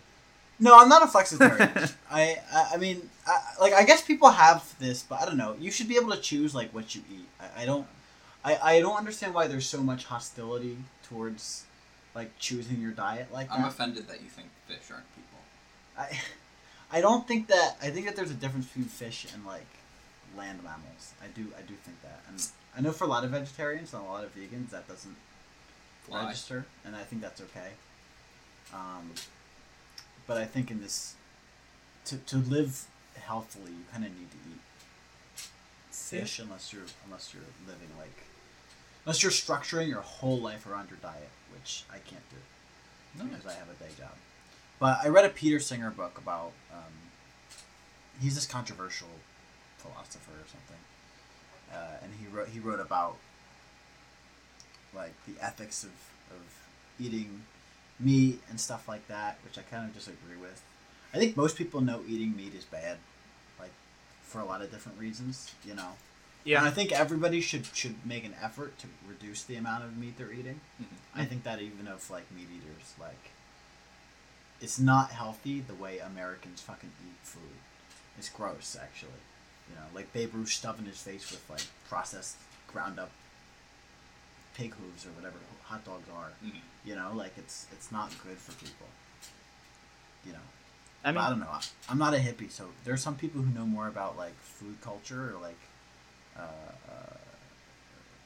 No, 0.61 0.77
I'm 0.77 0.89
not 0.89 1.03
a 1.03 1.05
flexitarian. 1.05 1.93
I, 2.11 2.37
I 2.53 2.71
I 2.73 2.77
mean 2.77 3.09
I, 3.27 3.39
like 3.61 3.73
I 3.73 3.83
guess 3.83 4.01
people 4.01 4.29
have 4.29 4.75
this, 4.79 5.03
but 5.03 5.21
I 5.21 5.25
don't 5.25 5.37
know. 5.37 5.55
You 5.59 5.71
should 5.71 5.87
be 5.87 5.95
able 5.97 6.11
to 6.11 6.19
choose 6.21 6.53
like 6.55 6.73
what 6.73 6.95
you 6.95 7.01
eat. 7.11 7.27
I, 7.39 7.63
I 7.63 7.65
don't 7.65 7.87
I, 8.43 8.57
I 8.61 8.79
don't 8.81 8.97
understand 8.97 9.33
why 9.33 9.47
there's 9.47 9.65
so 9.65 9.81
much 9.81 10.05
hostility 10.05 10.77
towards 11.03 11.63
like 12.15 12.37
choosing 12.39 12.81
your 12.81 12.91
diet 12.91 13.31
like 13.31 13.49
I'm 13.51 13.61
that. 13.61 13.69
offended 13.69 14.07
that 14.07 14.21
you 14.21 14.29
think 14.29 14.49
fish 14.67 14.91
aren't 14.91 15.05
people. 15.15 15.39
I 15.97 16.19
I 16.97 17.01
don't 17.01 17.27
think 17.27 17.47
that 17.47 17.77
I 17.81 17.89
think 17.89 18.05
that 18.07 18.15
there's 18.15 18.31
a 18.31 18.35
difference 18.35 18.67
between 18.67 18.85
fish 18.85 19.27
and 19.33 19.45
like 19.45 19.67
land 20.37 20.63
mammals. 20.63 21.13
I 21.23 21.27
do 21.27 21.47
I 21.57 21.61
do 21.61 21.73
think 21.75 22.01
that. 22.03 22.21
And 22.27 22.45
I 22.77 22.81
know 22.81 22.91
for 22.91 23.03
a 23.03 23.07
lot 23.07 23.23
of 23.23 23.31
vegetarians 23.31 23.93
and 23.93 24.03
a 24.03 24.05
lot 24.05 24.23
of 24.23 24.35
vegans 24.35 24.69
that 24.71 24.87
doesn't 24.87 25.15
Fly. 26.03 26.25
register, 26.25 26.65
and 26.85 26.95
I 26.95 27.03
think 27.03 27.21
that's 27.21 27.41
okay. 27.41 27.71
Um, 28.73 29.11
but 30.27 30.37
I 30.37 30.45
think 30.45 30.69
in 30.69 30.79
this, 30.81 31.15
to, 32.05 32.17
to 32.17 32.37
live 32.37 32.85
healthily, 33.19 33.71
you 33.71 33.83
kind 33.91 34.05
of 34.05 34.11
need 34.11 34.29
to 34.31 34.37
eat 34.37 35.47
fish 35.91 36.39
unless 36.39 36.71
you're 36.71 36.83
unless 37.05 37.33
you're 37.33 37.43
living 37.67 37.89
like 37.97 38.23
unless 39.09 39.23
you're 39.23 39.31
structuring 39.31 39.87
your 39.87 40.01
whole 40.01 40.37
life 40.37 40.67
around 40.67 40.87
your 40.87 40.99
diet, 41.01 41.29
which 41.51 41.83
I 41.89 41.97
can't 41.97 42.21
do 42.29 43.23
because 43.23 43.43
I 43.47 43.53
have 43.53 43.67
a 43.67 43.83
day 43.83 43.89
job. 43.97 44.11
But 44.79 44.99
I 45.03 45.07
read 45.07 45.25
a 45.25 45.29
Peter 45.29 45.59
Singer 45.59 45.89
book 45.89 46.19
about 46.19 46.51
um, 46.71 46.93
he's 48.21 48.35
this 48.35 48.45
controversial 48.45 49.07
philosopher 49.79 50.33
or 50.33 50.45
something, 50.45 50.77
uh, 51.73 52.03
and 52.03 52.11
he 52.19 52.27
wrote 52.27 52.49
he 52.49 52.59
wrote 52.59 52.79
about 52.79 53.15
like 54.93 55.13
the 55.25 55.43
ethics 55.43 55.83
of, 55.83 55.89
of 56.29 56.43
eating 56.99 57.41
meat 57.99 58.39
and 58.47 58.59
stuff 58.59 58.87
like 58.87 59.07
that, 59.07 59.39
which 59.43 59.57
I 59.57 59.63
kind 59.63 59.89
of 59.89 59.95
disagree 59.95 60.37
with. 60.39 60.61
I 61.15 61.17
think 61.17 61.35
most 61.35 61.57
people 61.57 61.81
know 61.81 62.03
eating 62.07 62.37
meat 62.37 62.53
is 62.53 62.63
bad, 62.63 62.97
like 63.59 63.73
for 64.21 64.39
a 64.39 64.45
lot 64.45 64.61
of 64.61 64.69
different 64.69 64.99
reasons, 64.99 65.55
you 65.65 65.73
know. 65.73 65.93
And 66.45 66.65
I 66.65 66.71
think 66.71 66.91
everybody 66.91 67.41
should 67.41 67.65
should 67.73 68.05
make 68.05 68.25
an 68.25 68.35
effort 68.41 68.77
to 68.79 68.87
reduce 69.07 69.43
the 69.43 69.55
amount 69.55 69.83
of 69.83 69.97
meat 69.97 70.17
they're 70.17 70.31
eating. 70.31 70.61
Mhm. 70.81 70.87
I 71.15 71.25
think 71.25 71.43
that 71.43 71.61
even 71.61 71.87
if 71.87 72.09
like 72.09 72.31
meat 72.31 72.47
eaters, 72.49 72.93
like 72.99 73.31
it's 74.61 74.79
not 74.79 75.11
healthy 75.11 75.61
the 75.61 75.73
way 75.75 75.99
Americans 75.99 76.61
fucking 76.61 76.91
eat 77.05 77.17
food. 77.23 77.57
It's 78.17 78.29
gross, 78.29 78.75
actually. 78.81 79.21
You 79.69 79.75
know, 79.75 79.85
like 79.93 80.11
Babe 80.11 80.33
Ruth 80.33 80.49
stuffing 80.49 80.85
his 80.85 81.01
face 81.01 81.31
with 81.31 81.47
like 81.49 81.61
processed, 81.87 82.35
ground 82.67 82.99
up 82.99 83.11
pig 84.55 84.73
hooves 84.73 85.05
or 85.05 85.09
whatever 85.11 85.37
hot 85.63 85.85
dogs 85.85 86.09
are. 86.09 86.31
Mhm. 86.43 86.59
You 86.83 86.95
know, 86.95 87.11
like 87.13 87.37
it's 87.37 87.67
it's 87.71 87.91
not 87.91 88.09
good 88.23 88.37
for 88.37 88.51
people. 88.53 88.87
You 90.25 90.33
know, 90.33 90.39
I 91.03 91.11
but 91.11 91.15
mean, 91.15 91.23
I 91.23 91.29
don't 91.29 91.39
know. 91.39 91.59
I'm 91.87 91.97
not 91.97 92.13
a 92.13 92.17
hippie, 92.17 92.51
so 92.51 92.69
there's 92.83 93.01
some 93.01 93.15
people 93.15 93.41
who 93.41 93.51
know 93.57 93.65
more 93.65 93.87
about 93.87 94.17
like 94.17 94.37
food 94.41 94.81
culture 94.81 95.33
or 95.33 95.39
like, 95.39 95.59
uh, 96.39 96.91
uh, 96.91 97.17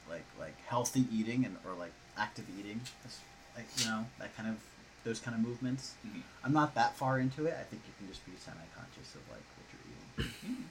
like 0.08 0.24
like 0.38 0.54
healthy 0.66 1.04
eating 1.12 1.44
and 1.44 1.56
or 1.66 1.72
like 1.78 1.92
active 2.16 2.44
eating, 2.58 2.80
It's, 3.04 3.18
like 3.56 3.66
you 3.78 3.86
know 3.86 4.06
that 4.18 4.36
kind 4.36 4.48
of 4.48 4.56
those 5.04 5.18
kind 5.20 5.34
of 5.36 5.42
movements. 5.42 5.94
Mhm. 6.06 6.22
I'm 6.44 6.52
not 6.52 6.74
that 6.74 6.96
far 6.96 7.18
into 7.18 7.46
it. 7.46 7.54
I 7.58 7.64
think 7.64 7.82
you 7.86 7.92
can 7.98 8.08
just 8.08 8.24
be 8.24 8.32
semi-conscious 8.38 9.14
of 9.14 9.20
like 9.30 9.44
what 9.56 9.66
you're 9.72 10.26
eating. 10.26 10.64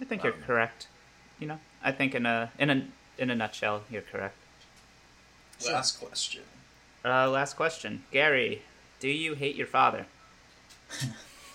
I 0.00 0.04
think 0.04 0.22
you're 0.22 0.32
correct. 0.32 0.86
You 1.38 1.46
know, 1.46 1.58
I 1.82 1.92
think 1.92 2.14
in 2.14 2.26
a 2.26 2.50
in 2.58 2.70
a 2.70 2.86
in 3.18 3.30
a 3.30 3.34
nutshell, 3.34 3.82
you're 3.90 4.02
correct. 4.02 4.36
Sure. 5.60 5.72
Last 5.72 6.00
question. 6.00 6.42
Uh, 7.04 7.28
last 7.30 7.54
question, 7.56 8.04
Gary. 8.12 8.62
Do 8.98 9.08
you 9.08 9.34
hate 9.34 9.56
your 9.56 9.66
father? 9.66 10.06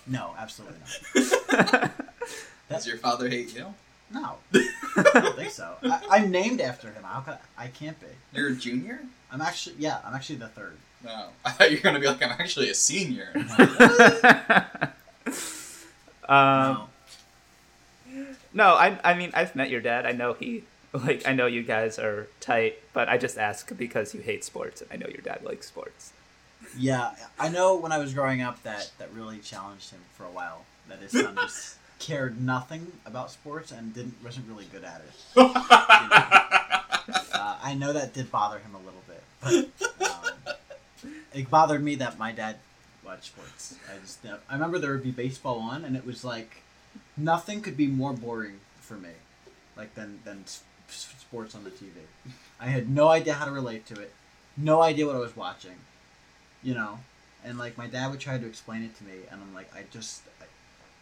No, 0.08 0.34
absolutely 0.38 0.78
not. 0.78 1.90
Does 2.70 2.86
your 2.86 2.96
father 2.96 3.28
hate 3.28 3.52
you? 3.56 3.74
No, 4.12 4.36
I 4.54 5.10
don't 5.14 5.36
think 5.36 5.50
so. 5.50 5.74
I, 5.82 6.00
I'm 6.10 6.30
named 6.30 6.60
after 6.60 6.90
him. 6.90 7.02
How 7.02 7.20
can 7.20 7.34
I, 7.58 7.64
I 7.64 7.68
can't 7.68 7.98
be? 8.00 8.06
You're 8.32 8.50
a 8.50 8.54
junior? 8.54 9.00
I'm 9.32 9.40
actually 9.40 9.76
yeah. 9.78 9.98
I'm 10.04 10.14
actually 10.14 10.36
the 10.36 10.48
third. 10.48 10.76
No. 11.04 11.28
I 11.44 11.50
thought 11.50 11.70
you 11.70 11.78
were 11.78 11.82
gonna 11.82 12.00
be 12.00 12.06
like, 12.06 12.22
I'm 12.22 12.30
actually 12.30 12.70
a 12.70 12.74
senior. 12.74 13.28
um, 16.28 16.88
no. 18.08 18.26
no, 18.54 18.74
I 18.74 18.98
I 19.02 19.14
mean 19.14 19.30
I've 19.34 19.56
met 19.56 19.70
your 19.70 19.80
dad. 19.80 20.06
I 20.06 20.12
know 20.12 20.34
he 20.34 20.62
like 20.92 21.26
I 21.26 21.32
know 21.32 21.46
you 21.46 21.62
guys 21.62 21.98
are 21.98 22.28
tight, 22.40 22.78
but 22.92 23.08
I 23.08 23.18
just 23.18 23.38
ask 23.38 23.76
because 23.76 24.14
you 24.14 24.20
hate 24.20 24.44
sports, 24.44 24.80
and 24.80 24.90
I 24.92 24.96
know 24.96 25.08
your 25.08 25.22
dad 25.22 25.40
likes 25.42 25.66
sports. 25.66 26.12
Yeah, 26.78 27.12
I 27.38 27.48
know 27.48 27.76
when 27.76 27.92
I 27.92 27.98
was 27.98 28.14
growing 28.14 28.40
up 28.40 28.62
that 28.62 28.92
that 28.98 29.12
really 29.12 29.38
challenged 29.38 29.90
him 29.90 30.00
for 30.14 30.24
a 30.24 30.30
while. 30.30 30.64
That 30.88 31.00
his 31.00 31.10
son 31.12 31.34
just 31.34 31.76
cared 31.98 32.40
nothing 32.40 32.92
about 33.04 33.30
sports 33.30 33.72
and 33.72 33.94
didn't 33.94 34.14
wasn't 34.22 34.48
really 34.48 34.66
good 34.72 34.84
at 34.84 35.02
it. 35.02 35.12
Uh, 37.32 37.56
I 37.62 37.74
know 37.74 37.92
that 37.92 38.14
did 38.14 38.32
bother 38.32 38.58
him 38.58 38.74
a 38.74 38.78
little 38.78 39.02
bit, 39.06 39.22
but 39.40 40.10
um, 40.10 40.54
it 41.32 41.48
bothered 41.48 41.82
me 41.82 41.94
that 41.96 42.18
my 42.18 42.32
dad 42.32 42.56
watched 43.04 43.26
sports. 43.26 43.76
I 43.88 43.98
just 44.00 44.18
I 44.26 44.54
remember 44.54 44.78
there 44.78 44.90
would 44.90 45.04
be 45.04 45.12
baseball 45.12 45.60
on, 45.60 45.84
and 45.84 45.96
it 45.96 46.04
was 46.04 46.24
like 46.24 46.62
nothing 47.16 47.60
could 47.60 47.76
be 47.76 47.86
more 47.86 48.12
boring 48.12 48.58
for 48.80 48.94
me, 48.94 49.10
like 49.76 49.94
than 49.94 50.18
than 50.24 50.44
sports 50.88 51.54
on 51.54 51.62
the 51.64 51.70
TV. 51.70 51.92
I 52.58 52.66
had 52.66 52.88
no 52.90 53.08
idea 53.08 53.34
how 53.34 53.44
to 53.44 53.52
relate 53.52 53.86
to 53.86 53.94
it, 54.00 54.12
no 54.56 54.82
idea 54.82 55.06
what 55.06 55.14
I 55.14 55.20
was 55.20 55.36
watching, 55.36 55.76
you 56.62 56.74
know, 56.74 56.98
and 57.44 57.58
like 57.58 57.78
my 57.78 57.86
dad 57.86 58.10
would 58.10 58.20
try 58.20 58.38
to 58.38 58.46
explain 58.46 58.82
it 58.82 58.96
to 58.98 59.04
me, 59.04 59.18
and 59.30 59.40
I'm 59.40 59.54
like, 59.54 59.74
I 59.74 59.84
just. 59.92 60.22
I, 60.40 60.45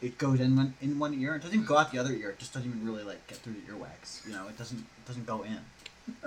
it 0.05 0.19
goes 0.19 0.41
in 0.41 0.55
one 0.57 0.75
in 0.83 0.99
one 0.99 1.15
ear. 1.15 1.35
It 1.35 1.43
doesn't 1.43 1.55
even 1.55 1.67
go 1.67 1.79
out 1.79 1.91
the 1.91 1.99
other 1.99 2.13
ear. 2.13 2.31
It 2.31 2.39
just 2.39 2.53
doesn't 2.53 2.69
even 2.69 2.87
really 2.87 3.03
like 3.03 3.27
get 3.27 3.39
through 3.39 3.55
the 3.55 3.73
earwax. 3.73 4.27
You 4.27 4.33
know, 4.35 4.47
it 4.49 4.59
doesn't 4.59 4.79
it 4.79 5.07
doesn't 5.07 5.27
go 5.27 5.43
in. 5.43 5.59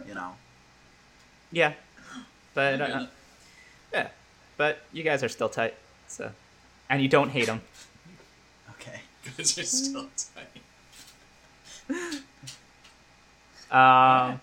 You 0.07 0.15
know. 0.15 0.35
Yeah, 1.51 1.73
but 2.53 2.81
uh, 2.81 3.05
yeah, 3.93 4.07
but 4.57 4.79
you 4.91 5.03
guys 5.03 5.23
are 5.23 5.29
still 5.29 5.49
tight, 5.49 5.75
so 6.07 6.31
and 6.89 7.01
you 7.01 7.07
don't 7.07 7.29
hate 7.29 7.47
him. 7.47 7.61
Okay. 8.71 9.01
Because 9.23 9.57
you're 9.57 9.65
still 9.65 10.07
tight. 10.15 10.47
Um, 13.69 14.39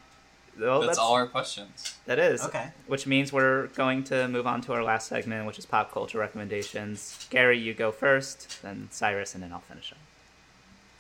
well, 0.61 0.83
That's, 0.83 0.99
all 0.99 1.15
our 1.15 1.27
questions. 1.27 1.94
That 2.07 2.19
is. 2.19 2.43
Okay. 2.45 2.69
Which 2.87 3.07
means 3.07 3.33
we're 3.33 3.69
going 3.69 4.05
to 4.05 4.29
move 4.29 4.47
on 4.47 4.61
to 4.63 4.73
our 4.75 4.83
last 4.83 5.09
segment, 5.09 5.47
which 5.47 5.59
is 5.59 5.65
pop 5.65 5.91
culture 5.91 6.19
recommendations. 6.19 7.27
Gary, 7.31 7.59
you 7.59 7.73
go 7.73 7.91
first, 7.91 8.61
then 8.63 8.89
Cyrus, 8.91 9.35
and 9.35 9.43
then 9.43 9.53
I'll 9.53 9.61
finish 9.61 9.93
up. 9.93 9.99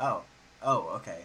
Oh. 0.00 0.22
Oh. 0.62 0.96
Okay. 0.96 1.22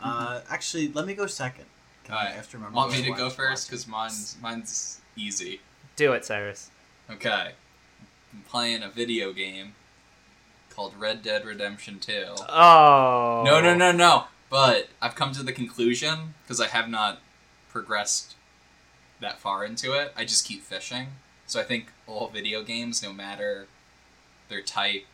Uh, 0.00 0.40
actually, 0.48 0.92
let 0.92 1.06
me 1.06 1.14
go 1.14 1.26
second. 1.26 1.66
Can 2.04 2.14
I 2.14 2.26
have 2.26 2.48
to 2.50 2.56
remember 2.56 2.76
Want 2.76 2.92
what 2.92 3.00
me 3.00 3.04
to 3.06 3.12
go 3.12 3.30
first? 3.30 3.68
Because 3.68 3.86
mine's, 3.86 4.36
mine's 4.40 5.00
easy. 5.16 5.60
Do 5.96 6.12
it, 6.12 6.24
Cyrus. 6.24 6.70
Okay. 7.10 7.52
I'm 8.32 8.42
playing 8.48 8.82
a 8.82 8.88
video 8.88 9.32
game 9.32 9.74
called 10.70 10.94
Red 10.98 11.22
Dead 11.22 11.44
Redemption 11.44 11.98
2. 11.98 12.24
Oh. 12.48 13.42
No, 13.44 13.60
no, 13.60 13.74
no, 13.74 13.90
no. 13.92 14.24
But 14.48 14.88
I've 15.02 15.14
come 15.14 15.32
to 15.32 15.42
the 15.42 15.52
conclusion 15.52 16.34
because 16.42 16.60
I 16.60 16.68
have 16.68 16.88
not 16.88 17.20
progressed 17.68 18.34
that 19.20 19.38
far 19.38 19.64
into 19.64 19.92
it. 19.92 20.12
I 20.16 20.24
just 20.24 20.46
keep 20.46 20.62
fishing. 20.62 21.08
So 21.46 21.60
I 21.60 21.64
think 21.64 21.86
all 22.06 22.28
video 22.28 22.62
games, 22.62 23.02
no 23.02 23.12
matter 23.12 23.66
their 24.48 24.62
type 24.62 25.06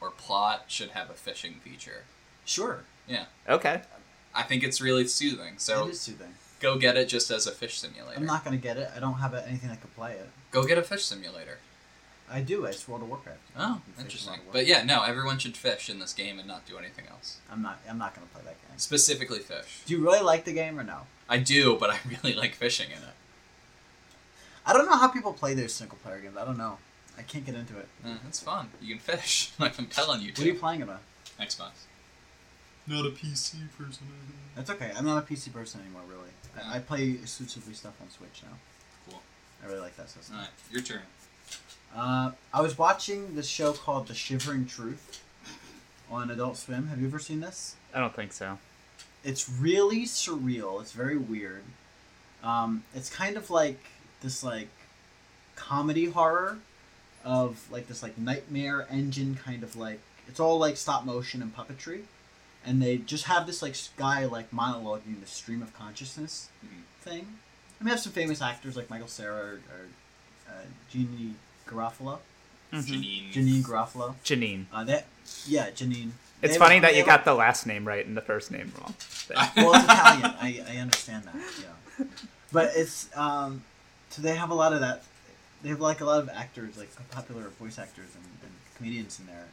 or 0.00 0.10
plot, 0.10 0.64
should 0.68 0.90
have 0.90 1.10
a 1.10 1.14
fishing 1.14 1.54
feature. 1.62 2.04
Sure. 2.44 2.84
Yeah. 3.06 3.24
Okay. 3.48 3.82
I 4.34 4.42
think 4.42 4.62
it's 4.62 4.80
really 4.80 5.06
soothing. 5.06 5.54
So 5.56 5.86
it 5.86 5.90
is 5.90 6.00
soothing. 6.00 6.34
go 6.60 6.78
get 6.78 6.96
it 6.96 7.08
just 7.08 7.30
as 7.30 7.46
a 7.46 7.50
fish 7.50 7.78
simulator. 7.78 8.18
I'm 8.18 8.26
not 8.26 8.44
gonna 8.44 8.56
get 8.56 8.76
it. 8.76 8.90
I 8.94 9.00
don't 9.00 9.14
have 9.14 9.34
anything 9.34 9.68
that 9.70 9.80
could 9.80 9.94
play 9.94 10.12
it. 10.12 10.28
Go 10.50 10.64
get 10.64 10.78
a 10.78 10.82
fish 10.82 11.04
simulator. 11.04 11.58
I 12.32 12.40
do. 12.40 12.64
It's 12.64 12.86
World 12.86 13.02
of 13.02 13.08
Warcraft. 13.08 13.40
Oh, 13.58 13.80
interesting. 13.98 14.34
World 14.34 14.46
of 14.46 14.52
But 14.52 14.66
yeah, 14.66 14.84
no, 14.84 15.02
everyone 15.02 15.38
should 15.38 15.56
fish 15.56 15.90
in 15.90 15.98
this 15.98 16.12
game 16.12 16.38
and 16.38 16.46
not 16.46 16.64
do 16.66 16.78
anything 16.78 17.06
else. 17.10 17.38
I'm 17.50 17.62
not. 17.62 17.80
I'm 17.88 17.98
not 17.98 18.14
gonna 18.14 18.28
play 18.28 18.42
that 18.44 18.68
game. 18.68 18.78
Specifically 18.78 19.40
fish. 19.40 19.82
Do 19.86 19.94
you 19.94 20.02
really 20.02 20.22
like 20.22 20.44
the 20.44 20.52
game 20.52 20.78
or 20.78 20.84
no? 20.84 21.00
I 21.28 21.38
do, 21.38 21.76
but 21.76 21.90
I 21.90 21.98
really 22.08 22.36
like 22.36 22.54
fishing 22.54 22.90
in 22.90 22.98
it. 22.98 23.14
I 24.66 24.72
don't 24.72 24.86
know 24.86 24.96
how 24.96 25.08
people 25.08 25.32
play 25.32 25.54
those 25.54 25.72
single 25.72 25.98
player 25.98 26.20
games. 26.20 26.36
I 26.36 26.44
don't 26.44 26.58
know. 26.58 26.78
I 27.18 27.22
can't 27.22 27.44
get 27.44 27.54
into 27.54 27.78
it. 27.78 27.88
Uh, 28.04 28.14
it's 28.28 28.40
fun. 28.40 28.68
You 28.80 28.96
can 28.96 29.16
fish. 29.16 29.52
Like 29.58 29.78
I'm 29.78 29.86
telling 29.86 30.20
you 30.22 30.28
What 30.28 30.40
are 30.40 30.46
you 30.46 30.54
playing 30.54 30.80
it 30.80 30.88
on? 30.88 30.98
Xbox. 31.40 31.70
Not 32.86 33.06
a 33.06 33.10
PC 33.10 33.54
person. 33.76 34.06
That's 34.56 34.70
okay. 34.70 34.90
I'm 34.96 35.04
not 35.04 35.18
a 35.22 35.26
PC 35.26 35.52
person 35.52 35.80
anymore, 35.80 36.02
really. 36.08 36.30
I, 36.56 36.76
I 36.76 36.78
play 36.80 37.10
exclusively 37.10 37.74
stuff 37.74 37.94
on 38.00 38.10
Switch 38.10 38.42
now. 38.42 38.56
Cool. 39.08 39.20
I 39.62 39.68
really 39.68 39.80
like 39.80 39.96
that 39.96 40.08
system. 40.10 40.36
Alright, 40.36 40.50
your 40.70 40.82
turn. 40.82 41.02
Uh, 41.94 42.32
I 42.54 42.60
was 42.60 42.78
watching 42.78 43.34
this 43.34 43.46
show 43.48 43.72
called 43.72 44.06
The 44.06 44.14
Shivering 44.14 44.66
Truth 44.66 45.22
on 46.10 46.30
Adult 46.30 46.56
Swim. 46.56 46.88
Have 46.88 47.00
you 47.00 47.06
ever 47.06 47.18
seen 47.18 47.40
this? 47.40 47.76
I 47.94 48.00
don't 48.00 48.14
think 48.14 48.32
so. 48.32 48.58
It's 49.24 49.48
really 49.50 50.04
surreal. 50.04 50.80
It's 50.80 50.92
very 50.92 51.16
weird. 51.18 51.62
Um, 52.42 52.84
it's 52.94 53.10
kind 53.10 53.36
of 53.36 53.50
like 53.50 53.80
this 54.22 54.42
like 54.42 54.68
comedy 55.56 56.06
horror 56.06 56.58
of 57.24 57.70
like 57.70 57.86
this 57.88 58.02
like 58.02 58.16
nightmare 58.18 58.86
engine 58.90 59.38
kind 59.44 59.62
of 59.62 59.76
like 59.76 60.00
it's 60.28 60.40
all 60.40 60.58
like 60.58 60.76
stop 60.76 61.04
motion 61.04 61.42
and 61.42 61.54
puppetry, 61.56 62.02
and 62.64 62.80
they 62.80 62.98
just 62.98 63.24
have 63.24 63.46
this 63.46 63.62
like 63.62 63.74
guy 63.96 64.24
like 64.26 64.50
monologuing 64.52 65.20
the 65.20 65.26
stream 65.26 65.60
of 65.62 65.74
consciousness 65.74 66.48
Mhm. 66.64 66.82
thing. 67.02 67.26
I 67.80 67.84
mean, 67.84 67.88
I 67.88 67.90
have 67.92 68.00
some 68.00 68.12
famous 68.12 68.40
actors 68.42 68.76
like 68.76 68.88
Michael 68.90 69.08
Cera 69.08 69.34
or, 69.36 69.52
or 69.70 69.86
uh, 70.48 70.52
Jeannie 70.90 71.34
Garofalo, 71.66 72.18
Mhm. 72.72 72.82
Janeane. 72.84 73.32
Janeane 73.32 73.62
Garofalo. 73.62 74.14
Janeane. 74.24 74.66
Uh, 74.72 74.84
that 74.84 75.06
yeah, 75.46 75.70
Janeane. 75.70 76.10
It's 76.42 76.54
They 76.54 76.58
funny 76.58 76.74
have- 76.76 76.82
that 76.82 76.92
you 76.92 76.98
have- 77.00 77.06
got 77.06 77.24
the 77.24 77.34
last 77.34 77.66
name 77.66 77.86
right 77.86 78.06
and 78.06 78.16
the 78.16 78.22
first 78.22 78.50
name 78.50 78.72
wrong. 78.78 78.94
Well, 79.56 79.74
it's 79.74 79.84
Italian. 79.84 80.24
I, 80.40 80.64
I 80.68 80.76
understand 80.78 81.24
that. 81.24 81.34
Yeah, 81.60 82.04
but 82.52 82.72
it's 82.74 83.08
um, 83.16 83.62
so 84.10 84.22
they 84.22 84.34
have 84.36 84.50
a 84.50 84.54
lot 84.54 84.72
of 84.72 84.80
that. 84.80 85.02
They 85.62 85.68
have 85.70 85.80
like 85.80 86.00
a 86.00 86.04
lot 86.04 86.20
of 86.20 86.28
actors, 86.30 86.76
like 86.78 86.90
popular 87.10 87.48
voice 87.60 87.78
actors 87.78 88.08
and, 88.14 88.24
and 88.42 88.52
comedians 88.76 89.18
in 89.20 89.26
there, 89.26 89.46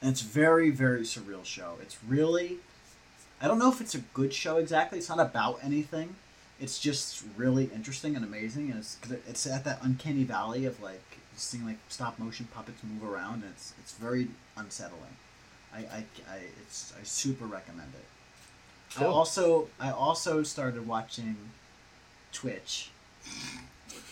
and 0.00 0.10
it's 0.10 0.20
very 0.22 0.70
very 0.70 1.02
surreal 1.02 1.44
show. 1.44 1.74
It's 1.82 1.96
really, 2.06 2.58
I 3.40 3.48
don't 3.48 3.58
know 3.58 3.70
if 3.70 3.80
it's 3.80 3.94
a 3.94 4.00
good 4.12 4.32
show 4.34 4.56
exactly. 4.58 4.98
It's 4.98 5.08
not 5.08 5.20
about 5.20 5.58
anything. 5.62 6.16
It's 6.60 6.78
just 6.78 7.24
really 7.36 7.64
interesting 7.74 8.14
and 8.16 8.24
amazing, 8.24 8.70
and 8.70 8.80
it's 8.80 8.98
it's 9.28 9.46
at 9.46 9.64
that 9.64 9.78
uncanny 9.82 10.24
valley 10.24 10.66
of 10.66 10.80
like 10.82 11.02
seeing 11.36 11.66
like 11.66 11.78
stop 11.88 12.18
motion 12.18 12.46
puppets 12.54 12.80
move 12.84 13.10
around, 13.10 13.42
and 13.42 13.52
it's 13.52 13.72
it's 13.80 13.92
very 13.94 14.28
unsettling. 14.56 15.16
I, 15.74 15.78
I, 15.78 16.04
I 16.30 16.38
it's 16.62 16.92
I 17.00 17.02
super 17.04 17.46
recommend 17.46 17.92
it. 17.94 18.04
I 18.96 19.04
Cool. 19.04 19.12
also 19.12 19.68
I 19.80 19.90
also 19.90 20.42
started 20.44 20.86
watching 20.86 21.36
Twitch. 22.32 22.90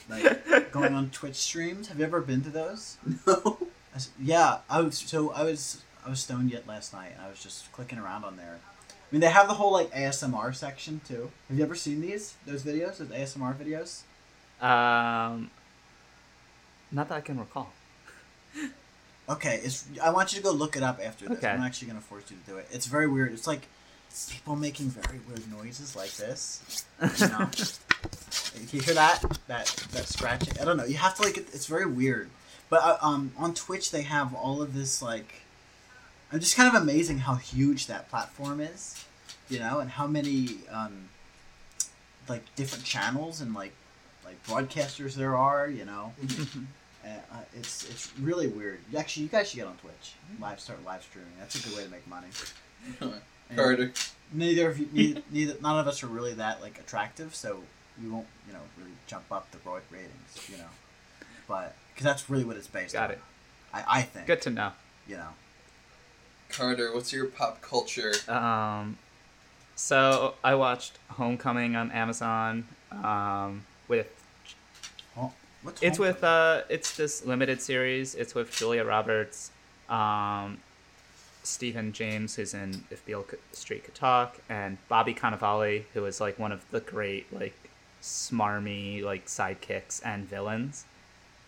Like 0.09 0.71
going 0.73 0.95
on 0.95 1.11
Twitch 1.11 1.37
streams. 1.37 1.89
Have 1.89 1.99
you 1.99 2.05
ever 2.05 2.21
been 2.21 2.43
to 2.43 2.51
those? 2.51 2.97
No. 3.27 3.59
I 3.93 3.97
s- 3.97 4.11
Yeah, 4.21 4.59
I 4.71 4.81
was 4.81 4.97
so 4.99 5.31
I 5.33 5.43
was 5.43 5.83
I 6.05 6.11
was 6.11 6.21
stoned 6.21 6.51
yet 6.51 6.67
last 6.67 6.93
night, 6.93 7.13
and 7.15 7.23
I 7.23 7.29
was 7.29 7.43
just 7.43 7.71
clicking 7.73 7.99
around 7.99 8.25
on 8.25 8.37
there. 8.37 8.59
I 8.91 8.95
mean, 9.15 9.21
they 9.21 9.29
have 9.31 9.47
the 9.49 9.55
whole 9.55 9.73
like 9.73 9.91
ASMR 9.93 10.55
section 10.55 11.01
too. 11.07 11.31
Have 11.49 11.59
you 11.59 11.63
ever 11.65 11.75
seen 11.75 12.01
these 12.01 12.35
those 12.47 12.63
videos, 12.63 12.97
those 12.99 13.09
ASMR 13.09 13.55
videos? 13.55 14.03
Um, 14.67 15.51
not 16.91 17.09
that 17.11 17.17
I 17.17 17.21
can 17.21 17.39
recall. 17.39 17.71
Okay, 19.29 19.61
it's. 19.63 19.85
I 20.03 20.11
want 20.11 20.33
you 20.33 20.39
to 20.39 20.43
go 20.45 20.51
look 20.53 20.77
it 20.77 20.83
up 20.83 20.99
after 21.03 21.29
this. 21.29 21.39
Okay. 21.39 21.49
I'm 21.49 21.63
actually 21.63 21.89
gonna 21.89 22.01
force 22.01 22.25
you 22.31 22.37
to 22.45 22.51
do 22.51 22.57
it. 22.59 22.67
It's 22.73 22.87
very 22.87 23.07
weird. 23.07 23.33
It's 23.33 23.47
like 23.47 23.67
people 24.31 24.57
making 24.57 24.89
very 24.89 25.21
weird 25.29 25.51
noises 25.51 25.95
like 25.95 26.13
this. 26.17 26.85
You 27.19 27.29
know? 27.29 27.51
You 28.73 28.81
hear 28.81 28.95
that? 28.95 29.23
That 29.49 29.67
that 29.93 30.07
scratching? 30.07 30.59
I 30.61 30.65
don't 30.65 30.77
know. 30.77 30.85
You 30.85 30.97
have 30.97 31.15
to 31.17 31.23
like. 31.23 31.37
It, 31.37 31.49
it's 31.53 31.67
very 31.67 31.87
weird. 31.87 32.31
But 32.69 32.83
uh, 32.83 32.97
um, 33.03 33.33
on 33.37 33.55
Twitch 33.55 33.91
they 33.91 34.03
have 34.03 34.35
all 34.35 34.63
of 34.63 34.75
this 34.75 35.03
like. 35.03 35.35
I'm 36.33 36.41
just 36.41 36.57
kind 36.57 36.75
of 36.75 36.81
amazing 36.81 37.19
how 37.19 37.35
huge 37.35 37.89
that 37.89 38.09
platform 38.09 38.63
is, 38.63 39.05
you 39.51 39.59
know, 39.59 39.81
and 39.81 39.91
how 39.91 40.07
many 40.07 40.61
um, 40.71 41.11
like 42.27 42.43
different 42.57 42.85
channels 42.85 43.43
and 43.43 43.55
like 43.55 43.73
like 44.25 44.43
broadcasters 44.47 45.15
there 45.15 45.37
are, 45.37 45.69
you 45.69 45.85
know. 45.85 46.13
Uh, 47.05 47.09
uh, 47.33 47.37
it's 47.59 47.89
it's 47.91 48.13
really 48.21 48.47
weird. 48.47 48.79
Actually, 48.97 49.25
you 49.25 49.29
guys 49.29 49.51
should 49.51 49.57
get 49.57 49.67
on 49.67 49.77
Twitch. 49.79 50.15
Live 50.41 50.61
start 50.61 50.85
live 50.85 51.03
streaming. 51.03 51.33
That's 51.39 51.57
a 51.57 51.69
good 51.69 51.77
way 51.77 51.85
to 51.85 51.91
make 51.91 52.07
money. 52.07 52.29
And 53.49 53.59
Carter. 53.59 53.93
Neither 54.33 54.71
of 54.71 54.79
you, 54.79 54.89
neither, 54.93 55.21
neither, 55.31 55.57
none 55.61 55.79
of 55.79 55.87
us 55.87 56.03
are 56.03 56.07
really 56.07 56.33
that 56.35 56.63
like 56.63 56.79
attractive, 56.79 57.35
so 57.35 57.65
we 58.01 58.09
won't, 58.09 58.27
you 58.47 58.53
know, 58.53 58.61
really 58.79 58.91
jump 59.07 59.25
up 59.31 59.51
the 59.51 59.59
broad 59.59 59.83
ratings, 59.91 60.49
you 60.51 60.57
know. 60.59 60.65
But 61.49 61.75
because 61.93 62.05
that's 62.05 62.31
really 62.31 62.45
what 62.45 62.57
it's 62.57 62.67
based 62.67 62.95
Got 62.95 63.11
on. 63.11 63.11
it. 63.13 63.21
I, 63.75 63.85
I 63.99 64.03
think. 64.03 64.27
Good 64.27 64.43
to 64.43 64.51
know. 64.51 64.73
You 65.09 65.17
know. 65.17 65.29
Carter, 66.49 66.95
what's 66.95 67.13
your 67.13 67.27
pop 67.27 67.61
culture? 67.63 68.13
Um, 68.29 68.99
so 69.75 70.35
I 70.45 70.55
watched 70.55 70.99
Homecoming 71.09 71.77
on 71.77 71.91
Amazon. 71.91 72.67
Um, 72.93 73.65
with 73.89 74.09
What's 75.63 75.81
it's 75.83 75.99
Homecoming? 75.99 76.15
with 76.15 76.25
uh, 76.25 76.63
it's 76.69 76.97
this 76.97 77.25
limited 77.25 77.61
series. 77.61 78.15
It's 78.15 78.35
with 78.35 78.55
Julia 78.57 78.85
Roberts, 78.85 79.51
um, 79.89 80.59
Stephan 81.43 81.93
James, 81.93 82.35
who's 82.35 82.53
in 82.53 82.85
If 82.91 83.05
Beale 83.07 83.25
Street 83.53 83.85
Could 83.85 83.95
Talk, 83.95 84.39
and 84.49 84.77
Bobby 84.89 85.15
Cannavale, 85.15 85.85
who 85.95 86.05
is 86.05 86.21
like 86.21 86.39
one 86.39 86.53
of 86.53 86.69
the 86.71 86.81
great 86.81 87.33
like 87.33 87.62
smarmy 88.03 89.03
like 89.03 89.27
sidekicks 89.27 90.01
and 90.05 90.29
villains 90.29 90.85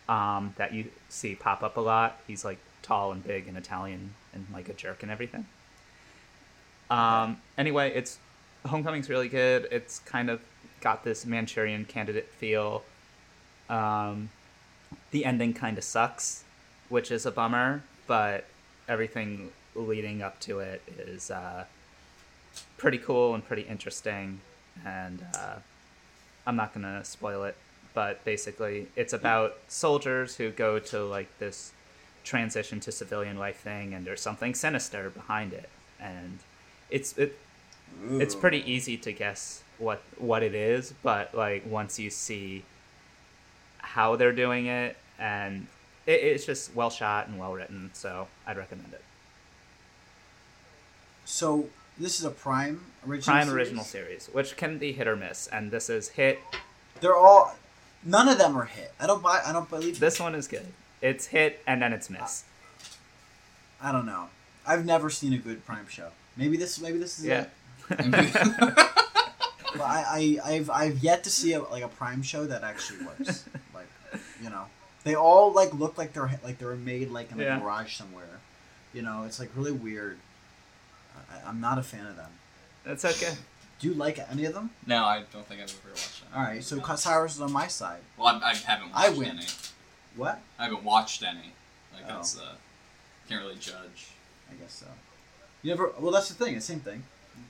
um, 0.09 0.55
that 0.57 0.73
you 0.73 0.87
see 1.09 1.35
pop 1.35 1.63
up 1.63 1.77
a 1.77 1.81
lot. 1.81 2.21
He's 2.27 2.45
like 2.45 2.59
tall 2.83 3.13
and 3.13 3.25
big 3.25 3.49
and 3.49 3.57
Italian 3.57 4.15
and 4.33 4.47
like 4.53 4.69
a 4.69 4.73
jerk 4.73 5.03
and 5.03 5.11
everything. 5.11 5.47
Um, 6.91 7.39
anyway, 7.59 7.93
it's 7.95 8.19
Homecoming's 8.67 9.11
really 9.11 9.29
good. 9.29 9.67
It's 9.71 9.99
kind 10.01 10.31
of 10.31 10.41
got 10.81 11.05
this 11.05 11.27
Manchurian 11.27 11.85
Candidate 11.87 12.29
feel. 12.29 12.83
Um, 13.69 14.31
the 15.11 15.25
ending 15.25 15.55
kind 15.55 15.77
of 15.79 15.85
sucks, 15.85 16.45
which 16.89 17.11
is 17.11 17.27
a 17.27 17.31
bummer, 17.31 17.83
but 18.07 18.47
everything 18.89 19.51
leading 19.75 20.23
up 20.23 20.39
to 20.41 20.61
it 20.61 20.83
is 20.99 21.31
uh, 21.31 21.65
pretty 22.77 22.99
cool 22.99 23.35
and 23.35 23.45
pretty 23.45 23.63
interesting. 23.63 24.41
And 24.85 25.25
uh, 25.35 25.57
I'm 26.47 26.57
not 26.57 26.75
gonna 26.75 27.05
spoil 27.05 27.45
it, 27.45 27.57
but 27.95 28.25
basically, 28.25 28.89
it's 28.97 29.13
about 29.13 29.57
soldiers 29.69 30.37
who 30.37 30.51
go 30.51 30.79
to 30.79 31.05
like 31.05 31.39
this 31.39 31.73
transition 32.25 32.81
to 32.81 32.93
civilian 32.93 33.39
life 33.39 33.59
thing, 33.61 33.95
and 33.95 34.07
there's 34.07 34.21
something 34.21 34.55
sinister 34.55 35.11
behind 35.11 35.53
it, 35.53 35.69
and 36.01 36.39
it's 36.91 37.17
it 37.19 37.39
it's 38.11 38.35
pretty 38.35 38.71
easy 38.71 38.97
to 38.99 39.13
guess 39.13 39.63
what 39.79 40.03
what 40.19 40.43
it 40.43 40.55
is, 40.55 40.93
but 41.03 41.35
like 41.35 41.65
once 41.67 41.99
you 41.99 42.11
see 42.11 42.65
how 43.79 44.17
they're 44.17 44.33
doing 44.33 44.67
it, 44.67 44.97
and 45.19 45.67
it, 46.07 46.23
it's 46.23 46.45
just 46.45 46.75
well 46.75 46.91
shot 46.91 47.29
and 47.29 47.39
well 47.39 47.53
written, 47.53 47.91
so 47.93 48.27
I'd 48.47 48.57
recommend 48.57 48.93
it. 48.93 49.03
So 51.25 51.69
this 51.99 52.19
is 52.19 52.25
a 52.25 52.31
Prime 52.31 52.81
original. 53.07 53.35
Prime 53.35 53.47
series? 53.49 53.57
original 53.69 53.85
series, 53.85 54.27
which 54.33 54.57
can 54.57 54.79
be 54.79 54.93
hit 54.93 55.07
or 55.07 55.17
miss, 55.17 55.47
and 55.49 55.71
this 55.71 55.89
is 55.91 56.09
hit. 56.11 56.39
They're 57.01 57.17
all. 57.17 57.57
None 58.05 58.29
of 58.29 58.39
them 58.39 58.57
are 58.57 58.65
hit. 58.67 58.93
I 59.01 59.07
don't 59.07 59.23
buy. 59.23 59.43
I 59.45 59.53
don't 59.53 59.69
believe. 59.71 59.99
This 60.01 60.21
one 60.21 60.35
is 60.35 60.47
good. 60.49 60.67
It's 61.01 61.27
hit 61.27 61.61
and 61.67 61.81
then 61.83 61.93
it's 61.93 62.09
miss. 62.11 62.45
I 63.81 63.93
don't 63.93 64.07
know. 64.07 64.29
I've 64.67 64.85
never 64.87 65.11
seen 65.11 65.33
a 65.35 65.39
good 65.39 65.65
Prime 65.67 65.87
show. 65.89 66.09
Maybe 66.37 66.57
this. 66.57 66.81
Maybe 66.81 66.99
this 66.99 67.19
is 67.19 67.25
Yeah. 67.27 67.47
it. 67.91 68.91
But 69.77 69.83
I, 69.83 70.39
I, 70.45 70.53
I've, 70.53 70.71
I've 70.71 70.99
yet 71.03 71.25
to 71.25 71.31
see 71.31 71.53
a, 71.55 71.61
like 71.61 71.83
a 71.83 71.89
Prime 71.89 72.23
show 72.23 72.47
that 72.47 72.63
actually 72.63 73.05
works. 73.07 73.45
like, 73.75 73.89
you 74.41 74.49
know, 74.49 74.67
they 75.03 75.17
all 75.17 75.53
like 75.53 75.75
look 75.75 75.99
like 75.99 76.13
they're 76.13 76.31
like 76.45 76.59
they 76.59 76.65
were 76.67 76.77
made 76.77 77.11
like 77.11 77.33
in 77.33 77.41
a 77.41 77.43
Yeah. 77.43 77.59
garage 77.59 77.97
somewhere. 77.97 78.39
You 78.93 79.03
know, 79.03 79.25
it's 79.27 79.41
like 79.41 79.51
really 79.57 79.73
weird. 79.73 80.19
I, 81.17 81.49
I'm 81.49 81.61
not 81.61 81.79
a 81.79 81.83
fan 81.83 82.07
of 82.07 82.17
them. 82.17 82.31
That's 82.85 83.05
okay. 83.05 83.35
Do 83.81 83.89
you 83.89 83.95
like 83.95 84.19
any 84.31 84.45
of 84.45 84.55
them? 84.55 84.71
no, 84.87 85.05
I 85.05 85.25
don't 85.33 85.47
think 85.47 85.61
I've 85.61 85.69
ever 85.71 85.89
watched 85.91 86.23
that. 86.33 86.37
All 86.39 86.45
right, 86.45 86.63
so 86.63 86.81
Cyrus 86.97 87.35
is 87.35 87.41
on 87.41 87.53
my 87.53 87.67
side. 87.67 88.01
Well, 88.17 88.29
I, 88.43 88.51
I 88.51 88.55
haven't 88.55 88.91
I 88.95 89.09
watched 89.09 89.19
win. 89.19 89.29
any. 89.31 89.47
What? 90.17 90.41
I 90.59 90.65
haven't 90.65 90.85
watched 90.85 91.23
any. 91.23 91.53
Like 91.93 92.05
Oh. 92.09 92.15
that's 92.15 92.39
uh, 92.39 92.53
can't 93.29 93.43
really 93.43 93.57
judge. 93.57 94.09
I 94.51 94.55
guess 94.55 94.73
so. 94.75 94.87
You 95.63 95.71
never. 95.71 95.93
Well, 95.99 96.13
that's 96.13 96.29
the 96.29 96.35
thing. 96.45 96.55
The 96.55 96.61
same 96.61 96.81
thing. 96.81 97.05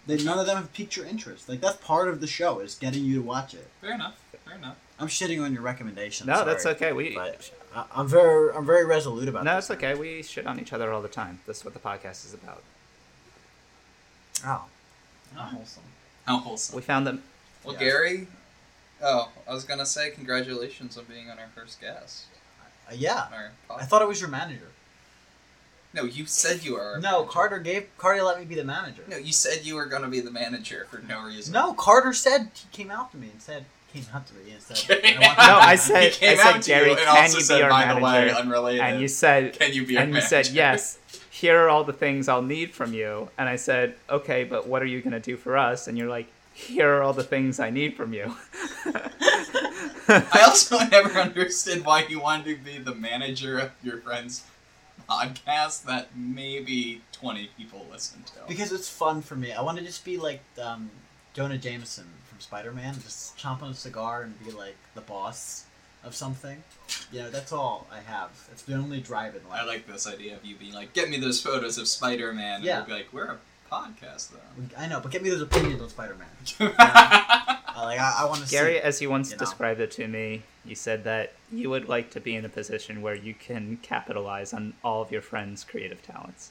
They, 0.06 0.16
none 0.22 0.38
of 0.38 0.46
them 0.46 0.56
have 0.56 0.72
piqued 0.72 0.96
your 0.96 1.04
interest. 1.06 1.48
Like 1.48 1.60
that's 1.60 1.76
part 1.78 2.08
of 2.08 2.20
the 2.20 2.26
show 2.26 2.60
is 2.60 2.74
getting 2.74 3.04
you 3.04 3.16
to 3.16 3.22
watch 3.22 3.52
it. 3.54 3.68
Fair 3.80 3.94
enough. 3.94 4.18
Fair 4.46 4.56
enough. 4.56 4.76
I'm 4.98 5.08
shitting 5.08 5.42
on 5.42 5.52
your 5.52 5.62
recommendation. 5.62 6.26
No, 6.26 6.34
sorry. 6.36 6.46
that's 6.46 6.66
okay. 6.66 6.92
We 6.92 7.14
But 7.14 7.50
I, 7.74 7.84
I'm 7.94 8.06
very, 8.06 8.52
I'm 8.54 8.64
very 8.64 8.84
resolute 8.84 9.28
about 9.28 9.44
no, 9.44 9.56
this. 9.56 9.70
it's 9.70 9.70
okay. 9.72 9.94
We 9.94 10.22
shit 10.22 10.46
on 10.46 10.60
each 10.60 10.72
other 10.72 10.92
all 10.92 11.02
the 11.02 11.08
time. 11.08 11.40
That's 11.46 11.64
what 11.64 11.74
the 11.74 11.80
podcast 11.80 12.24
is 12.24 12.32
about. 12.34 12.62
Oh, 14.44 14.64
not 15.34 15.48
wholesome. 15.48 15.82
How 16.26 16.38
wholesome. 16.38 16.76
We 16.76 16.82
found 16.82 17.06
them. 17.06 17.22
Well, 17.64 17.74
Yeah. 17.74 17.80
Gary. 17.80 18.26
Oh, 19.02 19.30
I 19.48 19.52
was 19.52 19.64
gonna 19.64 19.86
say 19.86 20.10
congratulations 20.10 20.96
on 20.96 21.04
being 21.04 21.28
on 21.30 21.38
our 21.38 21.48
first 21.54 21.80
guest. 21.80 22.24
Uh, 22.88 22.94
yeah, 22.94 23.26
Our 23.32 23.50
I 23.78 23.84
thought 23.84 24.02
it 24.02 24.08
was 24.08 24.20
your 24.20 24.30
manager. 24.30 24.68
No, 25.94 26.04
you 26.04 26.26
said 26.26 26.64
you 26.64 26.74
were. 26.74 26.98
No, 27.00 27.18
manager. 27.20 27.30
Carter 27.30 27.58
gave 27.58 27.86
Carter 27.98 28.22
let 28.22 28.38
me 28.38 28.44
be 28.44 28.54
the 28.54 28.64
manager. 28.64 29.02
No, 29.08 29.16
you 29.16 29.32
said 29.32 29.64
you 29.64 29.74
were 29.76 29.86
gonna 29.86 30.08
be 30.08 30.20
the 30.20 30.30
manager 30.30 30.86
for 30.90 30.98
no 30.98 31.24
reason. 31.24 31.52
No, 31.52 31.72
Carter 31.74 32.12
said 32.12 32.50
he 32.54 32.66
came 32.72 32.90
out 32.90 33.10
to 33.12 33.16
me 33.16 33.30
and 33.30 33.40
said 33.42 33.64
came 33.92 34.04
out 34.12 34.26
to 34.26 34.34
me 34.34 34.50
and 34.52 34.60
said 34.60 34.76
Came 35.02 35.18
I 35.22 35.26
want 35.26 35.38
No, 35.38 35.44
I 35.58 35.70
He 35.72 35.76
said, 35.76 36.12
came 36.12 36.30
I 36.38 36.42
said, 36.42 36.46
out 36.56 36.62
to 36.62 36.68
Gary, 36.68 36.84
you 36.90 36.90
and 36.96 36.98
can 37.00 37.08
also 37.22 37.38
you 37.38 37.44
said, 37.44 37.56
be 37.58 37.62
our 37.62 37.70
by 37.70 37.84
manager? 37.86 38.00
the 38.00 38.04
way, 38.04 38.30
unrelated. 38.40 38.80
and 38.80 39.00
you 39.00 39.06
said, 39.08 39.52
Can 39.52 39.72
you 39.72 39.86
be 39.86 39.96
our 39.96 40.02
and 40.02 40.14
you 40.14 40.20
said, 40.20 40.48
yes. 40.48 40.98
Here 41.34 41.64
are 41.64 41.68
all 41.68 41.82
the 41.82 41.92
things 41.92 42.28
I'll 42.28 42.42
need 42.42 42.72
from 42.72 42.92
you. 42.94 43.28
And 43.36 43.48
I 43.48 43.56
said, 43.56 43.96
okay, 44.08 44.44
but 44.44 44.68
what 44.68 44.82
are 44.82 44.86
you 44.86 45.00
gonna 45.02 45.18
do 45.18 45.36
for 45.36 45.56
us? 45.56 45.88
And 45.88 45.98
you're 45.98 46.08
like, 46.08 46.28
here 46.52 46.88
are 46.94 47.02
all 47.02 47.12
the 47.12 47.24
things 47.24 47.58
I 47.58 47.70
need 47.70 47.96
from 47.96 48.12
you. 48.12 48.36
I 50.08 50.44
also 50.46 50.78
never 50.78 51.18
understood 51.18 51.84
why 51.84 52.06
you 52.08 52.20
wanted 52.20 52.58
to 52.58 52.64
be 52.64 52.78
the 52.78 52.94
manager 52.94 53.58
of 53.58 53.72
your 53.82 53.98
friend's 53.98 54.44
podcast 55.10 55.84
that 55.86 56.16
maybe 56.16 57.02
20 57.10 57.50
people 57.58 57.84
listen 57.90 58.22
to. 58.22 58.34
because 58.46 58.70
it's 58.70 58.88
fun 58.88 59.20
for 59.20 59.34
me. 59.34 59.52
I 59.52 59.60
want 59.60 59.76
to 59.78 59.84
just 59.84 60.04
be 60.04 60.16
like 60.16 60.40
um, 60.62 60.88
Jonah 61.32 61.58
Jameson 61.58 62.06
from 62.26 62.38
Spider 62.38 62.70
Man, 62.70 62.94
just 63.02 63.36
chomp 63.36 63.60
on 63.60 63.70
a 63.70 63.74
cigar 63.74 64.22
and 64.22 64.44
be 64.44 64.52
like 64.52 64.76
the 64.94 65.00
boss 65.00 65.64
of 66.04 66.14
something. 66.14 66.62
You 67.12 67.20
know, 67.22 67.30
that's 67.30 67.52
all 67.52 67.86
I 67.92 68.00
have. 68.00 68.30
It's 68.52 68.62
the 68.62 68.74
only 68.74 69.00
drive 69.00 69.34
in 69.34 69.46
life. 69.48 69.60
I 69.62 69.64
like 69.64 69.86
this 69.86 70.06
idea 70.06 70.36
of 70.36 70.44
you 70.44 70.54
being 70.56 70.74
like, 70.74 70.92
get 70.92 71.08
me 71.10 71.18
those 71.18 71.40
photos 71.40 71.78
of 71.78 71.88
Spider 71.88 72.32
Man. 72.32 72.56
And 72.56 72.64
Yeah. 72.64 72.78
we'll 72.78 72.86
be 72.86 72.92
like, 72.92 73.08
we're 73.12 73.24
a 73.26 73.38
podcast, 73.70 74.30
though. 74.30 74.38
I 74.78 74.86
know, 74.86 75.00
but 75.00 75.10
get 75.10 75.22
me 75.22 75.30
those 75.30 75.42
opinions 75.42 75.80
on 75.82 75.88
Spider 75.88 76.16
Man. 76.16 76.28
I, 76.78 77.58
like 77.84 77.98
I, 77.98 78.18
I 78.20 78.24
want 78.26 78.44
to 78.44 78.50
Gary, 78.50 78.74
see. 78.74 78.80
as 78.80 79.00
you 79.02 79.10
once 79.10 79.30
you 79.30 79.36
know. 79.36 79.40
described 79.40 79.80
it 79.80 79.90
to 79.92 80.06
me, 80.06 80.42
you 80.64 80.74
said 80.74 81.04
that 81.04 81.32
you 81.52 81.70
would 81.70 81.88
like 81.88 82.10
to 82.10 82.20
be 82.20 82.36
in 82.36 82.44
a 82.44 82.48
position 82.48 83.02
where 83.02 83.14
you 83.14 83.34
can 83.34 83.78
capitalize 83.82 84.52
on 84.52 84.74
all 84.84 85.02
of 85.02 85.10
your 85.10 85.22
friends' 85.22 85.64
creative 85.64 86.02
talents. 86.02 86.50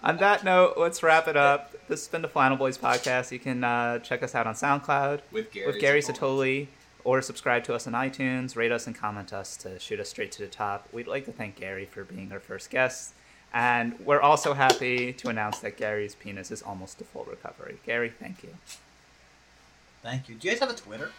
On 0.08 0.16
that 0.20 0.46
note, 0.46 0.76
let's 0.78 1.04
wrap 1.04 1.28
it 1.28 1.36
up. 1.36 1.74
This 1.90 2.00
has 2.00 2.08
been 2.08 2.22
the 2.22 2.30
Flannel 2.30 2.56
Boys 2.56 2.78
podcast. 2.78 3.30
You 3.30 3.40
can 3.40 3.62
uh, 3.62 4.00
check 4.00 4.24
us 4.24 4.36
out 4.36 4.48
on 4.48 4.54
SoundCloud 4.56 5.20
with 5.34 5.52
Gary, 5.52 5.68
with 5.68 5.82
Gary 5.82 6.00
Zottoli. 6.00 6.62
Zottoli, 6.62 6.68
or 7.04 7.22
subscribe 7.22 7.66
to 7.66 7.74
us 7.74 7.88
on 7.88 7.94
iTunes, 7.94 8.56
rate 8.56 8.72
us 8.72 8.88
and 8.88 8.96
comment 8.96 9.34
us 9.34 9.58
to 9.58 9.78
shoot 9.80 10.00
us 10.00 10.08
straight 10.08 10.32
to 10.32 10.40
the 10.40 10.48
top. 10.48 10.88
We'd 10.94 11.08
like 11.08 11.26
to 11.26 11.34
thank 11.34 11.58
Gary 11.58 11.84
for 11.84 12.06
being 12.06 12.32
our 12.32 12.40
first 12.40 12.70
guest, 12.70 13.16
And 13.54 14.00
we're 14.00 14.22
also 14.22 14.54
happy 14.54 15.12
to 15.12 15.28
announce 15.28 15.60
that 15.60 15.76
Gary's 15.76 16.16
penis 16.16 16.52
is 16.52 16.62
almost 16.62 17.00
to 17.00 17.04
full 17.04 17.26
recovery. 17.26 17.76
Gary, 17.86 18.14
thank 18.18 18.44
you. 18.44 18.56
Thank 20.04 20.30
you. 20.30 20.36
Do 20.36 20.48
you 20.48 20.54
guys 20.54 20.62
have 20.62 20.70
a 20.70 20.74
Twitter? 20.74 21.12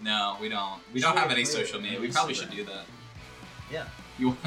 No, 0.00 0.38
we 0.40 0.48
don't. 0.48 0.80
We 0.94 1.00
don't 1.00 1.18
have 1.18 1.30
any 1.30 1.44
social 1.44 1.82
media. 1.82 2.00
We 2.00 2.10
probably 2.10 2.32
should 2.32 2.50
do 2.50 2.64
that. 2.64 2.86
Yeah. 3.72 3.84
You 4.18 4.28
want, 4.28 4.38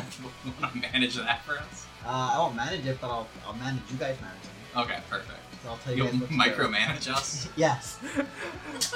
you 0.45 0.53
want 0.61 0.73
to 0.73 0.79
manage 0.79 1.15
that 1.15 1.43
for 1.43 1.57
us? 1.57 1.85
Uh, 2.05 2.09
I 2.33 2.37
won't 2.37 2.55
manage 2.55 2.85
it, 2.85 2.99
but 3.01 3.09
I'll 3.09 3.27
I'll 3.47 3.53
manage 3.55 3.81
you 3.91 3.97
guys 3.97 4.15
manage 4.21 4.37
it. 4.43 4.79
Okay, 4.79 4.99
perfect. 5.09 5.39
So 5.63 5.69
I'll 5.71 5.77
tell 5.77 5.93
you 5.93 6.03
You'll 6.03 6.11
guys 6.11 6.21
what 6.21 6.29
to 6.29 6.35
do. 6.35 6.39
micromanage 6.41 7.07
us. 7.11 7.49
Yes. 7.55 7.97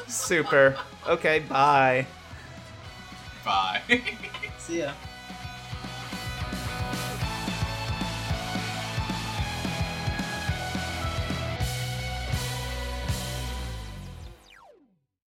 Super. 0.08 0.78
Okay, 1.08 1.40
bye. 1.40 2.06
Bye. 3.44 3.82
See 4.60 4.80
ya. 4.82 4.94